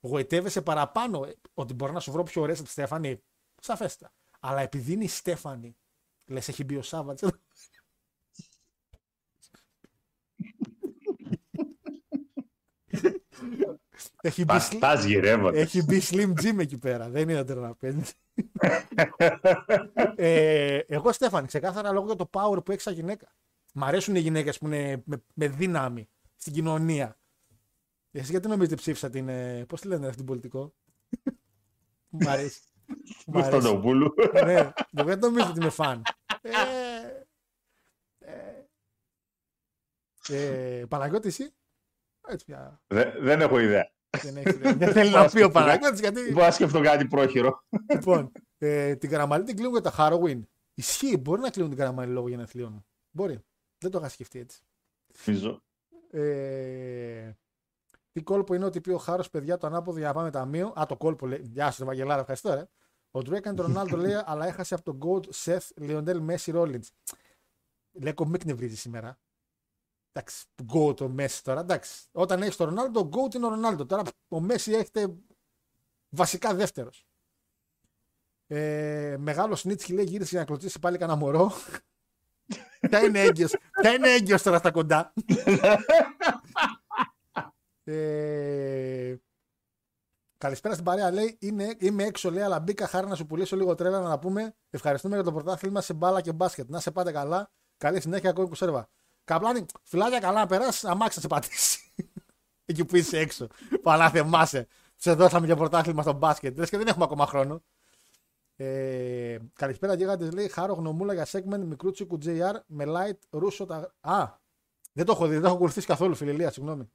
γοητεύεσαι 0.00 0.62
παραπάνω 0.62 1.24
ε, 1.24 1.34
ότι 1.54 1.74
μπορεί 1.74 1.92
να 1.92 2.00
σου 2.00 2.12
βρω 2.12 2.22
πιο 2.22 2.42
ωραία 2.42 2.54
από 2.54 2.64
τη 2.64 2.70
Στέφανη. 2.70 3.22
Σαφέστα. 3.60 4.12
Αλλά 4.40 4.60
επειδή 4.60 4.92
είναι 4.92 5.04
η 5.04 5.08
Στέφανη, 5.08 5.76
λες, 6.26 6.48
έχει 6.48 6.64
μπει 6.64 6.76
ο 6.76 6.82
Σάββατς. 6.82 7.22
έχει 14.20 14.44
μπει, 14.44 14.58
σλ- 14.58 14.78
Παστάς 14.78 15.04
γυρεύοντας. 15.04 15.60
έχει 15.60 15.82
μπει 15.82 16.02
Slim 16.10 16.32
Jim 16.42 16.58
εκεί 16.58 16.78
πέρα. 16.78 17.08
Δεν 17.08 17.28
είναι 17.28 17.44
τώρα 17.44 17.60
να 17.60 17.74
παίζει. 17.74 18.02
ε, 20.16 20.78
εγώ 20.86 21.12
Στέφανη, 21.12 21.46
ξεκάθαρα 21.46 21.92
λόγω 21.92 22.06
για 22.06 22.14
το 22.16 22.30
power 22.32 22.64
που 22.64 22.72
έχει 22.72 22.80
σαν 22.80 22.94
γυναίκα. 22.94 23.32
Μ' 23.74 23.84
αρέσουν 23.84 24.14
οι 24.16 24.20
γυναίκες 24.20 24.58
που 24.58 24.66
είναι 24.66 25.02
με, 25.04 25.22
με 25.34 25.48
δύναμη 25.48 26.08
στην 26.36 26.52
κοινωνία. 26.52 27.18
Εσύ 28.18 28.30
γιατί 28.30 28.48
νομίζετε 28.48 28.74
ψήφισα 28.74 29.10
την. 29.10 29.28
Ε, 29.28 29.64
Πώς 29.68 29.80
τη 29.80 29.88
λένε 29.88 30.04
αυτή 30.04 30.16
την 30.16 30.26
πολιτικό; 30.26 30.74
Μ' 32.08 32.28
αρέσει. 32.28 32.60
Μ' 33.26 33.36
αρέσει. 33.36 33.50
Κωνσταντοπούλου. 33.50 34.14
ναι, 34.44 34.54
εγώ 34.96 35.08
δεν 35.08 35.18
νομίζω 35.18 35.48
ότι 35.50 35.60
είμαι 35.60 35.70
φαν. 35.70 36.02
Ε, 36.42 36.50
ε, 38.18 38.64
ε, 40.80 40.84
Παναγιώτης, 40.86 41.40
εσύ. 41.40 41.54
Έτσι 42.28 42.44
πια. 42.44 42.80
Δε- 42.86 43.20
Δεν 43.20 43.40
έχω 43.40 43.58
ιδέα. 43.58 43.90
Δεν, 44.22 44.36
έχεις, 44.36 44.58
δεν 44.78 44.92
θέλει 44.92 45.10
να 45.10 45.30
πει 45.30 45.42
ο 45.42 45.50
Παναγιώτης 45.50 46.00
γιατί. 46.00 46.32
Μπορώ 46.32 46.44
να 46.44 46.50
σκεφτώ 46.50 46.80
κάτι 46.80 47.06
πρόχειρο. 47.06 47.64
λοιπόν, 47.92 48.32
ε, 48.58 48.96
την 48.96 49.10
καραμαλή 49.10 49.44
την 49.44 49.54
κλείνουν 49.56 49.72
για 49.72 49.90
τα 49.90 49.94
Halloween. 49.98 50.40
Ισχύει, 50.74 51.16
μπορεί 51.16 51.40
να 51.40 51.50
κλείνουν 51.50 51.70
την 51.70 51.78
καραμαλή 51.78 52.12
λόγω 52.12 52.28
γενεθλίων. 52.28 52.86
Μπορεί. 53.10 53.38
Δεν 53.78 53.90
το 53.90 53.98
είχα 53.98 54.08
σκεφτεί 54.08 54.38
έτσι. 54.38 54.60
Νομίζω. 55.26 55.62
Ε, 56.10 57.30
τι 58.16 58.22
κόλπο 58.22 58.54
είναι 58.54 58.64
ότι 58.64 58.80
πει 58.80 58.90
ο 58.90 58.98
Χάρος, 58.98 59.30
παιδιά, 59.30 59.56
το 59.56 59.66
ανάποδο 59.66 59.98
για 59.98 60.06
να 60.06 60.14
πάμε 60.14 60.30
ταμείο. 60.30 60.72
Α, 60.80 60.86
το 60.88 60.96
κόλπο 60.96 61.26
λέει. 61.26 61.40
Γεια 61.42 61.64
σας, 61.64 61.80
Ευαγγελάρα, 61.80 62.20
ευχαριστώ, 62.20 62.54
ρε. 62.54 62.68
Ο 63.10 63.22
Ντρου 63.22 63.34
έκανε 63.34 63.56
τον 63.56 63.66
Ρονάλντο, 63.66 63.96
λέει, 63.96 64.22
αλλά 64.24 64.46
έχασε 64.46 64.74
από 64.74 64.82
τον 64.82 64.98
Goat 65.02 65.34
Seth 65.44 65.68
Λιοντέλ 65.76 66.20
Μέση 66.20 66.50
Ρόλιντ. 66.50 66.84
Λέκο, 67.92 68.26
μην 68.26 68.40
κνευρίζει 68.40 68.76
σήμερα. 68.76 69.18
Εντάξει, 70.12 70.44
Goat 70.72 71.00
ο 71.00 71.08
Μέση 71.08 71.44
τώρα. 71.44 71.60
Εντάξει, 71.60 72.04
όταν 72.12 72.42
έχεις 72.42 72.56
τον 72.56 72.68
Ρονάλντο, 72.68 73.00
ο 73.00 73.08
Goat 73.12 73.34
είναι 73.34 73.46
ο 73.46 73.48
Ρονάλντο. 73.48 73.86
Τώρα 73.86 74.02
ο 74.28 74.40
Μέση 74.40 74.72
έχετε 74.72 75.14
βασικά 76.08 76.54
δεύτερος. 76.54 77.06
Ε, 78.46 79.16
μεγάλος 79.18 79.60
Σνίτσκι 79.60 79.92
λέει 79.92 80.04
γύρισε 80.04 80.30
για 80.30 80.40
να 80.40 80.46
κλωτσίσει 80.46 80.78
πάλι 80.78 80.98
κανένα 80.98 81.18
μωρό. 81.18 81.52
Ποια 82.88 83.00
είναι 83.00 83.20
έγκυος, 83.20 83.54
ποια 83.80 83.92
είναι 83.92 84.08
έγκυος 84.08 84.42
τώρα 84.42 84.58
στα 84.58 84.70
κοντά. 84.70 85.12
ε, 87.86 89.16
καλησπέρα 90.38 90.74
στην 90.74 90.86
παρέα 90.86 91.10
λέει 91.10 91.36
είναι, 91.40 91.74
είμαι 91.78 92.04
έξω 92.04 92.30
λέει 92.30 92.42
αλλά 92.42 92.60
μπήκα 92.60 92.86
χάρη 92.86 93.06
να 93.06 93.14
σου 93.14 93.26
πουλήσω 93.26 93.56
λίγο 93.56 93.74
τρέλα 93.74 94.00
να 94.00 94.18
πούμε. 94.18 94.54
Ευχαριστούμε 94.70 95.14
για 95.14 95.24
το 95.24 95.32
πρωτάθλημα 95.32 95.80
σε 95.80 95.94
μπάλα 95.94 96.20
και 96.20 96.32
μπάσκετ. 96.32 96.68
Να 96.70 96.80
σε 96.80 96.90
πάτε 96.90 97.12
καλά. 97.12 97.50
Καλή 97.76 98.00
συνέχεια 98.00 98.30
ακόμα 98.30 98.48
που 98.48 98.54
σέρβα. 98.54 98.88
Καπλάνη 99.24 99.66
φυλάκια 99.82 100.18
καλά 100.18 100.40
να 100.40 100.46
περάσει 100.46 100.86
αμάξι 100.88 101.16
να 101.16 101.22
σε 101.22 101.28
πατήσει. 101.28 101.92
Εκεί 102.68 102.84
που 102.84 102.96
είσαι 102.96 103.18
έξω. 103.18 103.46
Παλά 103.82 104.10
θεμάσαι 104.10 104.66
σε 104.96 105.14
δώσαμε 105.14 105.46
για 105.46 105.56
πρωτάθλημα 105.56 106.02
στο 106.02 106.12
μπάσκετ. 106.12 106.58
Λες 106.58 106.70
και 106.70 106.76
δεν 106.76 106.86
έχουμε 106.86 107.04
ακόμα 107.04 107.26
χρόνο. 107.26 107.62
Ε, 108.56 109.38
καλησπέρα 109.52 109.94
γίγαντες 109.94 110.32
λέει 110.32 110.48
χάρο 110.48 110.74
γνωμούλα 110.74 111.14
για 111.14 111.26
segment 111.30 111.64
μικρούτσικου 111.64 112.18
JR 112.24 112.54
με 112.66 112.84
light 112.88 113.18
ρούσο 113.30 113.66
τα... 113.66 113.94
Α, 114.00 114.32
δεν 114.92 115.04
το 115.04 115.12
έχω 115.12 115.26
δει, 115.26 115.32
δεν 115.32 115.40
το 115.40 115.46
έχω 115.46 115.56
ακολουθήσει 115.56 115.86
καθόλου 115.86 116.14
φιλελία, 116.14 116.50
συγγνώμη. 116.50 116.90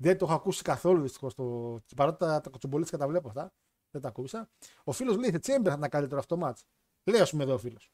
Δεν 0.00 0.18
το 0.18 0.24
έχω 0.24 0.34
ακούσει 0.34 0.62
καθόλου 0.62 1.02
δυστυχώς. 1.02 1.34
Το... 1.34 1.78
Παρότι 1.96 2.18
τα, 2.18 2.40
τα 2.40 2.50
κοτσομπολίτσικα 2.50 2.98
τα 2.98 3.08
βλέπω 3.08 3.28
αυτά. 3.28 3.52
Δεν 3.90 4.00
τα 4.02 4.08
ακούσα. 4.08 4.50
Ο 4.84 4.92
φίλος 4.92 5.16
λέει 5.16 5.30
σε 5.30 5.36
Chamber 5.36 5.64
θα 5.64 5.74
ήταν 5.76 5.88
καλύτερο 5.88 6.20
αυτό 6.20 6.36
το 6.36 6.46
match. 6.46 6.60
Λέει, 7.04 7.20
ας 7.20 7.30
πούμε 7.30 7.42
εδώ 7.42 7.54
ο 7.54 7.58
φίλος. 7.58 7.92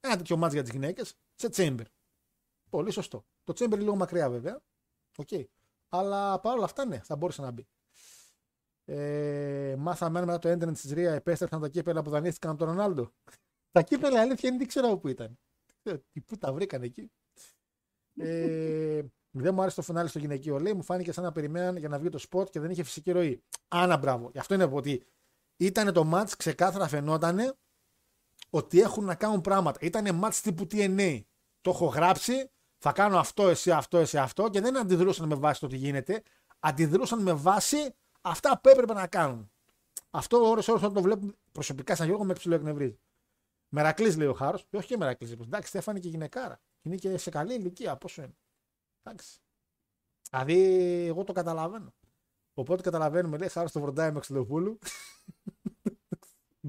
Ένα 0.00 0.16
τέτοιο 0.16 0.44
match 0.44 0.52
για 0.52 0.62
τις 0.62 0.72
γυναίκες 0.72 1.14
σε 1.34 1.48
Chamber. 1.52 1.84
Πολύ 2.70 2.90
σωστό. 2.90 3.24
Το 3.44 3.52
Chamber 3.56 3.72
είναι 3.72 3.76
λίγο 3.76 3.96
μακριά 3.96 4.30
βέβαια. 4.30 4.62
ΟΚ. 5.16 5.28
Αλλά 5.88 6.40
παρόλα 6.40 6.64
αυτά 6.64 6.84
ναι, 6.84 6.98
θα 6.98 7.16
μπορούσε 7.16 7.42
να 7.42 7.50
μπει. 7.50 7.66
Ε, 8.84 9.74
μάθαμε 9.78 10.18
αν 10.18 10.24
μετά 10.24 10.38
το 10.38 10.50
entrance 10.50 10.78
της 10.78 10.92
Rhea 10.92 11.12
επέστρεψαν 11.12 11.60
τα 11.60 11.68
κύπελλα 11.68 12.02
που 12.02 12.10
δανείστηκαν 12.10 12.50
από 12.50 12.58
τον 12.58 12.68
Ρονάλντο. 12.68 13.12
τα 13.70 13.82
κύπελλα 13.82 14.20
αλήθεια 14.20 14.48
είναι 14.48 14.58
δεν 14.58 14.66
ξέρω 14.66 14.96
πού 14.96 15.08
ήταν. 15.08 15.38
Δεν 15.66 15.76
ξέρω 15.82 16.02
Πού 16.26 16.36
τα 16.36 16.52
βρήκαν 16.52 16.82
εκεί. 16.82 17.10
Ε, 18.16 19.02
δεν 19.40 19.54
μου 19.54 19.60
άρεσε 19.60 19.76
το 19.76 19.82
φινάλε 19.82 20.08
στο 20.08 20.18
γυναικείο. 20.18 20.58
Λέει, 20.58 20.72
μου 20.72 20.82
φάνηκε 20.82 21.12
σαν 21.12 21.24
να 21.24 21.32
περιμέναν 21.32 21.76
για 21.76 21.88
να 21.88 21.98
βγει 21.98 22.08
το 22.08 22.18
σποτ 22.18 22.50
και 22.50 22.60
δεν 22.60 22.70
είχε 22.70 22.82
φυσική 22.82 23.10
ροή. 23.10 23.42
Άνα 23.68 23.96
μπράβο. 23.96 24.30
Γι' 24.32 24.38
αυτό 24.38 24.54
είναι 24.54 24.68
ότι 24.72 25.02
ήταν 25.56 25.92
το 25.92 26.10
match, 26.14 26.30
ξεκάθαρα 26.38 26.88
φαινόταν 26.88 27.56
ότι 28.50 28.80
έχουν 28.80 29.04
να 29.04 29.14
κάνουν 29.14 29.40
πράγματα. 29.40 29.78
Ήταν 29.82 30.20
match 30.24 30.34
τύπου 30.42 30.66
TNA. 30.70 31.20
Το 31.60 31.70
έχω 31.70 31.86
γράψει, 31.86 32.50
θα 32.78 32.92
κάνω 32.92 33.18
αυτό, 33.18 33.48
εσύ, 33.48 33.70
αυτό, 33.70 33.98
εσύ, 33.98 34.18
αυτό 34.18 34.48
και 34.48 34.60
δεν 34.60 34.76
αντιδρούσαν 34.76 35.28
με 35.28 35.34
βάση 35.34 35.60
το 35.60 35.66
τι 35.66 35.76
γίνεται. 35.76 36.22
αντιδρούσαν 36.58 37.22
με 37.22 37.32
βάση 37.32 37.94
αυτά 38.20 38.60
που 38.60 38.68
έπρεπε 38.68 38.92
να 38.92 39.06
κάνουν. 39.06 39.50
Αυτό 40.10 40.50
ώρες 40.50 40.68
ώρες 40.68 40.82
όταν 40.82 40.94
το 40.94 41.02
βλέπουν 41.02 41.36
προσωπικά 41.52 41.96
σαν 41.96 42.06
Γιώργο 42.06 42.24
με 42.24 42.32
ψηλό 42.32 42.54
εκνευρίζει. 42.54 42.98
Μερακλής 43.68 44.16
λέει 44.16 44.26
ο 44.26 44.34
Χάρος. 44.34 44.66
Όχι 44.72 44.86
και 44.86 44.96
Μερακλής. 44.96 45.32
Εντάξει, 45.32 45.68
Στέφανη 45.68 46.00
και 46.00 46.08
γυναικάρα. 46.08 46.60
Είναι 46.82 46.96
και 46.96 47.18
σε 47.18 47.30
καλή 47.30 47.54
ηλικία. 47.54 47.96
Πόσο 47.96 48.22
είναι. 48.22 48.36
Εντάξει. 49.06 49.38
Δηλαδή, 50.30 50.54
εγώ 51.06 51.24
το 51.24 51.32
καταλαβαίνω. 51.32 51.94
Οπότε 52.54 52.82
καταλαβαίνουμε, 52.82 53.38
λέει 53.38 53.48
Χάρο 53.48 53.70
το 53.70 53.80
βροντάει 53.80 54.12
με 54.12 54.20
Ξυλοπούλου. 54.20 54.78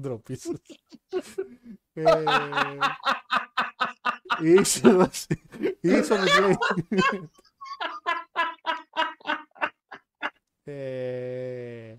Ντροπή 0.00 0.36
σου. 0.36 0.60
ε, 1.92 2.24
η 4.42 4.50
είσοδος, 4.52 5.26
η 5.60 5.88
είσοδος 5.88 6.38
λέει. 6.38 6.56
ε, 10.64 11.96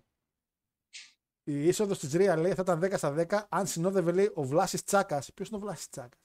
η 1.43 1.67
είσοδος 1.67 1.99
της 1.99 2.13
Ρία 2.13 2.37
λέει 2.37 2.53
θα 2.53 2.61
ήταν 2.61 2.79
10 2.83 2.97
στα 2.97 3.13
10 3.29 3.45
αν 3.49 3.67
συνόδευε 3.67 4.11
λέει 4.11 4.31
ο 4.33 4.43
Βλάσης 4.43 4.83
Τσάκας. 4.83 5.33
Ποιος 5.33 5.47
είναι 5.47 5.57
ο 5.57 5.59
Βλάσης 5.61 5.89
Τσάκας; 5.89 6.19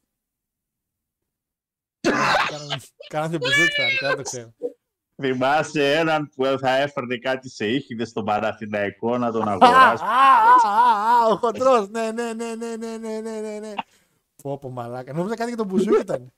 Κάνατε 3.08 3.38
μπουζούκι 3.38 3.72
θα 4.00 4.08
δεν 4.08 4.16
το 4.16 4.22
ξέρω. 4.22 4.54
Θυμάσαι 5.22 5.94
έναν 5.94 6.28
που 6.28 6.44
θα 6.60 6.76
έφερνε 6.76 7.16
κάτι 7.16 7.48
σε 7.48 7.66
ήχηδες 7.68 8.08
στον 8.08 8.24
Παναθηναϊκό 8.24 9.18
να 9.18 9.32
τον 9.32 9.48
αγοράσει. 9.48 10.04
Α, 10.04 10.70
α, 10.70 11.22
α, 11.22 11.26
ο 11.26 11.36
χοντρός. 11.36 11.88
Ναι, 11.88 12.12
ναι, 12.12 12.32
ναι, 12.32 12.54
ναι, 12.54 12.76
ναι, 12.76 12.96
ναι, 12.96 13.20
ναι, 13.20 13.40
ναι, 13.40 13.58
ναι. 13.58 13.74
Πω, 14.42 14.58
πω, 14.58 14.70
μαλάκα. 14.70 15.12
Νόμιζα 15.12 15.34
κάτι 15.36 15.48
για 15.48 15.56
τον 15.56 15.66
μπουζούκι 15.66 16.00
ήταν. 16.06 16.32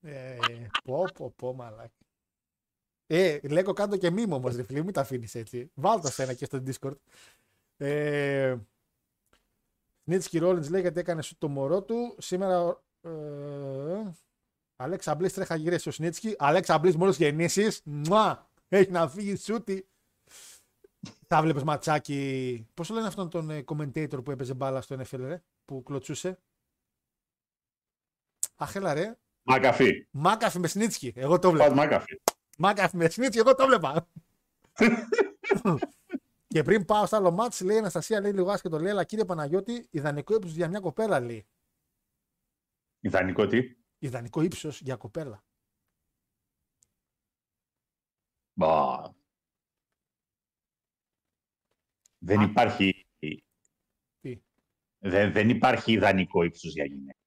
Ε, 0.00 0.36
πω, 0.84 1.04
πω, 1.14 1.32
πω, 1.36 1.54
μαλάκα. 1.54 1.90
Ε, 3.06 3.38
λέγω 3.42 3.72
κάτω 3.72 3.96
και 3.96 4.10
μήμο 4.10 4.34
όμως, 4.34 4.56
ρε 4.56 4.62
φίλε, 4.62 4.82
μην 4.82 4.92
τα 4.92 5.00
αφήνεις 5.00 5.34
έτσι. 5.34 5.70
Βάλ' 5.74 6.00
το 6.00 6.08
σένα 6.08 6.32
και 6.32 6.44
στο 6.44 6.62
Discord. 6.66 6.96
Ε, 7.76 8.56
Νίτσκι 10.04 10.38
Ρόλινς 10.38 10.70
λέει 10.70 10.80
γιατί 10.80 11.00
έκανε 11.00 11.22
σου 11.22 11.38
το 11.38 11.48
μωρό 11.48 11.82
του. 11.82 12.16
Σήμερα 12.18 12.82
ε, 13.02 13.10
Αλέξα 14.82 15.14
Μπλής 15.14 15.32
τρέχα 15.32 15.54
γυρίσει 15.54 15.88
ο 15.88 15.92
Σνίτσκι. 15.92 16.34
Αλέξα 16.38 16.78
Μπλής 16.78 16.96
μόλις 16.96 17.16
γεννήσεις. 17.16 17.80
Μουά! 17.84 18.48
Έχει 18.68 18.90
να 18.90 19.08
φύγει 19.08 19.36
σούτι. 19.36 19.86
Τα 21.26 21.42
βλέπεις 21.42 21.62
ματσάκι. 21.62 22.66
Πώς 22.74 22.88
το 22.88 22.94
λένε 22.94 23.06
αυτόν 23.06 23.30
τον 23.30 23.50
ε, 23.50 23.64
commentator 23.66 24.24
που 24.24 24.30
έπαιζε 24.30 24.54
μπάλα 24.54 24.80
στο 24.80 24.96
NFL 25.00 25.18
ρε, 25.18 25.42
που 25.64 25.82
κλωτσούσε; 25.82 26.38
Αχ, 28.56 28.74
έλα 28.74 28.94
ρε. 28.94 29.16
Μακαφί. 29.42 30.06
Μάκαφι 30.10 30.58
με 30.58 30.68
Σνίτσκι. 30.68 31.12
Εγώ 31.16 31.38
το 31.38 31.48
Πας 31.48 31.58
βλέπω. 31.58 31.74
Μακαφί. 31.74 32.22
Μάκαφι 32.58 32.96
με 32.96 33.08
Σνίτσκι, 33.08 33.38
εγώ 33.38 33.54
το 33.54 33.66
βλέπα. 33.66 34.08
και 36.46 36.62
πριν 36.62 36.84
πάω 36.84 37.06
στο 37.06 37.16
άλλο 37.16 37.30
μάτς, 37.30 37.60
λέει 37.60 37.76
η 37.76 37.78
Αναστασία, 37.78 38.20
λέει 38.20 38.32
λίγο 38.32 38.50
άσχετο, 38.50 38.78
λέει, 38.78 38.90
αλλά 38.90 39.04
κύριε 39.04 39.24
Παναγιώτη, 39.24 39.86
ιδανικό 39.90 40.34
ύψος 40.34 40.54
για 40.54 40.68
μια 40.68 40.80
κοπέλα, 40.80 41.20
λέει. 41.20 41.46
Ιδανικό 43.00 43.46
τι; 43.46 43.76
Ιδανικό 44.02 44.42
ύψος 44.42 44.80
για 44.80 44.96
κοπέλα. 44.96 45.44
Μπα. 48.52 49.12
Δεν 52.18 52.38
Α. 52.40 52.42
υπάρχει... 52.42 53.06
Τι; 54.20 54.42
Δεν, 54.98 55.32
δεν 55.32 55.48
υπάρχει 55.48 55.92
ιδανικό 55.92 56.42
ύψος 56.42 56.72
για 56.72 56.84
γυναίκα. 56.84 57.18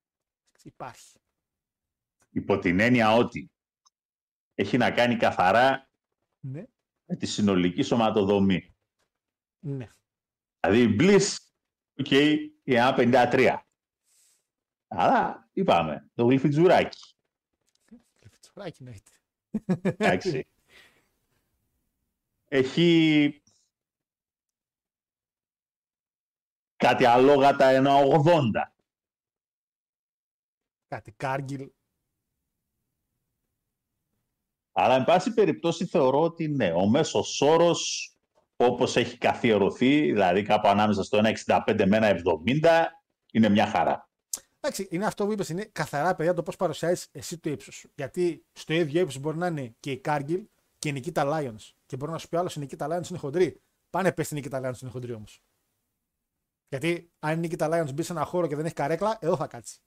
Υπάρχει. 0.64 1.20
Υπό 2.30 2.60
την 2.60 2.80
έννοια 2.80 3.14
ότι 3.14 3.52
έχει 4.54 4.78
να 4.78 4.92
κάνει 4.92 5.18
καθαρά 5.18 5.90
Ναι. 6.40 6.64
με 7.06 7.16
τη 7.16 7.26
συνολική 7.26 7.82
σωματοδομή. 7.82 8.76
Ναι. 9.60 9.90
Δηλαδή 10.60 10.82
η 10.82 10.96
Bliss, 11.00 11.36
οκ, 12.00 12.12
είναι 12.12 12.52
ένα 12.64 12.96
53. 12.98 13.65
Αλλά 14.88 15.50
είπαμε, 15.54 16.10
το 16.16 16.26
γλυφιτζουράκι. 16.26 17.16
Φιτσουράκι 18.32 18.84
εννοείται. 18.84 19.12
Εντάξει. 19.82 20.48
Έχει 22.48 23.42
κάτι 26.76 27.06
αλόγατα 27.06 27.66
ένα 27.66 27.94
80. 28.26 28.74
Κάτι 30.88 31.12
Κάργιλ. 31.12 31.72
Αλλά, 34.72 34.96
εν 34.96 35.04
πάση 35.04 35.34
περιπτώσει, 35.34 35.86
θεωρώ 35.86 36.22
ότι 36.22 36.48
ναι, 36.48 36.72
ο 36.72 36.88
μέσος 36.88 37.42
όρος, 37.42 38.12
όπως 38.56 38.96
έχει 38.96 39.18
καθιερωθεί, 39.18 40.12
δηλαδή 40.12 40.44
κάπου 40.44 40.68
ανάμεσα 40.68 41.04
στο 41.04 41.22
1,65 41.24 41.86
με 41.88 42.22
1,70, 42.62 42.86
είναι 43.32 43.50
μια 43.50 43.68
χαρά. 43.68 44.10
Εντάξει, 44.66 44.88
είναι 44.92 45.06
αυτό 45.06 45.26
που 45.26 45.32
είπες, 45.32 45.50
είναι 45.50 45.70
καθαρά 45.72 46.16
παιδιά 46.16 46.34
το 46.34 46.44
πώς 46.44 46.56
παρουσιάζεις 46.56 47.08
εσύ 47.12 47.38
το 47.38 47.50
ύψος 47.50 47.76
σου. 47.76 47.90
Γιατί 47.96 48.46
στο 48.54 48.74
ίδιο 48.74 49.02
ύψος 49.02 49.22
μπορεί 49.22 49.38
να 49.38 49.48
είναι 49.48 49.76
και 49.80 49.92
η 49.92 49.98
Κάργιλ 49.98 50.46
και 50.80 50.90
η 50.90 50.92
Νικήτα 50.92 51.24
Lions. 51.26 51.72
Και 51.86 51.96
μπορεί 51.98 52.12
να 52.12 52.18
σου 52.18 52.28
πει 52.28 52.38
άλλος 52.38 52.56
η 52.56 52.60
Νικήτα 52.60 52.88
Lions 52.88 53.10
είναι 53.10 53.20
χοντρή. 53.20 53.62
Πάνε 53.90 54.12
πες 54.12 54.28
την 54.28 54.38
Νικήτα 54.38 54.60
Lions 54.60 54.82
είναι 54.82 54.92
χοντρή 54.92 55.14
όμως. 55.14 55.44
Γιατί 56.70 57.12
αν 57.20 57.34
η 57.34 57.38
Νικήτα 57.38 57.70
Lions 57.72 57.94
μπει 57.94 58.04
σε 58.04 58.12
ένα 58.12 58.24
χώρο 58.24 58.48
και 58.48 58.56
δεν 58.56 58.66
έχει 58.66 58.74
καρέκλα, 58.74 59.18
εδώ 59.20 59.36
θα 59.36 59.48
κάτσει. 59.48 59.80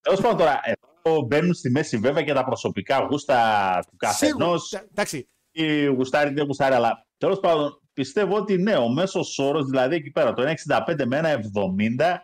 Τέλος 0.00 0.20
πάντων 0.20 0.38
τώρα, 0.38 0.60
εδώ 0.62 1.22
μπαίνουν 1.22 1.54
στη 1.54 1.70
μέση 1.70 1.96
βέβαια 1.96 2.22
και 2.22 2.32
τα 2.32 2.44
προσωπικά 2.44 2.98
γούστα 2.98 3.78
του 3.90 3.96
καθενό. 3.96 4.58
Σίγουρα. 4.58 4.88
Εντάξει, 4.90 5.28
ή 5.50 5.84
γουστάρει 5.84 6.30
ή 6.30 6.34
δεν 6.34 6.46
γουστάρει, 6.46 6.74
αλλά 6.74 7.06
τέλος 7.18 7.40
πάντων 7.40 7.80
πιστεύω 7.92 8.36
ότι 8.36 8.56
ναι, 8.56 8.76
ο 8.76 8.88
μέσος 8.88 9.38
όρος, 9.38 9.66
δηλαδή 9.66 9.94
εκεί 9.94 10.10
πέρα, 10.10 10.32
το 10.32 10.42
1,65 10.42 11.04
με 11.06 11.40
1,70, 11.98 12.16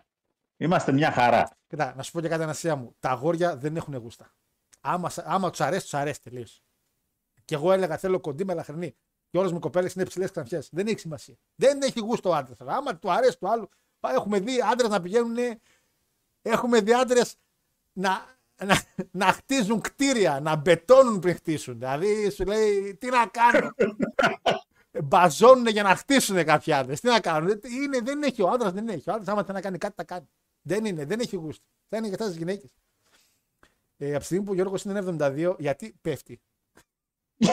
είμαστε 0.56 0.92
μια 0.92 1.12
χαρά. 1.12 1.59
Κοιτά, 1.70 1.94
να 1.97 2.02
σου 2.02 2.12
πω 2.12 2.20
και 2.20 2.28
κάτι 2.28 2.42
ανασία 2.42 2.76
μου. 2.76 2.94
Τα 3.01 3.10
αγόρια 3.10 3.56
δεν 3.56 3.76
έχουν 3.76 3.94
γούστα. 3.97 4.32
Άμα, 4.80 5.10
άμα 5.16 5.51
τους 5.51 5.60
αρέσει, 5.60 5.82
τους 5.82 5.94
αρέσει 5.94 6.22
τελείως. 6.22 6.62
Και 7.44 7.55
εγώ 7.55 7.72
έλεγα 7.72 7.97
θέλω 7.98 8.20
κοντή 8.20 8.44
με 8.44 8.55
λαχρινή. 8.55 8.94
Και 9.30 9.38
όλες 9.38 9.52
μου 9.52 9.59
κοπέλες 9.59 9.92
είναι 9.94 10.05
ψηλέ 10.05 10.28
κραμφιέ. 10.28 10.60
Δεν 10.70 10.86
έχει 10.86 10.98
σημασία. 10.98 11.34
Δεν 11.55 11.82
έχει 11.82 12.01
γούστο 12.01 12.28
ο 12.30 12.34
άντρας. 12.34 12.59
Άμα 12.60 12.97
του 12.97 13.12
αρέσει 13.12 13.38
το 13.38 13.48
άλλο. 13.48 13.68
πά- 14.01 14.14
Έχουμε 14.14 14.40
δει 14.40 14.60
άντρες 14.72 14.88
να 14.90 15.01
πηγαίνουν. 15.01 15.36
Έχουμε 16.42 16.80
δει 16.80 16.92
άντρες 16.94 17.36
να, 17.92 18.24
να, 18.64 18.82
να 19.10 19.26
χτίζουν 19.32 19.80
κτίρια, 19.80 20.40
να 20.40 20.56
μπετώνουν 20.56 21.18
πριν 21.18 21.34
χτίσουν. 21.34 21.78
Δηλαδή 21.78 22.30
σου 22.30 22.44
λέει 22.44 22.97
τι 23.01 23.06
να 23.09 23.26
κάνω; 23.26 23.70
Μπαζώνουν 25.05 25.66
για 25.66 25.82
να 25.82 25.97
χτίσουν 25.97 26.44
κάποιοι 26.44 26.72
άντρες. 26.72 27.01
Τι 27.01 27.09
να 27.09 27.20
κάνουν; 27.20 27.60
Είναι, 27.82 28.01
δεν 28.01 28.22
έχει 28.22 28.42
ο 28.42 28.48
άντρας, 28.48 28.72
δεν 28.72 28.88
έχει. 28.88 29.10
Ο 29.10 29.12
άντρας, 29.12 29.28
άμα 29.28 29.42
θέλει 29.42 29.55
να 29.55 29.60
κάνει 29.62 29.78
κάτι, 29.78 29.94
τα 29.94 30.05
κάνει. 30.05 30.28
Δεν 30.62 30.85
είναι, 30.85 31.05
δεν 31.05 31.20
έχει 31.20 31.37
γούστο. 31.37 31.65
Θα 31.89 31.97
είναι 31.97 32.07
για 32.07 32.16
αυτέ 32.20 32.31
τι 32.32 32.39
γυναίκε. 32.39 32.66
Ε, 33.97 34.11
από 34.11 34.19
τη 34.19 34.24
στιγμή 34.24 34.45
που 34.45 34.51
ο 34.51 34.55
Γιώργος 34.55 34.82
είναι 34.82 35.16
72, 35.20 35.57
γιατί 35.59 35.95
πέφτει; 36.01 36.41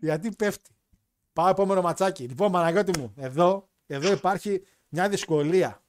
γιατί 0.00 0.30
πέφτει; 0.30 0.76
Πάω 1.36 1.48
επόμενο 1.48 1.82
ματσάκι. 1.82 2.24
Λοιπόν, 2.28 2.52
Παναγιώτη 2.52 2.98
μου, 2.98 3.12
εδώ, 3.16 3.68
εδώ 3.86 4.12
υπάρχει 4.12 4.62
μια 4.88 5.08
δυσκολία. 5.08 5.84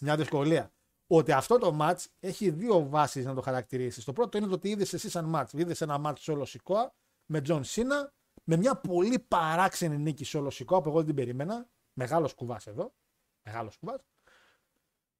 Μια 0.00 0.16
δυσκολία. 0.16 0.72
Ότι 1.06 1.32
αυτό 1.32 1.58
το 1.58 1.76
match 1.80 2.04
έχει 2.20 2.50
δύο 2.50 2.88
βάσεις 2.88 3.24
να 3.24 3.34
το 3.34 3.40
χαρακτηρίσεις. 3.40 4.04
Το 4.04 4.12
πρώτο 4.12 4.38
είναι 4.38 4.46
το 4.46 4.54
ότι 4.54 4.68
είδες 4.68 4.92
εσύ 4.92 5.10
σαν 5.10 5.32
match. 5.34 5.52
Είδες 5.52 5.80
ένα 5.80 6.00
match 6.04 6.32
solo 6.32 6.42
Σικόα 6.46 6.94
με 7.26 7.40
John 7.40 7.64
Cena 7.64 8.12
με 8.44 8.56
μια 8.56 8.76
πολύ 8.76 9.18
παράξενη 9.18 9.98
νίκη 9.98 10.24
Solo 10.28 10.46
Sikoa 10.50 10.80
που 10.80 10.88
εγώ 10.88 10.96
δεν 10.98 11.06
την 11.06 11.14
περίμενα. 11.14 11.68
Μεγάλος 11.92 12.34
κουβάς 12.34 12.66
εδώ. 12.66 12.94
Μεγάλος 13.42 13.76
κουβάς. 13.76 14.00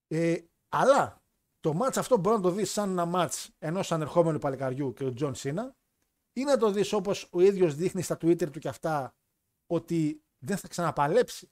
Ε, 0.08 0.36
αλλά 0.68 1.22
το 1.60 1.78
match 1.82 1.96
αυτό 1.96 2.16
μπορεί 2.16 2.36
να 2.36 2.42
το 2.42 2.50
δεις 2.50 2.70
σαν 2.70 2.98
ένα 2.98 3.10
match 3.14 3.46
ενός 3.58 3.92
ανερχόμενου 3.92 4.38
παλικαριού 4.38 4.92
και 4.92 5.04
του 5.04 5.12
John 5.12 5.34
Cena 5.34 5.76
ή 6.32 6.44
να 6.44 6.56
το 6.56 6.70
δεις 6.70 6.92
όπως 6.92 7.28
ο 7.32 7.40
ίδιος 7.40 7.74
δείχνει 7.74 8.02
στα 8.02 8.14
Twitter 8.14 8.50
του 8.50 8.58
και 8.58 8.68
αυτά 8.68 9.14
ότι 9.66 10.24
δεν 10.38 10.56
θα 10.56 10.68
ξαναπαλέψει. 10.68 11.50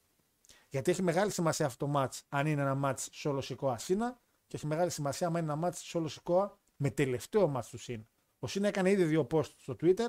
Γιατί 0.69 0.91
έχει 0.91 1.03
μεγάλη 1.03 1.31
σημασία 1.31 1.67
αυτό 1.67 1.87
το 1.87 1.93
match 1.97 2.21
αν 2.29 2.47
είναι 2.47 2.63
ένα 2.63 2.81
match 2.85 3.07
Solo 3.13 3.39
Sikoa 3.43 3.79
Cena 3.79 4.21
και 4.47 4.57
έχει 4.57 4.67
μεγάλη 4.67 4.91
σημασία 4.91 5.27
αν 5.27 5.35
είναι 5.35 5.53
ένα 5.53 5.69
match 5.69 5.93
Solo 5.93 6.05
Sikoa 6.09 6.59
με 6.77 6.91
τελευταίο 6.91 7.53
match 7.57 7.65
του 7.71 7.79
Cena. 7.79 8.05
Ο 8.39 8.47
Σίνα 8.47 8.69
έκανε 8.69 8.91
ήδη 8.91 9.05
δύο 9.05 9.27
post 9.31 9.51
στο 9.57 9.77
Twitter 9.81 10.09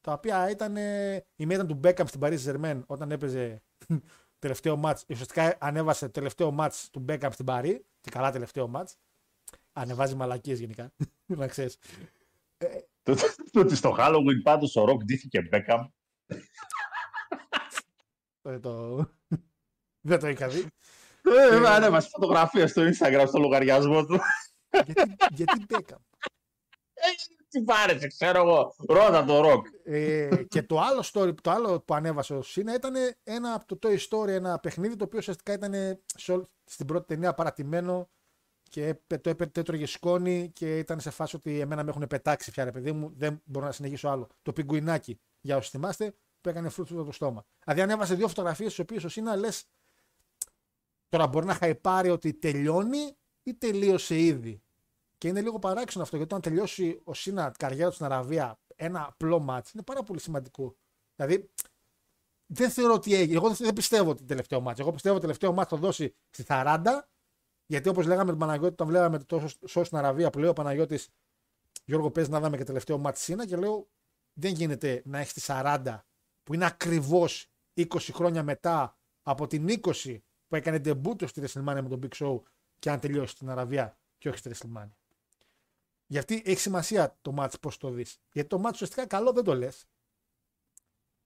τα 0.00 0.12
οποία 0.12 0.50
ήταν. 0.50 0.76
ε, 0.76 1.14
Η 1.36 1.46
μία 1.46 1.56
ήταν 1.56 1.66
του 1.66 1.80
Beckham 1.82 2.06
στην 2.06 2.20
Paris 2.22 2.38
Germain 2.44 2.82
όταν 2.86 3.10
έπαιζε 3.10 3.62
τελευταίο 4.38 4.80
match. 4.84 5.00
Ουσιαστικά 5.08 5.56
ανέβασε 5.60 6.08
τελευταίο 6.08 6.56
match 6.58 6.84
του 6.90 7.04
Beckham 7.08 7.28
στην 7.32 7.44
Paris 7.48 7.78
και 8.00 8.10
καλά 8.10 8.30
τελευταίο 8.30 8.70
match. 8.74 8.92
Ανεβάζει 9.72 10.14
μαλακίες 10.14 10.58
γενικά. 10.58 10.92
να 11.26 11.46
ξέρεις. 11.46 11.78
Το, 13.02 13.14
το, 13.14 13.34
το 13.52 13.60
ότι 13.60 13.76
στο 13.76 13.96
Halloween 13.98 14.42
πάντως 14.42 14.76
ο 14.76 14.84
Ροκ 14.84 15.04
ντύθηκε 15.04 15.48
Beckham. 15.52 15.88
Ε, 18.42 18.58
το... 18.58 18.96
Δεν 20.00 20.20
το 20.20 20.28
είχα 20.28 20.48
δει. 20.48 20.66
Ε, 21.22 21.68
ανέβασε 21.68 22.08
φωτογραφία 22.08 22.68
στο 22.68 22.82
Instagram 22.82 23.24
στο 23.26 23.38
λογαριασμό 23.38 24.06
του. 24.06 24.18
γιατί, 24.70 25.16
γιατί 25.30 25.64
Beckham. 25.68 25.98
Τι 27.48 27.62
βάρεσε, 27.62 28.06
ξέρω 28.06 28.38
εγώ. 28.38 28.74
Ρώτα 28.88 29.24
το 29.24 29.40
ροκ. 29.40 29.66
Ε, 29.84 30.28
και 30.48 30.62
το 30.62 30.80
άλλο 30.80 31.04
story, 31.12 31.34
το 31.42 31.50
άλλο 31.50 31.80
που 31.80 31.94
ανέβασε 31.94 32.34
ο 32.34 32.42
Σίνα 32.42 32.74
ήταν 32.74 32.94
ένα 33.22 33.54
από 33.54 33.76
το 33.76 33.78
Toy 33.88 33.98
Story, 34.08 34.28
ένα 34.28 34.58
παιχνίδι 34.58 34.96
το 34.96 35.04
οποίο 35.04 35.18
ουσιαστικά 35.18 35.52
ήταν 35.52 36.00
σε 36.16 36.32
όλη- 36.32 36.46
στην 36.64 36.86
πρώτη 36.86 37.06
ταινία 37.06 37.34
παρατημένο 37.34 38.08
και 38.70 38.86
έπε- 38.86 39.20
το 39.22 39.30
έπαιρνε, 39.30 39.52
το 39.52 39.60
έτρωγε 39.60 39.86
σκόνη 39.86 40.50
και 40.54 40.78
ήταν 40.78 41.00
σε 41.00 41.10
φάση 41.10 41.36
ότι 41.36 41.60
εμένα 41.60 41.84
με 41.84 41.90
έχουν 41.90 42.06
πετάξει 42.06 42.50
πια 42.50 42.64
ρε 42.64 42.70
παιδί 42.70 42.92
μου, 42.92 43.12
δεν 43.16 43.40
μπορώ 43.44 43.66
να 43.66 43.72
συνεχίσω 43.72 44.08
άλλο. 44.08 44.28
Το 44.42 44.52
πιγκουινάκι, 44.52 45.20
για 45.40 45.56
όσοι 45.56 45.70
θυμάστε, 45.70 46.14
που 46.40 46.48
έκανε 46.48 46.68
φρούτο 46.68 47.04
το 47.04 47.12
στόμα. 47.12 47.44
Δηλαδή 47.64 47.82
ανέβασε 47.82 48.14
δύο 48.14 48.28
φωτογραφίες 48.28 48.72
στις 48.72 48.84
οποίες 48.84 49.04
ο 49.04 49.08
Σίνα 49.08 49.36
λες 49.36 49.64
τώρα 51.08 51.26
μπορεί 51.26 51.46
να 51.46 51.54
χαϊπάρει 51.54 52.10
ότι 52.10 52.34
τελειώνει 52.34 53.16
ή 53.42 53.54
τελείωσε 53.54 54.18
ήδη. 54.20 54.62
Και 55.18 55.28
είναι 55.28 55.40
λίγο 55.40 55.58
παράξενο 55.58 56.04
αυτό 56.04 56.16
γιατί 56.16 56.34
όταν 56.34 56.52
τελειώσει 56.52 57.00
ο 57.04 57.14
Σίνα 57.14 57.44
την 57.50 57.58
καριέρα 57.58 57.88
του 57.88 57.94
στην 57.94 58.06
Αραβία 58.06 58.58
ένα 58.76 59.06
απλό 59.06 59.38
μάτς 59.40 59.72
είναι 59.72 59.82
πάρα 59.82 60.02
πολύ 60.02 60.20
σημαντικό. 60.20 60.76
Δηλαδή 61.16 61.50
δεν 62.46 62.70
θεωρώ 62.70 62.92
ότι 62.94 63.14
έγινε. 63.14 63.36
Εγώ 63.36 63.46
δεν- 63.48 63.56
δεν 63.60 63.72
πιστεύω 63.72 64.10
ότι 64.10 64.24
τελευταίο 64.24 64.60
μάτς. 64.60 64.80
Εγώ 64.80 64.92
πιστεύω 64.92 65.14
ότι 65.14 65.22
τελευταίο 65.24 65.52
μάτς 65.52 65.70
θα 65.70 65.76
δώσει 65.76 66.14
στη 66.30 66.42
40 66.48 67.08
γιατί 67.66 67.88
όπως 67.88 68.06
λέγαμε 68.06 68.30
τον 68.30 68.38
Παναγιώτη, 68.38 68.72
όταν 68.72 68.86
βλέπαμε 68.86 69.18
το 69.18 69.48
σώο 69.66 69.84
στην 69.84 69.98
Αραβία 69.98 70.30
που 70.30 70.38
λέει 70.38 70.48
ο 70.48 70.52
Παναγιώτης 70.52 71.08
Γιώργο 71.84 72.10
παίζει 72.10 72.30
να 72.30 72.40
δάμε 72.40 72.56
και 72.56 72.64
τελευταίο 72.64 72.98
μάτι 72.98 73.18
Σίνα 73.18 73.46
και 73.46 73.56
λέω 73.56 73.88
δεν 74.32 74.52
γίνεται 74.52 75.02
να 75.04 75.18
έχεις 75.18 75.32
τη 75.32 75.40
40 75.46 76.04
που 76.42 76.54
είναι 76.54 76.66
ακριβώς 76.66 77.50
20 77.74 77.84
χρόνια 78.12 78.42
μετά 78.42 78.96
από 79.22 79.46
την 79.46 79.68
20 79.68 80.18
που 80.48 80.56
έκανε 80.56 80.78
ντεμπούτο 80.78 81.26
στη 81.26 81.42
WrestleMania 81.42 81.80
με 81.82 81.88
τον 81.88 82.00
Big 82.02 82.16
Show 82.24 82.40
και 82.78 82.90
αν 82.90 83.00
τελειώσει 83.00 83.34
στην 83.34 83.50
Αραβία 83.50 83.98
και 84.18 84.28
όχι 84.28 84.38
στη 84.38 84.50
WrestleMania. 84.52 84.90
Γιατί 86.06 86.42
έχει 86.44 86.60
σημασία 86.60 87.18
το 87.22 87.32
μάτς 87.32 87.58
πώς 87.58 87.76
το 87.76 87.90
δεις. 87.90 88.18
Γιατί 88.32 88.48
το 88.48 88.58
μάτς 88.58 88.74
ουσιαστικά 88.74 89.06
καλό 89.06 89.32
δεν 89.32 89.44
το 89.44 89.54
λες. 89.54 89.84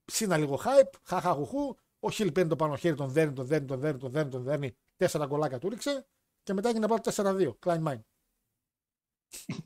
Σύνα 0.04 0.36
λίγο 0.36 0.60
hype, 0.64 0.90
χαχαχουχού, 1.02 1.76
ο 2.00 2.10
Χιλ 2.10 2.32
παίρνει 2.32 2.50
το 2.50 2.56
πάνω 2.56 2.76
χέρι, 2.76 2.96
τον 2.96 3.10
δέρνει, 3.10 3.32
τον 3.32 3.46
δέρνει, 3.46 3.66
τον 3.66 3.80
δέρνει, 3.80 3.98
τον 3.98 4.10
δέρνει, 4.10 4.30
τον 4.30 4.42
δέρνει, 4.42 4.76
τέσσερα 4.96 5.26
κολλάκια 5.26 5.58
του 5.58 5.68
ρίξε 5.68 6.06
και 6.42 6.52
μετά 6.52 6.68
έγινε 6.68 6.86
πάνω 6.86 7.00
4-2. 7.04 7.54
Klein 7.64 7.82
Mine. 7.82 8.00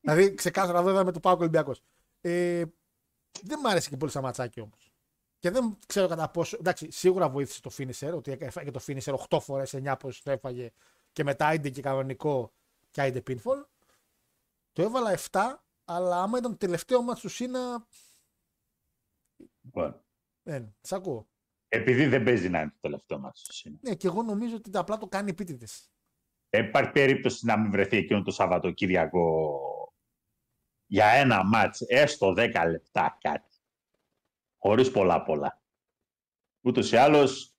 δηλαδή 0.00 0.34
ξεκάθαρα 0.34 0.82
βέβαια 0.82 1.04
με 1.04 1.12
το 1.12 1.20
Πάο 1.20 1.36
Ολυμπιακός. 1.38 1.82
Ε, 2.20 2.64
δεν 3.42 3.58
μ' 3.60 3.66
άρεσε 3.66 3.88
και 3.88 3.96
πολύ 3.96 4.10
σαν 4.10 4.22
ματσάκι 4.22 4.60
όμως. 4.60 4.92
Και 5.38 5.50
δεν 5.50 5.78
ξέρω 5.86 6.08
κατά 6.08 6.30
πόσο. 6.30 6.56
Εντάξει, 6.60 6.90
σίγουρα 6.90 7.28
βοήθησε 7.28 7.60
το 7.60 7.70
finisher, 7.78 8.12
ότι 8.14 8.36
έφαγε 8.40 8.70
το 8.70 8.80
finisher 8.86 9.14
8 9.28 9.38
φορές, 9.40 9.74
9 9.74 9.94
πώ 9.98 10.08
το 10.22 10.30
έφαγε 10.30 10.70
και 11.12 11.24
μετά 11.24 11.54
είδε 11.54 11.68
και 11.68 11.80
κανονικό 11.80 12.52
και 12.90 13.06
είδε 13.06 13.22
pinfall. 13.26 13.64
Το 14.72 14.82
έβαλα 14.82 15.18
7, 15.30 15.40
αλλά 15.84 16.22
άμα 16.22 16.38
ήταν 16.38 16.50
το 16.50 16.56
τελευταίο 16.56 17.02
μάτσο 17.02 17.22
του 17.22 17.34
Σίνα. 17.34 17.86
Λοιπόν, 19.60 20.04
Δεν, 20.42 20.76
σ' 20.80 20.92
ακούω. 20.92 21.28
επειδή 21.68 22.06
δεν 22.06 22.22
παίζει 22.24 22.48
να 22.48 22.60
είναι 22.60 22.70
το 22.70 22.78
τελευταίο 22.80 23.18
μας 23.18 23.40
στο 23.40 23.52
Σίνα. 23.52 23.78
Ναι, 23.80 23.94
και 23.94 24.06
εγώ 24.06 24.22
νομίζω 24.22 24.56
ότι 24.56 24.70
απλά 24.74 24.98
το 24.98 25.06
κάνει 25.08 25.30
επίτηδες. 25.30 25.90
Δεν 26.48 26.64
υπάρχει 26.64 26.90
περίπτωση 26.90 27.46
να 27.46 27.58
μην 27.58 27.70
βρεθεί 27.70 27.96
εκείνο 27.96 28.22
το 28.22 28.30
Σαββατοκύριακο 28.30 29.50
για 30.86 31.06
ένα 31.06 31.44
μάτς, 31.44 31.80
έστω 31.80 32.34
10 32.36 32.66
λεπτά 32.70 33.18
κάτι. 33.20 33.56
Χωρίς 34.58 34.90
πολλά 34.90 35.22
πολλά. 35.22 35.62
Ούτως 36.60 36.92
ή 36.92 36.96
άλλως, 36.96 37.54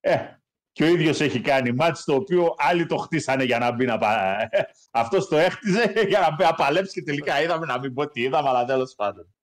ε, 0.00 0.36
και 0.80 0.86
ο 0.86 0.88
ίδιος 0.88 1.20
έχει 1.20 1.40
κάνει 1.40 1.72
μάτς 1.72 2.04
το 2.04 2.14
οποίο 2.14 2.54
άλλοι 2.58 2.86
το 2.86 2.96
χτίσανε 2.96 3.44
για 3.44 3.58
να 3.58 3.72
μπει 3.72 3.86
να 3.86 3.98
πα... 3.98 4.36
Αυτός 4.90 5.28
το 5.28 5.36
έχτιζε 5.36 5.92
για 6.08 6.20
να 6.20 6.34
μπει 6.34 6.42
να 6.44 6.54
παλέψει 6.54 6.92
και 6.92 7.02
τελικά 7.02 7.42
είδαμε 7.42 7.66
να 7.66 7.78
μην 7.78 7.94
πω 7.94 8.08
τι 8.08 8.20
είδαμε, 8.20 8.48
αλλά 8.48 8.64
τέλος 8.64 8.94
πάντων. 8.94 9.34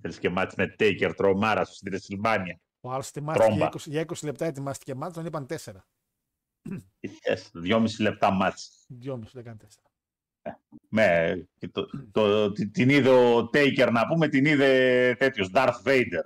Θέλεις 0.00 0.18
και 0.18 0.28
μάτς 0.30 0.54
με 0.54 0.74
Taker 0.78 1.12
τρομάρα 1.16 1.64
σου 1.64 1.74
στην 1.74 1.92
Ρεσιλμάνια. 1.92 2.60
Ο 2.80 2.90
άλλο 2.90 3.04
ετοιμάστηκε 3.08 3.52
για 3.52 3.68
Τρόμπα. 3.68 3.76
20, 3.76 3.86
για 3.86 4.04
20 4.06 4.12
λεπτά, 4.22 4.44
ετοιμάστηκε 4.44 4.94
μάτσο, 4.94 5.14
τον 5.14 5.26
είπαν 5.26 5.46
4. 5.46 5.72
Yes, 7.00 7.40
δυόμιση 7.52 8.02
λεπτά 8.02 8.30
μάτς. 8.30 8.86
2,5 9.04 9.18
δεν 9.32 9.44
κάνει 9.44 9.58
4. 10.42 10.52
Με, 10.88 11.48
και 11.58 11.68
το, 11.68 11.86
το, 12.12 12.52
τι- 12.52 12.68
την 12.70 12.88
είδε 12.88 13.08
ο 13.08 13.38
Taker 13.38 13.88
να 13.92 14.06
πούμε, 14.06 14.28
την 14.28 14.44
είδε 14.44 15.14
τέτοιος, 15.18 15.50
Darth 15.54 15.82
Vader. 15.84 16.24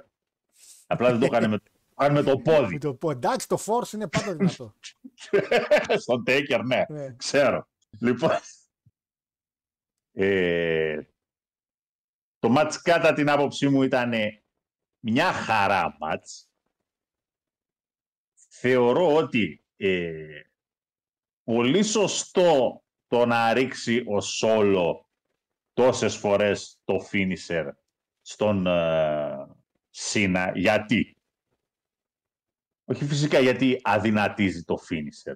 Απλά 0.86 1.10
δεν 1.10 1.18
το 1.18 1.24
έκανε 1.24 1.46
με, 1.46 1.58
το 1.58 1.70
έκανε 2.04 2.22
με 2.22 2.30
το 2.30 2.38
πόδι. 2.38 2.72
Με 2.72 2.78
το 2.78 2.94
πω, 2.94 3.10
εντάξει, 3.10 3.48
το 3.48 3.58
force 3.66 3.92
είναι 3.92 4.08
πάντα 4.08 4.34
δυνατό. 4.36 4.74
Στον 6.02 6.22
Taker, 6.26 6.60
ναι, 6.64 6.84
Ναι. 6.88 7.16
ξέρω. 7.16 7.68
Λοιπόν, 8.00 8.30
ε, 10.12 11.00
το 12.38 12.48
μάτς 12.48 12.82
κατά 12.82 13.12
την 13.12 13.30
άποψή 13.30 13.68
μου 13.68 13.82
ήταν 13.82 14.12
μια 14.98 15.32
χαρά 15.32 15.96
μάτς. 16.00 16.50
Θεωρώ 18.48 19.14
ότι 19.14 19.64
ε, 19.76 20.40
πολύ 21.44 21.82
σωστό 21.82 22.84
το 23.06 23.26
να 23.26 23.52
ρίξει 23.52 24.04
ο 24.06 24.20
Σόλο 24.20 25.08
τόσες 25.72 26.16
φορές 26.16 26.80
το 26.84 27.08
finisher 27.12 27.70
στον 28.20 28.66
ε, 28.66 29.46
Σίνα. 29.90 30.52
Γιατί; 30.54 31.19
Όχι 32.90 33.04
φυσικά 33.04 33.38
γιατί 33.38 33.80
αδυνατίζει 33.82 34.62
το 34.64 34.76
finisher. 34.90 35.34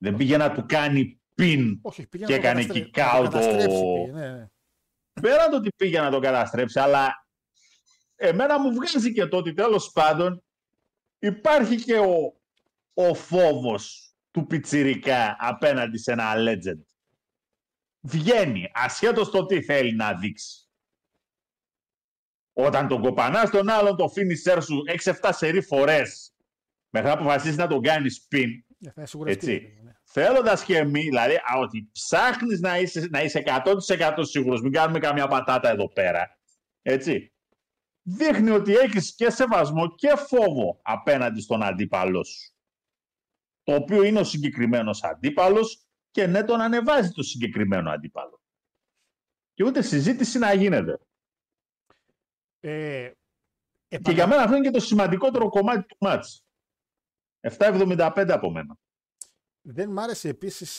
Δεν 0.00 0.16
πήγε 0.16 0.36
να 0.36 0.52
του 0.52 0.64
κάνει 0.68 1.20
pin 1.36 1.78
Όχι, 1.82 2.06
πήγε 2.06 2.24
Και 2.24 2.32
να 2.36 2.40
το 2.40 2.46
έκανε 2.46 2.64
καταστρέ- 2.64 2.86
kick 2.86 2.98
να 2.98 3.12
το 3.12 3.18
out 3.18 3.30
καταστρέψει, 3.30 3.76
ο- 3.76 3.92
πήγε, 4.04 4.12
ναι, 4.12 4.30
ναι. 4.32 4.46
πέραν 5.20 5.50
το 5.50 5.56
ότι 5.56 5.68
πήγε 5.76 6.00
να 6.00 6.10
τον 6.10 6.20
καταστρέψει, 6.20 6.78
αλλά 6.80 7.26
εμένα 8.16 8.60
μου 8.60 8.72
βγάζει 8.74 9.12
και 9.12 9.26
το 9.26 9.36
ότι 9.36 9.52
τέλος 9.52 9.90
πάντων 9.92 10.42
υπάρχει 11.18 11.82
και 11.82 11.98
ο, 11.98 12.40
ο 12.94 13.14
φόβος 13.14 14.14
του 14.30 14.46
πιτσιρικά 14.46 15.36
απέναντι 15.38 15.98
σε 15.98 16.12
ένα 16.12 16.32
legend. 16.36 16.82
Βγαίνει, 18.00 18.70
ασχέτως 18.74 19.30
το 19.30 19.46
τι 19.46 19.62
θέλει 19.62 19.94
να 19.94 20.14
δείξει. 20.14 20.66
Όταν 22.52 22.88
τον 22.88 23.02
κοπανάς 23.02 23.50
τον 23.50 23.68
άλλον 23.68 23.96
το 23.96 24.04
finisher 24.16 24.58
σου 24.62 24.82
6-7 25.02 25.30
σερή 25.32 25.62
φορές 25.62 26.31
μέχρι 26.92 27.08
να 27.08 27.14
αποφασίσει 27.14 27.56
να 27.56 27.66
τον 27.66 27.82
κάνεις 27.82 28.26
spin, 28.30 28.46
Ναι, 28.78 28.90
θα 28.90 29.06
σιγουρευτεί, 29.06 29.52
Έτσι. 29.52 29.80
ναι. 29.82 29.92
θέλοντας 30.04 30.64
και 30.64 30.84
μη, 30.84 31.00
δηλαδή 31.00 31.34
α, 31.34 31.58
ότι 31.58 31.88
ψάχνεις 31.92 32.60
να 32.60 32.78
είσαι, 32.78 33.06
να 33.10 33.22
είσαι 33.22 33.42
100% 33.46 34.14
σίγουρος, 34.20 34.62
μην 34.62 34.72
κάνουμε 34.72 34.98
καμιά 34.98 35.26
πατάτα 35.26 35.68
εδώ 35.70 35.92
πέρα. 35.92 36.38
Έτσι. 36.82 37.32
Δείχνει 38.02 38.50
ότι 38.50 38.72
έχεις 38.74 39.14
και 39.14 39.30
σεβασμό 39.30 39.94
και 39.94 40.16
φόβο 40.16 40.80
απέναντι 40.82 41.40
στον 41.40 41.62
αντίπαλό 41.62 42.24
σου. 42.24 42.52
Το 43.62 43.74
οποίο 43.74 44.02
είναι 44.02 44.20
ο 44.20 44.24
συγκεκριμένος 44.24 45.02
αντίπαλος 45.02 45.86
και 46.10 46.26
ναι 46.26 46.44
τον 46.44 46.60
ανεβάζει 46.60 47.10
το 47.10 47.22
συγκεκριμένο 47.22 47.90
αντίπαλο. 47.90 48.40
Και 49.54 49.64
ούτε 49.64 49.82
συζήτηση 49.82 50.38
να 50.38 50.52
γίνεται. 50.54 50.98
Ε, 52.60 53.10
Και 53.88 53.96
επανα- 53.96 54.14
για 54.16 54.26
μένα 54.26 54.42
αυτό 54.42 54.56
είναι 54.56 54.64
και 54.64 54.78
το 54.78 54.80
σημαντικότερο 54.80 55.48
κομμάτι 55.48 55.86
του 55.86 55.96
μάτς. 56.00 56.44
7,75 57.42 58.26
από 58.30 58.50
μένα. 58.50 58.76
Δεν 59.60 59.90
μ' 59.90 59.98
άρεσε 59.98 60.28
επίσης 60.28 60.78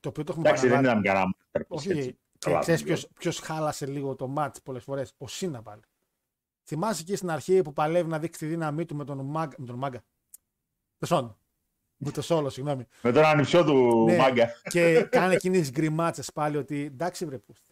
το 0.00 0.08
οποίο 0.08 0.24
το 0.24 0.32
έχουμε 0.32 0.48
Εντάξει, 0.48 0.68
δεν 0.68 0.76
παραλάβει. 0.76 1.00
ήταν 1.00 1.14
κανένα 1.14 1.34
masterpiece, 1.52 1.66
Όχι, 1.68 1.90
έτσι. 1.90 2.10
και 2.38 2.50
Καλά, 2.50 2.58
ξέρεις 2.60 2.82
δεν 2.82 3.00
ποιος 3.18 3.38
χάλασε 3.38 3.86
λίγο 3.86 4.14
το 4.14 4.28
μάτ 4.28 4.56
πολλές 4.62 4.82
φορές; 4.82 5.12
Ο 5.18 5.28
Σίνα 5.28 5.62
πάλι. 5.62 5.80
Θυμάσαι 6.68 7.00
εκεί 7.00 7.16
στην 7.16 7.30
αρχή 7.30 7.62
που 7.62 7.72
παλεύει 7.72 8.08
να 8.08 8.18
δείξει 8.18 8.38
τη 8.38 8.46
δύναμή 8.46 8.84
του 8.84 8.96
με 8.96 9.04
τον 9.04 9.20
Μάγκα. 9.20 9.54
Με 9.58 9.66
τον 9.66 9.76
Μάγκα. 9.78 10.02
Το 10.98 11.06
Σόν. 11.06 11.38
Με 11.96 12.10
το 12.10 12.22
Σόλο, 12.22 12.50
συγγνώμη. 12.50 12.86
Με 13.02 13.12
τον 13.12 13.24
ανιψιό 13.24 13.64
του 13.64 14.04
Ναι, 14.04 14.16
μάγκα. 14.16 14.48
και 14.70 15.02
κάνει 15.10 15.34
εκείνες 15.34 15.60
τις 15.60 15.70
γκριμάτσες 15.70 16.32
πάλι 16.32 16.56
ότι 16.56 16.84
εντάξει 16.84 17.24
βρε 17.24 17.38
πούστη. 17.38 17.70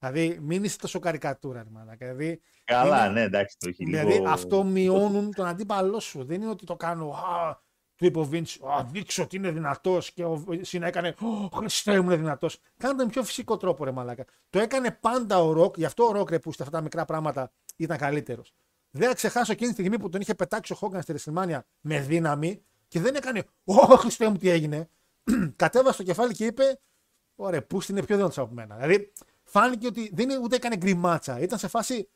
Δηλαδή 0.00 0.38
μην 0.42 0.64
είσαι 0.64 0.78
τόσο 0.78 0.98
καρικατούρα, 0.98 1.62
ρε 1.62 1.68
μαλάκα. 1.70 2.06
Δηλαδή, 2.06 2.40
Καλά, 2.64 3.04
είναι- 3.04 3.12
ναι, 3.12 3.22
εντάξει, 3.22 3.56
το 3.58 3.68
έχει 3.68 3.84
δηλαδή 3.84 4.12
λίγο... 4.12 4.28
αυτό 4.28 4.64
μειώνουν 4.64 5.34
τον 5.34 5.46
αντίπαλό 5.46 6.00
σου. 6.00 6.24
Δεν 6.24 6.40
είναι 6.42 6.50
ότι 6.50 6.66
το 6.66 6.76
κάνω. 6.76 7.10
Α, 7.10 7.56
του 7.96 8.06
είπε 8.06 8.18
ο 8.18 8.24
Βίντς, 8.24 8.60
Α, 8.62 8.84
δείξω 8.84 9.22
ότι 9.22 9.36
είναι 9.36 9.50
δυνατός 9.50 10.12
και 10.12 10.24
ο 10.24 10.44
Σίνα 10.60 10.86
έκανε. 10.86 11.14
Ω, 11.20 11.56
Χριστέ 11.56 12.00
μου 12.00 12.06
είναι 12.06 12.16
δυνατός. 12.16 12.58
Κάνε 12.76 12.94
το 12.98 13.04
με 13.04 13.10
πιο 13.10 13.22
φυσικό 13.22 13.56
τρόπο, 13.56 13.84
ρε 13.84 13.90
μαλάκα. 13.90 14.24
Το 14.50 14.58
έκανε 14.58 14.90
πάντα 14.90 15.42
ο 15.42 15.52
Ροκ, 15.52 15.76
γι' 15.76 15.84
αυτό 15.84 16.04
ο 16.04 16.12
Ροκ 16.12 16.30
ρε 16.30 16.38
που 16.38 16.52
στα 16.52 16.62
αυτά 16.62 16.76
τα 16.76 16.82
μικρά 16.82 17.04
πράγματα 17.04 17.52
ήταν 17.76 17.96
καλύτερος. 17.98 18.54
Δεν 18.90 19.08
θα 19.08 19.14
ξεχάσω 19.14 19.52
εκείνη 19.52 19.68
τη 19.68 19.74
στιγμή 19.74 19.98
που 19.98 20.08
τον 20.08 20.20
είχε 20.20 20.34
πετάξει 20.34 20.72
ο 20.72 20.76
Χόγκαν 20.76 21.02
στη 21.02 21.14
WrestleMania 21.16 21.58
με 21.80 22.00
δύναμη 22.00 22.62
και 22.88 23.00
δεν 23.00 23.14
έκανε. 23.14 23.44
Ω, 23.64 23.74
Χριστέ 23.74 24.28
μου, 24.28 24.36
τι 24.36 24.48
έγινε. 24.48 24.88
Κατέβασε 25.56 25.96
το 25.96 26.02
κεφάλι 26.02 26.32
και 26.32 26.46
είπε, 26.46 26.80
Ωραία, 27.42 27.62
πούστη 27.66 27.92
είναι 27.92 28.02
πιο 28.02 28.16
δυνατός 28.16 28.38
από 28.38 28.54
μένα. 28.54 28.74
Δηλαδή, 28.74 29.12
φάνηκε 29.50 29.86
ότι 29.86 30.10
δεν 30.14 30.30
είναι, 30.30 30.38
ούτε 30.38 30.56
έκανε 30.56 30.76
γκριμάτσα. 30.76 31.38
Ήταν 31.40 31.58
σε 31.58 31.68
φάση 31.68 32.10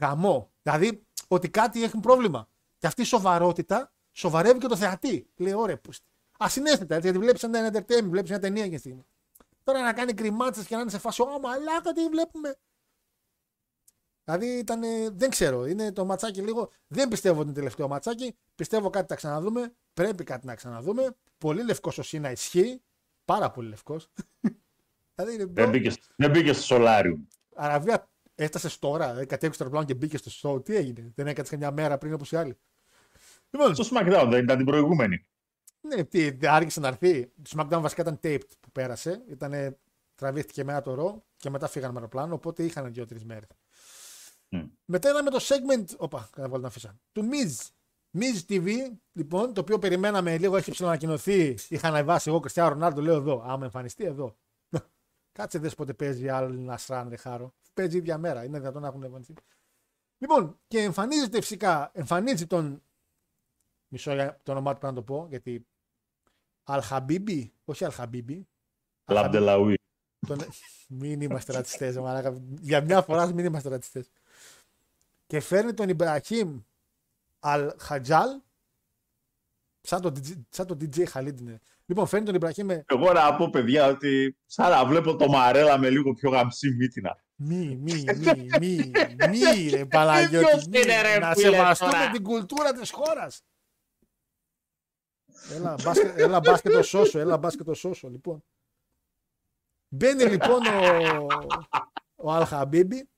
γαμό. 0.00 0.52
Δηλαδή, 0.62 1.06
ότι 1.28 1.50
κάτι 1.50 1.82
έχει 1.82 1.98
πρόβλημα. 2.00 2.48
Και 2.78 2.86
αυτή 2.86 3.02
η 3.02 3.04
σοβαρότητα 3.04 3.92
σοβαρεύει 4.12 4.58
και 4.58 4.66
το 4.66 4.76
θεατή. 4.76 5.30
Λέει, 5.36 5.52
ωραία, 5.52 5.78
πούστη. 5.80 6.06
Ασυνέστητα, 6.38 6.94
έτσι, 6.94 7.08
γιατί 7.10 7.24
βλέπεις 7.24 7.42
ένα 7.42 7.70
entertainment, 7.72 8.08
βλέπεις 8.08 8.30
μια 8.30 8.38
ταινία 8.38 8.62
εκείνη 8.62 8.74
τη 8.74 8.80
στιγμή. 8.80 9.06
Τώρα 9.62 9.82
να 9.82 9.92
κάνει 9.92 10.14
κρυμάτσε 10.14 10.64
και 10.64 10.74
να 10.74 10.80
είναι 10.80 10.90
σε 10.90 10.98
φάση, 10.98 11.22
Ω 11.22 11.38
μαλάκα, 11.40 11.92
τι 11.92 12.08
βλέπουμε. 12.08 12.56
Δηλαδή 14.24 14.46
ήταν, 14.46 14.80
δεν 15.16 15.30
ξέρω, 15.30 15.66
είναι 15.66 15.92
το 15.92 16.04
ματσάκι 16.04 16.42
λίγο. 16.42 16.70
Δεν 16.86 17.08
πιστεύω 17.08 17.38
ότι 17.38 17.48
είναι 17.48 17.56
τελευταίο 17.56 17.88
ματσάκι. 17.88 18.36
Πιστεύω 18.54 18.90
κάτι 18.90 19.06
θα 19.08 19.14
ξαναδούμε. 19.14 19.74
Πρέπει 19.92 20.24
κάτι 20.24 20.46
να 20.46 20.54
ξαναδούμε. 20.54 21.16
Πολύ 21.38 21.64
λευκός 21.64 21.98
ο 21.98 22.02
Σίνα 22.02 22.30
ισχύει. 22.30 22.82
Πάρα 23.24 23.50
πολύ 23.50 23.68
λευκός. 23.68 24.08
Δηλαδή 25.14 25.34
είναι 25.34 25.44
Δεν 25.52 25.70
μπήκε, 25.70 25.92
δεν 26.16 26.30
μπήκε 26.30 26.52
στο 26.52 26.62
σολάριου. 26.62 27.28
Αραβία 27.54 28.08
έφτασε 28.34 28.78
τώρα, 28.78 29.06
δηλαδή 29.06 29.26
κατέβηκε 29.26 29.54
στο 29.54 29.64
αεροπλάνο 29.64 29.86
και 29.86 29.94
μπήκε 29.94 30.16
στο 30.16 30.54
show. 30.54 30.64
Τι 30.64 30.76
έγινε, 30.76 31.12
δεν 31.14 31.26
έκατσε 31.26 31.56
μια 31.56 31.70
μέρα 31.70 31.98
πριν 31.98 32.12
όπως 32.12 32.32
οι 32.32 32.36
άλλοι. 32.36 32.58
Λοιπόν, 33.50 33.74
Στο 33.74 33.84
SmackDown 33.84 34.26
δεν 34.30 34.44
ήταν 34.44 34.56
την 34.56 34.66
προηγούμενη. 34.66 35.26
ναι, 35.80 36.04
τι, 36.04 36.30
δεν 36.30 36.50
άργησε 36.50 36.80
να 36.80 36.88
έρθει. 36.88 37.32
Το 37.42 37.50
SmackDown 37.56 37.80
βασικά 37.80 38.02
ήταν 38.02 38.20
taped 38.22 38.48
που 38.60 38.70
πέρασε. 38.72 39.24
Ήτανε, 39.30 39.78
τραβήχτηκε 40.14 40.64
μετά 40.64 40.82
το 40.82 40.96
Raw 40.98 41.20
και 41.36 41.50
μετά 41.50 41.68
φύγανε 41.68 41.92
με 41.92 41.98
αεροπλάνο, 41.98 42.34
οπότε 42.34 42.62
είχαν 42.62 42.92
δύο-τρεις 42.92 43.24
μέρες. 43.24 43.48
Μμ. 44.48 44.62
Μετά 44.84 45.08
είδαμε 45.08 45.30
το 45.30 45.38
segment. 45.42 45.84
Όπα, 45.96 46.28
κατά 46.32 46.48
πολύ 46.48 46.62
να 46.62 46.68
αφήσα. 46.68 46.98
Του 47.12 47.28
Miz. 47.30 47.68
Miz 48.18 48.52
TV, 48.52 48.68
λοιπόν, 49.12 49.54
το 49.54 49.60
οποίο 49.60 49.78
περιμέναμε 49.78 50.38
λίγο, 50.38 50.56
έχει 50.56 50.70
ψηλοανακοινωθεί. 50.70 51.56
Είχα 51.68 51.88
ανεβάσει 51.88 52.28
εγώ 52.28 52.40
Κριστιανό 52.40 52.68
Ρονάλντο, 52.68 53.00
λέω 53.00 53.14
εδώ. 53.14 53.42
Άμα 53.46 53.64
εμφανιστεί 53.64 54.04
εδώ. 54.04 54.36
Κάτσε 55.38 55.58
δες 55.58 55.74
πότε 55.74 55.92
παίζει 55.92 56.28
άλλο 56.28 56.54
ένα 56.54 56.76
σράν, 56.76 57.08
ρε 57.08 57.16
χάρο. 57.16 57.52
Παίζει 57.74 57.96
ίδια 57.96 58.18
μέρα. 58.18 58.44
Είναι 58.44 58.58
δυνατόν 58.58 58.82
να 58.82 58.88
έχουν 58.88 59.02
εμφανιστεί. 59.02 59.34
Λοιπόν, 60.18 60.58
και 60.68 60.78
εμφανίζεται 60.78 61.40
φυσικά, 61.40 61.90
εμφανίζει 61.94 62.46
τον. 62.46 62.82
Μισό 63.88 64.14
για 64.14 64.40
το 64.42 64.52
όνομά 64.52 64.72
του 64.72 64.78
πρέπει 64.78 64.94
να 64.94 65.00
το 65.00 65.06
πω, 65.06 65.26
γιατί. 65.28 65.66
Αλχαμπίμπι, 66.64 67.52
όχι 67.64 67.84
Αλχαμπίμπι. 67.84 68.48
Λαμπτελαούι. 69.06 69.74
Τον... 70.26 70.38
μην 70.88 71.20
είμαστε 71.20 71.52
ρατσιστές, 71.52 71.96
μαλάκα. 71.96 72.42
Για 72.60 72.80
μια 72.80 73.02
φορά 73.02 73.32
μην 73.32 73.44
είμαστε 73.44 73.68
ρατσιστές. 73.68 74.10
Και 75.26 75.40
φέρνει 75.40 75.74
τον 75.74 75.88
Ιμπραχήμ 75.88 76.60
Αλ 77.38 77.72
Χατζάλ. 77.78 78.40
Σαν 79.86 80.00
το, 80.00 80.12
DJ, 80.14 80.32
σαν 80.48 80.66
το 80.66 80.76
DJ 80.80 81.04
Khalid 81.12 81.40
είναι. 81.40 81.58
Λοιπόν, 81.86 82.06
φέρνει 82.06 82.26
τον 82.26 82.34
Ιμπραχήμ 82.34 82.66
με. 82.66 82.84
Εγώ 82.86 83.12
να 83.12 83.36
πω 83.36 83.50
παιδιά 83.50 83.86
ότι 83.86 84.36
σαν 84.46 84.70
να 84.70 84.84
βλέπω 84.84 85.16
το 85.16 85.28
Μαρέλα 85.28 85.78
με 85.78 85.90
λίγο 85.90 86.12
πιο 86.12 86.30
γαμψή 86.30 86.70
μύτηνα. 86.70 87.22
Μη, 87.34 87.78
μη, 87.82 88.04
μη, 88.16 88.50
μη, 88.60 88.90
μη, 89.30 89.68
ρε 89.70 89.84
Παναγιώτη. 89.86 90.46
Ποιος 90.50 90.66
μη. 90.66 90.78
είναι, 90.80 91.02
ρε, 91.02 91.18
να 91.18 91.34
φίλε, 91.34 91.56
σεβαστούμε 91.56 91.90
τώρα. 91.90 92.10
την 92.10 92.22
κουλτούρα 92.22 92.72
της 92.72 92.90
χώρας. 92.90 93.42
Έλα, 95.50 95.74
μπάσκετ, 95.82 96.18
έλα 96.18 96.40
μπάσκετ 96.40 96.72
το 96.72 96.82
σώσο, 96.82 97.18
έλα 97.18 97.38
μπάσκετ 97.38 97.66
το 97.66 97.74
σώσο, 97.74 98.08
λοιπόν. 98.08 98.44
Μπαίνει 99.88 100.24
λοιπόν 100.24 100.60
ο, 100.66 101.26
ο 102.14 102.32
Αλχαμπίμπι. 102.32 103.08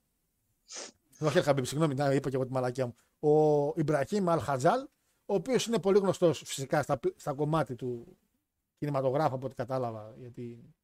Όχι 1.19 1.39
Αλχαμπίμπι, 1.39 1.67
συγγνώμη, 1.67 1.95
να, 1.95 2.13
είπα 2.13 2.29
και 2.29 2.37
εγώ 2.37 2.45
τη 2.47 2.53
μαλακία 2.53 2.87
μου. 2.87 2.97
Ο 3.33 3.73
Ιμπραχήμ 3.77 4.31
Αλχατζάλ, 4.31 4.87
ο 5.27 5.35
οποίος 5.35 5.67
είναι 5.67 5.81
πολύ 5.81 5.99
γνωστός 5.99 6.39
φυσικά 6.39 6.83
στα, 6.83 7.01
στα 7.17 7.35
κομμάτι 7.35 7.75
του 7.75 8.19
κινηματογράφου 8.79 9.35
από 9.35 9.47
ό,τι 9.47 9.55
κατάλαβα 9.55 10.15
για 10.19 10.31
την 10.31 10.75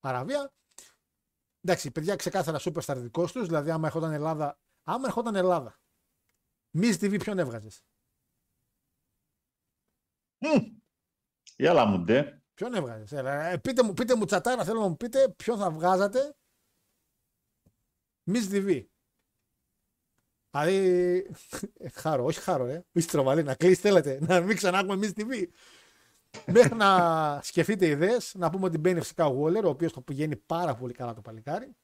Αραβία. 0.00 0.52
Εντάξει, 1.60 1.90
παιδιά 1.90 2.16
ξεκάθαρα 2.16 2.58
superstar 2.60 2.94
δικός 2.96 3.32
τους. 3.32 3.46
Δηλαδή, 3.46 3.70
άμα 3.70 3.86
ερχόταν 3.86 4.12
Ελλάδα. 4.12 4.58
Άμα 4.82 5.06
ερχόταν 5.06 5.34
Ελλάδα. 5.34 5.80
Miss 6.78 6.94
TV 6.94 7.18
ποιον 7.18 7.38
έβγαζες; 7.38 7.84
Η 11.56 11.66
άλλα 11.66 11.86
μου 11.86 12.04
ντε. 12.04 12.42
Ποιον 12.54 12.74
έβγαζες; 12.74 13.12
Ε, 13.12 13.58
πείτε, 13.62 13.82
μου, 13.82 13.92
πείτε 13.92 14.16
μου 14.16 14.24
τσατάρα, 14.24 14.64
θέλω 14.64 14.80
να 14.80 14.88
μου 14.88 14.96
πείτε 14.96 15.28
ποιον 15.28 15.58
θα 15.58 15.70
βγάζατε. 15.70 16.36
Miss 18.30 18.50
TV. 18.50 18.86
Δηλαδή. 20.64 21.26
ε, 21.78 21.88
χάρο, 21.88 22.24
όχι 22.24 22.40
χάρο, 22.40 22.64
ρε. 22.64 22.84
Είσαι 22.92 23.08
τρομαλή, 23.08 23.42
να 23.42 23.54
κλείσει 23.54 23.80
θέλετε. 23.80 24.18
Να 24.20 24.40
μην 24.40 24.56
ξανά 24.56 24.78
έχουμε 24.78 24.98
Miss 25.02 25.20
TV. 25.20 25.46
Μέχρι 26.46 26.74
να 26.74 27.40
σκεφτείτε 27.42 27.86
ιδέες, 27.86 28.34
να 28.38 28.50
πούμε 28.50 28.66
ότι 28.66 28.78
μπαίνει 28.78 29.00
φυσικά 29.00 29.26
ο 29.26 29.44
Waller, 29.44 29.62
ο 29.64 29.68
οποίος 29.68 29.92
το 29.92 30.00
πηγαίνει 30.00 30.36
πάρα 30.36 30.74
πολύ 30.74 30.92
καλά 30.92 31.14
το 31.14 31.20
παλικάρι. 31.20 31.76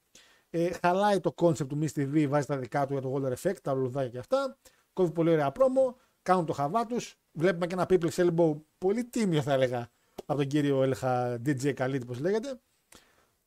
Ε, 0.50 0.70
χαλάει 0.82 1.20
το 1.20 1.34
concept 1.36 1.66
του 1.66 1.78
Miss 1.82 2.00
TV, 2.00 2.26
βάζει 2.28 2.46
τα 2.46 2.56
δικά 2.56 2.86
του 2.86 2.92
για 2.92 3.02
το 3.02 3.14
Waller 3.14 3.32
Effect, 3.32 3.56
τα 3.62 3.72
λουλουδάκια 3.72 4.08
και 4.08 4.18
αυτά. 4.18 4.56
Κόβει 4.92 5.10
πολύ 5.10 5.30
ωραία 5.30 5.52
πρόμο, 5.52 5.96
κάνουν 6.22 6.46
το 6.46 6.52
χαβά 6.52 6.86
τους. 6.86 7.16
Βλέπουμε 7.32 7.66
και 7.66 7.74
ένα 7.74 7.86
People's 7.88 8.14
Elbow 8.14 8.54
πολύ 8.78 9.04
τίμιο, 9.04 9.42
θα 9.42 9.52
έλεγα, 9.52 9.90
από 10.26 10.38
τον 10.38 10.48
κύριο 10.48 10.82
έλεγα 10.82 11.40
DJ 11.46 11.74
Khalid, 11.74 12.00
όπω 12.02 12.14
λέγεται. 12.20 12.60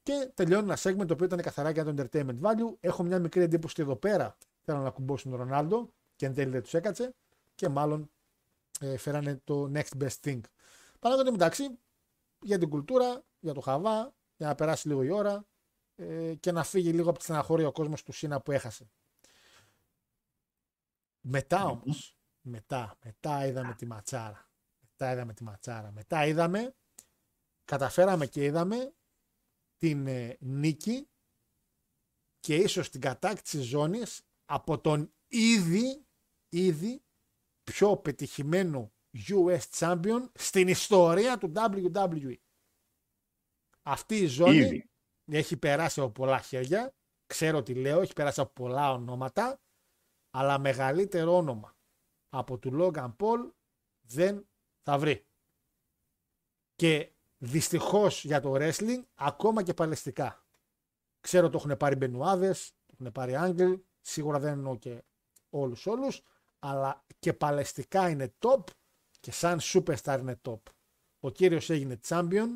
Και 0.03 0.31
τελειώνει 0.33 0.63
ένα 0.63 0.77
segment 0.77 1.07
το 1.07 1.13
οποίο 1.13 1.25
ήταν 1.25 1.41
καθαρά 1.41 1.69
για 1.69 1.83
το 1.83 1.93
entertainment 1.97 2.39
value. 2.41 2.75
Έχω 2.79 3.03
μια 3.03 3.19
μικρή 3.19 3.41
εντύπωση 3.41 3.73
ότι 3.73 3.81
εδώ 3.81 3.95
πέρα 3.95 4.37
θέλουν 4.65 4.83
να 4.83 4.89
κουμπώσουν 4.89 5.31
τον 5.31 5.39
Ρονάλντο 5.39 5.89
και 6.15 6.25
εν 6.25 6.33
τέλει 6.33 6.51
δεν 6.51 6.61
τους 6.61 6.73
έκατσε. 6.73 7.15
Και 7.55 7.69
μάλλον 7.69 8.11
ε, 8.79 8.97
φέρανε 8.97 9.41
το 9.43 9.71
next 9.73 10.03
best 10.03 10.19
thing. 10.23 10.39
Παρά 10.99 11.15
το 11.15 11.31
μεταξύ, 11.31 11.79
για 12.41 12.57
την 12.57 12.69
κουλτούρα, 12.69 13.23
για 13.39 13.53
το 13.53 13.61
χαβά, 13.61 14.13
για 14.37 14.47
να 14.47 14.55
περάσει 14.55 14.87
λίγο 14.87 15.03
η 15.03 15.09
ώρα 15.09 15.45
ε, 15.95 16.33
και 16.35 16.51
να 16.51 16.63
φύγει 16.63 16.91
λίγο 16.91 17.09
από 17.09 17.17
τη 17.17 17.23
στεναχώρια 17.23 17.67
ο 17.67 17.71
κόσμος 17.71 18.03
του 18.03 18.11
Σίνα 18.11 18.41
που 18.41 18.51
έχασε. 18.51 18.89
Μετά 21.21 21.65
όμως, 21.65 22.17
μετά, 22.41 22.97
μετά 23.03 23.45
είδαμε 23.45 23.73
τη 23.73 23.85
ματσάρα. 23.85 24.49
Μετά 24.79 25.11
είδαμε 25.11 25.33
τη 25.33 25.43
ματσάρα. 25.43 25.91
Μετά 25.91 26.25
είδαμε, 26.25 26.75
καταφέραμε 27.65 28.25
και 28.25 28.43
είδαμε 28.43 28.93
την 29.77 30.07
ε, 30.07 30.37
νίκη 30.39 31.09
και 32.39 32.55
ίσως 32.55 32.89
την 32.89 33.01
κατάκτηση 33.01 33.59
ζώνης 33.61 34.24
από 34.45 34.79
τον 34.79 35.13
ήδη, 35.27 36.05
ήδη 36.49 37.03
πιο 37.63 37.97
πετυχημένο 37.97 38.93
US 39.27 39.59
Champion 39.79 40.29
στην 40.33 40.67
ιστορία 40.67 41.37
του 41.37 41.51
WWE. 41.55 42.35
Αυτή 43.81 44.17
η 44.17 44.25
ζώνη 44.25 44.55
Ήδη. 44.55 44.89
έχει 45.31 45.57
περάσει 45.57 45.99
από 45.99 46.11
πολλά 46.11 46.39
χέρια. 46.39 46.95
Ξέρω 47.25 47.63
τι 47.63 47.73
λέω, 47.73 48.01
έχει 48.01 48.13
περάσει 48.13 48.41
από 48.41 48.51
πολλά 48.53 48.91
ονόματα. 48.91 49.59
Αλλά 50.29 50.59
μεγαλύτερο 50.59 51.35
όνομα 51.35 51.75
από 52.29 52.57
του 52.57 52.71
Logan 52.73 53.15
Paul 53.15 53.51
δεν 54.01 54.47
θα 54.81 54.97
βρει. 54.97 55.25
Και 56.75 57.11
δυστυχώς 57.37 58.23
για 58.23 58.41
το 58.41 58.53
wrestling, 58.55 59.03
ακόμα 59.15 59.63
και 59.63 59.73
παλαιστικά. 59.73 60.45
Ξέρω 61.19 61.49
το 61.49 61.57
έχουν 61.57 61.77
πάρει 61.77 61.95
Μπενουάδες, 61.95 62.73
το 62.85 62.95
έχουν 62.99 63.11
πάρει 63.11 63.35
Άγγελ, 63.35 63.79
σίγουρα 64.05 64.39
δεν 64.39 64.51
εννοώ 64.51 64.75
και 64.77 65.03
όλους 65.49 65.85
όλους, 65.85 66.21
αλλά 66.59 67.05
και 67.19 67.33
παλαιστικά 67.33 68.09
είναι 68.09 68.33
top 68.39 68.63
και 69.19 69.31
σαν 69.31 69.59
superstar 69.61 70.17
είναι 70.19 70.41
top. 70.41 70.59
Ο 71.19 71.29
κύριος 71.29 71.69
έγινε 71.69 71.99
champion, 72.07 72.47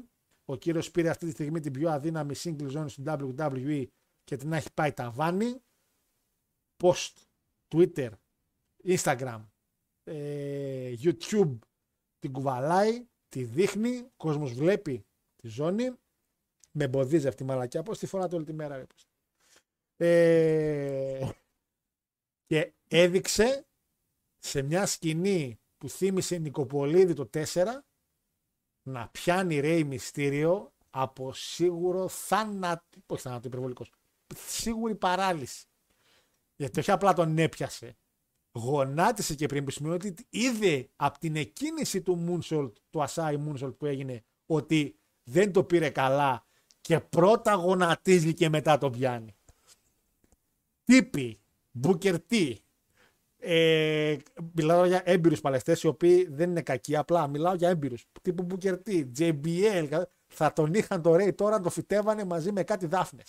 ο 0.45 0.55
κύριος 0.55 0.91
πήρε 0.91 1.09
αυτή 1.09 1.25
τη 1.25 1.31
στιγμή 1.31 1.59
την 1.59 1.71
πιο 1.71 1.89
αδύναμη 1.89 2.35
single 2.37 2.77
zone 2.77 2.85
στην 2.89 3.03
WWE 3.07 3.85
και 4.23 4.35
την 4.35 4.53
έχει 4.53 4.73
πάει 4.73 4.91
ταβάνι. 4.91 5.61
Post, 6.83 7.13
Twitter, 7.67 8.09
Instagram, 8.83 9.45
ε, 10.03 10.93
YouTube 11.01 11.57
την 12.19 12.31
κουβαλάει, 12.31 13.07
τη 13.29 13.43
δείχνει, 13.43 13.97
ο 13.97 14.11
κόσμος 14.17 14.53
βλέπει 14.53 15.05
τη 15.35 15.47
ζώνη, 15.47 15.91
με 16.71 16.83
εμποδίζει 16.83 17.27
αυτή 17.27 17.43
η 17.43 17.45
μαλακιά, 17.45 17.83
πώς 17.83 17.99
τη 17.99 18.05
φοράτε 18.05 18.35
όλη 18.35 18.45
τη 18.45 18.53
μέρα. 18.53 18.77
Ρε. 18.77 18.85
πώς. 18.85 19.08
Ε, 20.01 21.29
και 22.45 22.73
έδειξε 22.87 23.67
σε 24.37 24.61
μια 24.61 24.85
σκηνή 24.85 25.59
που 25.77 25.89
θύμισε 25.89 26.37
Νικοπολίδη 26.37 27.13
το 27.13 27.29
4 27.33 27.65
να 28.81 29.07
πιάνει 29.07 29.59
Ρέι 29.59 29.83
Μυστήριο 29.83 30.73
από 30.89 31.33
σίγουρο 31.33 32.07
θάνατο, 32.07 32.83
όχι 33.05 33.21
θάνατο 33.21 33.47
υπερβολικός, 33.47 33.91
σίγουρη 34.35 34.95
παράλυση. 34.95 35.65
Γιατί 36.55 36.79
όχι 36.79 36.91
απλά 36.91 37.13
τον 37.13 37.37
έπιασε, 37.37 37.97
γονάτισε 38.51 39.35
και 39.35 39.45
πριν 39.45 39.63
που 39.63 39.71
σημαίνει 39.71 39.93
ότι 39.93 40.15
είδε 40.29 40.89
από 40.95 41.19
την 41.19 41.35
εκκίνηση 41.35 42.01
του 42.01 42.25
Moonsault, 42.27 42.71
του 42.89 43.05
Asai 43.07 43.37
Moonsault 43.37 43.77
που 43.77 43.85
έγινε, 43.85 44.23
ότι 44.45 44.99
δεν 45.23 45.51
το 45.51 45.63
πήρε 45.63 45.89
καλά 45.89 46.45
και 46.81 46.99
πρώτα 46.99 47.53
γονατίζει 47.53 48.33
και 48.33 48.49
μετά 48.49 48.77
το 48.77 48.89
πιάνει. 48.89 49.33
Τύποι, 50.89 51.39
Booker 51.83 52.17
T, 52.29 52.55
ε, 53.37 54.17
μιλάω 54.53 54.85
για 54.85 55.01
έμπειρους 55.05 55.41
παλαιστές 55.41 55.83
οι 55.83 55.87
οποίοι 55.87 56.27
δεν 56.29 56.49
είναι 56.49 56.61
κακοί, 56.61 56.95
απλά 56.95 57.27
μιλάω 57.27 57.53
για 57.53 57.69
έμπειρους. 57.69 58.05
Τύπου 58.21 58.47
Booker 58.49 58.77
T, 58.85 59.11
JBL. 59.17 60.01
Θα 60.27 60.53
τον 60.53 60.73
είχαν 60.73 61.01
το 61.01 61.13
Ray 61.13 61.35
τώρα, 61.35 61.59
το 61.59 61.69
φυτέβανε 61.69 62.23
μαζί 62.23 62.51
με 62.51 62.63
κάτι 62.63 62.85
δάφνε. 62.85 63.23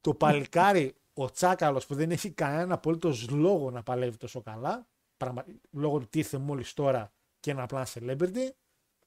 το 0.00 0.14
παλικάρι, 0.14 0.94
ο 1.12 1.30
Τσάκαλος 1.30 1.86
που 1.86 1.94
δεν 1.94 2.10
έχει 2.10 2.30
κανένα 2.30 2.74
απολύτως 2.74 3.28
λόγο 3.28 3.70
να 3.70 3.82
παλεύει 3.82 4.16
τόσο 4.16 4.42
καλά, 4.42 4.86
πραγμα... 5.16 5.44
λόγω 5.70 5.98
του 5.98 6.08
τι 6.08 6.18
ήρθε 6.18 6.38
μόλις 6.38 6.72
τώρα 6.72 7.12
και 7.40 7.50
είναι 7.50 7.62
απλά 7.62 7.86
celebrity, 7.94 8.50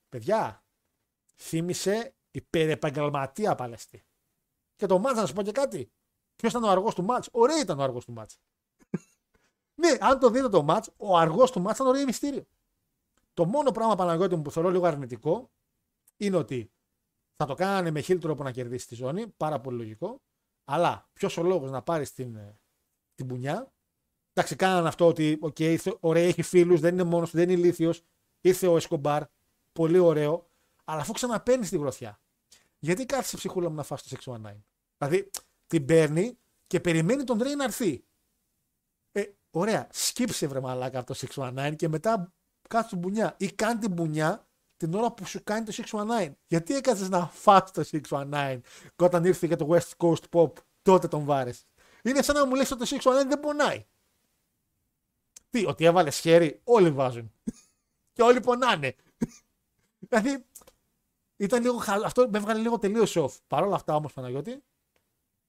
παιδιά, 0.09 0.63
θύμισε 1.35 2.13
Υπερεπαγγελματία 2.31 3.55
παλαιστή. 3.55 4.05
Και 4.75 4.85
το 4.85 4.99
μάτς, 4.99 5.19
να 5.19 5.25
σου 5.25 5.33
πω 5.33 5.41
και 5.41 5.51
κάτι. 5.51 5.91
Ποιος 6.35 6.51
ήταν 6.51 6.63
ο 6.63 6.69
αργός 6.69 6.95
του 6.95 7.03
μάτς; 7.03 7.29
Ο 7.31 7.45
Ρέι 7.45 7.59
ήταν 7.59 7.79
ο 7.79 7.83
αργός 7.83 8.05
του 8.05 8.11
μάτς. 8.11 8.39
ναι, 9.81 9.89
αν 9.99 10.19
το 10.19 10.29
δείτε 10.29 10.49
το 10.49 10.63
μάτς, 10.63 10.89
ο 10.97 11.17
αργός 11.17 11.51
του 11.51 11.61
μάτς 11.61 11.77
ήταν 11.77 11.89
ο 11.89 11.91
Ρέι 11.91 12.05
Μυστήριο. 12.05 12.45
Το 13.33 13.45
μόνο 13.45 13.71
πράγμα 13.71 13.95
Παναγιώτη 13.95 14.35
μου 14.35 14.41
που 14.41 14.51
θεωρώ 14.51 14.69
λίγο 14.69 14.85
αρνητικό 14.85 15.51
είναι 16.17 16.37
ότι 16.37 16.71
θα 17.35 17.45
το 17.45 17.53
κάνανε 17.53 17.91
με 17.91 18.01
χίλιο 18.01 18.21
τρόπο 18.21 18.43
να 18.43 18.51
κερδίσει 18.51 18.87
τη 18.87 18.95
ζώνη. 18.95 19.27
Πάρα 19.27 19.59
πολύ 19.59 19.77
λογικό. 19.77 20.21
Αλλά 20.65 21.09
ποιος 21.13 21.37
ο 21.37 21.43
λόγος 21.43 21.71
να 21.71 21.81
πάρει 21.81 22.09
την, 22.09 22.35
ε, 22.35 22.59
την 23.15 23.27
πουνιά; 23.27 23.73
Εντάξει, 24.37 24.55
κάνανε 24.55 24.87
αυτό 24.87 25.07
ότι 25.07 25.39
okay, 25.41 25.59
ήρθε, 25.59 25.97
ωραία, 25.99 26.23
έχει 26.23 26.41
φίλους, 26.41 26.79
δεν 26.79 26.93
είναι 26.93 27.03
μόνος 27.03 27.29
του, 27.29 27.37
δεν 27.37 27.49
είναι 27.49 27.59
ηλίθιος. 27.59 28.03
Ήρθε 28.41 28.67
ο 28.67 28.75
Εσκομπάρ, 28.75 29.23
πολύ 29.71 29.97
ωραίο. 29.97 30.49
Αλλά 30.83 31.01
αφού 31.01 31.13
ξαναπαίρνει 31.13 31.67
τη 31.67 31.77
γροθιά, 31.77 32.19
γιατί 32.79 33.05
κάθισε 33.05 33.37
ψυχούλα 33.37 33.69
μου 33.69 33.75
να 33.75 33.83
φας 33.83 34.03
το 34.03 34.09
619. 34.09 34.63
Δηλαδή 34.97 35.29
την 35.67 35.85
παίρνει 35.85 36.37
και 36.67 36.79
περιμένει 36.79 37.23
τον 37.23 37.41
Ρέι 37.41 37.55
να 37.55 37.63
έρθει. 37.63 38.05
Ε, 39.11 39.23
ωραία, 39.51 39.87
σκύψε 39.91 40.47
βρε 40.47 40.59
μαλάκα 40.59 40.99
από 40.99 41.13
το 41.13 41.27
619 41.35 41.73
και 41.75 41.87
μετά 41.87 42.33
κάτσε 42.69 42.89
την 42.89 42.97
μπουνιά. 42.97 43.35
Ή 43.37 43.51
κάνει 43.51 43.79
την 43.79 43.91
μπουνιά 43.91 44.47
την 44.77 44.93
ώρα 44.93 45.11
που 45.11 45.25
σου 45.25 45.43
κάνει 45.43 45.65
το 45.65 45.73
619. 45.91 46.31
Γιατί 46.47 46.75
έκατσε 46.75 47.07
να 47.07 47.27
φας 47.27 47.71
το 47.71 47.83
619 48.09 48.59
και 48.95 49.03
όταν 49.03 49.25
ήρθε 49.25 49.47
για 49.47 49.57
το 49.57 49.67
West 49.71 49.91
Coast 49.97 50.23
Pop 50.31 50.51
τότε 50.81 51.07
τον 51.07 51.23
βάρες. 51.23 51.65
Είναι 52.03 52.21
σαν 52.21 52.35
να 52.35 52.45
μου 52.45 52.55
λες 52.55 52.71
ότι 52.71 52.89
το 52.89 52.97
619 53.03 53.25
δεν 53.27 53.39
πονάει. 53.39 53.85
Τι, 55.49 55.65
ότι 55.65 55.85
έβαλες 55.85 56.19
χέρι, 56.19 56.61
όλοι 56.63 56.91
βάζουν. 56.91 57.31
και 58.13 58.21
όλοι 58.21 58.39
πονάνε. 58.39 58.95
δηλαδή, 60.09 60.45
ήταν 61.37 61.61
λίγο, 61.61 61.77
χα- 61.77 62.05
αυτό 62.05 62.29
με 62.29 62.37
έβγαλε 62.37 62.59
λίγο 62.59 62.79
τελείως 62.79 63.17
off. 63.17 63.31
Παρ' 63.47 63.63
όλα 63.63 63.75
αυτά 63.75 63.95
όμως, 63.95 64.13
Παναγιώτη, 64.13 64.63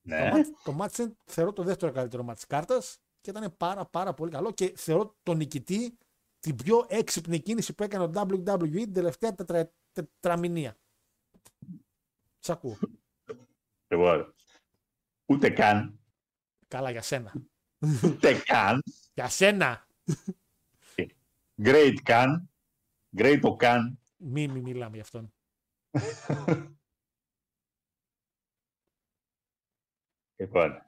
Ναι. 0.06 0.30
το, 0.30 0.36
μάτς, 0.36 0.50
το 0.64 0.72
μάτς 0.72 0.98
είναι, 0.98 1.16
θεωρώ 1.24 1.52
το 1.52 1.62
δεύτερο 1.62 1.92
καλύτερο 1.92 2.22
μάτς 2.22 2.38
της 2.38 2.48
κάρτας 2.48 2.98
και 3.20 3.30
ήταν 3.30 3.56
πάρα 3.56 3.86
πάρα 3.86 4.14
πολύ 4.14 4.30
καλό 4.30 4.50
και 4.50 4.72
θεωρώ 4.76 5.16
τον 5.22 5.36
νικητή 5.36 5.98
την 6.40 6.56
πιο 6.56 6.86
έξυπνη 6.88 7.40
κίνηση 7.40 7.74
που 7.74 7.82
έκανε 7.82 8.04
ο 8.04 8.10
WWE 8.14 8.70
την 8.70 8.92
τελευταία 8.92 9.34
τετρα, 9.34 9.72
τετραμηνία. 9.92 10.76
Σ' 12.38 12.50
ακούω. 12.50 12.78
Λοιπόν, 13.88 14.34
ούτε 15.26 15.50
καν. 15.50 16.00
Καλά 16.68 16.90
για 16.90 17.02
σένα. 17.02 17.32
Ούτε 18.04 18.34
καν. 18.34 18.82
Για 19.14 19.28
σένα. 19.28 19.86
Great 21.62 21.96
καν. 22.02 22.50
Great 23.16 23.40
ο 23.42 23.56
καν. 23.56 23.98
Μη, 24.16 24.48
μη 24.48 24.60
μιλάμε 24.60 24.96
γι' 24.96 25.02
αυτόν. 25.02 25.32
Λοιπόν. 30.36 30.82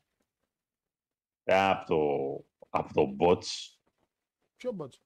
Ένα 1.44 1.70
από 1.70 1.86
το, 1.86 1.98
από 2.68 2.94
το 2.94 3.16
bots. 3.20 3.76
Ποιο 4.56 4.72
μπότσο. 4.72 5.00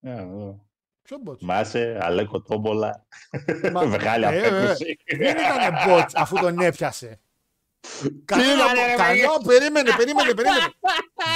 Ε, 0.00 0.10
εδώ. 0.10 0.68
Ποιο 1.02 1.18
μπότσο. 1.18 1.38
Θυμάσαι, 1.38 1.98
Αλέκο 2.02 2.42
Τόμπολα. 2.42 3.06
Μα- 3.72 3.84
Μεγάλη 3.96 4.24
Ε, 4.24 4.28
ε, 4.28 4.36
ε. 4.40 4.46
απέκρουση. 4.46 4.98
Δεν 5.16 5.36
ήταν 5.36 5.74
μπότ 5.86 6.10
αφού 6.14 6.36
τον 6.36 6.58
έπιασε. 6.58 7.20
Κανένα 8.24 8.52
ήτανε, 8.64 8.86
ρε, 8.86 8.94
Καλό, 8.96 9.40
περίμενε, 9.46 9.90
περίμενε, 9.96 10.34
περίμενε. 10.34 10.72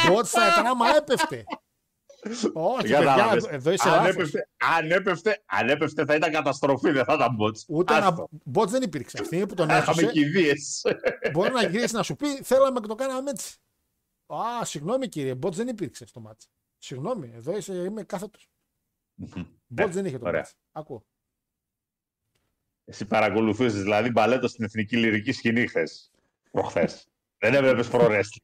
Μπότ 0.08 0.26
θα 0.28 0.46
ήταν 0.48 0.66
άμα 0.66 0.96
έπεφτε. 0.96 1.44
Όχι, 2.52 2.80
παιδιά, 2.80 2.98
Κατάλαβες. 2.98 3.44
εδώ 3.44 3.70
είσαι 3.70 3.88
αν, 3.88 3.94
λάθος. 3.94 4.14
έπεφτε, 4.14 4.48
αν, 4.56 4.90
έπεφτε, 4.90 5.42
αν 5.46 5.68
έπεφτε 5.68 6.04
θα 6.04 6.14
ήταν 6.14 6.32
καταστροφή, 6.32 6.90
δεν 6.90 7.04
θα 7.04 7.14
ήταν 7.14 7.36
bots. 7.40 7.58
Ούτε 7.68 7.94
Άστο. 7.94 8.06
ένα 8.06 8.28
μπότ 8.44 8.68
δεν 8.68 8.82
υπήρξε. 8.82 9.18
Αυτή 9.20 9.46
που 9.46 9.54
τον 9.54 9.68
Θα 9.68 9.76
Είχαμε 9.76 10.02
έφυγε, 10.02 10.24
κηδείες. 10.24 10.82
μπορεί 11.32 11.52
να 11.52 11.66
γυρίσει 11.66 11.94
να 11.94 12.02
σου 12.02 12.16
πει: 12.16 12.42
Θέλαμε 12.42 12.80
και 12.80 12.86
το 12.86 12.94
κάναμε 12.94 13.30
έτσι. 13.30 13.56
Α, 14.26 14.64
συγγνώμη 14.64 15.08
κύριε, 15.08 15.34
μπότ 15.34 15.54
δεν 15.54 15.68
υπήρξε 15.68 16.06
στο 16.06 16.20
μάτσο. 16.20 16.48
Συγγνώμη, 16.78 17.32
εδώ 17.34 17.56
είσαι, 17.56 17.72
είμαι 17.74 18.02
κάθετος. 18.02 18.48
Μπότ 19.66 19.92
δεν 19.92 20.04
είχε 20.04 20.18
το 20.18 20.26
ωραία. 20.26 20.40
μάτσο. 20.40 20.54
Ακούω. 20.72 21.04
Εσύ 22.84 23.04
παρακολουθούσες 23.06 23.82
δηλαδή 23.82 24.10
μπαλέτο 24.10 24.48
στην 24.48 24.64
εθνική 24.64 24.96
λυρική 24.96 25.32
σκηνή 25.32 25.66
χθες. 25.66 26.10
Προχθές. 26.50 27.08
δεν 27.38 27.54
έβλεπες 27.54 27.88
προρέστη. 27.88 28.42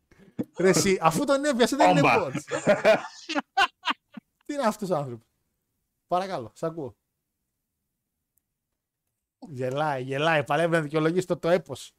Ρε, 0.58 0.68
εσύ, 0.68 0.98
αφού 1.00 1.24
τον 1.24 1.44
έπιασε 1.44 1.76
δεν 1.76 1.90
είναι 1.90 2.00
Όμπα. 2.00 2.18
μπότ. 2.18 2.32
Τι 4.44 4.54
είναι 4.54 4.62
αυτός 4.66 4.90
ο 4.90 4.96
άνθρωπος; 4.96 5.26
Παρακαλώ, 6.06 6.52
σ' 6.54 6.62
ακούω. 6.62 6.96
Γελάει, 9.48 10.02
γελάει. 10.02 10.44
Παλεύει 10.44 10.72
να 10.72 10.80
δικαιολογήσει 10.80 11.26
το, 11.26 11.38
το 11.38 11.48
έπος. 11.48 11.92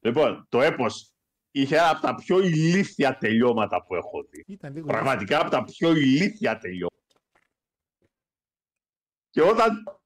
λοιπόν, 0.00 0.46
το 0.48 0.60
έπος 0.60 1.12
είχε 1.50 1.76
ένα 1.76 1.90
από 1.90 2.00
τα 2.00 2.14
πιο 2.14 2.38
ηλίθια 2.40 3.18
τελειώματα 3.18 3.82
που 3.84 3.94
έχω 3.94 4.22
δει. 4.22 4.44
Ήταν 4.46 4.72
λίγο. 4.72 4.86
Πραγματικά 4.86 5.40
από 5.40 5.50
τα 5.50 5.64
πιο 5.64 5.92
ηλίθια 5.92 6.58
τελειώματα. 6.58 7.20
Και 9.30 9.42
όταν 9.42 10.00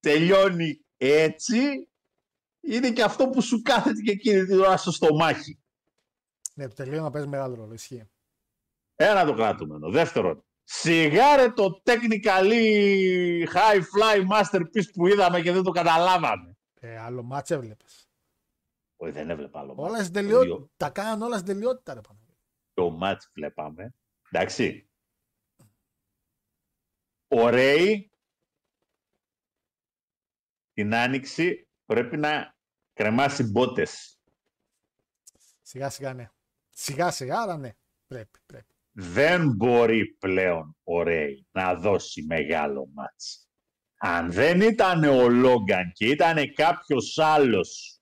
τελειώνει 0.00 0.84
έτσι, 0.96 1.88
είναι 2.66 2.90
και 2.92 3.02
αυτό 3.02 3.28
που 3.28 3.42
σου 3.42 3.62
κάθεται 3.62 4.00
και 4.00 4.10
εκείνη 4.10 4.44
την 4.44 4.58
ώρα 4.60 4.76
στο 4.76 4.90
στομάχι. 4.90 5.58
Ναι, 6.54 6.68
το 6.68 6.74
τελείωμα 6.74 7.10
παίζει 7.10 7.28
μεγάλο 7.28 7.54
ρόλο. 7.54 7.72
Ισχύει. 7.72 8.08
Ένα 8.94 9.24
το 9.24 9.34
κρατούμενο. 9.34 9.90
Δεύτερον, 9.90 10.44
σιγάρε 10.62 11.50
το 11.52 11.82
technically 11.84 13.44
high 13.52 13.80
fly 13.80 14.26
masterpiece 14.30 14.92
που 14.94 15.06
είδαμε 15.06 15.40
και 15.40 15.52
δεν 15.52 15.62
το 15.62 15.70
καταλάβαμε. 15.70 16.56
Ε, 16.80 16.98
άλλο 16.98 17.22
μάτς 17.22 17.50
έβλεπες. 17.50 18.08
Όχι, 18.96 19.12
δεν 19.12 19.30
έβλεπα 19.30 19.60
άλλο. 19.60 19.74
Όλα 19.76 19.88
μάτς. 19.90 20.00
στην 20.00 20.12
τελειότητα. 20.14 20.44
Δύο- 20.56 20.70
Τα 20.76 20.90
κάναν 20.90 21.22
όλα 21.22 21.34
στην 21.38 21.46
τελειότητα, 21.54 21.94
ρε 21.94 22.00
Παναγιώτη. 22.00 22.38
Το 22.74 22.90
μάτς 22.90 23.30
βλέπαμε. 23.34 23.94
Εντάξει. 24.30 24.88
Ωραίοι. 27.28 28.10
Την 30.72 30.94
άνοιξη 30.94 31.68
πρέπει 31.84 32.16
να 32.16 32.53
κρεμάσει 32.94 33.42
μπότες. 33.42 34.18
Σιγά 35.62 35.90
σιγά 35.90 36.14
ναι. 36.14 36.28
Σιγά 36.70 37.10
σιγά, 37.10 37.40
αλλά 37.40 37.56
ναι. 37.56 37.72
Πρέπει, 38.06 38.38
πρέπει. 38.46 38.74
δεν 38.92 39.54
μπορεί 39.56 40.06
πλέον 40.18 40.76
ο 40.82 41.02
Ρέι 41.02 41.46
να 41.50 41.74
δώσει 41.74 42.22
μεγάλο 42.22 42.88
μάτς. 42.92 43.48
Αν 43.96 44.32
δεν 44.32 44.60
ήταν 44.60 45.04
ο 45.04 45.28
Λόγκαν 45.28 45.92
και 45.92 46.06
ήταν 46.06 46.52
κάποιος 46.52 47.18
άλλος, 47.18 48.00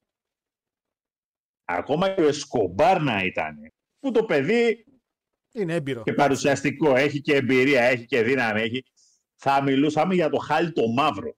ακόμα 1.64 2.14
και 2.14 2.20
ο 2.20 2.26
Εσκομπάρ 2.26 3.00
να 3.02 3.22
ήταν, 3.24 3.56
που 3.98 4.10
το 4.10 4.24
παιδί 4.24 4.86
Είναι 5.52 5.74
έμπειρο. 5.74 6.02
και 6.02 6.12
παρουσιαστικό, 6.12 6.96
έχει 6.96 7.20
και 7.20 7.34
εμπειρία, 7.34 7.82
έχει 7.82 8.04
και 8.04 8.22
δύναμη, 8.22 8.60
έχει, 8.60 8.84
θα 9.34 9.62
μιλούσαμε 9.62 10.14
για 10.14 10.30
το 10.30 10.38
χάλι 10.38 10.72
το 10.72 10.88
μαύρο. 10.88 11.36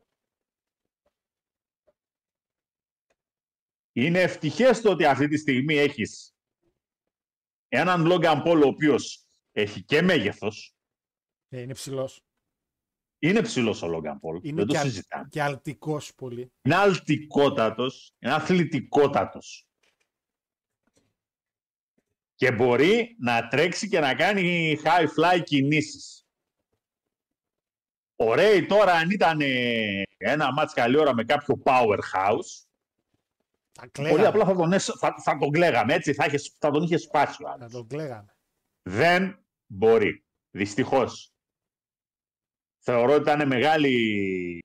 Είναι 3.96 4.20
ευτυχές 4.22 4.80
το 4.80 4.90
ότι 4.90 5.04
αυτή 5.04 5.28
τη 5.28 5.36
στιγμή 5.36 5.74
έχεις 5.76 6.34
έναν 7.68 8.04
Λόγκαν 8.06 8.42
Πολ 8.42 8.62
ο 8.62 8.66
οποίος 8.66 9.26
έχει 9.52 9.82
και 9.84 10.02
μέγεθος, 10.02 10.76
Ε, 11.48 11.60
είναι 11.60 11.72
ψηλός. 11.72 12.24
είναι 13.18 13.40
ψηλός 13.42 13.82
ο 13.82 13.86
Λόγκαν 13.88 14.20
Πολ, 14.20 14.40
Είναι 14.42 14.56
δεν 14.56 14.66
το 14.66 14.72
και, 14.72 14.78
αλ- 14.78 14.88
συζητάμε. 14.88 15.28
και 15.30 15.42
αλτικός 15.42 16.14
πολύ. 16.14 16.52
Είναι 16.62 16.74
αλτικότατος, 16.76 18.14
είναι 18.18 18.32
αθλητικότατος. 18.34 19.66
Και 22.34 22.52
μπορεί 22.52 23.16
να 23.18 23.48
τρέξει 23.48 23.88
και 23.88 24.00
να 24.00 24.14
κάνει 24.14 24.76
high 24.84 25.06
fly 25.18 25.42
κινήσεις. 25.44 26.26
Ο 28.16 28.34
Ρέι 28.34 28.66
τώρα 28.66 28.92
αν 28.92 29.10
ήταν 29.10 29.40
ε, 29.40 30.02
ένα 30.16 30.52
μάτς 30.52 30.72
καλή 30.74 30.96
ώρα 30.98 31.14
με 31.14 31.24
κάποιο 31.24 31.62
powerhouse, 31.64 32.62
Θα 32.66 32.73
πολύ 33.78 33.90
κλαίγαμε. 33.90 34.26
απλά 34.26 34.44
θα 34.44 34.55
τον, 34.55 34.72
έσ- 34.72 34.96
θα, 34.98 35.14
θα 35.22 35.38
τον 35.38 35.51
κλαίγαμε 35.51 35.94
έτσι, 35.94 36.12
θα, 36.14 36.24
είχε, 36.24 36.38
θα 36.59 36.70
τον 36.70 36.82
είχε 36.82 36.96
σπάσει 36.96 37.42
ο 37.42 37.46
Θα 37.46 37.52
άλλος. 37.52 37.72
τον 37.72 37.86
κλαίγαμε. 37.86 38.36
Δεν 38.82 39.44
μπορεί. 39.66 40.24
Δυστυχώς. 40.51 41.32
Θεωρώ 42.78 43.12
ότι 43.12 43.22
ήταν 43.30 43.46
μεγάλη 43.46 44.64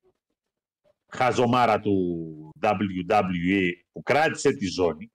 χαζομάρα 1.07 1.80
του 1.80 2.52
WWE 2.61 3.72
που 3.91 4.03
κράτησε 4.03 4.52
τη 4.52 4.65
ζώνη. 4.68 5.11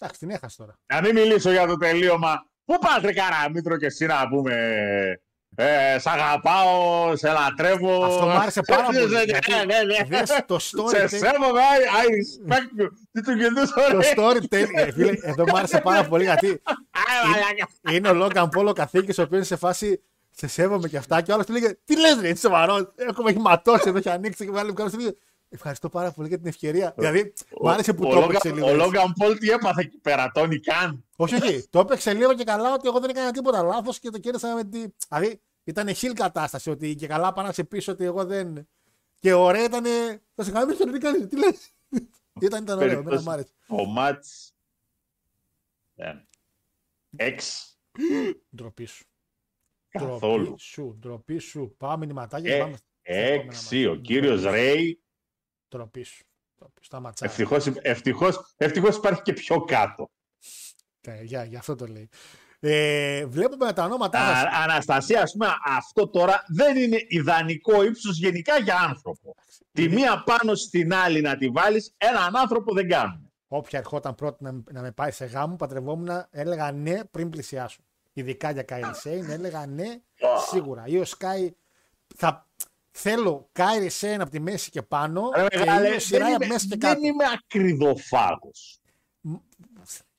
Εντάξει, 0.00 0.18
την 0.20 0.30
έχασε 0.30 0.56
τώρα. 0.56 0.78
Να 0.86 1.00
μην 1.00 1.14
μιλήσω 1.14 1.50
για 1.50 1.66
το 1.66 1.76
τελείωμα. 1.76 2.50
Πού 2.64 2.78
πας 2.78 3.02
ρε 3.02 3.12
Καραμήτρο 3.12 3.76
και 3.76 3.86
εσύ 3.86 4.06
να 4.06 4.28
πούμε 4.28 4.54
ε, 5.56 5.98
σ' 5.98 6.06
αγαπάω, 6.06 7.16
σε 7.16 7.28
λατρεύω. 7.32 8.04
Αυτό 8.04 8.24
μου 8.26 8.30
άρεσε 8.30 8.60
πάρα 8.66 8.90
Ναι, 8.92 8.98
πολύ. 9.00 9.12
ναι, 9.14 9.22
γιατί 9.22 9.50
ναι, 9.52 9.62
ναι, 9.64 9.82
ναι. 10.08 10.16
δες 10.24 10.42
το 10.46 10.58
Σε 10.58 10.70
storytelling. 10.78 11.08
σέβομαι, 11.08 11.60
I, 11.74 12.04
I 12.04 12.06
respect 12.10 12.82
you. 12.82 12.88
Τι 13.12 13.20
του 13.22 13.32
γινούσε, 13.32 13.72
Το 13.90 13.98
ρε. 13.98 14.12
storytelling. 14.16 14.74
ε, 14.74 14.92
φίλε, 14.92 15.12
εδώ 15.22 15.44
μου 15.48 15.56
άρεσε 15.56 15.80
πάρα 15.80 16.04
πολύ 16.04 16.24
γιατί 16.24 16.48
Α, 16.68 17.28
μαλάκα. 17.28 17.96
είναι 17.96 18.08
ο 18.08 18.14
Λόγκαν 18.14 18.48
Πόλο 18.48 18.72
καθήκης 18.72 19.18
ο 19.18 19.22
οποίος 19.22 19.36
είναι 19.36 19.44
σε 19.46 19.56
φάση 19.56 20.02
Σε 20.30 20.46
σέβομαι 20.46 20.88
και 20.88 20.96
αυτά. 20.96 21.20
Και 21.20 21.30
ο 21.30 21.34
άλλος 21.34 21.46
του 21.46 21.52
λέγε 21.52 21.76
Τι 21.84 22.00
λες, 22.00 22.18
ρε, 22.20 22.28
είσαι 22.28 22.36
σοβαρός. 22.40 22.92
Έχουμε 22.96 23.30
έχει 23.30 23.38
ματώσει 23.40 23.84
εδώ, 23.88 23.98
έχει 23.98 24.08
ανοίξει 24.10 24.44
και 24.44 24.50
βάλει 24.50 24.68
μου 24.68 24.74
κάνω 24.74 24.90
Ευχαριστώ 25.50 25.88
πάρα 25.88 26.10
πολύ 26.10 26.28
για 26.28 26.38
την 26.38 26.46
ευκαιρία. 26.46 26.94
δηλαδή, 26.96 27.32
μου 27.60 27.70
άρεσε 27.70 27.92
που 27.92 28.02
Ο 28.04 28.08
το 28.08 28.14
Λόγαν- 28.14 28.30
έπαιξε 28.30 28.52
λίγο. 28.52 28.66
Ο 28.66 28.68
έτσι. 28.70 28.80
Λόγαν 28.80 29.12
Πολ 29.18 29.38
τι 29.38 29.50
έπαθε 29.50 29.80
εκεί 29.80 29.98
πέρα, 29.98 30.30
Τόνι 30.34 30.60
Καν. 30.60 31.03
Όχι, 31.16 31.34
όχι. 31.34 31.68
Το 31.70 31.78
έπαιξε 31.78 32.14
λίγο 32.14 32.34
και 32.34 32.44
καλά 32.44 32.72
ότι 32.74 32.88
εγώ 32.88 33.00
δεν 33.00 33.10
έκανα 33.10 33.30
τίποτα 33.30 33.62
λάθος 33.62 33.98
και 33.98 34.10
το 34.10 34.18
κέρδισα 34.18 34.54
με 34.54 34.64
τη. 34.64 34.84
Δηλαδή 35.08 35.40
ήταν 35.64 35.94
χιλ 35.94 36.12
κατάσταση 36.12 36.70
ότι 36.70 36.94
και 36.94 37.06
καλά 37.06 37.32
πάνω 37.32 37.52
σε 37.52 37.64
πίσω 37.64 37.92
ότι 37.92 38.04
εγώ 38.04 38.24
δεν. 38.24 38.68
Και 39.20 39.32
ωραία 39.32 39.64
ήταν. 39.64 39.84
Θα 40.34 40.42
σε 40.44 40.50
γαμίσω, 40.50 40.90
τι 40.92 40.98
κάνεις, 40.98 41.26
τι 41.26 41.36
λες; 41.38 41.72
ήταν, 42.40 42.62
ήταν 42.62 42.78
ωραίο, 42.78 42.98
εμένα 42.98 43.20
μου 43.22 43.30
άρεσε. 43.30 43.52
Ο 43.68 43.84
Μάτς... 43.84 44.54
ε, 45.94 46.12
Εξ. 47.16 47.68
Ντροπή 48.56 48.84
σου. 48.84 49.04
Καθόλου. 49.88 50.44
Ντροπή 50.44 50.60
σου, 50.60 50.96
ντροπή 51.00 51.38
σου. 51.38 51.74
Πάμε 51.78 52.06
μηνυματάκια 52.06 52.52
Ε, 52.52 52.56
και 52.56 52.62
πάμε. 52.62 52.76
στα 52.76 52.86
επόμενα 53.02 53.34
Έξι. 53.34 53.86
μας. 53.86 53.96
Ο 53.96 54.00
κύριος 54.00 54.42
Ρέι. 54.42 55.02
Ντροπή 55.68 56.02
σου. 56.02 56.24
Ντροπή 56.58 56.80
σου. 56.80 56.84
Στα 56.86 57.00
ματσάκια. 57.00 57.34
Ευτυχώς, 57.34 57.66
ευτυχώς, 57.82 58.54
ευτυχώς 58.56 58.96
υπάρχει 58.96 59.22
και 59.22 59.32
πιο 59.32 59.64
κάτω. 59.64 60.10
Ε, 61.06 61.22
Για, 61.22 61.44
για 61.44 61.58
αυτό 61.58 61.74
το 61.74 61.86
λέει. 61.86 62.08
Ε, 62.60 63.26
βλέπουμε 63.26 63.72
τα 63.72 63.84
ονόματά 63.84 64.18
Α, 64.20 64.34
σας. 64.34 64.44
Αναστασία, 64.62 65.22
ας 65.22 65.32
πούμε, 65.32 65.46
αυτό 65.64 66.08
τώρα 66.08 66.44
δεν 66.48 66.76
είναι 66.76 66.98
ιδανικό 67.08 67.84
ύψος 67.84 68.18
γενικά 68.18 68.58
για 68.58 68.76
άνθρωπο. 68.88 69.34
Τη 69.72 69.88
μία 69.88 70.22
πάνω 70.26 70.54
στην 70.54 70.94
άλλη 70.94 71.20
να 71.20 71.36
τη 71.36 71.48
βάλεις, 71.48 71.94
έναν 71.96 72.36
άνθρωπο 72.36 72.74
δεν 72.74 72.88
κάνουμε. 72.88 73.30
Όποια 73.48 73.78
ερχόταν 73.78 74.14
πρώτη 74.14 74.44
να, 74.44 74.52
να 74.72 74.80
με 74.80 74.92
πάει 74.92 75.10
σε 75.10 75.24
γάμο, 75.24 75.56
παντρευόμουν, 75.56 76.26
έλεγα 76.30 76.72
ναι 76.72 77.04
πριν 77.04 77.30
πλησιάσω. 77.30 77.80
Ειδικά 78.12 78.50
για 78.50 78.62
Kairi 78.62 78.94
Sane, 78.94 79.30
έλεγα 79.30 79.66
ναι 79.66 80.00
σίγουρα. 80.48 80.84
Η 80.86 80.98
Io 80.98 81.04
Sky. 81.04 81.54
Θα, 82.16 82.48
θέλω 82.90 83.48
Kairi 83.52 83.88
Sane 83.88 84.20
από 84.20 84.30
τη 84.30 84.40
μέση 84.40 84.70
και 84.70 84.82
πάνω 84.82 85.30
Ρε 85.34 85.46
και 85.48 85.58
μεγάλε, 85.58 85.88
Io 85.88 85.94
Shirai 85.94 86.26
δεν 86.26 86.34
από 86.34 86.44
είμαι, 86.44 86.52
μέση 86.52 86.68
και 86.68 86.76
δεν 86.76 86.90
κάτω. 86.90 87.06
είμαι 87.06 87.24
ακριδοφάγος. 87.34 88.78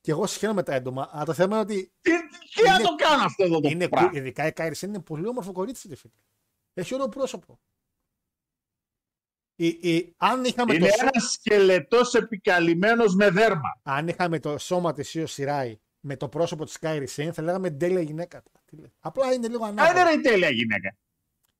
Και 0.06 0.12
εγώ 0.12 0.26
σιχαίνομαι 0.26 0.62
τα 0.62 0.74
έντομα, 0.74 1.08
αλλά 1.12 1.24
το 1.24 1.32
θέμα 1.34 1.52
είναι 1.60 1.64
ότι 1.64 1.92
Τι, 2.00 2.10
τι 2.54 2.62
να 2.68 2.74
Είναι- 2.74 2.82
το 2.82 2.94
κάνω 2.94 3.22
αυτό 3.24 3.44
εδώ 3.44 3.60
το 3.60 3.68
είναι, 3.68 3.88
πράγμα; 3.88 4.08
κου- 4.08 4.16
ειδικά 4.16 4.46
η 4.46 4.52
Kairi 4.52 4.74
Sane 4.74 4.92
είναι 4.94 5.02
πολύ 5.02 5.26
όμορφο 5.26 5.52
κορίτσι. 5.52 5.88
ρε 5.88 5.94
φίλε. 5.96 6.12
Έχει 6.74 6.94
ωραίο 6.94 7.08
πρόσωπο. 7.08 7.60
Η, 9.56 9.66
η, 9.66 10.14
αν, 10.16 10.44
είχαμε 10.44 10.74
Είναι 10.74 10.86
το, 10.88 10.92
σώ- 10.92 11.00
ένας 11.02 11.32
σκελετός 11.32 12.14
επικαλυμμένος 12.14 13.14
με 13.14 13.30
δέρμα. 13.30 13.80
αν 13.82 14.08
είχαμε 14.08 14.38
το 14.38 14.58
σώμα 14.58 14.92
της 14.92 15.14
Io 15.14 15.20
Shirai 15.22 15.78
με 16.00 16.16
το 16.16 16.28
πρόσωπο 16.28 16.64
της 16.64 16.78
Kairi 16.78 17.06
Sane, 17.06 17.32
θα 17.32 17.42
λέγαμε 17.42 17.70
τέλεια 17.70 18.00
γυναίκα. 18.00 18.42
Τι 18.64 18.76
λέει. 18.76 18.92
Απλά 19.00 19.32
είναι 19.32 19.48
λίγο 19.48 19.64
Α, 19.64 19.68
ανάποδο. 19.68 20.00
είναι 20.00 20.10
ρε 20.10 20.16
η 20.16 20.20
τέλεια 20.20 20.50
γυναίκα. 20.50 20.96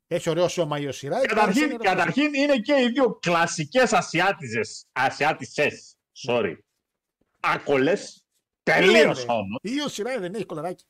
Έχει 0.06 0.30
ωραίο 0.30 0.48
σώμα 0.48 0.78
η 0.78 0.86
Io 0.86 0.92
Shirai. 0.92 1.22
η 1.22 1.26
Kairi 1.26 1.52
Sane 1.54 1.68
Καταρχήν, 1.68 1.72
είναι 1.72 1.74
ωραίο 1.80 1.94
καταρχήν 1.94 2.34
είναι 2.34 2.56
και 2.58 2.74
οι 2.82 2.88
δύο 2.88 3.18
κλασικές 3.18 3.92
ασιάτισσες, 3.92 4.86
ασιάτισσες, 4.92 5.96
sorry, 6.26 6.58
άκωλες, 7.40 8.20
τελείως 8.72 9.04
πρόσωπο. 9.04 9.32
όμως. 9.32 9.58
Η 9.62 9.80
Io 9.80 9.88
Shirai 9.88 10.18
δεν 10.18 10.34
έχει 10.34 10.44
κωλαράκι. 10.44 10.84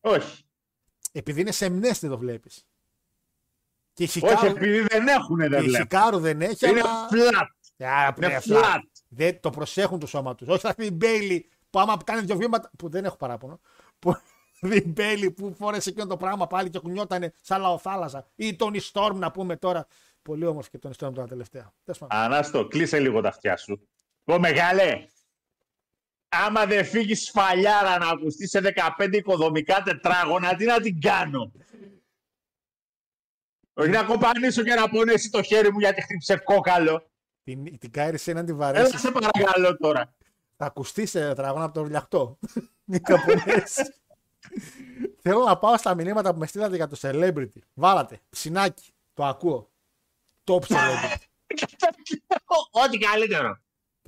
Όχι, 0.00 0.42
Επειδή 1.12 1.40
είναι 1.40 1.52
σεμνές 1.52 1.98
δεν 1.98 2.10
το 2.10 2.18
βλέπεις. 2.18 2.64
Και 3.92 4.02
η 4.02 4.06
όχι 4.06 4.18
Hikaru, 4.18 4.46
επειδή 4.46 4.80
δεν 4.80 5.08
έχουν 5.08 5.36
δεν 5.36 5.50
και 5.50 5.56
η 5.56 5.60
βλέπω. 5.60 5.82
Hikaru 5.82 6.18
δεν 6.18 6.40
έχει, 6.40 6.68
Είναι 6.68 6.80
αλλά. 6.80 7.08
flat, 7.10 7.86
Α, 7.86 8.12
που 8.12 8.22
είναι 8.22 8.32
είναι 8.32 8.42
flat. 8.46 8.74
flat. 8.74 8.80
Δεν 9.08 9.40
το 9.40 9.50
προσέχουν 9.50 9.98
το 9.98 10.06
σώμα 10.06 10.34
τους. 10.34 10.48
Όχι 10.48 10.60
θα 10.60 10.74
πει 10.74 10.86
η 10.86 10.90
Bayley 10.92 11.50
που 11.70 11.78
άμα 11.80 11.96
κάνει 12.04 12.20
δύο 12.20 12.36
βήματα. 12.36 12.70
που 12.78 12.88
δεν 12.88 13.04
έχω 13.04 13.16
παράπονο. 13.16 13.60
Που 13.98 14.14
η 14.84 14.88
Μπέιλι 14.88 15.30
που 15.30 15.54
φόρεσε 15.58 15.88
εκείνο 15.90 16.06
το 16.06 16.16
πράγμα 16.16 16.46
πάλι 16.46 16.70
και 16.70 16.78
κουνιότανε 16.78 17.32
σαν 17.40 17.60
λαοθάλασσα. 17.60 18.26
Ή 18.34 18.56
τον 18.56 18.74
Ιστόρμ 18.74 19.18
να 19.18 19.30
πούμε 19.30 19.56
τώρα. 19.56 19.86
Πολύ 20.22 20.46
όμορφη 20.46 20.70
και 20.70 20.78
τον 20.78 20.90
Ιστόρμ 20.90 21.14
τώρα 21.14 21.26
τελευταία. 21.28 21.72
Τέλος 21.84 21.98
πάντων. 22.00 22.18
Ανάστο, 22.18 22.66
κλείσε 22.68 22.98
λίγο 23.00 23.20
τα 23.20 23.28
αυτιά 23.28 23.56
σου. 23.56 23.88
Πω 24.24 24.38
μεγάλε, 24.38 25.04
άμα 26.28 26.66
δεν 26.66 26.84
φύγεις 26.84 27.24
σφαλιάρα 27.24 27.98
να 27.98 28.08
ακουστείς 28.08 28.50
σε 28.50 28.60
15 28.98 29.12
οικοδομικά 29.12 29.82
τετράγωνα, 29.82 30.56
τι 30.56 30.64
να 30.64 30.80
την 30.80 31.00
κάνω; 31.00 31.52
Όχι 33.72 33.90
να 33.90 34.04
κομπανίσω 34.04 34.62
και 34.62 34.74
να 34.74 34.88
πονέσει 34.88 35.30
το 35.30 35.42
χέρι 35.42 35.72
μου 35.72 35.78
γιατί 35.78 36.02
χτύπησε 36.02 36.36
κόκαλο. 36.36 37.10
Την, 37.44 37.78
την 37.78 37.90
Κάιρη 37.90 38.18
να 38.26 38.44
την 38.44 38.54
Έλα 38.54 38.56
βαρέσεις. 38.56 39.00
σε 39.00 39.10
παρακαλώ 39.10 39.76
τώρα. 39.76 40.14
Θα 40.56 40.66
ακουστείς 40.66 41.10
σε 41.10 41.20
τετράγωνα 41.20 41.64
από 41.64 41.74
το 41.74 41.82
ρουλιαχτό. 41.82 42.38
Μην 42.90 43.02
καπονέσει. 43.02 43.94
Θέλω 45.22 45.44
να 45.44 45.58
πάω 45.58 45.76
στα 45.76 45.94
μηνύματα 45.94 46.32
που 46.32 46.38
με 46.38 46.46
στείλατε 46.46 46.76
για 46.76 46.86
το 46.86 46.96
celebrity. 47.00 47.58
Βάλατε. 47.74 48.20
Ψινάκι. 48.28 48.92
Το 49.14 49.24
ακούω. 49.24 49.70
Top 50.44 50.60
celebrity. 50.60 51.24
Ό,τι 52.84 52.98
καλύτερο. 52.98 53.58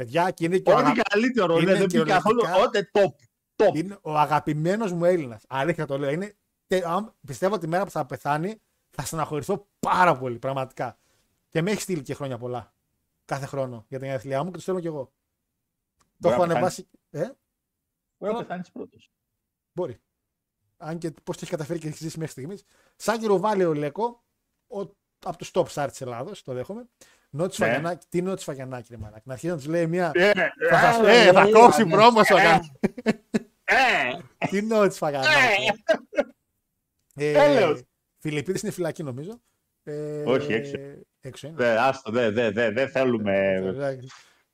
Παιδιά, 0.01 0.31
και 0.31 0.44
είναι 0.44 0.59
και 0.59 0.70
ο, 0.70 0.74
Ό,τι 0.77 0.82
αγα... 0.85 1.02
καλύτερο. 1.02 1.59
είναι 1.59 1.74
Δεν 1.77 1.89
δεν 1.89 2.02
πει 2.05 2.10
καθόλου. 2.10 2.40
κυριολεκτικά- 2.40 3.02
Ό,τι 3.02 3.14
top. 3.56 3.66
Top. 3.68 3.74
είναι 3.77 3.98
ο 4.02 4.16
αγαπημένος 4.18 4.93
μου 4.93 5.05
Έλληνας. 5.05 5.44
Αλήθεια 5.48 5.86
το 5.86 5.98
λέω. 5.98 6.10
Είναι... 6.10 6.36
τε- 6.66 6.85
αν- 6.85 7.14
Πιστεύω 7.27 7.59
τη 7.59 7.66
μέρα 7.66 7.85
που 7.85 7.90
θα 7.90 8.06
πεθάνει 8.06 8.60
θα 8.90 9.05
στεναχωρηθώ 9.05 9.68
πάρα 9.78 10.18
πολύ. 10.18 10.39
Πραγματικά. 10.39 10.98
Και 11.48 11.62
με 11.62 11.70
έχει 11.70 11.81
στείλει 11.81 12.02
και 12.02 12.14
χρόνια 12.14 12.39
πολλά. 12.39 12.74
Κάθε 13.24 13.47
χρόνο 13.47 13.85
για 13.89 13.98
την 13.98 14.06
γενέθλιά 14.06 14.43
μου 14.43 14.51
και 14.51 14.56
το 14.56 14.62
στέλνω 14.62 14.81
κι 14.81 14.86
εγώ. 14.86 15.05
Το 15.05 16.05
Μπορεί 16.16 16.35
έχω 16.35 16.47
να 16.47 16.52
ανεβάσει. 16.52 16.89
Ε, 17.10 17.31
Μπορεί 18.18 18.32
να 18.32 18.39
πεθάνεις 18.39 18.70
πρώτος. 18.70 19.10
μπορεί. 19.72 19.98
Αν 20.77 20.98
και 20.98 21.10
πώς 21.10 21.24
το 21.24 21.32
έχεις 21.36 21.48
καταφέρει 21.51 21.78
και 21.78 21.86
έχεις 21.89 21.98
ζήσει 22.01 22.18
μέχρι 22.18 22.32
στιγμής. 22.32 22.64
Σάκη 22.97 23.27
βάλει 23.28 23.64
ο 23.64 23.74
Λέκο, 23.74 24.24
ο, 24.66 24.81
από 25.24 25.36
τους 25.39 25.51
top 25.55 25.66
stars 25.66 25.86
της 25.90 26.01
Ελλάδος, 26.01 26.43
το 26.43 26.52
δέχομαι. 26.52 26.89
Νότι 27.31 27.57
Ναι. 27.61 27.66
Φαγιανάκη, 27.66 28.07
τι 28.09 28.23
νότι 28.23 28.43
Φαγιανάκη, 28.43 28.86
ρε 28.90 28.97
μαλάκα. 28.97 29.23
Να 29.24 29.32
αρχίσει 29.32 29.51
να 29.52 29.57
τους 29.59 29.66
λέει 29.66 29.86
μια. 29.86 30.11
Ε, 30.15 30.31
Θα, 30.70 30.78
σας- 30.81 31.07
ε, 31.07 31.32
θα 31.32 31.48
κόψει 31.52 31.86
πρόμος 31.86 32.31
ο 32.31 32.35
Γα- 32.36 32.61
Ε, 33.65 34.47
Τι 34.51 34.62
νότι 34.62 34.97
Φαγιανάκη. 34.97 35.82
Ε, 37.15 37.32
Έλεος. 37.44 37.82
Φιλιππίδης 38.19 38.62
είναι 38.62 38.73
φυλακή 38.73 39.02
νομίζω. 39.02 39.40
Ε, 39.85 40.23
Όχι, 40.27 40.52
έξω. 40.52 40.74
Έξω 41.20 41.47
είναι. 41.47 41.57
δε, 41.57 41.78
άστο, 41.78 42.11
δεν 42.11 42.35
δε, 42.35 42.51
δε, 42.51 42.70
δε 42.70 42.86
θέλουμε 42.86 43.36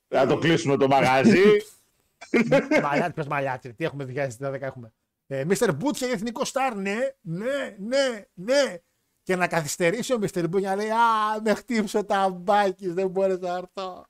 Ε, 0.07 0.17
να 0.17 0.27
το 0.27 0.37
κλείσουμε 0.37 0.77
το 0.77 0.87
μαγαζί. 0.87 1.43
Μαλιάτη, 2.83 3.11
ποιος 3.13 3.27
μαλιάτη, 3.27 3.73
τι 3.73 3.83
έχουμε 3.85 4.03
2010 4.39 4.61
έχουμε. 4.61 4.91
Ε, 5.27 5.43
Mr. 5.49 5.69
Μπούτια 5.75 6.07
εθνικός 6.07 6.47
στάρ, 6.47 6.75
ναι, 6.75 6.97
ναι, 7.21 7.75
ναι, 7.79 8.25
ναι. 8.33 8.75
Και 9.27 9.35
να 9.35 9.47
καθυστερήσει 9.47 10.13
ο 10.13 10.19
Mr. 10.21 10.49
Μπούτια 10.49 10.69
να 10.69 10.75
λέει 10.75 10.89
Α, 10.89 11.41
με 11.43 11.53
χτύψω 11.53 12.05
τα 12.05 12.29
μπάκι, 12.29 12.87
δεν 12.87 13.07
μπόρεσα 13.09 13.39
να 13.39 13.57
έρθω. 13.57 14.05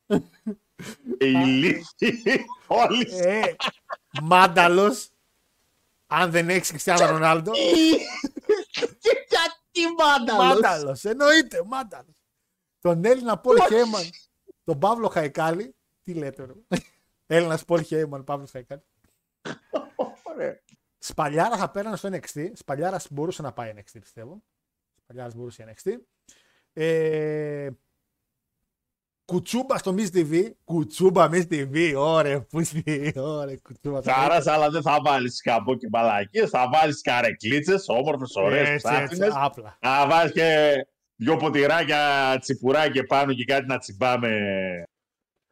Η 1.17 1.25
λύση. 1.25 2.45
Όλοι. 2.67 3.07
ε, 3.11 3.41
Μάνταλος, 4.23 5.09
αν 6.07 6.31
δεν 6.31 6.49
έχεις 6.49 6.69
Κριστιανό 6.69 7.05
Ρονάλντο. 7.05 7.51
Γιατί 9.03 9.93
μάνταλος; 9.97 10.53
Μάνταλος, 10.53 11.03
εννοείται, 11.03 11.63
μάνταλος. 11.65 12.23
Τον 12.79 13.05
Έλληνα 13.05 13.37
Πολ 13.39 13.57
Χέιμαν, 13.67 14.09
τον 14.63 14.79
Παύλο 14.79 15.07
Χαϊκάλη. 15.07 15.75
Τι 16.03 16.13
λέτε, 16.13 16.45
ρε. 16.45 16.53
Έλληνας 17.25 17.65
Πολ 17.65 17.81
Χέιμαν, 17.83 18.23
Παύλος 18.23 18.51
Χαϊκάλη. 18.51 18.83
Ωραία. 20.23 20.59
Σπαλιάρα 20.97 21.57
θα 21.57 21.69
πέρανε 21.71 21.95
στο 21.95 22.09
NXT. 22.11 22.51
Σπαλιάρας 22.53 23.07
μπορούσε 23.11 23.41
να 23.41 23.53
πάει 23.53 23.73
NXT, 23.75 23.99
πιστεύω. 23.99 24.43
Σπαλιάρα 25.07 25.31
μπορούσε 25.35 25.75
NXT. 25.75 25.91
Ε, 26.73 27.69
κουτσούμπα 29.25 29.77
στο 29.77 29.95
Miss 29.97 30.07
TV. 30.13 30.51
Κουτσούμπα 30.63 31.29
Miss 31.31 31.47
TV. 31.49 31.93
Ωραία, 31.97 32.41
πούστη. 32.41 33.13
Ωραία, 33.15 33.57
κουτσούμπα. 33.63 34.01
Τσάρας, 34.01 34.47
αλλά 34.47 34.69
δεν 34.69 34.81
θα 34.81 34.99
βάλεις 35.03 35.41
κάπου 35.41 35.75
και 35.75 35.87
μπαλακίες, 35.87 36.49
θα 36.49 36.69
βάλεις 36.73 37.01
καρεκλίτσες, 37.01 37.85
όμορφες, 37.87 38.35
ωραίες, 38.35 38.67
Έτσι, 38.69 38.87
έτσι, 38.93 39.05
ψάχνες. 39.07 39.33
Απλά. 39.35 39.77
Να 39.81 40.07
βάλεις 40.07 40.31
και 40.31 40.75
δυο 41.15 41.37
ποτηράκια 41.37 42.37
τσιπουράκια 42.39 43.03
πάνω 43.05 43.33
και 43.33 43.45
κάτι 43.45 43.65
να 43.67 43.77
τσιμπάμε. 43.77 44.29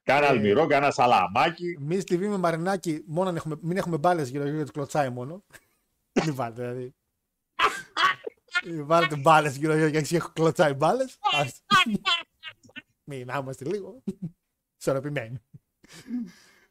Κάνα 0.03 0.26
Ε. 0.26 0.30
αλμυρό, 0.30 0.65
κάνα 0.68 0.91
σαλαμάκι. 0.91 1.77
Miss 1.90 2.02
TV 2.02 2.19
με 2.19 2.38
μαρινάκι, 2.38 3.03
μόνο 3.06 3.30
αν 3.30 3.36
έχουμε, 3.36 3.56
μην 3.61 3.77
έχουμε 3.77 3.98
μπάλες 3.98 4.30
γύρω 4.30 4.44
γύρω 4.44 4.56
γιατί 4.56 4.72
κλωτσάει 4.72 5.10
μόνο. 5.10 5.44
μην 6.26 6.36
βάλετε 6.36 6.61
δηλαδή. 6.61 6.95
Μην 8.64 8.86
βάλετε 8.86 9.15
μπάλες 9.15 9.57
γύρω 9.57 9.73
γύρω 9.76 9.88
γιατί 9.88 10.15
έχει 10.15 10.32
κλωτσάει 10.34 10.73
μπάλες. 10.73 11.18
μην 13.03 13.26
να 13.26 13.38
είμαστε 13.38 13.65
λίγο. 13.65 14.03
Ισορροπημένοι. 14.80 15.40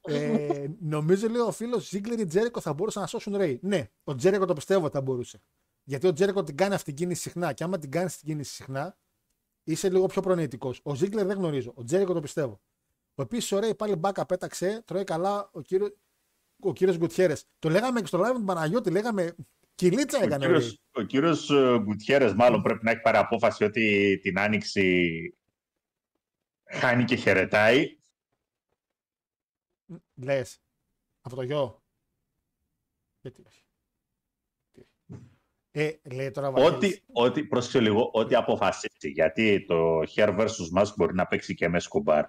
ε, 0.00 0.66
νομίζω 0.80 1.28
λέει 1.28 1.40
ο 1.40 1.52
φίλος 1.52 1.88
Ζίγκλερ 1.88 2.18
ή 2.18 2.26
Τζέρικο 2.26 2.60
θα 2.60 2.72
μπορούσαν 2.72 3.02
να 3.02 3.08
σώσουν 3.08 3.36
Ρέι. 3.36 3.58
Ναι, 3.62 3.90
ο 4.04 4.14
Τζέρικο 4.14 4.44
το 4.44 4.52
πιστεύω 4.52 4.84
ότι 4.84 4.94
θα 4.94 5.02
μπορούσε. 5.02 5.42
Γιατί 5.84 6.06
ο 6.06 6.12
Τζέρικο 6.12 6.42
την 6.42 6.56
κάνει 6.56 6.74
αυτή 6.74 6.86
την 6.86 6.94
κίνηση 6.94 7.20
συχνά. 7.20 7.52
Και 7.52 7.64
άμα 7.64 7.78
την 7.78 7.90
κάνει 7.90 8.08
την 8.08 8.20
κίνηση 8.22 8.54
συχνά, 8.54 8.98
είσαι 9.64 9.90
λίγο 9.90 10.06
πιο 10.06 10.22
προνοητικός. 10.22 10.80
Ο 10.82 10.94
Ζίγκλερ 10.94 11.26
δεν 11.26 11.36
γνωρίζω. 11.36 11.72
Ο 11.76 11.84
Τζέρικο 11.84 12.12
το 12.12 12.20
πιστεύω. 12.20 12.60
Ο 13.14 13.22
επίσης 13.22 13.52
ο 13.52 13.58
Ρέι 13.58 13.74
πάλι 13.74 13.96
μπάκα 13.96 14.26
πέταξε, 14.26 14.82
τρώει 14.84 15.04
καλά 15.04 15.48
ο 15.52 15.60
κύριο 15.60 15.96
ο 16.60 16.72
κύριος 16.72 16.96
Γκουτιέρες. 16.96 17.44
Το 17.58 17.68
λέγαμε 17.68 18.00
και 18.00 18.06
στο 18.06 18.18
live 18.18 18.26
με 18.26 18.32
τον 18.32 18.44
Παναγιώτη, 18.44 18.90
λέγαμε 18.90 19.34
Κυλίτσα 19.74 20.18
Ο 20.18 20.22
έκανε. 20.22 20.44
κύριος, 20.44 20.64
Ρέι. 20.64 21.04
ο 21.04 21.06
κύριος 21.06 21.50
ε, 21.50 21.78
Γκουτιέρες 21.82 22.34
μάλλον 22.34 22.62
πρέπει 22.62 22.84
να 22.84 22.90
έχει 22.90 23.00
πάρει 23.00 23.16
απόφαση 23.16 23.64
ότι 23.64 24.18
την 24.22 24.38
άνοιξη 24.38 25.08
χάνει 26.70 27.04
και 27.04 27.16
χαιρετάει. 27.16 27.98
Λες. 30.14 30.58
Από 31.20 31.36
το 31.36 31.42
γιο. 31.42 31.82
Γιατί 33.20 33.42
όχι. 33.46 33.62
Τι. 34.72 34.82
Ε, 35.70 36.00
λέει 36.12 36.30
τώρα 36.30 36.48
ο 36.48 36.52
Βαγγέλης. 36.52 36.76
Ό,τι, 36.76 37.02
ό,τι, 37.12 37.44
πρόσεξε 37.44 37.80
λίγο, 37.80 38.10
ό,τι 38.12 38.34
αποφασίσει. 38.34 39.08
Γιατί 39.08 39.64
το 39.64 40.00
Hair 40.14 40.38
vs. 40.38 40.80
Mask 40.80 40.92
μπορεί 40.96 41.14
να 41.14 41.26
παίξει 41.26 41.54
και 41.54 41.68
με 41.68 41.80
σκομπάρ. 41.80 42.24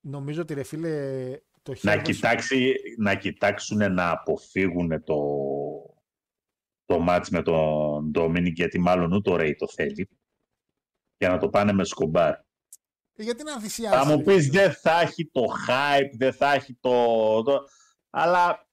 Νομίζω 0.00 0.42
ότι 0.42 0.54
ρε 0.54 0.62
φίλε 0.62 1.38
το 1.62 1.72
Να, 1.80 1.90
χέρι 1.90 2.02
κοιτάξει, 2.02 2.74
να 2.98 3.14
κοιτάξουν 3.14 3.92
να 3.92 4.10
αποφύγουν 4.10 5.04
το, 5.04 5.16
το 6.84 6.98
μάτς 6.98 7.30
με 7.30 7.42
τον 7.42 8.10
Ντόμινικ, 8.10 8.56
γιατί 8.56 8.78
μάλλον 8.78 9.12
ούτε 9.12 9.30
ο 9.30 9.36
Ρέι 9.36 9.54
το 9.54 9.68
θέλει. 9.68 10.08
Για 11.16 11.28
να 11.28 11.38
το 11.38 11.48
πάνε 11.48 11.72
με 11.72 11.84
σκομπάρ. 11.84 12.32
Ε, 13.16 13.22
Γιατί 13.22 13.42
να 13.42 13.60
θυσιάσει. 13.60 13.96
Θα 13.96 14.06
μου 14.06 14.16
ρε 14.16 14.22
πεις 14.22 14.44
φίλε. 14.46 14.60
δεν 14.60 14.72
θα 14.72 15.00
έχει 15.00 15.30
το 15.30 15.42
hype, 15.68 16.10
δεν 16.16 16.32
θα 16.32 16.52
έχει 16.52 16.74
το... 16.80 17.42
το... 17.42 17.64
Αλλά 18.10 18.68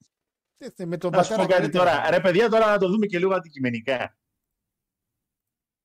Τι 0.58 0.70
θε, 0.70 0.86
Με 0.86 0.98
τον 0.98 1.12
να 1.12 1.24
σου 1.24 1.30
πω 1.30 1.36
πατέρα 1.36 1.60
κάτι 1.60 1.72
καλύτερα. 1.72 1.96
τώρα. 1.96 2.10
Ρε 2.10 2.20
παιδιά, 2.20 2.50
τώρα 2.50 2.66
να 2.72 2.78
το 2.78 2.88
δούμε 2.90 3.06
και 3.06 3.20
λίγο 3.20 3.34
αντικειμενικά. 3.34 4.16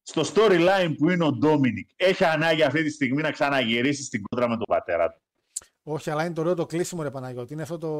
Στο 0.03 0.23
storyline 0.35 0.95
που 0.99 1.11
είναι 1.11 1.25
ο 1.25 1.33
Ντόμινικ, 1.33 1.91
έχει 1.97 2.25
ανάγκη 2.25 2.63
αυτή 2.63 2.83
τη 2.83 2.91
στιγμή 2.91 3.23
να 3.23 3.31
ξαναγυρίσει 3.31 4.03
στην 4.03 4.23
κόντρα 4.23 4.49
με 4.49 4.57
τον 4.57 4.67
πατέρα 4.69 5.11
του. 5.11 5.21
Όχι, 5.83 6.11
αλλά 6.11 6.25
είναι 6.25 6.35
το 6.35 6.41
ωραίο 6.41 6.55
το 6.55 6.67
κλείσιμο 6.67 7.03
ρε 7.03 7.11
Παναγιώτη. 7.11 7.53
Είναι 7.53 7.63
αυτό 7.63 7.79
το. 7.79 7.91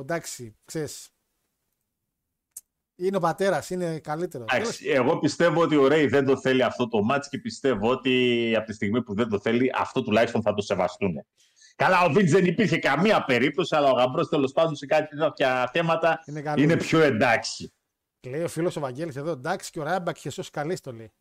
Εντάξει, 0.00 0.56
ξέρεις. 0.64 1.10
Είναι 3.00 3.16
ο 3.16 3.20
πατέρας, 3.20 3.70
είναι 3.70 3.98
καλύτερος. 3.98 4.46
Εντάξει, 4.52 4.88
εγώ 4.88 5.18
πιστεύω 5.18 5.62
ότι 5.62 5.76
ο 5.76 5.88
Ρέι 5.88 6.06
δεν 6.06 6.24
το 6.24 6.36
θέλει 6.40 6.62
αυτό 6.62 6.88
το 6.88 7.02
μάτς 7.02 7.28
και 7.28 7.38
πιστεύω 7.38 7.90
ότι 7.90 8.54
από 8.56 8.66
τη 8.66 8.72
στιγμή 8.72 9.02
που 9.02 9.14
δεν 9.14 9.28
το 9.28 9.40
θέλει, 9.40 9.70
αυτό 9.74 10.02
τουλάχιστον 10.02 10.42
θα 10.42 10.54
το 10.54 10.62
σεβαστούν. 10.62 11.24
Καλά, 11.76 12.04
ο 12.04 12.12
Βίντ 12.12 12.28
δεν 12.28 12.44
υπήρχε 12.44 12.78
καμία 12.78 13.24
περίπτωση, 13.24 13.76
αλλά 13.76 13.90
ο 13.90 13.92
Γαμπρός 13.94 14.28
τέλος 14.28 14.52
πάντων 14.52 14.76
σε 14.76 14.86
κάτι 14.86 15.16
τέτοια 15.16 15.70
θέματα 15.72 16.22
Είναι 16.26 16.42
καλό. 16.42 16.62
είναι 16.62 16.76
πιο 16.76 17.00
εντάξει. 17.00 17.72
Λέει 18.26 18.42
ο 18.42 18.48
φίλος 18.48 18.76
ο 18.76 18.80
Βαγγέλης 18.80 19.16
εδώ, 19.16 19.30
εντάξει 19.30 19.70
και 19.70 19.80
ο 19.80 19.82
Ράμπακ 19.82 20.16
είχε 20.16 20.30
σώσει 20.30 20.50
καλή 20.50 20.78
το 20.78 20.92
λέει. 20.92 21.12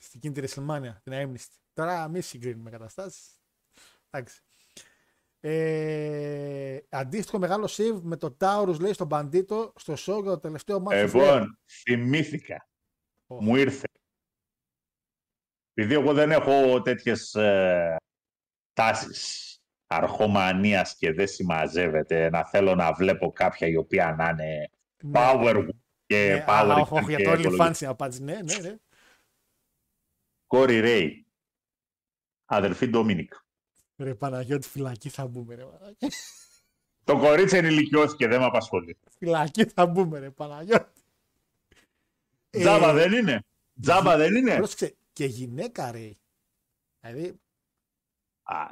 Στην 0.00 0.20
κίνητη 0.20 0.40
WrestleMania, 0.40 0.92
την 1.02 1.12
αέμνηστη. 1.12 1.56
Τώρα 1.72 2.08
μη 2.08 2.20
συγκρίνουμε 2.20 2.70
καταστάσεις. 2.70 3.40
Εντάξει. 4.10 4.40
Ε, 5.40 6.78
αντίστοιχο 6.88 7.38
μεγάλο 7.38 7.68
save 7.70 8.00
με 8.02 8.16
το 8.16 8.36
Taurus 8.40 8.78
λέει 8.80 8.92
στον 8.92 9.06
Μπαντίτο 9.06 9.72
στο 9.76 9.92
show 9.92 10.22
για 10.22 10.30
το 10.30 10.38
τελευταίο 10.38 10.80
μάτι. 10.80 11.02
Λοιπόν, 11.02 11.58
θυμήθηκα. 11.82 12.68
Ω. 13.26 13.42
Μου 13.42 13.56
ήρθε. 13.56 13.86
Επειδή 15.74 15.94
εγώ 15.94 16.12
δεν 16.12 16.30
έχω 16.30 16.82
τέτοιες 16.82 17.34
ε, 17.34 17.96
τάσεις 18.72 19.56
αρχομανίας 19.86 20.96
και 20.96 21.12
δεν 21.12 21.28
συμμαζεύεται 21.28 22.30
να 22.30 22.44
θέλω 22.44 22.74
να 22.74 22.92
βλέπω 22.92 23.32
κάποια 23.32 23.66
η 23.66 23.76
οποία 23.76 24.14
να 24.14 24.28
είναι 24.28 24.70
power 25.12 25.68
και 26.06 26.32
ναι, 26.34 26.44
power 26.48 26.74
α, 26.76 26.80
όχι, 26.80 26.94
όχι, 26.94 27.04
για 27.04 27.16
και 27.16 27.24
το 27.24 27.32
οικολογική. 27.32 27.56
OnlyFans 27.60 27.86
να 27.86 27.94
πάτσει. 27.94 28.22
Ναι, 28.22 28.40
ναι, 28.42 28.58
ναι. 28.58 28.76
Κόρι 30.46 30.80
Ρέι. 30.80 31.26
Αδερφή 32.44 32.86
Ντόμινικ. 32.88 33.32
Ρε 33.98 34.14
Παναγιώτη, 34.14 34.68
φυλακή 34.68 35.08
θα 35.08 35.26
μπούμε, 35.26 35.54
ρε 35.54 35.64
Παναγιώτη. 35.64 36.08
Το 37.04 37.18
κορίτσι 37.18 37.56
ενηλικιώθηκε, 37.56 38.26
δεν 38.26 38.40
με 38.40 38.46
απασχολεί. 38.46 38.98
Φυλακή 39.18 39.64
θα 39.64 39.86
μπούμε, 39.86 40.18
ρε 40.18 40.30
Παναγιώτη. 40.30 41.02
Ε, 42.50 42.58
Τζάμπα 42.60 42.92
δεν 42.92 43.12
είναι. 43.12 43.44
Τζάμπα 43.80 44.16
δεν 44.16 44.34
είναι. 44.34 44.56
Πρόσεξε, 44.56 44.96
και 45.12 45.24
γυναίκα 45.24 45.90
ρε. 45.90 46.10
Δηλαδή, 47.00 47.40
Α, 48.42 48.66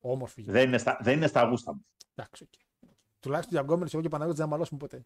όμορφη 0.00 0.40
γυναίκα. 0.40 0.58
δεν, 0.58 0.68
είναι 0.68 0.78
στα, 0.78 0.98
δεν 1.02 1.16
είναι 1.16 1.26
στα 1.26 1.44
γούστα 1.44 1.74
μου. 1.74 1.86
Εντάξει, 2.14 2.42
ΟΚ. 2.42 2.52
Τουλάχιστον 3.20 3.54
για 3.54 3.62
γκόμενες 3.62 3.92
εγώ 3.92 4.00
και 4.00 4.08
ο 4.08 4.10
Παναγιώτης 4.10 4.40
δεν 4.40 4.48
θα 4.48 4.56
μαλώσουμε 4.56 4.78
ποτέ. 4.78 5.04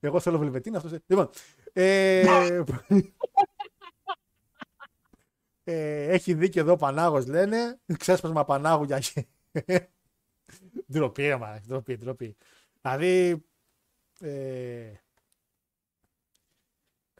εγώ 0.00 0.20
θέλω 0.20 0.38
βελβετίνα, 0.38 0.76
αυτός... 0.76 0.98
Λοιπόν, 1.06 1.30
ε, 1.72 2.62
ε, 5.64 6.04
έχει 6.04 6.34
δίκιο 6.34 6.60
εδώ 6.60 6.72
ο 6.72 6.76
Πανάγος 6.76 7.26
λένε. 7.26 7.80
Ξέσπασμα 7.98 8.44
Πανάγου 8.44 8.84
για... 8.84 9.02
ντροπή, 10.92 11.22
ρε 11.22 11.36
μαλάκα, 11.36 11.64
ντροπή, 11.66 11.96
ντροπή. 11.96 12.36
Δηλαδή, 12.80 13.44
ε, 14.20 14.92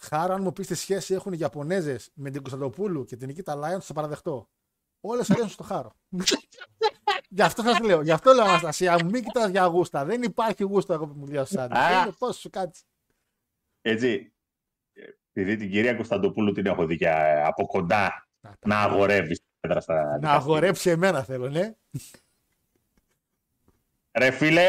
χάρα 0.00 0.34
αν 0.34 0.42
μου 0.42 0.52
πεις 0.52 0.66
τι 0.66 0.74
σχέση 0.74 1.14
έχουν 1.14 1.32
οι 1.32 1.38
Ιαπωνέζες 1.40 2.10
με 2.14 2.30
την 2.30 2.40
Κωνσταντοπούλου 2.40 3.04
και 3.04 3.16
την 3.16 3.26
Νικήτα 3.26 3.54
Λάιον, 3.54 3.80
θα 3.80 3.92
παραδεχτώ. 3.92 4.50
Όλες 5.00 5.30
αρέσουν 5.30 5.48
στο 5.48 5.62
χάρο. 5.62 5.92
Γι' 7.28 7.42
αυτό 7.42 7.62
σας 7.62 7.80
λέω. 7.80 8.02
Γι' 8.02 8.10
αυτό 8.10 8.32
λέω 8.32 8.44
Αναστασία, 8.44 9.04
μην 9.04 9.24
κοιτάς 9.24 9.50
για 9.50 9.66
γούστα. 9.66 10.04
Δεν 10.04 10.22
υπάρχει 10.22 10.62
γούστα 10.62 10.94
εγώ 10.94 11.06
που 11.06 11.18
μου 11.18 11.26
λέω 11.26 11.44
σαν. 11.44 11.72
Α. 11.72 12.02
Είναι 12.02 12.12
πώς 12.18 12.36
σου 12.36 12.50
κάτσει. 12.50 12.84
Έτσι, 13.80 14.32
επειδή 15.32 15.56
την 15.56 15.70
κυρία 15.70 15.94
Κωνσταντοπούλου 15.94 16.52
την 16.52 16.66
έχω 16.66 16.86
δει 16.86 16.96
και 16.96 17.06
ε, 17.06 17.42
από 17.42 17.66
κοντά 17.66 18.28
να 18.66 18.80
αγορεύεις 18.82 19.40
πέτρα 19.60 19.80
στα 19.80 19.94
Να 19.94 20.00
δικαστήρια. 20.02 20.32
αγορέψει 20.34 20.90
εμένα 20.90 21.22
θέλω, 21.24 21.48
ναι. 21.48 21.74
Ρε 24.12 24.30
φίλε, 24.30 24.68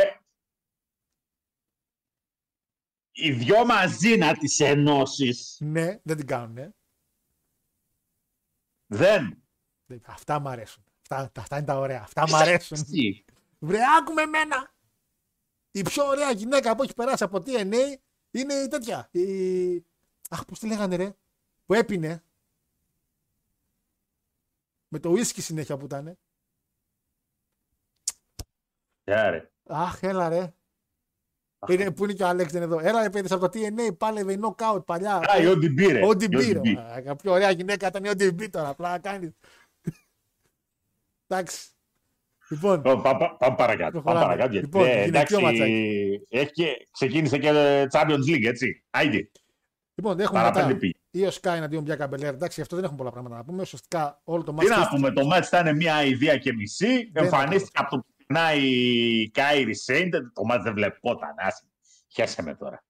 οι 3.12 3.32
δυο 3.32 3.66
μαζί 3.66 4.18
να 4.18 4.38
τις 4.38 4.60
ενώσεις 4.60 5.58
Ναι, 5.62 6.00
δεν 6.04 6.18
την 6.18 6.28
κάνουν, 6.28 6.54
ναι. 6.54 6.70
δεν. 8.88 9.44
Δεν- 9.86 10.02
Αυτά 10.06 10.40
μου 10.40 10.50
αρέσουν. 10.50 10.84
Αυτά, 11.02 11.32
αυτά 11.41 11.58
είναι 11.58 11.66
τα 11.66 11.78
ωραία. 11.78 12.02
Αυτά 12.02 12.28
μου 12.28 12.36
αρέσουν. 12.36 12.78
Εσύ. 12.80 13.26
Βρε, 13.60 13.80
άκουμε 14.00 14.22
εμένα. 14.22 14.74
Η 15.72 15.82
πιο 15.82 16.06
ωραία 16.06 16.32
γυναίκα 16.32 16.76
που 16.76 16.84
έχει 16.84 16.94
περάσει 16.94 17.24
από 17.24 17.38
TNA 17.38 17.95
είναι 18.32 18.54
η 18.54 18.68
τέτοια. 18.68 19.08
Η... 19.12 19.86
Αχ, 20.30 20.45
πώς 20.45 20.60
τη 20.60 20.68
λέγανε, 20.68 20.95
ρε. 20.95 21.14
Που 21.66 21.74
έπινε. 21.74 22.24
Με 24.94 24.99
το 24.99 25.11
whisky 25.11 25.40
συνέχεια 25.41 25.78
που 25.78 25.86
ήταν. 25.86 26.18
Yeah, 29.03 29.28
ρε. 29.30 29.52
Αχ, 29.64 30.03
έλα 30.03 30.30
ρε. 30.30 30.53
Είναι, 31.68 31.91
πού 31.91 32.03
είναι 32.03 32.14
και 32.14 32.24
ο 32.24 32.28
Αλέξ 32.28 32.52
δεν 32.52 32.61
είναι 32.64 32.74
εδώ. 32.76 32.88
Έλα 32.88 33.02
ρε 33.02 33.10
παιδί 33.10 33.34
από 33.34 33.49
το 33.49 33.60
TNA 33.60 33.98
πάλευε 33.98 34.34
η 34.34 34.40
knockout 34.41 34.86
παλιά. 34.86 35.15
Α, 35.15 35.38
η 35.41 35.45
ODB 35.48 35.91
ρε. 35.91 35.99
ODB, 36.07 36.32
Η 36.32 36.52
ρε. 36.52 36.60
ODB. 36.60 36.74
μαλάκα. 36.74 37.15
Πιο 37.15 37.32
ωραία 37.32 37.52
γυναίκα 37.52 37.88
ήταν 37.88 38.03
η 38.03 38.10
ODB 38.10 38.49
τώρα. 38.49 38.68
Απλά 38.70 38.90
να 38.91 38.99
κάνεις. 38.99 39.32
Εντάξει. 41.28 41.70
Λοιπόν, 42.49 42.80
Ω, 42.86 43.02
πά- 43.02 43.18
πά- 43.18 43.38
Πάμε 43.38 43.56
παρακάτω. 43.56 43.91
Πάμε 43.91 43.91
Προχωράμε. 43.91 44.22
παρακάτω. 44.26 44.52
γιατί, 44.52 44.65
Λοιπόν, 44.65 44.86
ε, 44.86 45.03
γυναικείο 45.03 45.38
εντάξει, 45.38 45.41
ματσάκι. 45.41 46.26
έχει 46.30 46.52
και- 46.52 46.88
ξεκίνησε 46.91 47.38
και 47.38 47.48
ε, 47.48 47.88
Champions 47.91 48.24
League, 48.30 48.45
έτσι. 48.45 48.84
Άιντε. 48.90 49.32
λοιπόν 49.95 50.20
έχουμε 50.20 50.40
παρα 50.40 50.51
πέντε 50.51 50.66
μετά 50.65 50.78
πήγε. 50.78 50.94
Io 51.16 51.30
Sky 51.30 51.53
εναντίον 51.56 51.84
Bianca 51.84 51.95
Belair. 51.95 52.34
Εντάξει, 52.34 52.61
αυτό 52.61 52.76
δεν 52.76 52.84
έχουμε 52.84 52.99
πολλά 52.99 53.11
πράγματα 53.11 53.35
να 53.35 53.44
πούμε. 53.44 53.61
Ουσιαστικά 53.61 54.22
όλο 54.23 54.44
το 54.44 54.53
Τι 54.53 54.65
ματς. 54.66 54.80
να 54.80 54.88
πούμε, 54.88 55.11
το 55.11 55.26
ματς 55.26 55.48
ήταν 55.48 55.76
μια 55.76 56.03
ιδέα 56.03 56.38
και 56.38 56.53
μισή. 56.53 57.10
Δεν 57.11 57.23
Εμφανίστηκε 57.23 57.80
από 57.80 57.90
το 57.90 58.06
πουθενά 58.06 58.53
η 58.53 59.30
Kairi 59.30 59.76
Sane. 59.76 60.16
Το 60.34 60.44
ματς 60.44 60.64
δεν 60.64 60.73
βλεπόταν. 60.73 61.30
Άσε. 61.38 61.65
Χέσε 62.07 62.41
με 62.41 62.56
τώρα. 62.56 62.84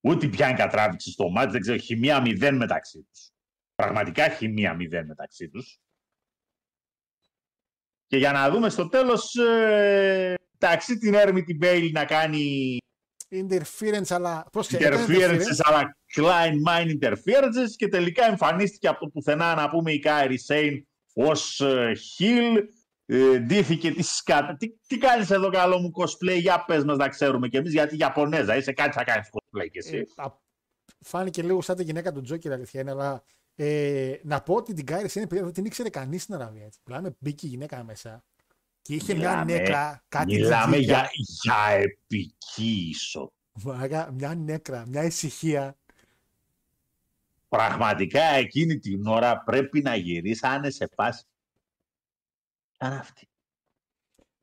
Ούτε 0.00 0.26
πιάνει 0.26 0.54
κατράβηξη 0.54 1.10
στο 1.10 1.28
ματς. 1.28 1.52
Δεν 1.52 1.60
ξέρω, 1.60 1.78
χημεία 1.78 2.20
μηδέν 2.20 2.56
μεταξύ 2.56 3.06
τους. 3.10 3.30
Πραγματικά 3.74 4.28
χημεία 4.28 4.74
μηδέν 4.74 5.06
μεταξύ 5.06 5.48
τους. 5.48 5.78
Και 8.06 8.16
για 8.16 8.32
να 8.32 8.50
δούμε 8.50 8.68
στο 8.68 8.88
τέλος, 8.88 9.34
ε, 9.34 10.34
εντάξει, 10.58 10.98
την 10.98 11.14
έρμη 11.14 11.42
την 11.42 11.56
Bayley 11.56 11.92
να 11.92 12.04
κάνει 12.04 12.76
Interference, 13.48 14.08
αλλά. 14.08 14.46
Πρόσεχε, 14.52 14.86
έκανε 14.86 15.04
interferences, 15.08 15.60
αλλά 15.62 15.96
Klein 16.16 16.52
Mine 16.68 16.98
interferences 17.00 17.70
και 17.76 17.88
τελικά 17.88 18.26
εμφανίστηκε 18.26 18.88
από 18.88 19.00
το 19.00 19.06
πουθενά 19.06 19.54
να 19.54 19.70
πούμε 19.70 19.92
η 19.92 19.98
Kairi 19.98 20.38
Sane 20.38 20.86
ως 21.14 21.60
ε, 21.60 21.92
heel, 22.18 22.62
ε, 23.06 23.38
ντύθηκε 23.38 23.90
της 23.90 24.16
σκατά. 24.16 24.56
Τι, 24.56 24.66
τι 24.86 24.98
κάνεις 24.98 25.30
εδώ 25.30 25.50
καλό 25.50 25.78
μου 25.78 25.90
cosplay, 25.94 26.38
για 26.40 26.64
πες 26.64 26.84
μας 26.84 26.96
να 26.96 27.08
ξέρουμε 27.08 27.48
κι 27.48 27.56
εμείς, 27.56 27.72
γιατί 27.72 27.96
Ιαπωνέζα 27.96 28.56
είσαι, 28.56 28.72
κάτι 28.72 28.92
θα 28.92 29.04
κάνεις 29.04 29.28
cosplay 29.32 29.66
κι 29.70 29.78
εσύ. 29.78 29.96
Ε, 29.96 30.02
α- 30.16 30.38
φάνηκε 31.00 31.42
λίγο 31.42 31.60
σαν 31.60 31.76
τη 31.76 31.82
γυναίκα 31.82 32.12
του 32.12 32.20
Τζόκερ, 32.20 32.52
αλήθεια 32.52 32.80
είναι, 32.80 32.90
αλλά 32.90 33.24
ε, 33.54 34.14
να 34.22 34.42
πω 34.42 34.54
ότι 34.54 34.72
την 34.72 34.86
Kairi 34.86 35.08
είναι 35.14 35.26
παιδιά, 35.26 35.44
δεν 35.44 35.52
την 35.52 35.64
ήξερε 35.64 35.88
κανείς 35.88 36.22
στην 36.22 36.34
Αραβία. 36.34 36.64
Έτσι. 36.64 36.78
Μιλάμε, 36.86 37.16
μπήκε 37.18 37.46
η 37.46 37.48
γυναίκα 37.48 37.84
μέσα 37.84 38.24
και 38.86 38.94
είχε 38.94 39.14
μια 39.14 39.28
Μιλάμε- 39.30 39.52
νέκρα, 39.58 40.02
κάτι 40.08 40.34
Μιλάμε 40.34 40.76
τζιτζίκια. 40.76 40.96
για, 40.96 41.10
για 41.42 41.82
επική 41.82 42.88
ίσο. 42.90 43.32
Μαλάκα, 43.62 44.10
μια 44.12 44.34
νέκρα, 44.34 44.84
μια 44.86 45.04
ησυχία. 45.04 45.76
Πραγματικά 47.48 48.22
εκείνη 48.22 48.78
την 48.78 49.06
ώρα 49.06 49.42
πρέπει 49.42 49.80
να 49.82 49.94
γυρίσεις 49.96 50.42
αν 50.42 50.70
σε 50.72 50.88
πάση. 50.94 51.24
Άρα 52.78 52.98
αυτή. 52.98 53.28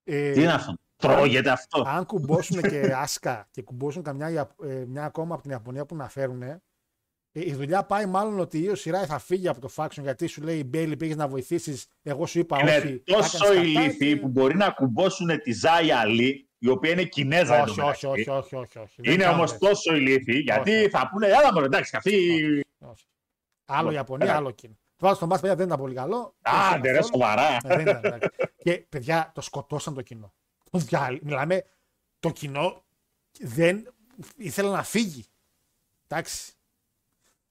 Ε, 0.04 0.32
Τι 0.32 0.42
είναι 0.42 0.52
αυτό. 0.54 0.74
Τρώγεται 0.96 1.50
αυτό; 1.50 1.84
Αν 1.88 2.06
κουμπώσουν 2.06 2.62
και 2.62 2.92
άσκα 2.96 3.48
και 3.52 3.62
κουμπώσουν 3.62 4.04
καμιά 4.04 4.30
Ιαπ- 4.30 4.64
ε, 4.64 4.86
μια 4.88 5.06
ακόμα 5.06 5.34
από 5.34 5.42
την 5.44 5.52
Ιαπωνία 5.52 5.86
που 5.86 5.96
να 5.96 6.10
φέρουν, 6.10 6.42
ε, 6.42 6.62
η 7.36 7.54
δουλειά 7.54 7.84
πάει 7.84 8.06
μάλλον 8.06 8.40
ότι 8.40 8.60
η 8.60 8.68
Οσιράη 8.70 9.06
θα 9.06 9.20
φύγει 9.20 9.48
από 9.48 9.62
το 9.62 9.70
faction 9.76 10.02
γιατί 10.02 10.28
σου 10.28 10.42
λέει 10.42 10.58
η 10.60 10.64
Μπέιλι 10.66 10.98
πήγες 10.98 11.16
να 11.16 11.28
βοηθήσεις. 11.28 11.86
Εγώ 12.02 12.26
σου 12.26 12.40
είπα 12.40 12.60
Είναι 12.60 12.76
όχι. 12.78 13.04
θα 13.06 13.16
τόσο 13.18 13.46
έκανες 13.52 13.64
ηλίθιοι 13.68 13.90
κατάκι. 14.00 14.18
που 14.18 14.28
μπορεί 14.28 14.56
να 14.56 14.70
κουμπώσουν 14.70 15.42
τη 15.42 15.52
Ζάια 15.52 16.00
Αλή, 16.00 16.48
η 16.58 16.68
οποία 16.70 16.92
είναι 16.92 17.04
Κινέζα 17.04 17.54
Όχι, 17.62 17.72
εντωμεταξύ. 17.72 18.06
όχι, 18.06 18.20
όχι, 18.20 18.30
όχι, 18.30 18.56
όχι, 18.56 18.80
όχι. 18.80 19.02
Δεν 19.02 19.14
Είναι 19.14 19.24
κάνουν 19.24 19.38
όμως 19.38 19.52
τέτοια. 19.52 19.70
τόσο 19.70 19.96
ηλίθιοι, 19.96 20.40
γιατί 20.44 20.72
Όχι. 20.76 20.90
θα 20.90 21.10
πούνε, 21.12 21.28
έλα 21.28 21.54
μόνο, 21.54 21.66
εντάξει, 21.66 21.96
αυτή. 21.96 22.16
Όχι. 22.80 23.06
Άλλο 23.66 23.88
Όχι, 23.88 23.96
Ιαπωνία, 23.96 24.28
έλα. 24.28 24.36
άλλο 24.36 24.52
Κίνα. 24.52 24.74
Το 24.96 25.06
βάζω 25.06 25.16
στο 25.16 25.28
μάτς, 25.28 25.42
παιδιά, 25.42 25.56
δεν 25.56 25.66
ήταν 25.66 25.80
πολύ 25.80 25.94
καλό. 25.94 26.36
Άντε, 26.42 26.92
ρε, 26.92 26.98
Καθόλου. 26.98 27.14
σοβαρά. 27.24 27.48
Ε, 27.54 27.58
δεν 27.64 27.80
ήταν, 27.80 28.00
εντάξει. 28.04 28.30
Και 28.58 28.86
παιδιά, 28.90 29.32
το 29.36 29.42
σκοτώσαν 29.42 29.94
το 29.94 30.02
κοινό. 30.02 30.34
Το 30.72 30.78
διάλ- 30.80 31.22
Μιλάμε, 31.24 31.64
το 32.20 32.30
κοινό 32.30 32.84
δεν 33.40 33.94
ήθελε 34.38 34.70
να 34.70 34.84
φύγει. 34.84 35.26
Εντάξει. 36.08 36.54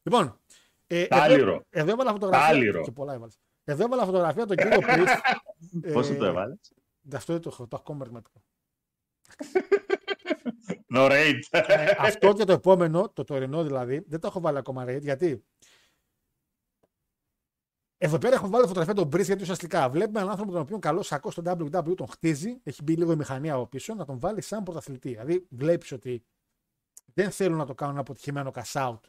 Λοιπόν. 0.02 0.40
Ε, 0.86 1.06
Τάλιρο. 1.06 1.52
Εδώ, 1.52 1.64
εδώ 1.70 1.90
έβαλα 1.90 2.12
φωτογραφία. 2.12 2.46
Τάλιρο. 2.46 2.82
Και 2.82 2.90
πολλά 2.90 3.12
έβαλες. 3.12 3.38
Εδώ 3.64 3.84
έβαλα 3.84 4.04
φωτογραφία 4.04 4.46
τον 4.46 4.56
κύριο 4.56 4.80
Πριτ. 4.92 5.08
Πόσο 5.92 6.14
το 6.14 6.24
έβαλες; 6.24 6.72
Αυτό 7.14 7.32
δεν 7.32 7.42
το 7.42 7.48
έχω, 7.52 7.68
το 7.68 7.76
έχω 7.76 7.82
ακόμα 7.82 8.00
αριθμητικό. 8.00 8.42
No 10.94 11.10
rate. 11.10 11.38
Ε, 11.50 11.94
αυτό 11.98 12.32
και 12.32 12.44
το 12.44 12.52
επόμενο, 12.52 13.08
το 13.08 13.24
τωρινό 13.24 13.62
δηλαδή, 13.62 14.04
δεν 14.06 14.20
το 14.20 14.26
έχω 14.26 14.40
βάλει 14.40 14.58
ακόμα 14.58 14.84
rate, 14.84 15.00
γιατί 15.00 15.44
εδώ 18.04 18.18
πέρα 18.18 18.34
έχω 18.34 18.48
βάλει 18.48 18.66
φωτογραφία 18.66 18.94
τον 18.94 19.06
Μπρι 19.06 19.22
γιατί 19.22 19.42
ουσιαστικά 19.42 19.88
βλέπουμε 19.88 20.18
έναν 20.18 20.30
άνθρωπο 20.30 20.52
τον 20.52 20.60
οποίο 20.60 20.78
καλός 20.78 21.06
σακός 21.06 21.32
στο 21.32 21.42
WWE 21.46 21.96
τον 21.96 22.08
χτίζει, 22.08 22.60
έχει 22.62 22.82
μπει 22.82 22.96
λίγο 22.96 23.12
η 23.12 23.16
μηχανία 23.16 23.54
από 23.54 23.66
πίσω, 23.66 23.94
να 23.94 24.04
τον 24.04 24.18
βάλει 24.18 24.40
σαν 24.40 24.62
πρωταθλητή. 24.62 25.08
Δηλαδή 25.08 25.46
βλέπεις 25.50 25.92
ότι 25.92 26.24
δεν 27.14 27.30
θέλουν 27.30 27.58
να 27.58 27.66
το 27.66 27.74
κάνουν 27.74 27.92
ένα 27.94 28.02
αποτυχημένο 28.02 28.50
cash 28.54 28.88
out 28.88 29.00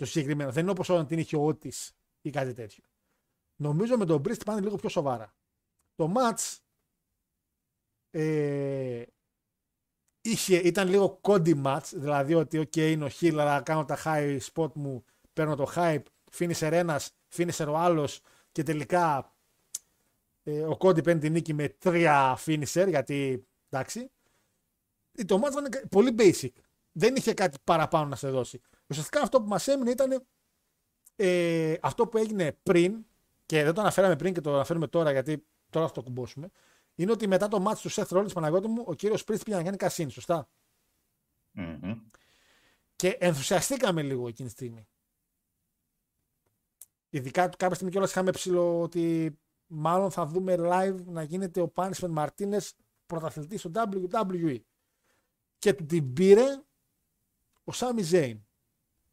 το 0.00 0.06
συγκεκριμένο. 0.06 0.50
Δεν 0.50 0.62
είναι 0.62 0.70
όπως 0.70 0.88
όταν 0.88 1.06
την 1.06 1.18
είχε 1.18 1.36
ο 1.36 1.44
Ότης 1.44 1.92
ή 2.20 2.30
κάτι 2.30 2.52
τέτοιο. 2.52 2.84
Νομίζω 3.56 3.96
με 3.96 4.04
τον 4.04 4.20
Μπρι 4.20 4.36
πάνε 4.36 4.60
λίγο 4.60 4.76
πιο 4.76 4.88
σοβαρά. 4.88 5.34
Το 5.94 6.12
match 6.16 6.56
ε, 8.10 9.02
είχε, 10.20 10.56
ήταν 10.56 10.88
λίγο 10.88 11.18
κόντι 11.20 11.62
match, 11.64 11.90
δηλαδή 11.92 12.34
ότι 12.34 12.58
ok 12.58 12.76
είναι 12.76 13.04
ο 13.04 13.08
Hill, 13.20 13.36
αλλά 13.38 13.62
κάνω 13.62 13.84
τα 13.84 13.98
high 14.04 14.38
spot 14.52 14.72
μου, 14.72 15.04
παίρνω 15.32 15.56
το 15.56 15.72
hype, 15.74 16.02
finisher 16.38 16.70
ένας, 16.72 17.10
finisher 17.36 17.66
ο 17.68 17.76
άλλος 17.76 18.20
και 18.52 18.62
τελικά 18.62 19.34
ε, 20.42 20.62
ο 20.62 20.76
Κόντι 20.76 21.02
παίρνει 21.02 21.20
την 21.20 21.32
νίκη 21.32 21.54
με 21.54 21.68
τρία 21.68 22.38
finisher, 22.46 22.86
γιατί 22.88 23.46
εντάξει. 23.68 24.10
Ε, 25.12 25.24
Το 25.24 25.42
match 25.44 25.50
ήταν 25.50 25.88
πολύ 25.88 26.14
basic. 26.18 26.52
Δεν 26.92 27.16
είχε 27.16 27.34
κάτι 27.34 27.58
παραπάνω 27.64 28.08
να 28.08 28.16
σε 28.16 28.30
δώσει. 28.30 28.60
Ουσιαστικά 28.90 29.20
αυτό 29.20 29.40
που 29.42 29.48
μας 29.48 29.68
έμεινε 29.68 29.90
ήταν 29.90 30.26
ε, 31.16 31.74
αυτό 31.80 32.06
που 32.06 32.18
έγινε 32.18 32.58
πριν, 32.62 33.04
και 33.46 33.64
δεν 33.64 33.74
το 33.74 33.80
αναφέραμε 33.80 34.16
πριν 34.16 34.34
και 34.34 34.40
το 34.40 34.54
αναφέρουμε 34.54 34.86
τώρα 34.86 35.12
γιατί 35.12 35.46
τώρα 35.70 35.86
θα 35.86 35.92
το 35.92 36.02
κουμπώσουμε, 36.02 36.50
είναι 36.94 37.10
ότι 37.10 37.26
μετά 37.26 37.48
το 37.48 37.64
match 37.68 37.78
του 37.78 37.90
Seth 37.90 38.08
Rollins 38.08 38.32
Παναγιώτη 38.32 38.68
μου, 38.68 38.84
ο 38.86 38.94
κύριος 38.94 39.22
Priest 39.22 39.44
πήγε 39.44 39.56
να 39.56 39.62
κάνει 39.62 39.76
κασίν, 39.76 40.10
σωστά; 40.10 40.48
Μμμ. 41.52 42.00
Και 42.96 43.16
ενθουσιαστήκαμε 43.20 44.02
λίγο 44.02 44.28
εκείνη 44.28 44.48
τη 44.48 44.54
στιγμή. 44.54 44.88
Ειδικά 47.08 47.48
κάποια 47.48 47.74
στιγμή 47.74 47.92
κιόλας 47.92 48.10
είχαμε 48.10 48.30
ψηλό 48.30 48.80
ότι 48.80 49.38
μάλλον 49.66 50.10
θα 50.10 50.26
δούμε 50.26 50.56
live 50.58 51.04
να 51.04 51.22
γίνεται 51.22 51.60
ο 51.60 51.72
Punishment 51.74 52.14
Martinez 52.14 52.68
πρωταθλητής 53.06 53.60
στο 53.60 53.70
WWE. 53.74 54.58
Και 55.58 55.72
του 55.72 55.86
την 55.86 56.12
πήρε 56.12 56.62
ο 57.64 57.72
Sami 57.74 58.10
Zayn. 58.10 58.38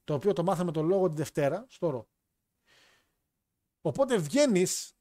Το 0.08 0.14
οποίο 0.14 0.34
το 0.34 0.44
μάθαμε 0.44 0.72
το 0.72 0.82
λόγο 0.82 1.10
τη 1.10 1.16
Δευτέρα 1.16 1.66
στο 1.70 1.90
ρο. 1.90 2.08
Οπότε 3.82 4.18
βγαίνεις 4.18 4.94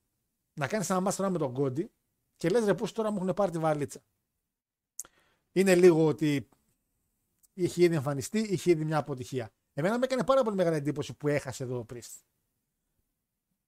να 0.55 0.69
κάνεις 0.69 0.91
ένα 0.91 1.01
μάστορα 1.01 1.31
με 1.31 1.39
τον 1.39 1.53
Κόντι 1.53 1.93
και 2.37 2.49
λες 2.49 2.65
ρε 2.65 2.75
πώς 2.75 2.93
τώρα 2.93 3.11
μου 3.11 3.17
έχουν 3.17 3.35
πάρει 3.35 3.51
τη 3.51 3.59
βαλίτσα. 3.59 4.03
Είναι 5.53 5.75
λίγο 5.75 6.07
ότι 6.07 6.49
είχε 7.53 7.83
ήδη 7.85 7.95
εμφανιστεί, 7.95 8.39
είχε 8.39 8.71
ήδη 8.71 8.85
μια 8.85 8.99
αποτυχία. 8.99 9.53
Εμένα 9.73 9.99
με 9.99 10.05
έκανε 10.05 10.25
πάρα 10.25 10.43
πολύ 10.43 10.57
μεγάλη 10.57 10.77
εντύπωση 10.77 11.15
που 11.15 11.29
έχασε 11.29 11.63
εδώ 11.63 11.79
ο 11.79 11.87
Priest. 11.93 12.21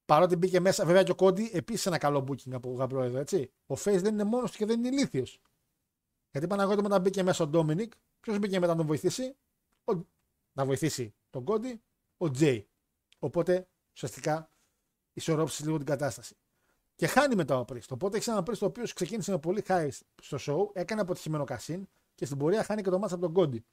Παρότι 0.05 0.36
μπήκε 0.36 0.60
μέσα, 0.60 0.85
βέβαια 0.85 1.02
και 1.02 1.10
ο 1.10 1.15
Κόντι 1.15 1.51
επίσης 1.52 1.86
ένα 1.86 1.98
καλό 1.98 2.24
booking 2.28 2.52
από 2.52 2.73
γαμπρό 2.73 3.02
εδώ, 3.02 3.19
έτσι. 3.19 3.52
Ο 3.66 3.74
Face 3.74 4.01
δεν 4.01 4.12
είναι 4.12 4.24
μόνος 4.24 4.51
του 4.51 4.56
και 4.56 4.66
δεν 4.66 4.78
είναι 4.78 4.89
ηλίθιος. 4.89 5.40
Γιατί 6.31 6.47
Παναγιώτη 6.47 6.82
μετά 6.82 7.01
μπήκε 7.01 7.23
μέσα 7.23 7.44
ο 7.44 7.47
Ντόμινικ, 7.47 7.93
ποιος 8.20 8.39
μπήκε 8.39 8.59
μετά 8.59 8.73
να 8.73 8.78
τον 8.78 8.86
βοηθήσει, 8.86 9.36
ο... 9.85 9.93
να 10.52 10.65
βοηθήσει 10.65 11.12
τον 11.30 11.44
Κόντι, 11.44 11.82
ο 12.16 12.30
Τζέι. 12.30 12.68
Οπότε 13.18 13.68
ουσιαστικά 13.94 14.50
ισορρόψει 15.12 15.62
λίγο 15.62 15.76
την 15.76 15.86
κατάσταση. 15.86 16.36
Και 16.94 17.06
χάνει 17.06 17.34
μετά 17.34 17.59
ο 17.59 17.64
Priest. 17.68 17.88
Οπότε 17.90 18.16
έχει 18.16 18.30
ένα 18.30 18.42
Priest 18.46 18.60
ο 18.60 18.66
οποίος 18.66 18.92
ξεκίνησε 18.92 19.30
με 19.30 19.38
πολύ 19.38 19.64
high 19.68 19.88
στο 20.22 20.38
show, 20.40 20.76
έκανε 20.76 21.00
αποτυχημένο 21.00 21.44
κασίν 21.44 21.88
και 22.14 22.24
στην 22.26 22.38
πορεία 22.38 22.64
χάνει 22.64 22.82
και 22.82 22.90
το 22.90 22.98
μάτσα 22.98 23.14
από 23.14 23.24
τον 23.24 23.34
Κόντι. 23.34 23.64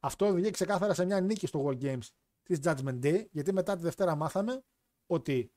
Αυτό 0.00 0.26
οδηγεί 0.26 0.50
ξεκάθαρα 0.50 0.94
σε 0.94 1.04
μια 1.04 1.20
νίκη 1.20 1.46
στο 1.46 1.64
World 1.66 1.82
Games 1.82 2.08
της 2.42 2.58
Judgment 2.62 3.00
Day, 3.02 3.24
γιατί 3.30 3.52
μετά 3.52 3.76
τη 3.76 3.82
Δευτέρα 3.82 4.14
μάθαμε 4.14 4.64
ότι 5.06 5.52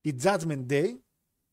η 0.00 0.14
Judgment 0.22 0.66
Day 0.66 0.98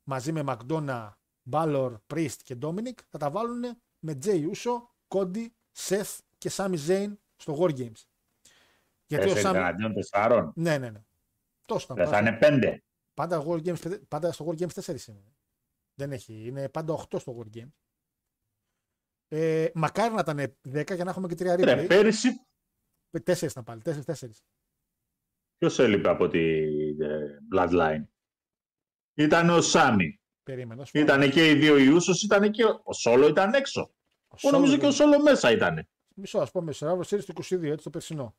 μαζί 0.03 0.31
με 0.31 0.43
McDonough, 0.47 1.09
Balor, 1.51 1.95
Priest 2.13 2.35
και 2.43 2.57
Dominic 2.61 2.97
θα 3.09 3.17
τα 3.17 3.31
βάλουν 3.31 3.63
με 3.99 4.17
Jay 4.23 4.49
Uso, 4.51 4.71
Cody, 5.07 5.47
Seth 5.77 6.17
και 6.37 6.51
Sami 6.53 6.77
Zayn 6.87 7.13
στο 7.35 7.57
War 7.59 7.77
Games. 7.77 8.03
Γιατί 9.07 9.23
ο 9.29 9.33
Τέσσερις 9.33 9.51
Sami... 9.51 9.55
εναντίον 9.55 9.93
τεσσάρων. 9.93 10.51
Ναι, 10.55 10.77
ναι, 10.77 10.89
ναι. 10.89 11.01
Τόσο 11.65 11.85
ήταν. 11.85 11.97
Δεν 11.97 12.05
θα 12.05 12.11
πάντα. 12.11 12.29
είναι 12.29 12.37
πέντε. 12.37 12.83
Πάντα, 13.13 13.43
War 13.47 13.55
Games, 13.57 13.79
πέντε- 13.81 14.03
πάντα 14.07 14.31
στο 14.31 14.45
War 14.49 14.61
Games 14.61 14.81
4 14.83 15.07
είναι. 15.07 15.35
Δεν 15.93 16.11
έχει. 16.11 16.45
Είναι 16.47 16.69
πάντα 16.69 16.93
8 17.09 17.19
στο 17.19 17.37
War 17.39 17.57
Games. 17.57 17.71
Ε, 19.27 19.67
μακάρι 19.73 20.13
να 20.13 20.19
ήταν 20.19 20.37
10 20.73 20.95
για 20.95 21.03
να 21.03 21.09
έχουμε 21.09 21.27
και 21.27 21.35
3 21.35 21.63
Ρε, 21.63 21.83
replay. 21.83 21.87
πέρυσι 21.87 22.29
4 23.25 23.41
ήταν 23.41 23.63
πάλι. 23.63 23.81
4-4. 23.85 24.13
ποιος 25.57 25.79
έλειπε 25.79 26.09
από 26.09 26.27
τη 26.27 26.39
ε, 26.99 27.37
Bloodline; 27.55 28.03
Ήταν 29.13 29.49
ο 29.49 29.61
Σάμι. 29.61 30.19
Περίμενα. 30.43 30.79
να 30.79 30.85
σου 30.85 30.91
πω. 30.91 30.99
Ήταν 30.99 31.31
και 31.31 31.49
οι 31.49 31.55
δύο 31.55 31.77
Ιούσος, 31.77 32.23
ήταν 32.23 32.51
και 32.51 32.63
ο 32.83 32.93
Σόλο 32.93 33.27
ήταν 33.27 33.53
έξω. 33.53 33.81
Ο 34.27 34.35
Εγώ 34.41 34.51
νομίζω 34.51 34.73
Solo 34.75 34.79
και 34.79 34.85
ο 34.85 34.89
δεν- 34.91 34.97
Σόλο 34.97 35.21
μέσα 35.21 35.51
ήταν. 35.51 35.87
Μισό, 36.15 36.39
ας 36.39 36.51
πούμε, 36.51 36.73
Survivor 36.75 37.01
Series 37.01 37.23
του 37.25 37.33
22, 37.33 37.63
έτσι 37.71 37.83
το 37.83 37.89
περσινό. 37.89 38.35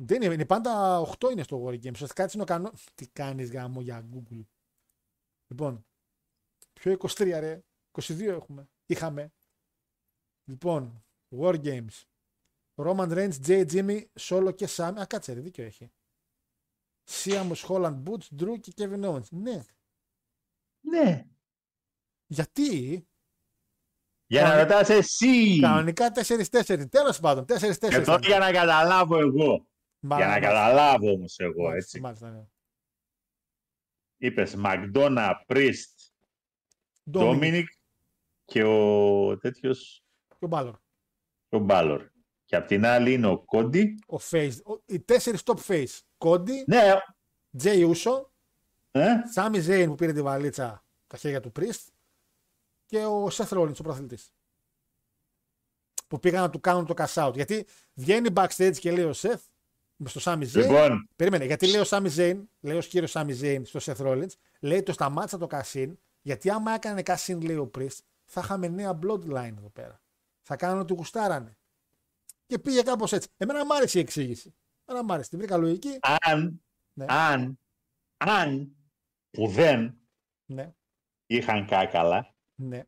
Δεν 0.00 0.22
είναι, 0.22 0.34
είναι 0.34 0.46
πάντα 0.46 1.00
8 1.18 1.30
είναι 1.30 1.42
στο 1.42 1.64
War 1.64 1.72
Games. 1.72 1.92
Ουσιαστικά 1.92 2.22
έτσι 2.22 2.34
είναι 2.36 2.42
ο 2.42 2.46
κανό. 2.46 2.72
Τι 2.94 3.08
κάνεις 3.08 3.50
γάμο 3.52 3.80
για 3.80 4.08
Google. 4.12 4.44
Λοιπόν, 5.46 5.86
ποιο 6.72 6.96
23 6.98 7.36
ρε. 7.40 7.64
22 8.02 8.20
έχουμε. 8.20 8.68
Είχαμε. 8.86 9.32
Λοιπόν, 10.44 11.04
War 11.38 11.62
Games. 11.64 12.02
Roman 12.74 13.08
Reigns, 13.12 13.46
Jay, 13.46 13.70
Jimmy, 13.72 14.04
Solo 14.20 14.54
και 14.54 14.66
Sam. 14.70 14.92
Α, 15.00 15.06
κάτσε 15.06 15.32
ρε, 15.32 15.40
δίκιο 15.40 15.64
έχει. 15.64 15.90
Sheamus, 17.10 17.54
Holland, 17.66 18.02
Boots, 18.02 18.40
Drew 18.40 18.60
και 18.60 18.72
Kevin 18.76 19.04
Owens. 19.04 19.28
Ναι. 19.30 19.64
Ναι. 20.80 21.26
Γιατί; 22.26 23.06
Για 24.26 24.42
να 24.42 24.48
Κανονι- 24.48 24.70
ρωτάς 24.70 24.88
εσύ. 24.88 25.60
κανονικά 25.60 26.12
4-4. 26.12 26.88
Τέλος 26.90 27.20
πάντων, 27.20 27.44
4-4. 27.44 27.88
Και 27.88 28.00
τώρα 28.00 28.18
για 28.26 28.38
να 28.38 28.52
καταλάβω 28.52 29.18
εγώ. 29.18 29.67
Για 30.00 30.26
να 30.26 30.40
καταλάβω 30.40 31.10
όμως 31.12 31.38
εγώ, 31.38 31.62
Μάλιστα, 31.62 31.76
έτσι. 31.76 32.00
Μάλιστα, 32.00 32.30
ναι. 32.30 32.44
Είπες 34.16 34.54
Μακδόνα, 34.54 35.44
Priest, 35.48 35.70
Dominic 37.04 37.10
Ντόμινικ 37.10 37.68
και 38.44 38.62
ο 38.64 39.38
τέτοιος, 39.38 40.04
και 40.28 40.44
ο 40.44 40.48
Μπάλορ. 40.48 40.76
ο 41.48 41.58
Μπάλορ. 41.58 42.08
Και 42.44 42.56
απ' 42.56 42.66
την 42.66 42.84
άλλη 42.86 43.12
είναι 43.12 43.26
ο 43.26 43.38
Κόντι. 43.44 43.94
Ο 44.06 44.16
Face. 44.30 44.56
ο- 44.64 44.82
Οι 44.86 45.00
τέσσερις 45.00 45.42
top 45.44 45.58
face. 45.66 45.98
Κόντι, 46.18 46.64
Ναι, 46.66 46.94
Τζέι 47.56 47.82
Ούσο, 47.82 48.32
ε, 48.90 49.06
Σάμι 49.32 49.60
Ζέιν 49.60 49.88
που 49.88 49.94
πήρε 49.94 50.12
τη 50.12 50.22
βαλίτσα 50.22 50.84
τα 51.06 51.16
χέρια 51.16 51.40
του 51.40 51.52
Priest 51.56 51.86
και 52.86 53.04
ο 53.04 53.26
Seth 53.26 53.48
Rollins, 53.48 53.78
ο 53.78 53.82
πρωταθλητής. 53.82 54.32
Που 56.08 56.18
πήγαν 56.18 56.42
να 56.42 56.50
του 56.50 56.60
κάνουν 56.60 56.86
το 56.86 56.94
cash 56.96 57.26
out. 57.26 57.34
Γιατί 57.34 57.66
βγαίνει 57.94 58.28
backstage 58.34 58.76
και 58.78 58.90
λέει 58.92 59.04
ο 59.04 59.12
Seth 59.16 59.32
με 59.32 59.46
στο 60.04 60.20
Sami 60.32 60.42
Zayn. 60.42 60.54
λοιπόν, 60.54 61.08
Περίμενε, 61.16 61.44
γιατί 61.44 61.66
λέει 61.70 61.80
ο 61.80 61.84
Sami 61.86 62.08
Zayn, 62.16 62.42
λέει 62.60 62.76
ο 62.76 62.80
κύριος 62.80 63.12
Sami 63.16 63.40
Zayn 63.40 63.60
στο 63.64 63.78
Seth 63.82 64.06
Rollins, 64.06 64.32
λέει 64.60 64.82
το 64.82 64.92
σταμάτησα 64.92 65.38
το 65.38 65.46
cash 65.50 65.92
γιατί 66.22 66.50
άμα 66.50 66.72
έκανε 66.72 67.02
cash 67.04 67.38
λέει 67.42 67.56
ο 67.56 67.70
Priest, 67.78 67.98
θα 68.24 68.40
είχαμε 68.44 68.68
νέα 68.68 68.98
bloodline 69.02 69.54
εδώ 69.58 69.70
πέρα. 69.72 70.02
Θα 70.42 70.56
κάνουν 70.56 70.80
ότι 70.80 70.92
γουστάρανε. 70.92 71.58
Και 72.46 72.58
πήγε 72.58 72.82
κάπως 72.82 73.12
έτσι. 73.12 73.28
Εμένα 73.36 73.64
μου 73.64 73.74
άρεσε 73.74 73.98
η 73.98 74.00
εξήγηση. 74.00 74.54
Εμένα 74.84 75.04
μου 75.04 75.12
άρεσε. 75.12 75.28
Την 75.28 75.38
βρήκα 75.38 75.56
λογική. 75.56 75.98
αν, 76.20 76.62
Ναι. 76.92 77.04
αν, 77.08 77.58
αν, 78.16 78.76
που 79.30 79.48
δεν 79.48 79.98
Ναι, 80.46 80.72
είχαν 81.26 81.66
κάκαλα, 81.66 82.34
ναι. 82.54 82.82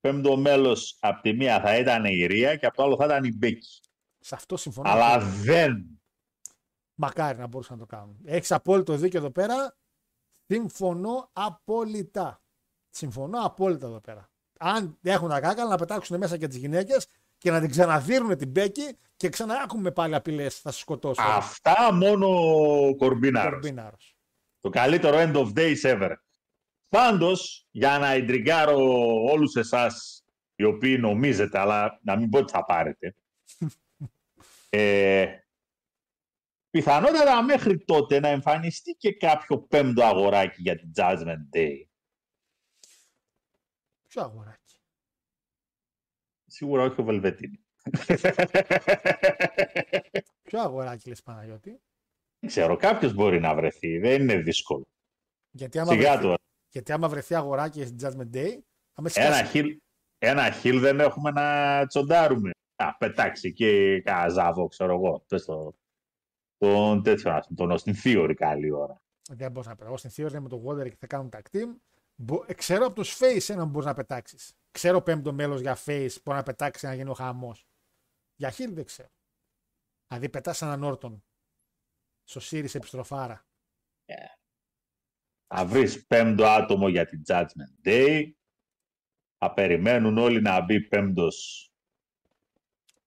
πέμπτο 0.00 0.36
μέλος 0.36 0.96
από 1.00 1.22
τη 1.22 1.32
μία 1.32 1.60
θα 1.60 1.78
ήταν 1.78 2.04
η 2.04 2.26
Ρία 2.26 2.56
και 2.56 2.66
από 2.66 2.76
το 2.76 2.82
άλλο 2.82 2.96
θα 2.96 3.04
ήταν 3.04 3.24
η 3.24 3.32
Μπέκη. 3.32 3.80
Σε 4.18 4.34
αυτό 4.34 4.56
συμφωνώ. 4.56 4.90
Αλλά 4.90 5.18
δεν. 5.18 6.00
Μακάρι 6.94 7.38
να 7.38 7.46
μπορούσαν 7.46 7.78
να 7.78 7.86
το 7.86 7.96
κάνουν. 7.96 8.18
Έχεις 8.24 8.52
απόλυτο 8.52 8.96
δίκιο 8.96 9.18
εδώ 9.18 9.30
πέρα. 9.30 9.76
Συμφωνώ 10.46 11.30
απόλυτα. 11.32 12.42
Συμφωνώ 12.90 13.40
απόλυτα 13.44 13.86
εδώ 13.86 14.00
πέρα. 14.00 14.30
Αν 14.58 14.98
έχουν 15.02 15.28
τα 15.28 15.40
κάκαλα 15.40 15.68
να 15.68 15.76
πετάξουν 15.76 16.18
μέσα 16.18 16.36
και 16.36 16.46
τις 16.46 16.56
γυναίκες 16.56 17.06
και 17.38 17.50
να 17.50 17.60
την 17.60 17.70
ξαναδύρουν 17.70 18.36
την 18.36 18.50
Μπέκη 18.50 18.96
και 19.16 19.28
ξανά 19.28 19.62
έχουμε 19.62 19.90
πάλι 19.90 20.14
απειλές. 20.14 20.58
Θα 20.58 20.70
σε 20.70 20.78
σκοτώσω. 20.78 21.22
Αυτά 21.22 21.92
μόνο 21.92 22.26
ο 22.88 22.96
Κορμπίναρος. 22.96 23.50
Κορμπίναρος. 23.50 24.16
Το 24.60 24.68
καλύτερο 24.68 25.16
end 25.18 25.34
of 25.34 25.52
days 25.58 25.80
ever. 25.82 26.12
Πάντως, 26.88 27.66
για 27.70 27.98
να 27.98 28.10
εντριγκάρω 28.10 28.78
όλους 29.30 29.54
εσάς 29.54 30.24
οι 30.54 30.64
οποίοι 30.64 30.96
νομίζετε, 31.00 31.58
αλλά 31.58 31.98
να 32.02 32.16
μην 32.16 32.30
πω 32.30 32.38
ότι 32.38 32.52
θα 32.52 32.64
πάρετε, 32.64 33.14
ε, 34.68 35.38
πιθανότατα 36.70 37.42
μέχρι 37.42 37.84
τότε 37.84 38.20
να 38.20 38.28
εμφανιστεί 38.28 38.92
και 38.92 39.12
κάποιο 39.12 39.58
πέμπτο 39.62 40.04
αγοράκι 40.04 40.62
για 40.62 40.76
την 40.76 40.90
Judgment 40.96 41.56
Day. 41.56 41.82
Ποιο 44.08 44.22
αγοράκι; 44.22 44.80
Σίγουρα 46.46 46.82
όχι 46.82 47.00
ο 47.00 47.04
Βελβετίνη. 47.04 47.60
Ποιο 50.42 50.60
αγοράκι 50.60 51.08
λες 51.08 51.22
Παναγιώτη; 51.22 51.70
Δεν 52.38 52.50
ξέρω, 52.50 52.76
κάποιος 52.76 53.14
μπορεί 53.14 53.40
να 53.40 53.54
βρεθεί. 53.54 53.98
Δεν 53.98 54.22
είναι 54.22 54.36
δύσκολο. 54.36 54.86
Γιατί 55.50 55.78
άμα, 55.78 55.92
Σιγά 55.92 56.08
βρεθεί, 56.10 56.22
τώρα. 56.22 56.36
γιατί 56.68 56.92
άμα 56.92 57.08
βρεθεί 57.08 57.34
αγοράκι 57.34 57.84
στην 57.84 57.96
Judgment 58.02 58.34
Day, 58.36 58.58
άμα 58.94 59.10
Ένα 59.14 59.34
σκάσει. 59.34 59.44
χιλ, 59.50 59.80
ένα 60.18 60.50
χιλ 60.50 60.80
δεν 60.80 61.00
έχουμε 61.00 61.30
να 61.30 61.86
τσοντάρουμε. 61.86 62.50
Α, 62.80 62.96
πετάξει 62.96 63.52
και 63.52 64.00
κανένα 64.00 64.28
ζάβο, 64.28 64.66
ξέρω 64.68 64.94
εγώ. 64.94 65.24
Πες 65.28 65.44
το, 65.44 65.76
τον 66.56 67.02
τέτοιο, 67.02 67.32
ας 67.32 67.46
πούμε, 67.46 67.68
τον 67.68 67.78
Austin 67.78 67.94
Theory 68.04 68.34
καλή 68.36 68.70
ώρα. 68.70 69.02
Δεν 69.30 69.50
μπορείς 69.50 69.68
να 69.68 69.76
πετάξει. 69.76 69.86
Εγώ 69.86 69.96
στην 69.96 70.10
θεωρία 70.10 70.40
με 70.40 70.48
το 70.48 70.64
Water 70.66 70.90
και 70.90 70.96
θα 70.96 71.06
κάνουν 71.06 71.28
tag 71.32 71.42
team. 71.50 71.76
Μπο- 72.14 72.44
ε, 72.46 72.54
Ξέρω 72.54 72.86
από 72.86 72.94
τους 72.94 73.18
face 73.20 73.48
ένα 73.48 73.62
που 73.62 73.68
μπορείς 73.70 73.86
να 73.86 73.94
πετάξεις. 73.94 74.52
Ξέρω 74.70 75.02
πέμπτο 75.02 75.32
μέλος 75.32 75.60
για 75.60 75.76
face 75.84 76.10
που 76.14 76.20
μπορεί 76.24 76.38
να 76.38 76.42
πετάξεις 76.42 76.82
να 76.82 76.94
γίνει 76.94 77.10
ο 77.10 77.14
χαμός. 77.14 77.66
Για 78.34 78.52
Hill 78.52 78.70
δεν 78.72 78.84
ξέρω. 78.84 79.08
Δηλαδή 80.06 80.28
πετάς 80.28 80.62
έναν 80.62 80.82
Όρτον. 80.82 81.24
Στο 82.24 82.40
Series 82.42 82.74
επιστροφάρα. 82.74 83.46
Θα 85.54 85.66
βρεις 85.66 86.06
πέμπτο 86.06 86.46
άτομο 86.46 86.88
για 86.88 87.06
την 87.06 87.22
Judgment 87.26 87.86
Day. 87.86 88.30
Θα 89.38 89.52
περιμένουν 89.54 90.18
όλοι 90.18 90.40
να 90.40 90.64
μπει 90.64 90.88
πέμπτος 90.88 91.67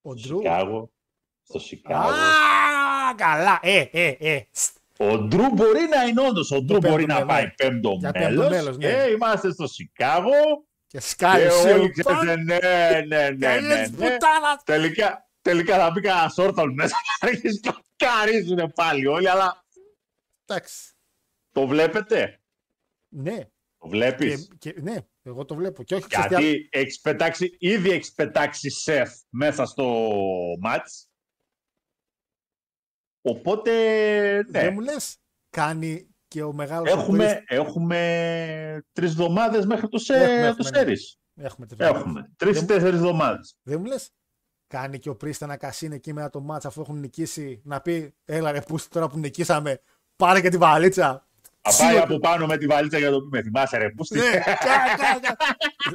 Ο 0.02 0.18
στο 0.18 0.30
Drew. 0.36 0.38
Σικάγο. 0.38 0.91
Στο 1.44 1.60
Σικάγο. 1.60 2.10
Α, 2.10 3.15
καλά. 3.15 3.60
Ε, 3.61 3.86
ε, 3.91 4.15
ε. 4.19 4.41
Στ. 4.52 4.76
Ο 4.98 5.18
Ντρου 5.18 5.49
μπορεί 5.53 5.88
να 5.95 6.03
είναι 6.03 6.22
όντως. 6.22 6.52
Ο 6.52 6.61
Ντρου 6.61 6.73
πέμπτο 6.78 6.90
μπορεί 6.90 7.06
να 7.06 7.14
μέλος. 7.14 7.28
πάει 7.30 7.49
πέμπτο 7.52 7.95
Για 7.99 8.11
πέμπτο 8.11 8.28
μέλος. 8.41 8.49
μέλος, 8.49 8.78
ναι. 8.78 8.88
Και 9.06 9.11
είμαστε 9.11 9.52
στο 9.52 9.68
Σικάγο. 9.68 10.65
Και 10.88 10.99
σκάει 10.99 11.41
Και 11.41 11.48
ο 11.48 11.60
όλοι 11.60 11.94
Σέλπαν. 11.94 12.15
ξέρετε, 12.15 12.36
ναι, 12.41 12.57
ναι, 12.57 13.02
ναι, 13.07 13.30
ναι, 13.30 13.45
Καλές 13.45 13.90
ναι. 13.91 13.95
πουτάνας. 13.98 14.64
Τελικά, 14.64 15.30
τελικά 15.41 15.78
θα 15.78 15.91
μπει 15.91 16.02
κανένα 16.02 16.30
σόρταλ 16.30 16.69
μέσα 16.73 16.95
να 17.22 17.28
αρχίσει 17.30 17.60
να 17.64 17.76
καρίζουν 17.95 18.72
πάλι 18.76 19.07
όλοι, 19.07 19.30
αλλά 19.30 19.65
Εντάξει. 20.45 20.91
το 21.52 21.68
βλέπετε; 21.68 22.40
Ναι. 23.10 23.38
Το 23.78 23.88
βλέπεις; 23.88 24.48
Και, 24.60 24.72
και, 24.72 24.82
ναι, 24.82 24.95
εγώ 25.22 25.45
το 25.45 25.56
βλέπω. 25.56 25.84
Και 25.84 25.95
όχι 25.95 26.07
ξέρεις 26.07 26.27
τι 26.27 26.34
Γιατί 26.41 26.68
έχεις 26.72 26.99
πετάξει, 27.02 27.56
ήδη 27.60 27.89
έχεις 27.91 28.14
πετάξει 28.14 28.69
σεφ 28.69 29.14
μέσα 29.30 29.65
στο 29.65 30.06
μάτς. 30.60 31.10
Οπότε, 33.22 33.72
ναι. 34.35 34.60
Δεν 34.61 34.73
μου 34.73 34.80
λες, 34.80 35.18
κάνει 35.49 36.15
και 36.27 36.43
ο 36.43 36.53
μεγάλος. 36.53 36.91
Έχουμε, 36.91 37.43
έχουμε 37.48 38.84
τρεις 38.91 39.10
εβδομάδες 39.10 39.65
μέχρι 39.65 39.88
το, 39.88 39.98
σε, 39.98 40.14
Έχουμε, 40.14 40.35
το 40.41 40.45
έχουμε, 40.48 40.69
ναι. 40.69 40.77
σέρις. 40.77 41.19
Έχουμε, 41.35 41.65
τρεις 41.65 41.80
Έχουμε. 41.80 41.99
εβδομάδες. 41.99 42.31
Τρεις 42.38 42.56
ή 42.56 42.60
Δεν- 42.60 42.68
τέσσερις 42.68 42.99
εβδομάδες. 42.99 43.57
Δεν 43.61 43.80
μου 43.80 43.85
λες. 43.85 44.10
Κάνει 44.68 44.99
και 44.99 45.10
ο 45.10 45.15
Πρίστα 45.15 45.45
να 45.45 45.57
κασίνει 45.57 45.95
εκεί 45.95 46.14
μετά 46.14 46.30
το 46.30 46.41
μάτσα 46.41 46.68
αφού 46.68 46.81
έχουν 46.81 46.99
νικήσει 46.99 47.61
να 47.64 47.81
πει 47.81 48.15
Έλα 48.26 48.52
ρε 48.52 48.61
πούστη 48.61 48.89
τώρα 48.89 49.07
που 49.07 49.18
νικήσαμε, 49.18 49.81
πάρε 50.15 50.41
και 50.41 50.49
τη 50.49 50.57
βαλίτσα. 50.57 51.27
Θα 51.64 51.78
πάει 51.78 51.88
Σίγουρα. 51.88 52.04
από 52.04 52.20
πάνω 52.20 52.46
με 52.46 52.58
τη 52.58 52.66
βαλίτσα 52.66 52.98
για 52.98 53.12
το 53.12 53.22
πει 53.22 53.28
με 53.30 53.42
θυμάσαι 53.42 53.78
ρε 53.78 53.90
πούστη. 53.90 54.20
Ναι, 54.20 54.30
κα, 54.44 54.56
κα, 54.98 55.20
κα. 55.20 55.36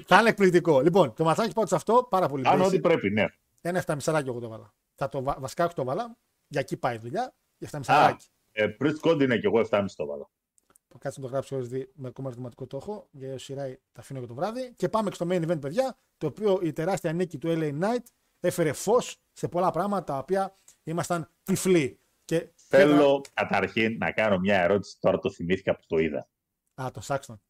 Θα 0.06 0.20
είναι 0.20 0.28
εκπληκτικό. 0.28 0.80
Λοιπόν, 0.80 1.14
το 1.14 1.24
ματσάκι 1.24 1.52
πάω 1.52 1.66
σε 1.66 1.74
αυτό 1.74 2.06
πάρα 2.10 2.28
πολύ 2.28 2.42
Κάνω 2.42 2.64
ό,τι 2.64 2.76
basic. 2.76 2.82
πρέπει, 2.82 3.10
ναι. 3.10 3.24
Ένα 3.60 3.84
7,5 3.86 4.26
εγώ 4.26 4.40
το 4.40 4.48
βάλα. 4.48 4.74
Θα 4.94 5.08
το, 5.08 5.22
βα- 5.22 5.36
βασικά 5.40 5.64
όχι 5.64 5.74
το 5.74 5.84
βάλα. 5.84 6.16
Για 6.48 6.60
εκεί 6.60 6.76
πάει 6.76 6.94
η 6.94 6.98
δουλειά. 6.98 7.34
Για 7.58 7.68
7,5 7.72 7.80
Α, 7.86 8.16
ε, 8.52 8.76
Priest 8.80 9.00
Code 9.10 9.20
είναι 9.22 9.36
και 9.38 9.46
εγώ 9.46 9.60
7,5 9.70 9.84
το 9.96 10.06
βάλω. 10.06 10.30
Κάτσε 10.98 11.20
να 11.20 11.26
το 11.26 11.32
γράψω 11.32 11.56
όλες 11.56 11.68
δει 11.68 11.90
με 11.94 12.08
ακόμα 12.08 12.26
ερωτηματικό 12.28 12.66
το 12.66 12.76
έχω. 12.76 13.08
Για 13.10 13.34
ο 13.34 13.38
Σιράι 13.38 13.76
τα 13.92 14.00
αφήνω 14.00 14.18
για 14.18 14.28
το 14.28 14.34
βράδυ. 14.34 14.72
Και 14.76 14.88
πάμε 14.88 15.08
και 15.08 15.14
στο 15.14 15.26
main 15.30 15.50
event, 15.50 15.60
παιδιά. 15.60 15.96
Το 16.16 16.26
οποίο 16.26 16.58
η 16.62 16.72
τεράστια 16.72 17.12
νίκη 17.12 17.38
του 17.38 17.48
LA 17.58 17.72
Knight 17.82 18.04
έφερε 18.40 18.72
φως 18.72 19.16
σε 19.32 19.48
πολλά 19.48 19.70
πράγματα 19.70 20.04
τα 20.04 20.18
οποία 20.18 20.56
ήμασταν 20.82 21.30
τυφλοί. 21.42 22.00
Και 22.24 22.48
Θέλω 22.68 23.20
καταρχήν 23.34 23.96
να 23.96 24.12
κάνω 24.12 24.38
μια 24.38 24.60
ερώτηση, 24.62 24.96
τώρα 25.00 25.18
το 25.18 25.30
θυμήθηκα 25.30 25.76
που 25.76 25.82
το 25.86 25.98
είδα. 25.98 26.28
Α, 26.82 26.90
το 26.90 27.00
Σάξτον. 27.00 27.40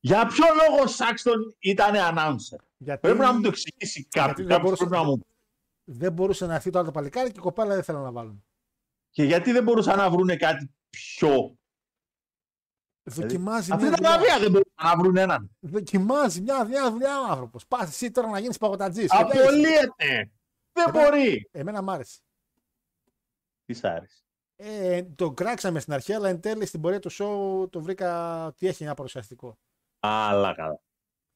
Για 0.00 0.26
ποιο 0.26 0.44
λόγο 0.54 0.82
ο 0.82 0.86
Σάξτον 0.86 1.56
ήταν 1.58 1.94
announcer; 1.96 2.58
Γιατί 2.76 3.00
Πρέπει 3.00 3.18
να 3.18 3.32
μου 3.32 3.40
το 3.40 3.48
εξηγήσει 3.48 4.00
γιατί 4.00 4.08
κάποιο. 4.18 4.34
δεν 4.34 4.46
Κάποιος 4.46 4.62
μπορούσε- 4.62 4.88
πρέπει 4.88 5.02
να 5.02 5.08
μου... 5.08 5.20
δεν 5.84 6.12
μπορούσε 6.12 6.46
να 6.46 6.54
έρθει 6.54 6.70
το 6.70 6.78
άλλο 6.78 6.86
το 6.86 6.92
παλικάρι 6.92 7.30
και 7.32 7.38
η 7.38 7.42
κοπέλα 7.42 7.74
δεν 7.74 7.82
θέλανε 7.84 8.04
να 8.04 8.12
βάλουν. 8.12 8.44
Και 9.10 9.24
γιατί 9.24 9.52
δεν 9.52 9.62
μπορούσαν 9.62 9.96
να 9.98 10.10
βρουν 10.10 10.36
κάτι 10.38 10.70
πιο. 10.90 11.54
Δοκιμάζει 13.02 13.72
Αυτή 13.72 13.84
μια 13.84 13.90
τα 13.92 13.96
δουλειά. 13.96 14.10
βραβεία 14.18 14.38
δεν 14.38 14.50
μπορούσαν 14.50 14.74
να 14.82 14.96
βρουν 14.96 15.16
έναν. 15.16 15.50
Δοκιμάζει 15.60 16.40
μια, 16.40 16.64
μια 16.64 16.90
δουλειά 16.90 17.20
ο 17.20 17.24
άνθρωπος. 17.30 17.66
Πας 17.66 17.88
εσύ 17.88 18.10
τώρα 18.10 18.28
να 18.28 18.38
γίνεις 18.38 18.58
παγωτατζής. 18.58 19.10
Απολύεται. 19.12 20.30
Δεν 20.72 20.88
Εμένα- 20.88 21.10
μπορεί. 21.10 21.48
Εμένα 21.52 21.82
μ' 21.82 21.90
άρεσε. 21.90 22.20
Τι 23.64 23.72
σ' 23.74 23.84
άρεσε; 23.84 24.22
Ε, 24.62 25.02
το 25.02 25.32
κράξαμε 25.32 25.80
στην 25.80 25.92
αρχή, 25.92 26.12
αλλά 26.12 26.28
εν 26.28 26.40
τέλει 26.40 26.66
στην 26.66 26.80
πορεία 26.80 26.98
του 26.98 27.10
show 27.12 27.70
το 27.70 27.80
βρήκα 27.80 28.46
ότι 28.46 28.66
έχει 28.66 28.84
ένα 28.84 28.94
παρουσιαστικό. 28.94 29.58
Αλλά 30.00 30.54
καλά. 30.54 30.80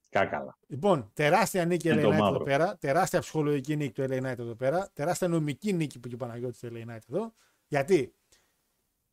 Κάκαλα. 0.09 0.59
Λοιπόν, 0.67 1.11
τεράστια 1.13 1.65
νίκη 1.65 1.89
Είναι 1.89 2.01
LA 2.01 2.03
το 2.03 2.09
Knight 2.09 2.13
εδώ 2.13 2.25
μαύρο. 2.25 2.45
πέρα. 2.45 2.77
Τεράστια 2.79 3.21
ψυχολογική 3.21 3.77
νίκη 3.77 3.93
του 3.93 4.03
LA 4.03 4.19
Knight 4.19 4.39
εδώ 4.39 4.55
πέρα. 4.55 4.91
Τεράστια 4.93 5.29
νομική 5.29 5.73
νίκη 5.73 5.99
που 5.99 6.07
είχε 6.07 6.17
ο 6.17 6.19
Παναγιώτης 6.19 6.59
του 6.59 6.69
LA 6.73 6.91
Knight 6.91 6.99
εδώ. 7.11 7.33
Γιατί 7.67 8.15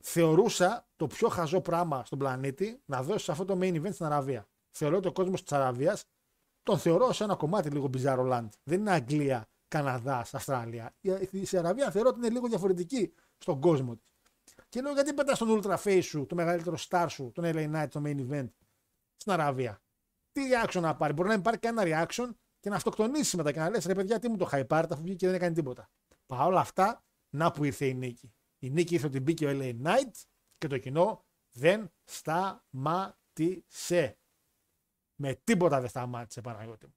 θεωρούσα 0.02 0.88
το 0.96 1.06
πιο 1.06 1.28
χαζό 1.28 1.60
πράγμα 1.60 2.04
στον 2.04 2.18
πλανήτη 2.18 2.82
να 2.84 3.02
δώσει 3.02 3.30
αυτό 3.30 3.44
το 3.44 3.58
main 3.60 3.74
event 3.82 3.92
στην 3.92 4.06
Αραβία. 4.06 4.48
Θεωρώ 4.70 4.96
ότι 4.96 5.08
ο 5.08 5.12
κόσμος 5.12 5.42
της 5.42 5.52
Αραβίας 5.52 6.04
τον 6.62 6.78
θεωρώ 6.78 7.12
σε 7.12 7.24
ένα 7.24 7.34
κομμάτι 7.34 7.70
λίγο 7.70 7.90
bizarro 7.96 8.30
land. 8.32 8.48
Δεν 8.62 8.80
είναι 8.80 8.90
Αγγλία, 8.90 9.48
Καναδάς, 9.68 10.34
Αυστραλία. 10.34 10.94
Η, 11.00 11.10
η 11.52 11.56
Αραβία 11.56 11.90
θεωρώ 11.90 12.08
ότι 12.08 12.18
είναι 12.18 12.28
λίγο 12.28 12.48
διαφορετική 12.48 13.12
στον 13.42 13.60
κόσμο 13.60 13.96
της. 13.96 14.14
Και 14.68 14.80
λέω 14.80 14.92
γιατί 14.92 15.14
πετάς 15.14 15.38
τον 15.38 15.62
Ultra 15.62 15.76
Face 15.76 16.02
σου, 16.02 16.26
το 16.26 16.34
μεγαλύτερο 16.34 16.76
star 16.88 17.06
σου, 17.08 17.30
τον 17.34 17.44
LA 17.46 17.74
Knight, 17.74 17.88
το 17.90 18.02
main 18.04 18.30
event 18.30 18.48
στην 19.16 19.32
Αραβία; 19.32 19.82
Τι 20.32 20.42
reaction 20.52 20.80
να 20.80 20.96
πάρει. 20.96 21.12
Μπορεί 21.12 21.28
να 21.28 21.34
μην 21.34 21.42
πάρει 21.42 21.58
κανένα 21.58 22.06
reaction 22.06 22.30
και 22.60 22.68
να 22.68 22.76
αυτοκτονήσει 22.76 23.36
μετά 23.36 23.52
και 23.52 23.58
να 23.58 23.70
λες: 23.70 23.84
Ρε 23.84 23.94
παιδιά, 23.94 24.18
τι 24.18 24.28
μου 24.28 24.36
το 24.36 24.48
είχα 24.52 24.66
πάρει, 24.66 24.86
αφού 24.90 25.02
βγήκε 25.02 25.16
και 25.16 25.26
δεν 25.26 25.34
έκανε 25.34 25.54
τίποτα. 25.54 25.90
Παρ' 26.26 26.46
όλα 26.46 26.60
αυτά, 26.60 27.04
να 27.30 27.50
που 27.50 27.64
ήρθε 27.64 27.86
η 27.86 27.94
νίκη. 27.94 28.34
Η 28.58 28.70
νίκη 28.70 28.94
ήρθε 28.94 29.06
ότι 29.06 29.20
μπήκε 29.20 29.46
ο 29.46 29.50
LA 29.52 29.82
Knight 29.82 30.12
και 30.58 30.66
το 30.66 30.78
κοινό 30.78 31.24
δεν 31.52 31.92
σταμάτησε. 32.04 34.16
Με 35.14 35.34
τίποτα 35.44 35.80
δεν 35.80 35.88
σταμάτησε, 35.88 36.40
Παναγιώτη 36.40 36.86
μου. 36.86 36.94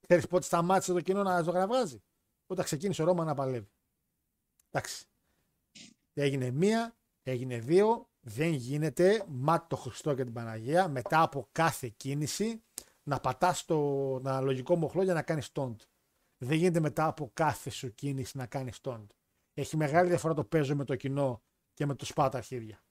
Ξέρεις 0.00 0.26
πότε 0.26 0.44
σταμάτησε 0.44 0.92
το 0.92 1.00
κοινό 1.00 1.22
να 1.22 1.42
ζωγραφάζει; 1.42 2.02
Όταν 2.46 2.64
ξεκίνησε 2.64 3.02
ο 3.02 3.04
Ρώμα 3.04 3.24
να 3.24 3.34
παλεύει. 3.34 3.70
Εντάξει. 4.70 5.06
Έγινε 6.18 6.50
μία, 6.50 6.96
έγινε 7.22 7.58
δύο. 7.58 8.08
Δεν 8.20 8.52
γίνεται, 8.52 9.24
μάτι 9.28 9.66
το 9.68 9.76
Χριστό 9.76 10.14
και 10.14 10.24
την 10.24 10.32
Παναγία, 10.32 10.88
μετά 10.88 11.22
από 11.22 11.48
κάθε 11.52 11.88
κίνηση 11.96 12.62
να 13.02 13.20
πατάς 13.20 13.64
το 13.64 14.14
αναλογικό 14.16 14.76
μοχλό 14.76 15.02
για 15.02 15.14
να 15.14 15.22
κάνεις 15.22 15.52
τόντ. 15.52 15.80
Δεν 16.38 16.56
γίνεται 16.58 16.80
μετά 16.80 17.06
από 17.06 17.30
κάθε 17.34 17.70
σου 17.70 17.94
κίνηση 17.94 18.36
να 18.36 18.46
κάνεις 18.46 18.80
τόντ. 18.80 19.10
Έχει 19.54 19.76
μεγάλη 19.76 20.08
διαφορά 20.08 20.34
το 20.34 20.44
παίζω 20.44 20.76
με 20.76 20.84
το 20.84 20.96
κοινό 20.96 21.42
και 21.74 21.86
με 21.86 21.94
το 21.94 22.04
σπάω 22.04 22.28
τα 22.28 22.38
αρχίδια. 22.38 22.84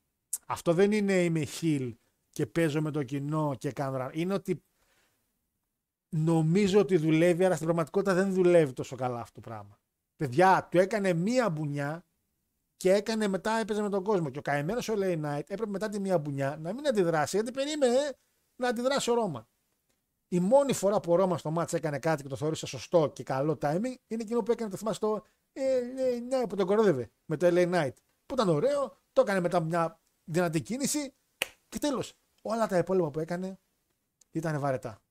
Αυτό 0.47 0.73
δεν 0.73 0.91
είναι 0.91 1.23
είμαι 1.23 1.43
heel 1.61 1.93
και 2.29 2.45
παίζω 2.45 2.81
με 2.81 2.91
το 2.91 3.03
κοινό 3.03 3.55
και 3.57 3.71
κάνω 3.71 3.97
ρα- 3.97 4.09
Είναι 4.13 4.33
ότι 4.33 4.63
νομίζω 6.09 6.79
ότι 6.79 6.97
δουλεύει, 6.97 7.45
αλλά 7.45 7.53
στην 7.53 7.65
πραγματικότητα 7.65 8.13
δεν 8.13 8.33
δουλεύει 8.33 8.73
τόσο 8.73 8.95
καλά 8.95 9.19
αυτό 9.19 9.41
το 9.41 9.49
πράγμα. 9.49 9.79
Παιδιά, 10.15 10.67
του 10.71 10.77
έκανε 10.79 11.13
μία 11.13 11.49
μπουνιά 11.49 12.05
και 12.77 12.93
έκανε 12.93 13.27
μετά 13.27 13.51
έπαιζε 13.51 13.81
με 13.81 13.89
τον 13.89 14.03
κόσμο. 14.03 14.29
Και 14.29 14.39
ο 14.39 14.41
καημένος 14.41 14.89
ο 14.89 14.95
Λέι 14.95 15.21
Knight 15.23 15.39
έπρεπε 15.39 15.67
μετά 15.67 15.89
τη 15.89 15.99
μία 15.99 16.17
μπουνιά 16.17 16.57
να 16.59 16.73
μην 16.73 16.87
αντιδράσει, 16.87 17.35
γιατί 17.35 17.51
περίμενε 17.51 18.17
να 18.55 18.67
αντιδράσει 18.67 19.11
ο 19.11 19.13
Ρώμα. 19.13 19.47
Η 20.27 20.39
μόνη 20.39 20.73
φορά 20.73 20.99
που 20.99 21.11
ο 21.11 21.15
Ρώμα 21.15 21.37
στο 21.37 21.51
μάτς 21.51 21.73
έκανε 21.73 21.99
κάτι 21.99 22.23
και 22.23 22.29
το 22.29 22.35
θεώρησε 22.35 22.65
σωστό 22.65 23.09
και 23.09 23.23
καλό 23.23 23.57
timing 23.61 23.95
είναι 24.07 24.21
εκείνο 24.21 24.43
που 24.43 24.51
έκανε 24.51 24.69
το 24.69 24.77
θυμάσαι 24.77 24.99
το 24.99 25.23
ε, 25.53 25.77
ε, 25.77 26.19
ναι, 26.19 26.47
που 26.47 26.55
τον 26.55 26.65
κορόδευε 26.65 27.11
με 27.25 27.37
το 27.37 27.47
LA 27.47 27.73
Knight. 27.73 27.93
Που 28.25 28.33
ήταν 28.33 28.49
ωραίο, 28.49 28.97
το 29.13 29.21
έκανε 29.21 29.39
μετά 29.39 29.59
μια 29.59 29.99
δυνατή 30.23 30.61
κίνηση 30.61 31.13
και 31.69 31.79
τέλος. 31.79 32.13
Όλα 32.41 32.67
τα 32.67 32.77
υπόλοιπα 32.77 33.09
που 33.09 33.19
έκανε 33.19 33.59
ήταν 34.31 34.59
βαρετά. 34.59 35.01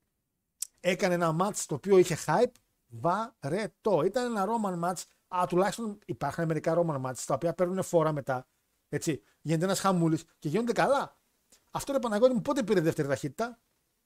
Έκανε 0.80 1.14
ένα 1.14 1.32
μάτς 1.32 1.66
το 1.66 1.74
οποίο 1.74 1.98
είχε 1.98 2.16
hype 2.26 2.52
βαρετό. 2.86 4.02
Ήταν 4.02 4.36
ένα 4.36 4.46
Roman 4.48 4.84
match, 4.84 5.02
αλλά 5.28 5.46
τουλάχιστον 5.46 5.98
υπάρχουν 6.04 6.46
μερικά 6.46 6.74
Roman 6.76 7.02
match 7.04 7.18
τα 7.26 7.34
οποία 7.34 7.54
παίρνουν 7.54 7.82
φόρα 7.82 8.12
μετά. 8.12 8.48
Έτσι, 8.88 9.22
γίνεται 9.40 9.64
ένας 9.64 9.80
χαμούλης 9.80 10.24
και 10.38 10.48
γίνονται 10.48 10.72
καλά. 10.72 11.18
Αυτό 11.70 11.92
ρε 11.92 11.98
Παναγιώτη 11.98 12.34
μου 12.34 12.40
πότε 12.40 12.62
πήρε 12.62 12.80
δεύτερη 12.80 13.08
ταχύτητα; 13.08 13.60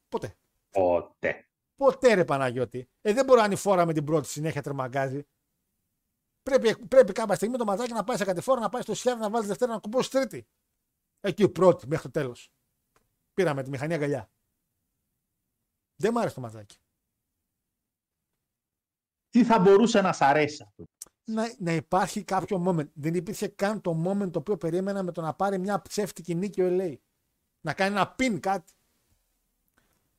Ποτέ. 0.09 0.37
Ποτέ. 0.71 1.49
Ποτέ 1.77 2.15
ρε 2.15 2.25
Παναγιώτη. 2.25 2.89
Ε, 3.01 3.13
δεν 3.13 3.25
μπορεί 3.25 3.39
να 3.39 3.45
είναι 3.45 3.55
η 3.55 3.57
φόρα 3.57 3.87
με 3.87 3.93
την 3.93 4.05
πρώτη 4.05 4.27
συνέχεια 4.27 4.63
τρεμαγκάζει. 4.63 5.27
Πρέπει, 6.43 6.87
πρέπει 6.87 7.13
κάποια 7.13 7.35
στιγμή 7.35 7.57
το 7.57 7.65
ματάκι 7.65 7.93
να 7.93 8.05
πάει 8.05 8.17
σε 8.17 8.25
κατηφόρα, 8.25 8.61
να 8.61 8.69
πάει 8.69 8.83
στο 8.83 8.95
σιάρι, 8.95 9.21
να 9.21 9.31
βάλει 9.31 9.47
δευτέρα 9.47 9.73
να 9.73 9.79
κουμπώσει 9.79 10.11
τρίτη. 10.11 10.49
Εκεί 11.21 11.49
πρώτη 11.49 11.87
μέχρι 11.87 12.03
το 12.03 12.11
τέλος. 12.11 12.53
Πήραμε 13.35 13.63
τη 13.63 13.71
μηχανή 13.71 13.95
αγκαλιά. 13.95 14.31
Δεν 15.97 16.13
μ' 16.13 16.19
άρεσε 16.19 16.35
το 16.35 16.41
ματάκι. 16.41 16.79
Τι 19.31 19.45
θα 19.45 19.59
μπορούσε 19.59 20.01
να 20.01 20.13
σ' 20.13 20.21
αρέσει 20.21 20.63
αυτό; 20.63 20.85
Να, 21.25 21.55
να 21.59 21.73
υπάρχει 21.73 22.25
κάποιο 22.25 22.65
moment. 22.67 22.89
Δεν 22.93 23.15
υπήρχε 23.15 23.49
καν 23.49 23.81
το 23.81 24.03
moment 24.07 24.31
το 24.33 24.39
οποίο 24.39 24.57
περίμενα 24.57 25.03
με 25.03 25.13
το 25.13 25.21
να 25.21 25.35
πάρει 25.35 25.59
μια 25.59 25.83
ψεύτικη 25.83 26.35
νίκη 26.35 26.63
ο 26.63 26.69
LA. 26.71 26.95
Να 27.61 27.75
κάνει 27.75 27.95
ένα 27.95 28.15
pin 28.19 28.39
κάτι. 28.41 28.73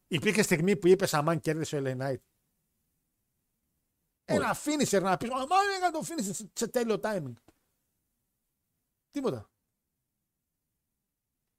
Υπήρχε 0.08 0.42
στιγμή 0.42 0.78
που 0.78 0.88
είπε 0.88 1.08
Αμάν 1.12 1.40
κέρδισε 1.40 1.78
ο 1.78 1.82
LA 1.86 1.98
Knight. 1.98 2.18
Ένα 4.26 4.56
finisher 4.56 5.02
να 5.02 5.18
πεις 5.18 5.30
Αμάν 5.32 5.70
έκανε 5.78 5.92
το 5.92 6.00
finisher 6.06 6.34
σε- 6.34 6.52
σε 6.54 6.68
τέλειο 6.68 7.00
timing. 7.04 7.34
Τίποτα. 9.12 9.50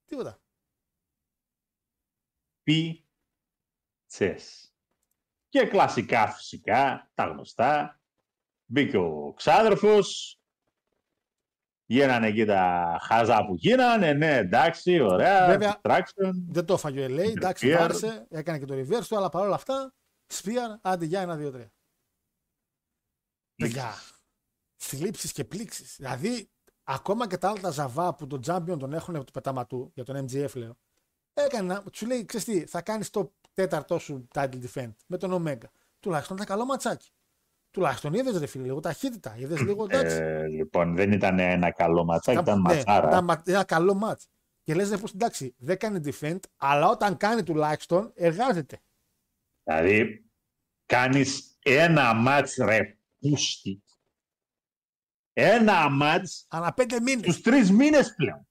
Τίποτα. 0.07 0.41
Πίτσες. 4.07 4.70
Και 5.51 5.67
κλασικά 5.67 6.29
φυσικά, 6.29 7.11
τα 7.15 7.25
γνωστά. 7.25 8.01
Μπήκε 8.65 8.97
ο 8.97 9.33
ξάδερφος. 9.37 10.41
Γίνανε 11.87 12.27
εκεί 12.27 12.45
τα 12.45 12.99
χάζα 13.03 13.47
που 13.47 13.55
γίνανε. 13.55 14.13
Ναι, 14.13 14.37
εντάξει, 14.37 15.01
ωραία. 15.01 15.47
Βέβαια, 15.47 15.81
distraction. 15.83 16.33
Δεν 16.49 16.65
το 16.65 16.75
έφαγε 16.75 17.05
ο 17.05 17.07
LA. 17.07 17.37
Εντάξει, 17.37 17.69
Interfere. 17.69 17.79
βάρεσε. 17.79 18.27
Έκανε 18.31 18.59
και 18.59 18.65
το 18.65 18.75
reverse 18.75 19.07
του, 19.09 19.17
αλλά 19.17 19.29
παρόλα 19.29 19.55
αυτά. 19.55 19.95
Σπίαρ, 20.27 20.71
άντε 20.81 21.05
για 21.05 21.21
ένα, 21.21 21.37
δύο, 21.37 21.51
τρία. 21.51 21.73
Παιδιά. 23.55 23.95
Θλίψεις 24.77 25.33
και 25.33 25.45
πλήξεις. 25.45 25.97
Δηλαδή, 25.97 26.51
ακόμα 26.85 27.27
και 27.27 27.39
τα 27.39 27.49
άλλα 27.49 27.61
τα 27.61 27.71
ζαβά 27.71 28.15
που 28.15 28.27
τον 28.27 28.41
Champion 28.47 28.79
τον 28.79 28.93
έχουν 28.93 29.25
του 29.25 29.33
πεταματού, 29.33 29.91
για 29.95 30.05
τον 30.05 30.25
MGF 30.25 30.55
λέω, 30.55 30.77
έκανε 31.33 31.75
να. 31.75 31.83
Του 31.83 32.07
λέει, 32.07 32.25
ξέρεις 32.25 32.47
τι, 32.47 32.67
θα 32.67 32.83
κάνεις 32.83 33.11
το 33.11 33.35
τέταρτό 33.55 33.99
σου 33.99 34.29
title 34.35 34.61
defend 34.65 34.93
με 35.07 35.17
τον 35.17 35.45
Omega. 35.47 35.69
Τουλάχιστον 36.01 36.37
ήταν 36.37 36.49
καλό 36.49 36.65
ματσάκι. 36.65 37.11
Τουλάχιστον 37.71 38.15
είδες 38.15 38.39
ρε 38.39 38.47
φίλε, 38.47 38.65
λίγο 38.65 38.81
ταχύτητα. 38.81 39.37
Είδες 39.37 39.61
λίγο 39.61 39.85
εντάξει. 39.85 40.17
Ε, 40.17 40.47
λοιπόν, 40.47 40.97
δεν 40.97 41.13
ήταν 41.13 41.39
ένα 41.39 41.71
καλό 41.73 42.05
ματσάκι, 42.05 42.39
ήταν 42.41 42.63
ναι, 42.63 42.75
ματσάρα. 42.75 43.09
ήταν 43.09 43.25
μα- 43.25 43.43
ένα 43.47 43.65
καλό 43.65 43.95
μάτς. 43.95 44.29
Και 44.63 44.75
λες 44.75 45.01
πως 45.01 45.13
εντάξει, 45.13 45.55
δεν 45.59 45.79
κάνει 45.79 46.01
defend, 46.05 46.39
αλλά 46.57 46.89
όταν 46.89 47.17
κάνει 47.17 47.43
τουλάχιστον 47.43 48.13
εργάζεται. 48.15 48.81
Δηλαδή, 49.63 50.25
κάνεις 50.87 51.57
ένα 51.63 52.15
μάτς 52.15 52.57
ρε 52.57 52.99
πούστη. 53.19 53.83
Ένα 55.33 55.89
μάτς 55.89 56.47
Ανά 56.49 56.73
πέντε 56.75 57.01
μήνες. 57.01 57.25
στους 57.25 57.41
τρεις 57.41 57.71
μήνες 57.71 58.15
πλέον. 58.15 58.49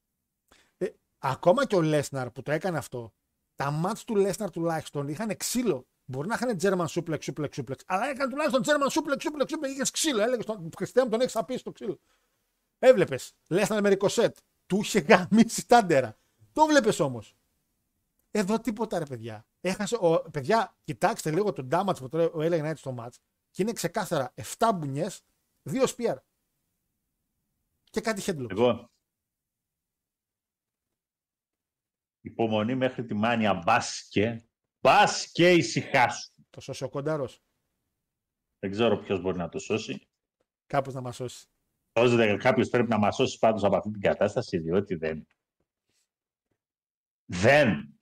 Ε, 0.76 0.86
ακόμα 1.18 1.66
και 1.66 1.76
ο 1.76 1.82
Λέσναρ 1.82 2.30
που 2.30 2.42
το 2.42 2.52
έκανε 2.52 2.78
αυτό, 2.78 3.14
τα 3.60 3.70
μάτς 3.70 4.04
του 4.04 4.16
Λέσναρ 4.16 4.50
τουλάχιστον 4.50 5.08
είχαν 5.08 5.36
ξύλο. 5.36 5.86
Μπορεί 6.04 6.28
να 6.28 6.34
είχαν 6.34 6.56
German 6.60 6.86
suplex, 6.86 7.18
suplex, 7.18 7.48
suplex, 7.54 7.76
αλλά 7.86 8.08
έκανε 8.08 8.30
τουλάχιστον 8.30 8.62
German 8.64 8.88
suplex, 8.88 9.16
suplex, 9.16 9.46
suplex. 9.46 9.68
Είχες 9.68 9.90
ξύλο. 9.90 10.22
Έλεγες 10.22 10.44
στον 10.44 10.70
Χριστέ 10.76 11.02
μου 11.04 11.08
τον 11.08 11.20
έχεις 11.20 11.36
απίσει 11.36 11.64
το 11.64 11.72
ξύλο. 11.72 12.00
Έβλεπες. 12.78 13.32
Λέσναρ 13.48 13.80
με 13.80 13.88
ρικοσέτ. 13.88 14.36
Του 14.66 14.76
είχε 14.80 14.98
γαμίσει 14.98 15.66
τάντερα. 15.66 16.16
Το 16.52 16.66
βλέπεις 16.66 17.00
όμως. 17.00 17.36
Εδώ 18.30 18.60
τίποτα 18.60 18.98
ρε 18.98 19.04
παιδιά. 19.04 19.46
Έχασε. 19.60 19.96
Ο, 20.00 20.30
παιδιά, 20.30 20.76
κοιτάξτε 20.84 21.30
λίγο 21.30 21.52
τον 21.52 21.68
damage 21.72 21.96
που 21.98 22.08
τρώει 22.08 22.24
ο 22.24 22.38
LA 22.38 22.64
Knight 22.64 22.76
στο 22.76 22.94
match 22.98 23.14
και 23.50 23.62
είναι 23.62 23.72
ξεκάθαρα 23.72 24.34
7 24.58 24.70
μπουνιές, 24.74 25.22
2 25.70 25.86
spear. 25.86 26.16
Και 27.84 28.00
κάτι 28.00 28.22
headlock. 28.26 28.50
Εγώ. 28.50 28.90
Υπομονή 32.20 32.74
μέχρι 32.74 33.04
τη 33.04 33.14
μάνια 33.14 33.54
μπάσκε. 33.54 34.44
Μπάσκε 34.80 35.52
ησυχάσου. 35.52 36.32
Το 36.50 36.60
σώσει 36.60 36.84
ο 36.84 36.88
κοντάρος. 36.88 37.42
Δεν 38.58 38.70
ξέρω 38.70 38.96
ποιος 38.96 39.20
μπορεί 39.20 39.36
να 39.36 39.48
το 39.48 39.58
σώσει. 39.58 40.08
Κάπως 40.66 40.94
να 40.94 41.00
μας 41.00 41.16
σώσει. 41.16 41.46
Σώζεται 41.98 42.36
κάποιος 42.36 42.68
πρέπει 42.68 42.88
να 42.88 42.98
μας 42.98 43.14
σώσει 43.14 43.38
πάντως 43.38 43.64
από 43.64 43.76
αυτή 43.76 43.90
την 43.90 44.00
κατάσταση, 44.00 44.58
διότι 44.58 44.94
δεν. 44.94 45.26
Δεν. 47.24 48.00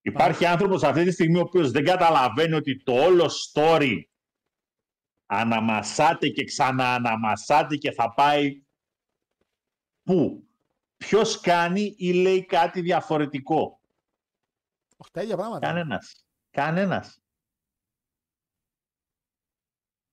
Υπάρχει 0.00 0.46
άνθρωπος 0.46 0.82
αυτή 0.82 1.04
τη 1.04 1.10
στιγμή 1.10 1.38
ο 1.38 1.40
οποίος 1.40 1.70
δεν 1.70 1.84
καταλαβαίνει 1.84 2.54
ότι 2.54 2.82
το 2.82 2.92
όλο 2.92 3.30
story 3.52 4.02
αναμασάται 5.26 6.28
και 6.28 6.44
ξανααναμασάται 6.44 7.76
και 7.76 7.92
θα 7.92 8.14
πάει 8.14 8.64
πού; 10.02 10.49
Ποιος 11.04 11.40
κάνει 11.40 11.94
ή 11.98 12.12
λέει 12.12 12.46
κάτι 12.46 12.80
διαφορετικό; 12.80 13.80
Όχι, 14.96 15.10
τα 15.12 15.22
ίδια 15.22 15.36
πράγματα. 15.36 15.66
Κανένας. 15.66 16.24
Κανένας. 16.50 17.20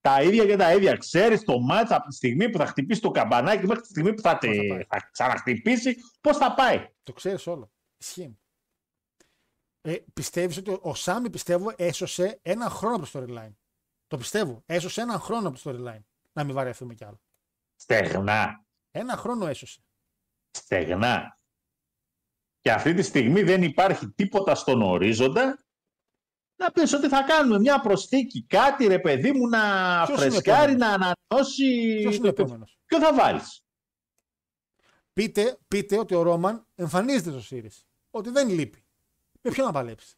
Τα 0.02 0.22
ίδια 0.24 0.46
και 0.46 0.56
τα 0.56 0.74
ίδια. 0.74 0.98
Ξέρεις 0.98 1.44
το 1.44 1.60
μάτς 1.60 1.92
από 1.92 2.08
τη 2.08 2.16
στιγμή 2.16 2.50
που 2.50 2.58
θα 2.58 2.66
χτυπήσει 2.66 3.02
το 3.02 3.12
καμπανάκι 3.12 3.66
μέχρι 3.66 3.82
τη 3.82 3.88
στιγμή 3.88 4.14
που 4.14 4.22
θα, 4.22 4.38
Πώς 4.38 4.48
θα 4.56 4.62
τε- 4.62 4.68
πάει; 4.70 4.84
θα 4.90 5.10
ξαναχτυπήσει, 5.12 5.96
πώς 6.22 6.38
θα 6.38 6.54
πάει; 6.54 6.90
Το 7.04 7.14
ξέρεις 7.14 7.48
όλο. 7.48 7.72
Ισχύει. 7.98 8.38
Ε, 9.82 9.96
Πιστεύεις 10.14 10.58
ότι 10.58 10.78
ο 10.82 10.94
Σάμι 10.96 11.30
πιστεύω 11.30 11.74
έσωσε 11.78 12.40
ένα 12.42 12.70
χρόνο 12.70 12.96
από 12.96 13.06
το 13.06 13.20
storyline. 13.20 13.54
Το 14.08 14.18
πιστεύω. 14.18 14.64
Έσωσε 14.66 15.02
ένα 15.02 15.20
χρόνο 15.20 15.48
από 15.48 15.60
το 15.60 15.70
storyline. 15.70 16.04
Να 16.34 16.44
μην 16.44 16.54
βαρεθούμε 16.56 16.94
κι 16.94 17.04
άλλο. 17.04 17.22
Στεγνά. 17.76 18.66
Ένα 18.92 19.16
χρόνο 19.18 19.48
έσωσε. 19.48 19.82
Στεγνά. 20.58 21.40
Και 22.60 22.72
αυτή 22.72 22.94
τη 22.94 23.02
στιγμή 23.02 23.44
δεν 23.44 23.64
υπάρχει 23.64 24.10
τίποτα 24.10 24.56
στον 24.56 24.82
ορίζοντα 24.82 25.66
να 26.56 26.72
πεις 26.72 26.94
ότι 26.94 27.08
θα 27.08 27.24
κάνουμε 27.24 27.60
μια 27.60 27.80
προσθήκη, 27.80 28.44
κάτι 28.44 28.88
ρε 28.88 29.00
παιδί 29.00 29.32
μου 29.32 29.48
να 29.48 29.60
Ποιος 30.06 30.22
είναι 30.22 30.30
φρεσκάρει, 30.30 30.72
επόμενος; 30.72 31.00
να 31.00 31.16
ανανεώσει. 31.30 31.98
Ποιος 32.02 32.16
είναι 32.16 32.28
ο 32.28 32.30
επόμενος; 32.30 32.80
Ποιο 32.86 33.00
θα 33.00 33.14
βάλεις; 33.14 33.64
Πείτε, 35.14 35.58
πείτε 35.68 35.98
ότι 35.98 36.16
ο 36.16 36.22
Ρόμαν 36.22 36.66
εμφανίζεται 36.76 37.40
στο 37.40 37.56
Series. 37.56 37.84
Ότι 38.10 38.30
δεν 38.30 38.50
λείπει. 38.50 38.86
Με 39.42 39.52
ποιον 39.52 39.66
να 39.66 39.72
παλέψει; 39.72 40.16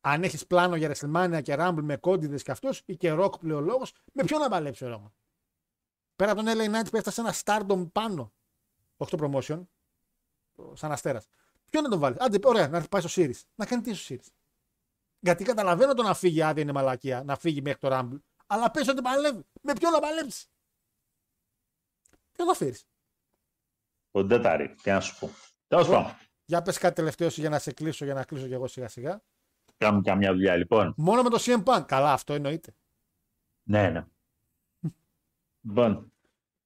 Αν 0.00 0.22
έχεις 0.22 0.46
πλάνο 0.46 0.76
για 0.76 0.94
WrestleMania 0.94 1.40
και 1.42 1.56
Rumble 1.58 1.82
με 1.82 1.96
κόντιδες 1.96 2.42
και 2.42 2.50
αυτός 2.50 2.82
ή 2.86 2.96
και 2.96 3.12
Rock 3.18 3.40
πλεολόγος, 3.40 3.92
με 4.12 4.24
ποιον 4.24 4.40
να 4.40 4.48
παλέψει 4.48 4.84
ο 4.84 4.88
Ρόμαν; 4.88 5.12
Πέρα 6.16 6.30
από 6.32 6.42
τον 6.42 6.54
LA 6.58 6.74
Knight 6.74 6.90
που 6.90 6.96
έφτασε 6.96 7.20
ένα 7.20 7.34
stardom 7.44 7.88
πάνω. 7.92 8.32
Όχι 8.96 9.16
το 9.16 9.30
promotion. 9.30 9.66
Σαν 10.72 10.92
αστέρας. 10.92 11.26
Ποιον 11.70 11.82
να 11.82 11.88
τον 11.88 11.98
βάλεις; 11.98 12.18
Άντε, 12.20 12.38
ωραία, 12.42 12.68
να 12.68 12.80
πάει 12.80 13.02
στο 13.02 13.22
Series. 13.22 13.40
Να 13.54 13.66
κάνει 13.66 13.82
τι 13.82 13.94
στο 13.94 14.14
Series. 14.14 14.28
Γιατί 15.18 15.44
καταλαβαίνω 15.44 15.94
το 15.94 16.02
να 16.02 16.14
φύγει 16.14 16.42
άδεια 16.42 16.62
είναι 16.62 16.72
μαλακία, 16.72 17.22
να 17.24 17.36
φύγει 17.36 17.62
μέχρι 17.62 17.78
το 17.78 17.88
Rumble. 17.92 18.20
Αλλά 18.46 18.70
πες 18.70 18.88
ότι 18.88 19.02
παλεύει. 19.02 19.44
Με 19.62 19.72
ποιον 19.72 19.92
να 19.92 20.00
παλέψεις; 20.00 20.50
Ποιον 22.32 22.48
θα 22.48 22.54
φέρεις; 22.54 22.86
Ο 24.10 24.24
Ντέταρη, 24.24 24.74
τι 24.82 24.90
να 24.90 25.00
σου 25.00 25.18
πω. 25.18 25.30
Τέλος 25.66 25.88
πάντων. 25.88 26.16
Για 26.44 26.62
πες 26.62 26.78
κάτι 26.78 26.94
τελευταίο 26.94 27.28
για 27.28 27.48
να 27.48 27.58
σε 27.58 27.72
κλείσω, 27.72 28.04
για 28.04 28.14
να 28.14 28.24
κλείσω 28.24 28.46
κι 28.46 28.52
εγώ 28.52 28.66
σιγά 28.66 28.88
σιγά. 28.88 29.22
Κάνουμε 29.76 30.02
και 30.02 30.14
μια 30.14 30.32
δουλειά 30.32 30.56
λοιπόν. 30.56 30.94
Μόνο 30.96 31.22
με 31.22 31.28
το 31.28 31.38
CM 31.40 31.64
Punk. 31.64 31.84
Καλά, 31.86 32.12
αυτό 32.12 32.34
εννοείται. 32.34 32.74
Ναι, 33.62 33.90
ναι. 33.90 34.06
Λοιπόν, 35.66 36.12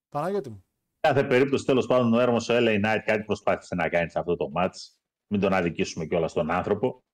Παναγιώτη 0.09 0.51
μου. 0.51 0.65
κάθε 1.01 1.25
περίπτωση 1.25 1.65
τέλος 1.65 1.87
πάντων 1.87 2.15
ο 2.15 2.21
Έρμος 2.21 2.49
ο 2.49 2.55
LA 2.57 2.85
Knight 2.85 3.01
κάτι 3.05 3.23
προσπάθησε 3.25 3.75
να 3.75 3.89
κάνει 3.89 4.11
σε 4.11 4.19
αυτό 4.19 4.37
το 4.37 4.51
μάτς. 4.51 4.99
Μην 5.27 5.41
τον 5.41 5.53
αδικήσουμε 5.53 6.07
κιόλας 6.07 6.31
στον 6.31 6.51
άνθρωπο. 6.51 7.05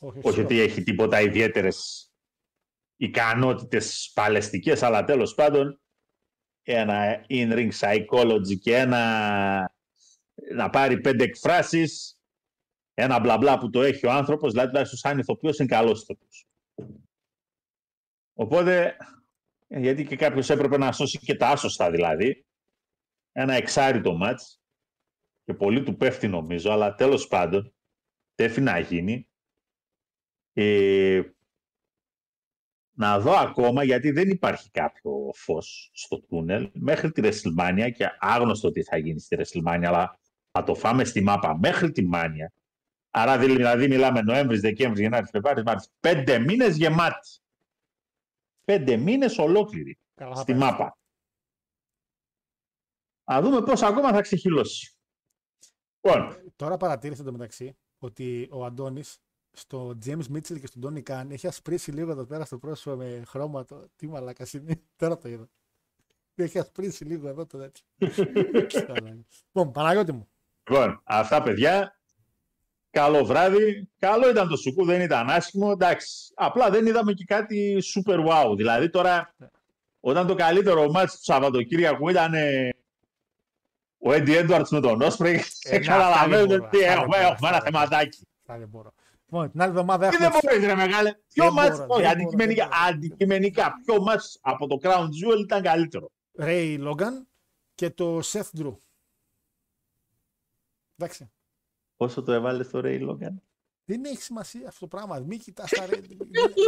Όχι, 0.00 0.20
Όχι 0.22 0.40
ότι 0.40 0.60
έχει 0.60 0.82
τίποτα 0.82 1.20
ιδιαίτερες 1.20 2.10
ικανότητες 2.96 4.10
παλαιστικές, 4.14 4.82
αλλά 4.82 5.04
τέλος 5.04 5.34
πάντων 5.34 5.80
ένα 6.62 7.24
in-ring 7.28 7.70
psychology 7.80 8.58
και 8.60 8.76
ένα 8.76 9.74
να 10.54 10.70
πάρει 10.70 11.00
πέντε 11.00 11.24
εκφράσεις 11.24 12.16
ένα 12.94 13.20
μπλα 13.20 13.36
μπλα 13.38 13.58
που 13.58 13.70
το 13.70 13.82
έχει 13.82 14.06
ο 14.06 14.10
άνθρωπος, 14.12 14.50
δηλαδή 14.50 14.68
τουλάχιστον 14.68 14.98
σαν 14.98 15.18
ηθοποιός 15.18 15.58
είναι 15.58 15.68
καλός 15.68 16.02
ηθοποιός. 16.02 16.46
Οπότε, 18.34 18.84
ε, 18.84 18.96
γιατί 19.76 20.04
και 20.04 20.16
κάποιος 20.16 20.50
έπρεπε 20.50 20.76
να 20.78 20.92
σώσει 20.92 21.18
και 21.18 21.34
τα 21.34 21.48
άσωστα 21.48 21.90
δηλαδή. 21.90 22.46
Ένα 23.32 23.54
εξάριτο 23.54 24.14
μάτς 24.14 24.60
και 25.44 25.54
πολύ 25.54 25.82
του 25.82 25.96
πέφτει 25.96 26.28
νομίζω, 26.28 26.72
αλλά 26.72 26.94
τέλος 26.94 27.26
πάντων 27.26 27.74
τέφει 28.34 28.60
να 28.60 28.78
γίνει. 28.78 29.26
Ε, 30.52 31.22
να 32.94 33.20
δω 33.20 33.32
ακόμα, 33.32 33.84
γιατί 33.84 34.10
δεν 34.10 34.28
υπάρχει 34.28 34.70
κάποιο 34.70 35.12
φως 35.34 35.90
στο 35.94 36.20
τούνελ, 36.20 36.70
μέχρι 36.74 37.12
τη 37.12 37.20
Ρεσιλμάνια 37.20 37.90
και 37.90 38.06
άγνωστο 38.18 38.70
τι 38.70 38.82
θα 38.82 38.96
γίνει 38.96 39.20
στη 39.20 39.34
Ρεσιλμάνια, 39.34 39.88
αλλά 39.88 40.20
θα 40.50 40.62
το 40.62 40.74
φάμε 40.74 41.04
στη 41.04 41.22
μάπα 41.22 41.58
μέχρι 41.58 41.90
τη 41.90 42.04
Μάνια. 42.04 42.52
Άρα 43.10 43.38
δηλαδή 43.38 43.88
μιλάμε 43.88 44.20
Νοέμβρης, 44.22 44.60
Δεκέμβρης, 44.60 45.00
Γενάρης, 45.00 45.30
Φεβρουάρη, 45.30 45.62
Μάρτιος. 45.62 45.88
Πέντε 46.00 46.38
μήνες 46.38 46.76
γεμάτοι. 46.76 47.41
Πέντε 48.64 48.96
μήνες 48.96 49.38
ολόκληροι 49.38 49.98
Καλά 50.14 50.34
θα 50.34 50.40
στη 50.42 50.52
πέρασε. 50.52 50.70
μάπα. 50.72 50.96
Να 53.24 53.40
δούμε 53.40 53.62
πώς 53.62 53.82
ακόμα 53.82 54.12
θα 54.12 54.20
ξεχυλώσει. 54.20 54.96
Λοιπόν, 56.00 56.52
Τώρα 56.56 56.76
παρατήρησα 56.76 57.22
το 57.24 57.32
μεταξύ 57.32 57.76
ότι 57.98 58.48
ο 58.52 58.64
Αντώνης 58.64 59.18
στο 59.52 59.98
James 60.04 60.24
Mitchell 60.34 60.60
και 60.60 60.66
στον 60.66 60.80
Τόνι 60.80 61.02
Καν 61.02 61.30
έχει 61.30 61.46
ασπρίσει 61.46 61.92
λίγο 61.92 62.10
εδώ 62.10 62.24
πέρα 62.26 62.44
στο 62.44 62.58
πρόσωπο 62.58 62.96
με 62.96 63.22
χρώμα 63.26 63.64
το. 63.64 63.88
Τι 63.96 64.06
μαλάκα 64.08 64.46
είναι. 64.52 64.82
Τώρα 64.96 65.18
το 65.18 65.28
είδα. 65.28 65.48
Έχει 66.34 66.58
ασπρίσει 66.58 67.04
λίγο 67.04 67.28
εδώ 67.28 67.46
το 67.46 67.58
τέτοιο. 67.58 67.84
λοιπόν, 69.52 69.72
Παναγιώτη 69.72 70.12
μου. 70.12 70.28
λοιπόν, 70.70 71.00
αυτά 71.04 71.42
παιδιά. 71.42 72.00
Καλό 72.92 73.24
βράδυ. 73.24 73.88
Καλό 73.98 74.30
ήταν 74.30 74.48
το 74.48 74.56
σουκού, 74.56 74.84
δεν 74.84 75.00
ήταν 75.00 75.30
άσχημο. 75.30 75.70
Εντάξει. 75.72 76.32
Απλά 76.34 76.70
δεν 76.70 76.86
είδαμε 76.86 77.12
και 77.12 77.24
κάτι 77.24 77.82
super 77.94 78.26
wow. 78.28 78.56
Δηλαδή 78.56 78.90
τώρα, 78.90 79.34
όταν 80.00 80.26
το 80.26 80.34
καλύτερο 80.34 80.90
μάτς 80.90 81.16
του 81.16 81.22
Σαββατοκύριακου 81.24 82.08
ήταν 82.08 82.34
ε, 82.34 82.68
ο 83.98 84.12
Έντι 84.12 84.36
Έντουαρτς 84.36 84.70
με 84.70 84.80
τον 84.80 85.02
Όσπρεϊ, 85.02 85.42
Ε, 85.62 85.78
να, 85.78 85.84
καταλαβαίνετε 85.86 86.54
αυτά 86.54 86.68
δεν 86.70 86.70
τι 86.70 86.78
μπορώ, 86.78 86.90
αυτά 86.92 86.92
έχουμε, 87.00 87.16
δεν 87.16 87.26
έχουμε 87.26 87.48
ένα 87.48 87.58
μπορώ. 87.58 87.64
θεματάκι. 87.64 88.28
Αυτά 88.40 88.58
δεν 88.58 88.68
μπορώ. 88.68 88.92
Λοιπόν, 89.24 89.50
την 89.50 89.60
άλλη 89.60 89.70
εβδομάδα 89.70 90.08
Τι 90.08 90.14
έχουμε. 90.16 90.28
δεν 90.30 90.40
μπορείς 90.42 90.66
ρε 90.66 90.74
μεγάλε. 90.74 91.12
Ποιο 91.32 91.44
Δεν 91.44 91.52
μάτς, 91.52 91.76
μπορώ, 91.78 91.86
όχι, 91.92 92.02
δεν 92.02 92.10
αντικειμενικά, 92.10 92.64
μπορώ, 92.64 92.76
δεν 92.76 92.84
μπορώ. 92.84 92.96
αντικειμενικά, 92.96 93.80
ποιο 93.84 94.02
μάτς 94.02 94.38
από 94.40 94.66
το 94.66 94.78
Crown 94.82 95.04
Jewel 95.04 95.38
ήταν 95.40 95.62
καλύτερο; 95.62 96.10
Ray 96.38 96.78
Logan 96.88 97.12
και 97.74 97.90
το 97.90 98.20
Seth 98.24 98.50
Drew. 98.60 98.74
Εντάξει. 100.96 101.30
Πόσο 102.02 102.22
το 102.22 102.32
έβαλες 102.32 102.66
στο 102.66 102.80
Ray 102.84 103.08
Logan. 103.10 103.34
Δεν 103.84 104.04
έχει 104.04 104.22
σημασία 104.22 104.68
αυτό 104.68 104.80
το 104.80 104.86
πράγμα. 104.96 105.18
Μην 105.18 105.38
κοιτάς 105.38 105.70
τα 105.70 105.86
rating. 105.90 106.16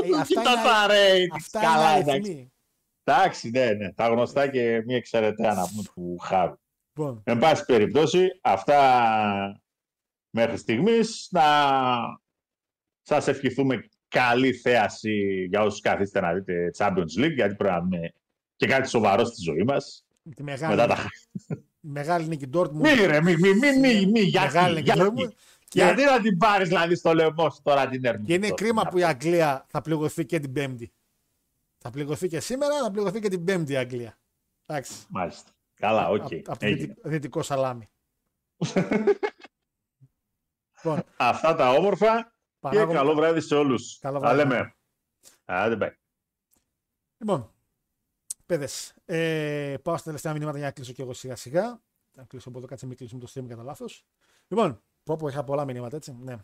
Ε, 0.05 0.19
αυτά 0.21 0.25
Κοίτα 0.25 0.41
είναι, 0.53 0.63
τα 0.63 0.87
ratings. 0.89 1.37
αυτά 1.37 1.61
Καλά, 1.61 1.91
είναι 1.91 2.01
εντάξει. 2.01 2.11
αριθμοί. 2.11 2.53
Εντάξει, 3.05 3.51
ναι, 3.51 3.73
ναι. 3.73 3.93
Τα 3.93 4.09
γνωστά 4.09 4.49
και 4.49 4.83
μη 4.87 4.95
εξαιρετέα 4.95 5.55
να 5.55 5.69
πούμε 5.69 5.83
του 5.95 6.19
Χάρου. 6.19 6.55
Λοιπόν, 6.99 7.23
Εν 7.25 7.39
πάση 7.39 7.65
περιπτώσει, 7.65 8.29
αυτά 8.43 9.63
μέχρι 10.31 10.57
στιγμής. 10.57 11.29
Να 11.31 11.45
σας 13.03 13.29
ευχηθούμε 13.29 13.89
καλή 14.09 14.53
θέαση 14.53 15.45
για 15.49 15.63
όσους 15.63 15.81
καθίστε 15.81 16.21
να 16.21 16.35
δείτε 16.35 16.71
Champions 16.77 17.19
League, 17.19 17.35
γιατί 17.35 17.55
πρέπει 17.55 17.75
να 17.75 17.81
δούμε 17.81 18.13
και 18.57 18.67
κάτι 18.67 18.89
σοβαρό 18.89 19.25
στη 19.25 19.43
ζωή 19.43 19.63
μας. 19.63 20.07
τη 20.35 20.43
μεγάλη, 20.43 20.75
Μετά 20.77 20.87
τα... 20.87 21.07
μεγάλη 21.87 22.27
νίκη 22.29 22.51
Dortmund. 22.55 22.71
Μη 22.73 22.91
ρε, 22.95 23.21
μη, 23.23 23.37
μη, 23.37 23.55
μη, 23.55 23.79
μη, 23.79 24.07
μη, 24.07 24.21
γιατί, 24.21 24.47
Μεγάλη 24.47 24.75
νίκη 24.75 24.93
γιατί, 24.93 25.01
Dortmund. 25.17 25.31
Και, 25.69 25.83
γιατί 25.83 26.05
να 26.05 26.21
την 26.21 26.39
πάρεις 26.39 26.69
δηλαδή 26.69 26.95
στο 26.95 27.15
λαιμό 27.15 27.51
σου 27.51 27.61
τώρα 27.63 27.89
την 27.89 28.05
έρμη. 28.05 28.25
και 28.27 28.35
είναι 28.35 28.51
κρίμα 28.51 28.83
που 28.83 28.99
η 28.99 29.05
Αγγλία 29.05 29.65
θα 29.69 29.81
πληγωθεί 29.81 30.27
και 30.27 30.39
την 30.41 30.53
Πέμπτη. 30.53 30.93
Θα 31.79 31.91
πληγωθεί 31.91 32.29
και 32.29 32.41
σήμερα, 32.41 32.79
θα 32.83 32.91
πληγωθεί 32.91 33.21
και 33.21 33.29
την 33.29 33.45
Πέμπτη 33.45 33.73
η 33.73 33.77
Αγγλία. 33.77 34.19
Εντάξει. 34.67 34.93
Μάλιστα. 35.09 35.51
Καλά, 35.75 36.09
ΟΚ. 36.09 36.21
Από 36.23 36.31
το 36.59 36.67
έγινε. 36.67 36.81
δυτικό- 36.81 37.09
δυτικό 37.09 37.43
σαλάμι. 37.43 37.89
λοιπόν, 40.77 41.03
Αυτά 41.17 41.55
τα 41.55 41.71
όμορφα 41.71 42.23
και 42.23 42.29
Πανάγο- 42.61 42.93
καλό 42.93 43.15
βράδυ 43.15 43.41
σε 43.41 43.55
όλους. 43.55 43.99
Καλό 44.01 44.21
Τα 44.21 44.29
βράδυ. 44.35 44.37
λέμε. 44.49 44.75
Άντε, 45.45 45.77
bye. 45.81 45.95
Λοιπόν, 47.19 47.54
παίδες, 48.55 48.95
ε, 49.05 49.75
πάω 49.83 49.95
στα 49.95 50.05
τελευταία 50.05 50.33
μηνύματα 50.33 50.59
για 50.59 50.67
να 50.67 50.73
κλείσω 50.73 50.93
και 50.93 51.03
εγώ 51.03 51.13
σιγά 51.13 51.37
σιγά. 51.37 51.81
Να 52.13 52.25
κλείσω 52.25 52.49
από 52.49 52.59
εδώ, 52.59 52.67
κάτσε 52.67 52.87
μην 52.87 52.97
κλείσουμε 52.97 53.21
το 53.21 53.33
stream 53.35 53.47
κατά 53.49 53.63
λάθος. 53.63 54.05
Λοιπόν, 54.49 54.83
πω 55.03 55.17
πω 55.17 55.29
είχα 55.29 55.45
πολλά 55.45 55.65
μηνύματα 55.65 55.97
έτσι. 55.97 56.17
Ναι. 56.21 56.37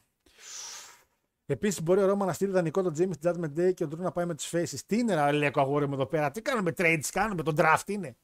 Επίσης, 1.46 1.82
μπορεί 1.82 2.00
ο 2.00 2.06
Ρώμα 2.06 2.26
να 2.26 2.32
στείλει 2.32 2.52
δανεικό 2.52 2.82
τον 2.82 2.94
Jimmy 2.96 3.06
στη 3.06 3.12
Judgment 3.22 3.58
Day 3.58 3.74
και 3.74 3.84
ο 3.84 3.86
Drew 3.86 3.98
να 3.98 4.12
πάει 4.12 4.26
με 4.26 4.34
τους 4.34 4.42
faces. 4.42 4.78
Τι 4.86 4.98
είναι, 4.98 5.14
ρε 5.14 5.32
Λέκο 5.32 5.60
αγόρι 5.60 5.86
μου 5.86 5.94
εδώ 5.94 6.06
πέρα, 6.06 6.30
τι 6.30 6.42
κάνουμε 6.42 6.72
trades, 6.76 7.08
κάνουμε 7.12 7.42
τον 7.42 7.54
draft 7.58 7.88
είναι. 7.88 8.16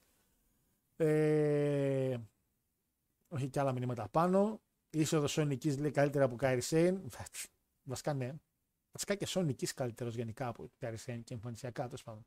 Ε, 0.97 2.17
όχι 3.29 3.49
και 3.49 3.61
άλλα 3.61 3.73
μηνύματα 3.73 4.09
πάνω. 4.09 4.61
Είσοδος 4.91 5.33
Σονική 5.33 5.77
λέει 5.77 5.91
καλύτερα 5.91 6.25
από 6.25 6.37
Κάιρι 6.37 6.61
Σέιν. 6.61 7.01
Βασικά 7.83 8.15
ναι. 8.15 8.35
Βασικά 8.93 9.15
και 9.15 9.27
Σονική 9.27 9.67
καλύτερος 9.67 10.15
γενικά 10.15 10.47
από 10.47 10.71
Κάιρι 10.79 10.97
Σέιν 10.97 11.23
και 11.23 11.35
εμφανισιακά 11.35 11.85
τέλος 11.85 12.03
πάντων. 12.03 12.27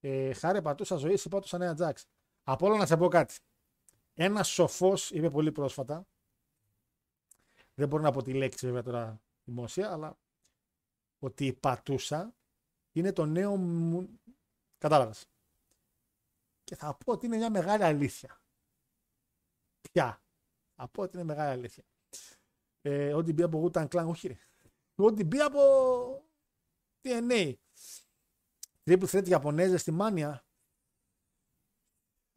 Ε, 0.00 0.32
χάρη 0.32 0.62
πατούσα 0.62 0.96
ζωή, 0.96 1.16
σε 1.16 1.28
πάτουσα 1.28 1.58
νέα 1.58 1.74
Τζάξ. 1.74 2.06
Από 2.42 2.66
όλα 2.66 2.76
να 2.76 2.86
σε 2.86 2.96
πω 2.96 3.08
κάτι. 3.08 3.34
Ένας 4.14 4.48
σοφός 4.48 5.10
είπε 5.10 5.30
πολύ 5.30 5.52
πρόσφατα. 5.52 6.06
Δεν 7.74 7.88
μπορώ 7.88 8.02
να 8.02 8.10
πω 8.10 8.22
τη 8.22 8.32
λέξη 8.34 8.66
βέβαια 8.66 8.82
τώρα 8.82 9.20
δημόσια, 9.44 9.92
αλλά 9.92 10.18
ότι 11.18 11.46
η 11.46 11.52
πατούσα 11.52 12.34
είναι 12.92 13.12
το 13.12 13.26
νέο 13.26 13.56
μου. 13.56 14.20
Κατάλαβες. 14.78 15.26
Και 16.64 16.76
θα 16.76 16.94
πω 16.94 17.12
ότι 17.12 17.26
είναι 17.26 17.36
μια 17.36 17.50
μεγάλη 17.50 17.84
αλήθεια. 17.84 18.40
Πια. 19.80 20.22
Θα 20.74 20.88
πω 20.88 21.02
ότι 21.02 21.16
είναι 21.16 21.24
μεγάλη 21.24 21.50
αλήθεια. 21.50 21.84
Ε, 22.82 23.14
ό,τι 23.14 23.32
μπει 23.32 23.42
από 23.42 23.64
Wu-Tang 23.64 23.88
Clan, 23.88 24.06
όχι 24.06 24.28
ρε. 24.28 24.38
Ό,τι 24.94 25.24
μπει 25.24 25.40
από 25.40 25.60
DNA. 27.02 27.54
Triple 28.90 29.06
Threat 29.06 29.28
Ιαπωνέζες 29.28 29.80
στη 29.80 29.90
Μάνια. 29.90 30.44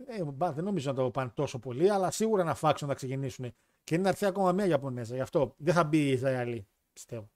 Ε, 0.06 0.24
μπα, 0.24 0.52
δεν 0.52 0.64
νομίζω 0.64 0.90
να 0.90 0.96
το 0.96 1.12
πάνε 1.12 1.32
τόσο 1.34 1.60
πολύ, 1.60 1.90
αλλά 1.90 2.12
σίγουρα 2.12 2.42
ένα 2.42 2.58
faction 2.62 2.86
θα 2.88 2.94
ξεκινήσουν. 2.94 3.54
Και 3.84 3.94
είναι 3.94 4.04
να 4.04 4.10
έρθει 4.10 4.26
ακόμα 4.26 4.52
μια 4.52 4.66
Ιαπωνέζα. 4.66 5.16
Γι' 5.16 5.22
αυτό 5.22 5.56
δεν 5.58 5.74
θα 5.74 5.84
μπει 5.84 5.98
η 5.98 6.12
Ισραηλή, 6.12 6.68
πιστεύω. 6.94 7.30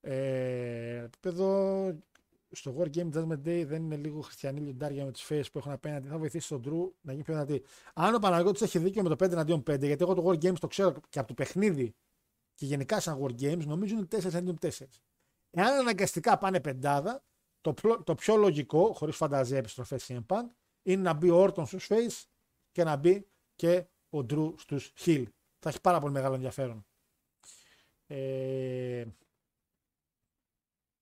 Ε, 0.00 0.96
επίπεδο 0.96 1.98
στο 2.50 2.76
War 2.78 2.96
Game 2.96 3.10
Judgment 3.12 3.46
Day 3.46 3.64
δεν 3.66 3.82
είναι 3.82 3.96
λίγο 3.96 4.20
χριστιανοί 4.20 4.60
λιοντάρια 4.60 5.04
με 5.04 5.10
τους 5.10 5.26
face 5.28 5.44
που 5.52 5.58
έχουν 5.58 5.72
απέναντι. 5.72 6.08
Θα 6.08 6.18
βοηθήσει 6.18 6.48
τον 6.48 6.62
Drew 6.64 6.92
να 7.00 7.12
γίνει 7.12 7.24
πιο 7.24 7.34
δυνατή. 7.34 7.62
Αν 7.94 8.14
ο 8.14 8.18
Παναγιώτης 8.18 8.62
έχει 8.62 8.78
δίκιο 8.78 9.02
με 9.02 9.08
το 9.08 9.24
5 9.24 9.32
εναντίον 9.32 9.60
5, 9.60 9.80
γιατί 9.80 10.02
εγώ 10.02 10.14
το 10.14 10.26
War 10.26 10.44
Games 10.44 10.58
το 10.58 10.66
ξέρω 10.66 10.94
και 11.08 11.18
από 11.18 11.28
το 11.28 11.34
παιχνίδι 11.34 11.94
και 12.54 12.66
γενικά 12.66 13.00
σαν 13.00 13.18
War 13.22 13.30
Games, 13.40 13.64
νομίζω 13.66 13.94
είναι 13.94 14.06
4 14.10 14.24
εναντίον 14.24 14.58
4. 14.60 14.68
Εάν 15.50 15.78
αναγκαστικά 15.78 16.38
πάνε 16.38 16.60
πεντάδα, 16.60 17.22
το, 17.60 17.74
πλο- 17.74 18.02
το 18.02 18.14
πιο 18.14 18.36
λογικό, 18.36 18.92
χωρίς 18.92 19.16
φανταζία 19.16 19.58
επιστροφές 19.58 20.06
CM 20.08 20.26
Punk, 20.26 20.46
είναι 20.82 21.02
να 21.02 21.12
μπει 21.12 21.30
ο 21.30 21.44
Orton 21.44 21.66
στους 21.66 21.86
face 21.90 22.24
και 22.72 22.84
να 22.84 22.96
μπει 22.96 23.28
και 23.54 23.86
ο 24.10 24.18
Drew 24.18 24.54
στους 24.56 24.92
Hill. 24.98 25.24
Θα 25.58 25.68
έχει 25.68 25.80
πάρα 25.80 26.00
πολύ 26.00 26.12
μεγάλο 26.12 26.34
ενδιαφέρον. 26.34 26.86
Ε, 28.06 29.04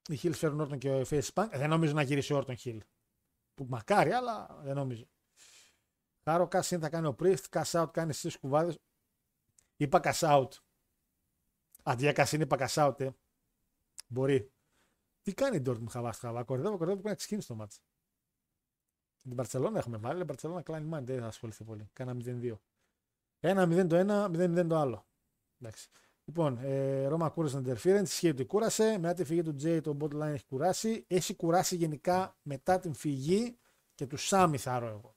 οι 0.08 0.20
Hills 0.22 0.34
φέρουν 0.34 0.60
Orton 0.60 0.78
και 0.78 0.90
ο 0.90 1.04
Face 1.10 1.28
Punk. 1.34 1.48
Δεν 1.52 1.68
νομίζω 1.68 1.92
να 1.92 2.02
γυρίσει 2.02 2.32
ο 2.32 2.44
Orton 2.46 2.54
Hill. 2.64 2.78
Που 3.54 3.66
μακάρι, 3.68 4.12
αλλά 4.12 4.60
δεν 4.62 4.74
νομίζω. 4.74 5.08
Χάρο 6.24 6.48
cash 6.50 6.68
in 6.68 6.78
θα 6.80 6.88
κάνει 6.88 7.06
ο 7.06 7.16
Priest, 7.18 7.44
cash 7.50 7.82
out 7.82 7.92
κάνει 7.92 8.12
στις 8.12 8.38
κουβάδες. 8.38 8.78
Είπα 9.76 10.00
cash 10.04 10.18
out. 10.18 10.48
Αντί 11.82 12.02
για 12.02 12.12
cash 12.16 12.36
in 12.36 12.40
είπα 12.40 12.56
cash 12.60 12.86
out, 12.86 13.00
ε. 13.00 13.10
Μπορεί. 14.08 14.52
Τι 15.28 15.34
κάνει 15.34 15.56
η 15.56 15.62
Dortmund 15.66 15.88
χαβά 15.90 16.12
στο 16.12 16.26
χαβά. 16.26 16.42
Κορδεύω, 16.42 16.76
κορδεύω 16.76 16.92
πρέπει 16.92 17.08
να 17.08 17.14
ξεκίνησε 17.14 17.48
το 17.48 17.54
μάτς. 17.54 17.80
Και 19.20 19.28
την 19.28 19.36
Παρσελόνα 19.36 19.78
έχουμε 19.78 19.96
βάλει. 19.96 20.22
Η 20.22 20.24
Παρσελόνα 20.24 20.62
κλάνει 20.62 20.86
μάνι. 20.86 21.04
Δεν 21.04 21.20
θα 21.20 21.26
ασχοληθεί 21.26 21.64
πολύ. 21.64 21.90
Κάνα 21.92 22.16
0-2. 22.24 22.60
1-0 23.40 23.86
το 23.88 23.96
ένα, 23.96 24.30
0-0 24.32 24.66
το 24.68 24.76
άλλο. 24.76 25.06
Εντάξει. 25.60 25.88
Λοιπόν, 26.24 26.58
ε, 26.62 27.06
Ρώμα 27.06 27.28
κούρασε 27.28 27.60
τον 27.60 27.74
interference. 27.74 28.02
Ισχύει 28.02 28.28
ότι 28.28 28.44
κούρασε. 28.44 28.98
Μετά 28.98 29.14
τη 29.14 29.24
φυγή 29.24 29.42
του 29.42 29.54
Τζέι 29.54 29.80
το 29.80 29.96
botline 30.00 30.20
έχει 30.20 30.44
κουράσει. 30.44 31.04
Έχει 31.08 31.34
κουράσει 31.34 31.76
γενικά 31.76 32.36
μετά 32.42 32.78
την 32.78 32.94
φυγή 32.94 33.58
και 33.94 34.06
του 34.06 34.16
Σάμι, 34.16 34.58
θα 34.58 34.78
ρω 34.78 34.86
εγώ. 34.86 35.16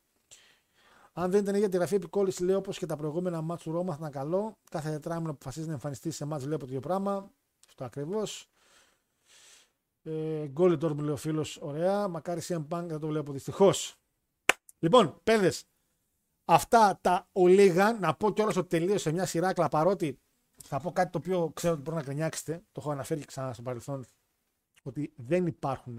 Αν 1.13 1.31
δεν 1.31 1.41
ήταν 1.41 1.55
για 1.55 1.69
τη 1.69 1.77
γραφή 1.77 1.95
επικόλληση, 1.95 2.43
λέω 2.43 2.57
όπως 2.57 2.77
και 2.77 2.85
τα 2.85 2.95
προηγούμενα 2.95 3.41
μάτς 3.41 3.63
του 3.63 3.71
Ρώμα 3.71 3.91
θα 3.91 3.97
ήταν 3.99 4.11
καλό. 4.11 4.57
Κάθε 4.71 4.89
τετράμινο 4.89 5.29
που 5.29 5.35
αποφασίζει 5.35 5.67
να 5.67 5.73
εμφανιστεί 5.73 6.11
σε 6.11 6.25
μάτς, 6.25 6.43
βλέπω 6.43 6.59
το 6.59 6.67
ίδιο 6.67 6.79
πράγμα. 6.79 7.31
Αυτό 7.67 7.83
ακριβώς. 7.83 8.50
Ε, 10.03 10.47
Γκόλι 10.47 10.77
τώρα 10.77 10.93
μου 10.93 11.01
λέει 11.01 11.13
ο 11.13 11.17
φίλος, 11.17 11.57
ωραία. 11.61 12.07
Μακάρι 12.07 12.41
CM 12.43 12.67
Punk 12.67 12.85
δεν 12.87 12.99
το 12.99 13.07
βλέπω 13.07 13.31
δυστυχώς. 13.31 13.95
Λοιπόν, 14.79 15.19
παιδε, 15.23 15.53
αυτά 16.45 16.99
τα 17.01 17.27
ολίγαν. 17.31 17.99
Να 17.99 18.15
πω 18.15 18.31
κιόλας 18.31 18.55
ότι 18.55 18.67
τελείωσε 18.67 19.11
μια 19.11 19.25
σειρά 19.25 19.53
παρότι 19.53 20.19
θα 20.63 20.79
πω 20.79 20.91
κάτι 20.91 21.11
το 21.11 21.17
οποίο 21.17 21.51
ξέρω 21.53 21.73
ότι 21.73 21.81
μπορεί 21.81 21.95
να 21.97 22.03
κρινιάξετε. 22.03 22.63
Το 22.71 22.81
έχω 22.81 22.91
αναφέρει 22.91 23.19
και 23.19 23.25
ξανά 23.25 23.53
στο 23.53 23.61
παρελθόν. 23.61 24.05
Ότι 24.83 25.13
δεν 25.15 25.47
υπάρχουν 25.47 25.97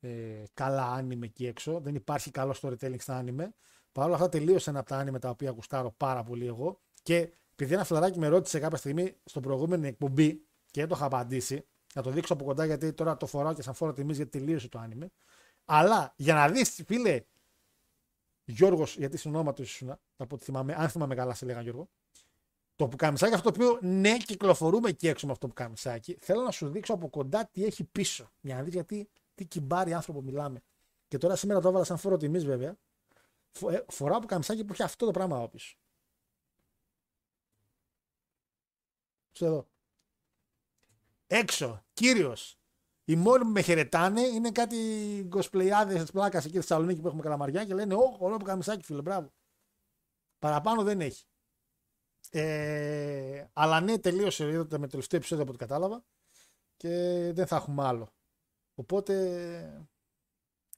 ε, 0.00 0.42
καλά 0.54 0.92
άνιμε 0.92 1.26
εκεί 1.26 1.46
έξω. 1.46 1.80
Δεν 1.80 1.94
υπάρχει 1.94 2.30
καλό 2.30 2.54
storytelling 2.62 3.00
στα 3.00 3.16
άνιμε. 3.16 3.54
Παρ' 3.92 4.06
όλα 4.06 4.14
αυτά 4.14 4.28
τελείωσε 4.28 4.70
ένα 4.70 4.78
από 4.78 4.88
τα 4.88 4.96
άνιμε 4.96 5.18
τα 5.18 5.30
οποία 5.30 5.50
γουστάρω 5.50 5.90
πάρα 5.90 6.22
πολύ 6.22 6.46
εγώ. 6.46 6.80
Και 7.02 7.32
επειδή 7.52 7.74
ένα 7.74 7.84
φιλαράκι 7.84 8.18
με 8.18 8.28
ρώτησε 8.28 8.58
κάποια 8.58 8.76
στιγμή 8.76 9.16
στο 9.24 9.40
προηγούμενη 9.40 9.86
εκπομπή 9.86 10.46
και 10.70 10.80
δεν 10.80 10.88
το 10.88 10.94
είχα 10.96 11.04
απαντήσει, 11.04 11.66
να 11.96 12.02
το 12.02 12.10
δείξω 12.10 12.32
από 12.32 12.44
κοντά 12.44 12.64
γιατί 12.64 12.92
τώρα 12.92 13.16
το 13.16 13.26
φοράω 13.26 13.54
και 13.54 13.62
σαν 13.62 13.74
φόρο 13.74 13.92
τιμής 13.92 14.16
γιατί 14.16 14.38
τελείωσε 14.38 14.68
το 14.68 14.78
άνιμε. 14.78 15.10
Αλλά 15.64 16.12
για 16.16 16.34
να 16.34 16.48
δεις, 16.48 16.82
φίλε, 16.86 17.24
Γιώργος, 18.44 18.96
γιατί 18.96 19.16
συνόματο 19.16 19.62
ήσουν, 19.62 19.90
από 20.16 20.34
ό,τι 20.34 20.44
θυμάμαι, 20.44 20.74
αν 20.74 20.88
θυμάμαι 20.88 21.14
καλά, 21.14 21.34
σε 21.34 21.46
λέγανε 21.46 21.62
Γιώργο. 21.62 21.88
Το 22.76 22.88
πουκαμισάκι 22.88 23.34
αυτό 23.34 23.50
το 23.50 23.64
οποίο 23.64 23.78
ναι, 23.82 24.16
κυκλοφορούμε 24.16 24.88
εκεί 24.88 25.08
έξω 25.08 25.26
με 25.26 25.32
αυτό 25.32 25.46
το 25.46 25.52
πουκαμισάκι. 25.54 26.16
Θέλω 26.20 26.42
να 26.42 26.50
σου 26.50 26.68
δείξω 26.68 26.94
από 26.94 27.08
κοντά 27.08 27.46
τι 27.46 27.64
έχει 27.64 27.84
πίσω. 27.84 28.30
Για 28.40 28.54
να 28.54 28.62
δεις 28.62 28.72
γιατί 28.72 29.08
τι 29.34 29.44
κυμπάρι 29.44 29.92
άνθρωπο 29.92 30.22
μιλάμε. 30.22 30.62
Και 31.08 31.18
τώρα 31.18 31.36
σήμερα 31.36 31.60
το 31.60 31.68
έβαλα 31.68 31.84
σαν 31.84 31.98
φόρο 31.98 32.16
τιμής 32.16 32.44
βέβαια. 32.44 32.76
Φο, 33.50 33.70
ε, 33.70 33.84
φοράω 33.88 34.18
πουκαμισάκι 34.20 34.64
που 34.64 34.72
έχει 34.72 34.82
αυτό 34.82 35.06
το 35.06 35.10
πράγμα 35.10 35.36
από 35.36 35.48
πίσω. 35.48 35.76
Στο 39.32 39.46
εδώ. 39.46 39.66
Έξω, 41.26 41.84
κύριος. 41.92 42.58
Οι 43.04 43.16
μόνοι 43.16 43.44
που 43.44 43.50
με 43.50 43.60
χαιρετάνε 43.60 44.20
είναι 44.20 44.50
κάτι 44.50 44.76
κοσπλεϊάδες 45.30 46.00
της 46.00 46.10
πλάκας 46.10 46.44
εκεί 46.44 46.56
στη 46.56 46.66
Θεσσαλονίκη 46.66 47.00
που 47.00 47.06
έχουμε 47.06 47.22
καλαμαριά 47.22 47.64
και 47.64 47.74
λένε: 47.74 47.94
Ω, 47.94 48.16
ωραίο 48.18 48.36
πουκαμισάκι, 48.36 48.84
φίλε, 48.84 49.02
μπράβο. 49.02 49.32
Παραπάνω 50.38 50.82
δεν 50.82 51.00
έχει. 51.00 51.24
Ε, 52.30 53.46
αλλά 53.52 53.80
ναι, 53.80 53.98
τελείωσε. 53.98 54.48
Είδατε 54.48 54.78
με 54.78 54.84
το 54.84 54.90
τελευταίο 54.90 55.18
επεισόδιο 55.18 55.44
από 55.44 55.52
ό,τι 55.52 55.64
κατάλαβα. 55.64 56.04
Και 56.76 56.88
δεν 57.34 57.46
θα 57.46 57.56
έχουμε 57.56 57.84
άλλο. 57.84 58.12
Οπότε. 58.74 59.86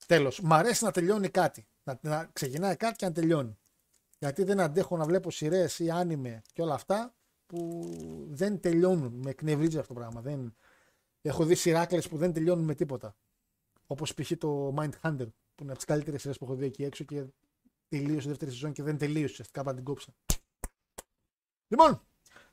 Τέλος. 0.07 0.41
Μ' 0.41 0.53
αρέσει 0.53 0.85
να 0.85 0.91
τελειώνει 0.91 1.29
κάτι. 1.29 1.69
Να, 1.83 1.99
να 2.03 2.31
ξεκινάει 2.33 2.77
κάτι 2.77 2.97
και 2.97 3.07
να 3.07 3.12
τελειώνει. 3.12 3.59
Γιατί 4.19 4.45
δεν 4.45 4.61
αντέχω 4.61 4.97
να 4.97 5.05
βλέπω 5.05 5.31
σειρές 5.31 5.79
ή 5.79 5.91
άνιμε 5.91 6.43
και 6.53 6.62
όλα 6.62 6.75
αυτά 6.75 7.15
που 7.49 7.89
δεν 8.29 8.61
τελειώνουν. 8.61 9.12
Με 9.12 9.31
εκνευρίζει 9.31 9.79
αυτό 9.79 9.95
το 9.95 10.01
πράγμα. 10.01 10.20
Δεν... 10.20 10.57
Έχω 11.23 11.45
δει 11.45 11.55
σειράκλε 11.55 12.01
που 12.01 12.16
δεν 12.16 12.33
τελειώνουν 12.33 12.65
με 12.65 12.75
τίποτα. 12.75 13.16
Όπως 13.87 14.15
π.χ. 14.15 14.33
το 14.39 14.75
Mindhunter 14.77 15.27
που 15.55 15.62
είναι 15.62 15.70
από 15.70 15.77
τις 15.77 15.85
καλύτερες 15.85 16.20
σειρές 16.20 16.39
που 16.39 16.45
έχω 16.45 16.55
δει 16.55 16.65
εκεί 16.65 16.85
έξω 16.85 17.05
και 17.05 17.25
τελείωσε 17.89 18.27
η 18.27 18.31
δεύτερη 18.31 18.51
σεζόν 18.51 18.73
και 18.73 18.83
δεν 18.83 18.99
τελείωσε. 18.99 19.45
Κάπου 19.51 19.75
την 19.75 19.85
κόψα. 19.85 20.15
Λοιπόν, 21.69 22.03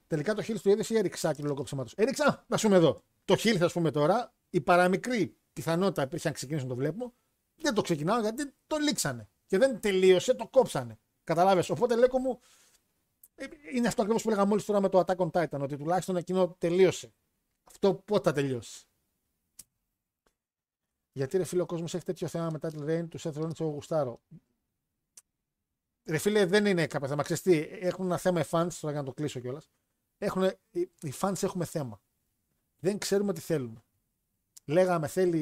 τελικά 0.07 0.33
το 0.33 0.41
χείλ 0.41 0.61
του 0.61 0.69
είδες 0.69 0.89
ή 0.89 0.97
έριξα 0.97 1.33
και 1.33 1.43
λόγω 1.43 1.63
ψέματο. 1.63 1.91
Έριξα, 1.95 2.45
να 2.47 2.57
σου 2.57 2.73
εδώ. 2.73 3.01
Το 3.25 3.35
χείλ 3.35 3.55
θα 3.59 3.71
πούμε 3.71 3.91
τώρα, 3.91 4.33
η 4.49 4.61
παραμικρή 4.61 5.37
πιθανότητα 5.53 6.03
υπήρχε 6.03 6.27
να 6.27 6.33
ξεκινήσω 6.33 6.65
να 6.65 6.71
το 6.71 6.75
βλέπω. 6.75 7.13
Δεν 7.55 7.73
το 7.73 7.81
ξεκινάω 7.81 8.21
γιατί 8.21 8.53
το 8.67 8.77
λήξανε. 8.77 9.29
Και 9.45 9.57
δεν 9.57 9.79
τελείωσε, 9.79 10.33
το 10.33 10.47
κόψανε. 10.47 10.99
Καταλάβει. 11.23 11.71
Οπότε 11.71 11.95
λέγω 11.95 12.19
μου, 12.19 12.39
ε, 12.39 12.64
είναι 13.73 13.87
αυτό 13.87 14.01
ακριβώς 14.01 14.23
που 14.23 14.29
λέγαμε 14.29 14.47
μόλις 14.47 14.65
τώρα 14.65 14.81
με 14.81 14.89
το 14.89 14.99
Attack 14.99 15.15
on 15.15 15.29
Titan, 15.31 15.59
ότι 15.61 15.77
τουλάχιστον 15.77 16.15
εκείνο 16.15 16.55
τελείωσε. 16.57 17.13
Αυτό 17.63 17.93
πότε 17.93 18.29
θα 18.29 18.35
τελειώσει; 18.35 18.85
Γιατί 21.11 21.37
ρε 21.37 21.43
φίλε 21.43 21.61
ο 21.61 21.65
κόσμος 21.65 21.93
έχει 21.93 22.05
τέτοιο 22.05 22.27
θέμα 22.27 22.49
με 22.49 22.59
Title 22.61 22.83
Rain, 22.89 23.07
του 23.09 23.19
Seth 23.19 23.33
Rollins, 23.33 23.59
εγώ 23.59 23.69
γουστάρω. 23.69 24.21
Ρε 26.05 26.17
φίλε, 26.17 26.45
δεν 26.45 26.65
είναι 26.65 26.87
κάποιο 26.87 27.07
θέμα. 27.07 27.23
Ξέρεις 27.23 27.41
τι, 27.43 27.57
έχουν 27.59 28.05
ένα 28.05 28.17
θέμα 28.17 28.39
οι 28.39 28.43
fans, 28.49 28.67
τώρα 28.79 28.93
για 28.93 29.01
να 29.01 29.03
το 29.03 29.13
κλείσω 29.13 29.39
κιόλας. 29.39 29.69
Οι 30.99 31.13
fans 31.19 31.43
έχουμε 31.43 31.65
θέμα. 31.65 32.01
Δεν 32.79 32.97
ξέρουμε 32.97 33.33
τι 33.33 33.41
θέλουμε. 33.41 33.83
Λέγαμε 34.65 35.07
θέλει 35.07 35.39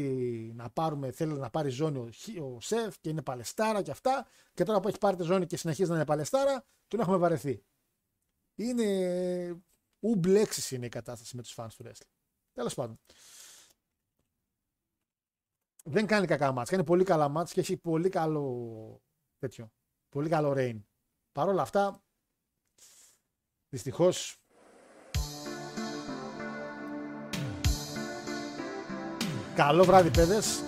να, 0.55 0.69
πάρουμε, 0.69 1.11
θέλει 1.11 1.33
να 1.33 1.49
πάρει 1.49 1.69
ζώνη 1.69 1.97
ο, 1.97 2.09
ο 2.55 2.61
Σεφ 2.61 2.99
και 2.99 3.09
είναι 3.09 3.21
παλαιστάρα 3.21 3.81
και 3.81 3.91
αυτά. 3.91 4.27
Και 4.53 4.63
τώρα 4.63 4.79
που 4.79 4.87
έχει 4.87 4.97
πάρει 4.97 5.15
τη 5.15 5.23
ζώνη 5.23 5.45
και 5.45 5.57
συνεχίζει 5.57 5.89
να 5.89 5.95
είναι 5.95 6.05
παλαιστάρα, 6.05 6.65
τον 6.87 6.99
έχουμε 6.99 7.17
βαρεθεί. 7.17 7.63
Είναι. 8.55 9.63
Ουμπλέξεις 9.99 10.71
είναι 10.71 10.85
η 10.85 10.89
κατάσταση 10.89 11.35
με 11.35 11.41
τους 11.41 11.53
fans 11.57 11.67
του 11.77 11.83
wrestling. 11.85 12.11
Τέλος 12.53 12.73
πάντων. 12.73 12.99
Δεν 15.83 16.05
κάνει 16.07 16.27
κακά 16.27 16.51
μάτς. 16.51 16.69
Κάνει 16.69 16.83
πολύ 16.83 17.03
καλά 17.03 17.29
μάτς 17.29 17.53
και 17.53 17.59
έχει 17.59 17.77
πολύ 17.77 18.09
καλό 18.09 19.01
τέτοιο. 19.37 19.71
Πολύ 20.09 20.29
καλό 20.29 20.53
rain. 20.57 20.81
Παρ' 21.31 21.47
όλα 21.47 21.61
αυτά, 21.61 22.03
δυστυχώς 23.69 24.43
Καλό 29.55 29.83
βράδυ 29.83 30.09
παιδες. 30.11 30.63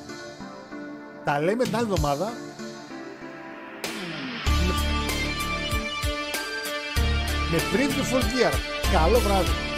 Τα 1.24 1.42
λέμε 1.42 1.64
την 1.64 1.76
άλλη 1.76 1.92
εβδομάδα. 1.92 2.45
Με 7.56 7.62
preview 7.62 8.16
full 8.16 8.22
gear. 8.22 8.54
Καλό 8.92 9.20
βράδυ. 9.20 9.75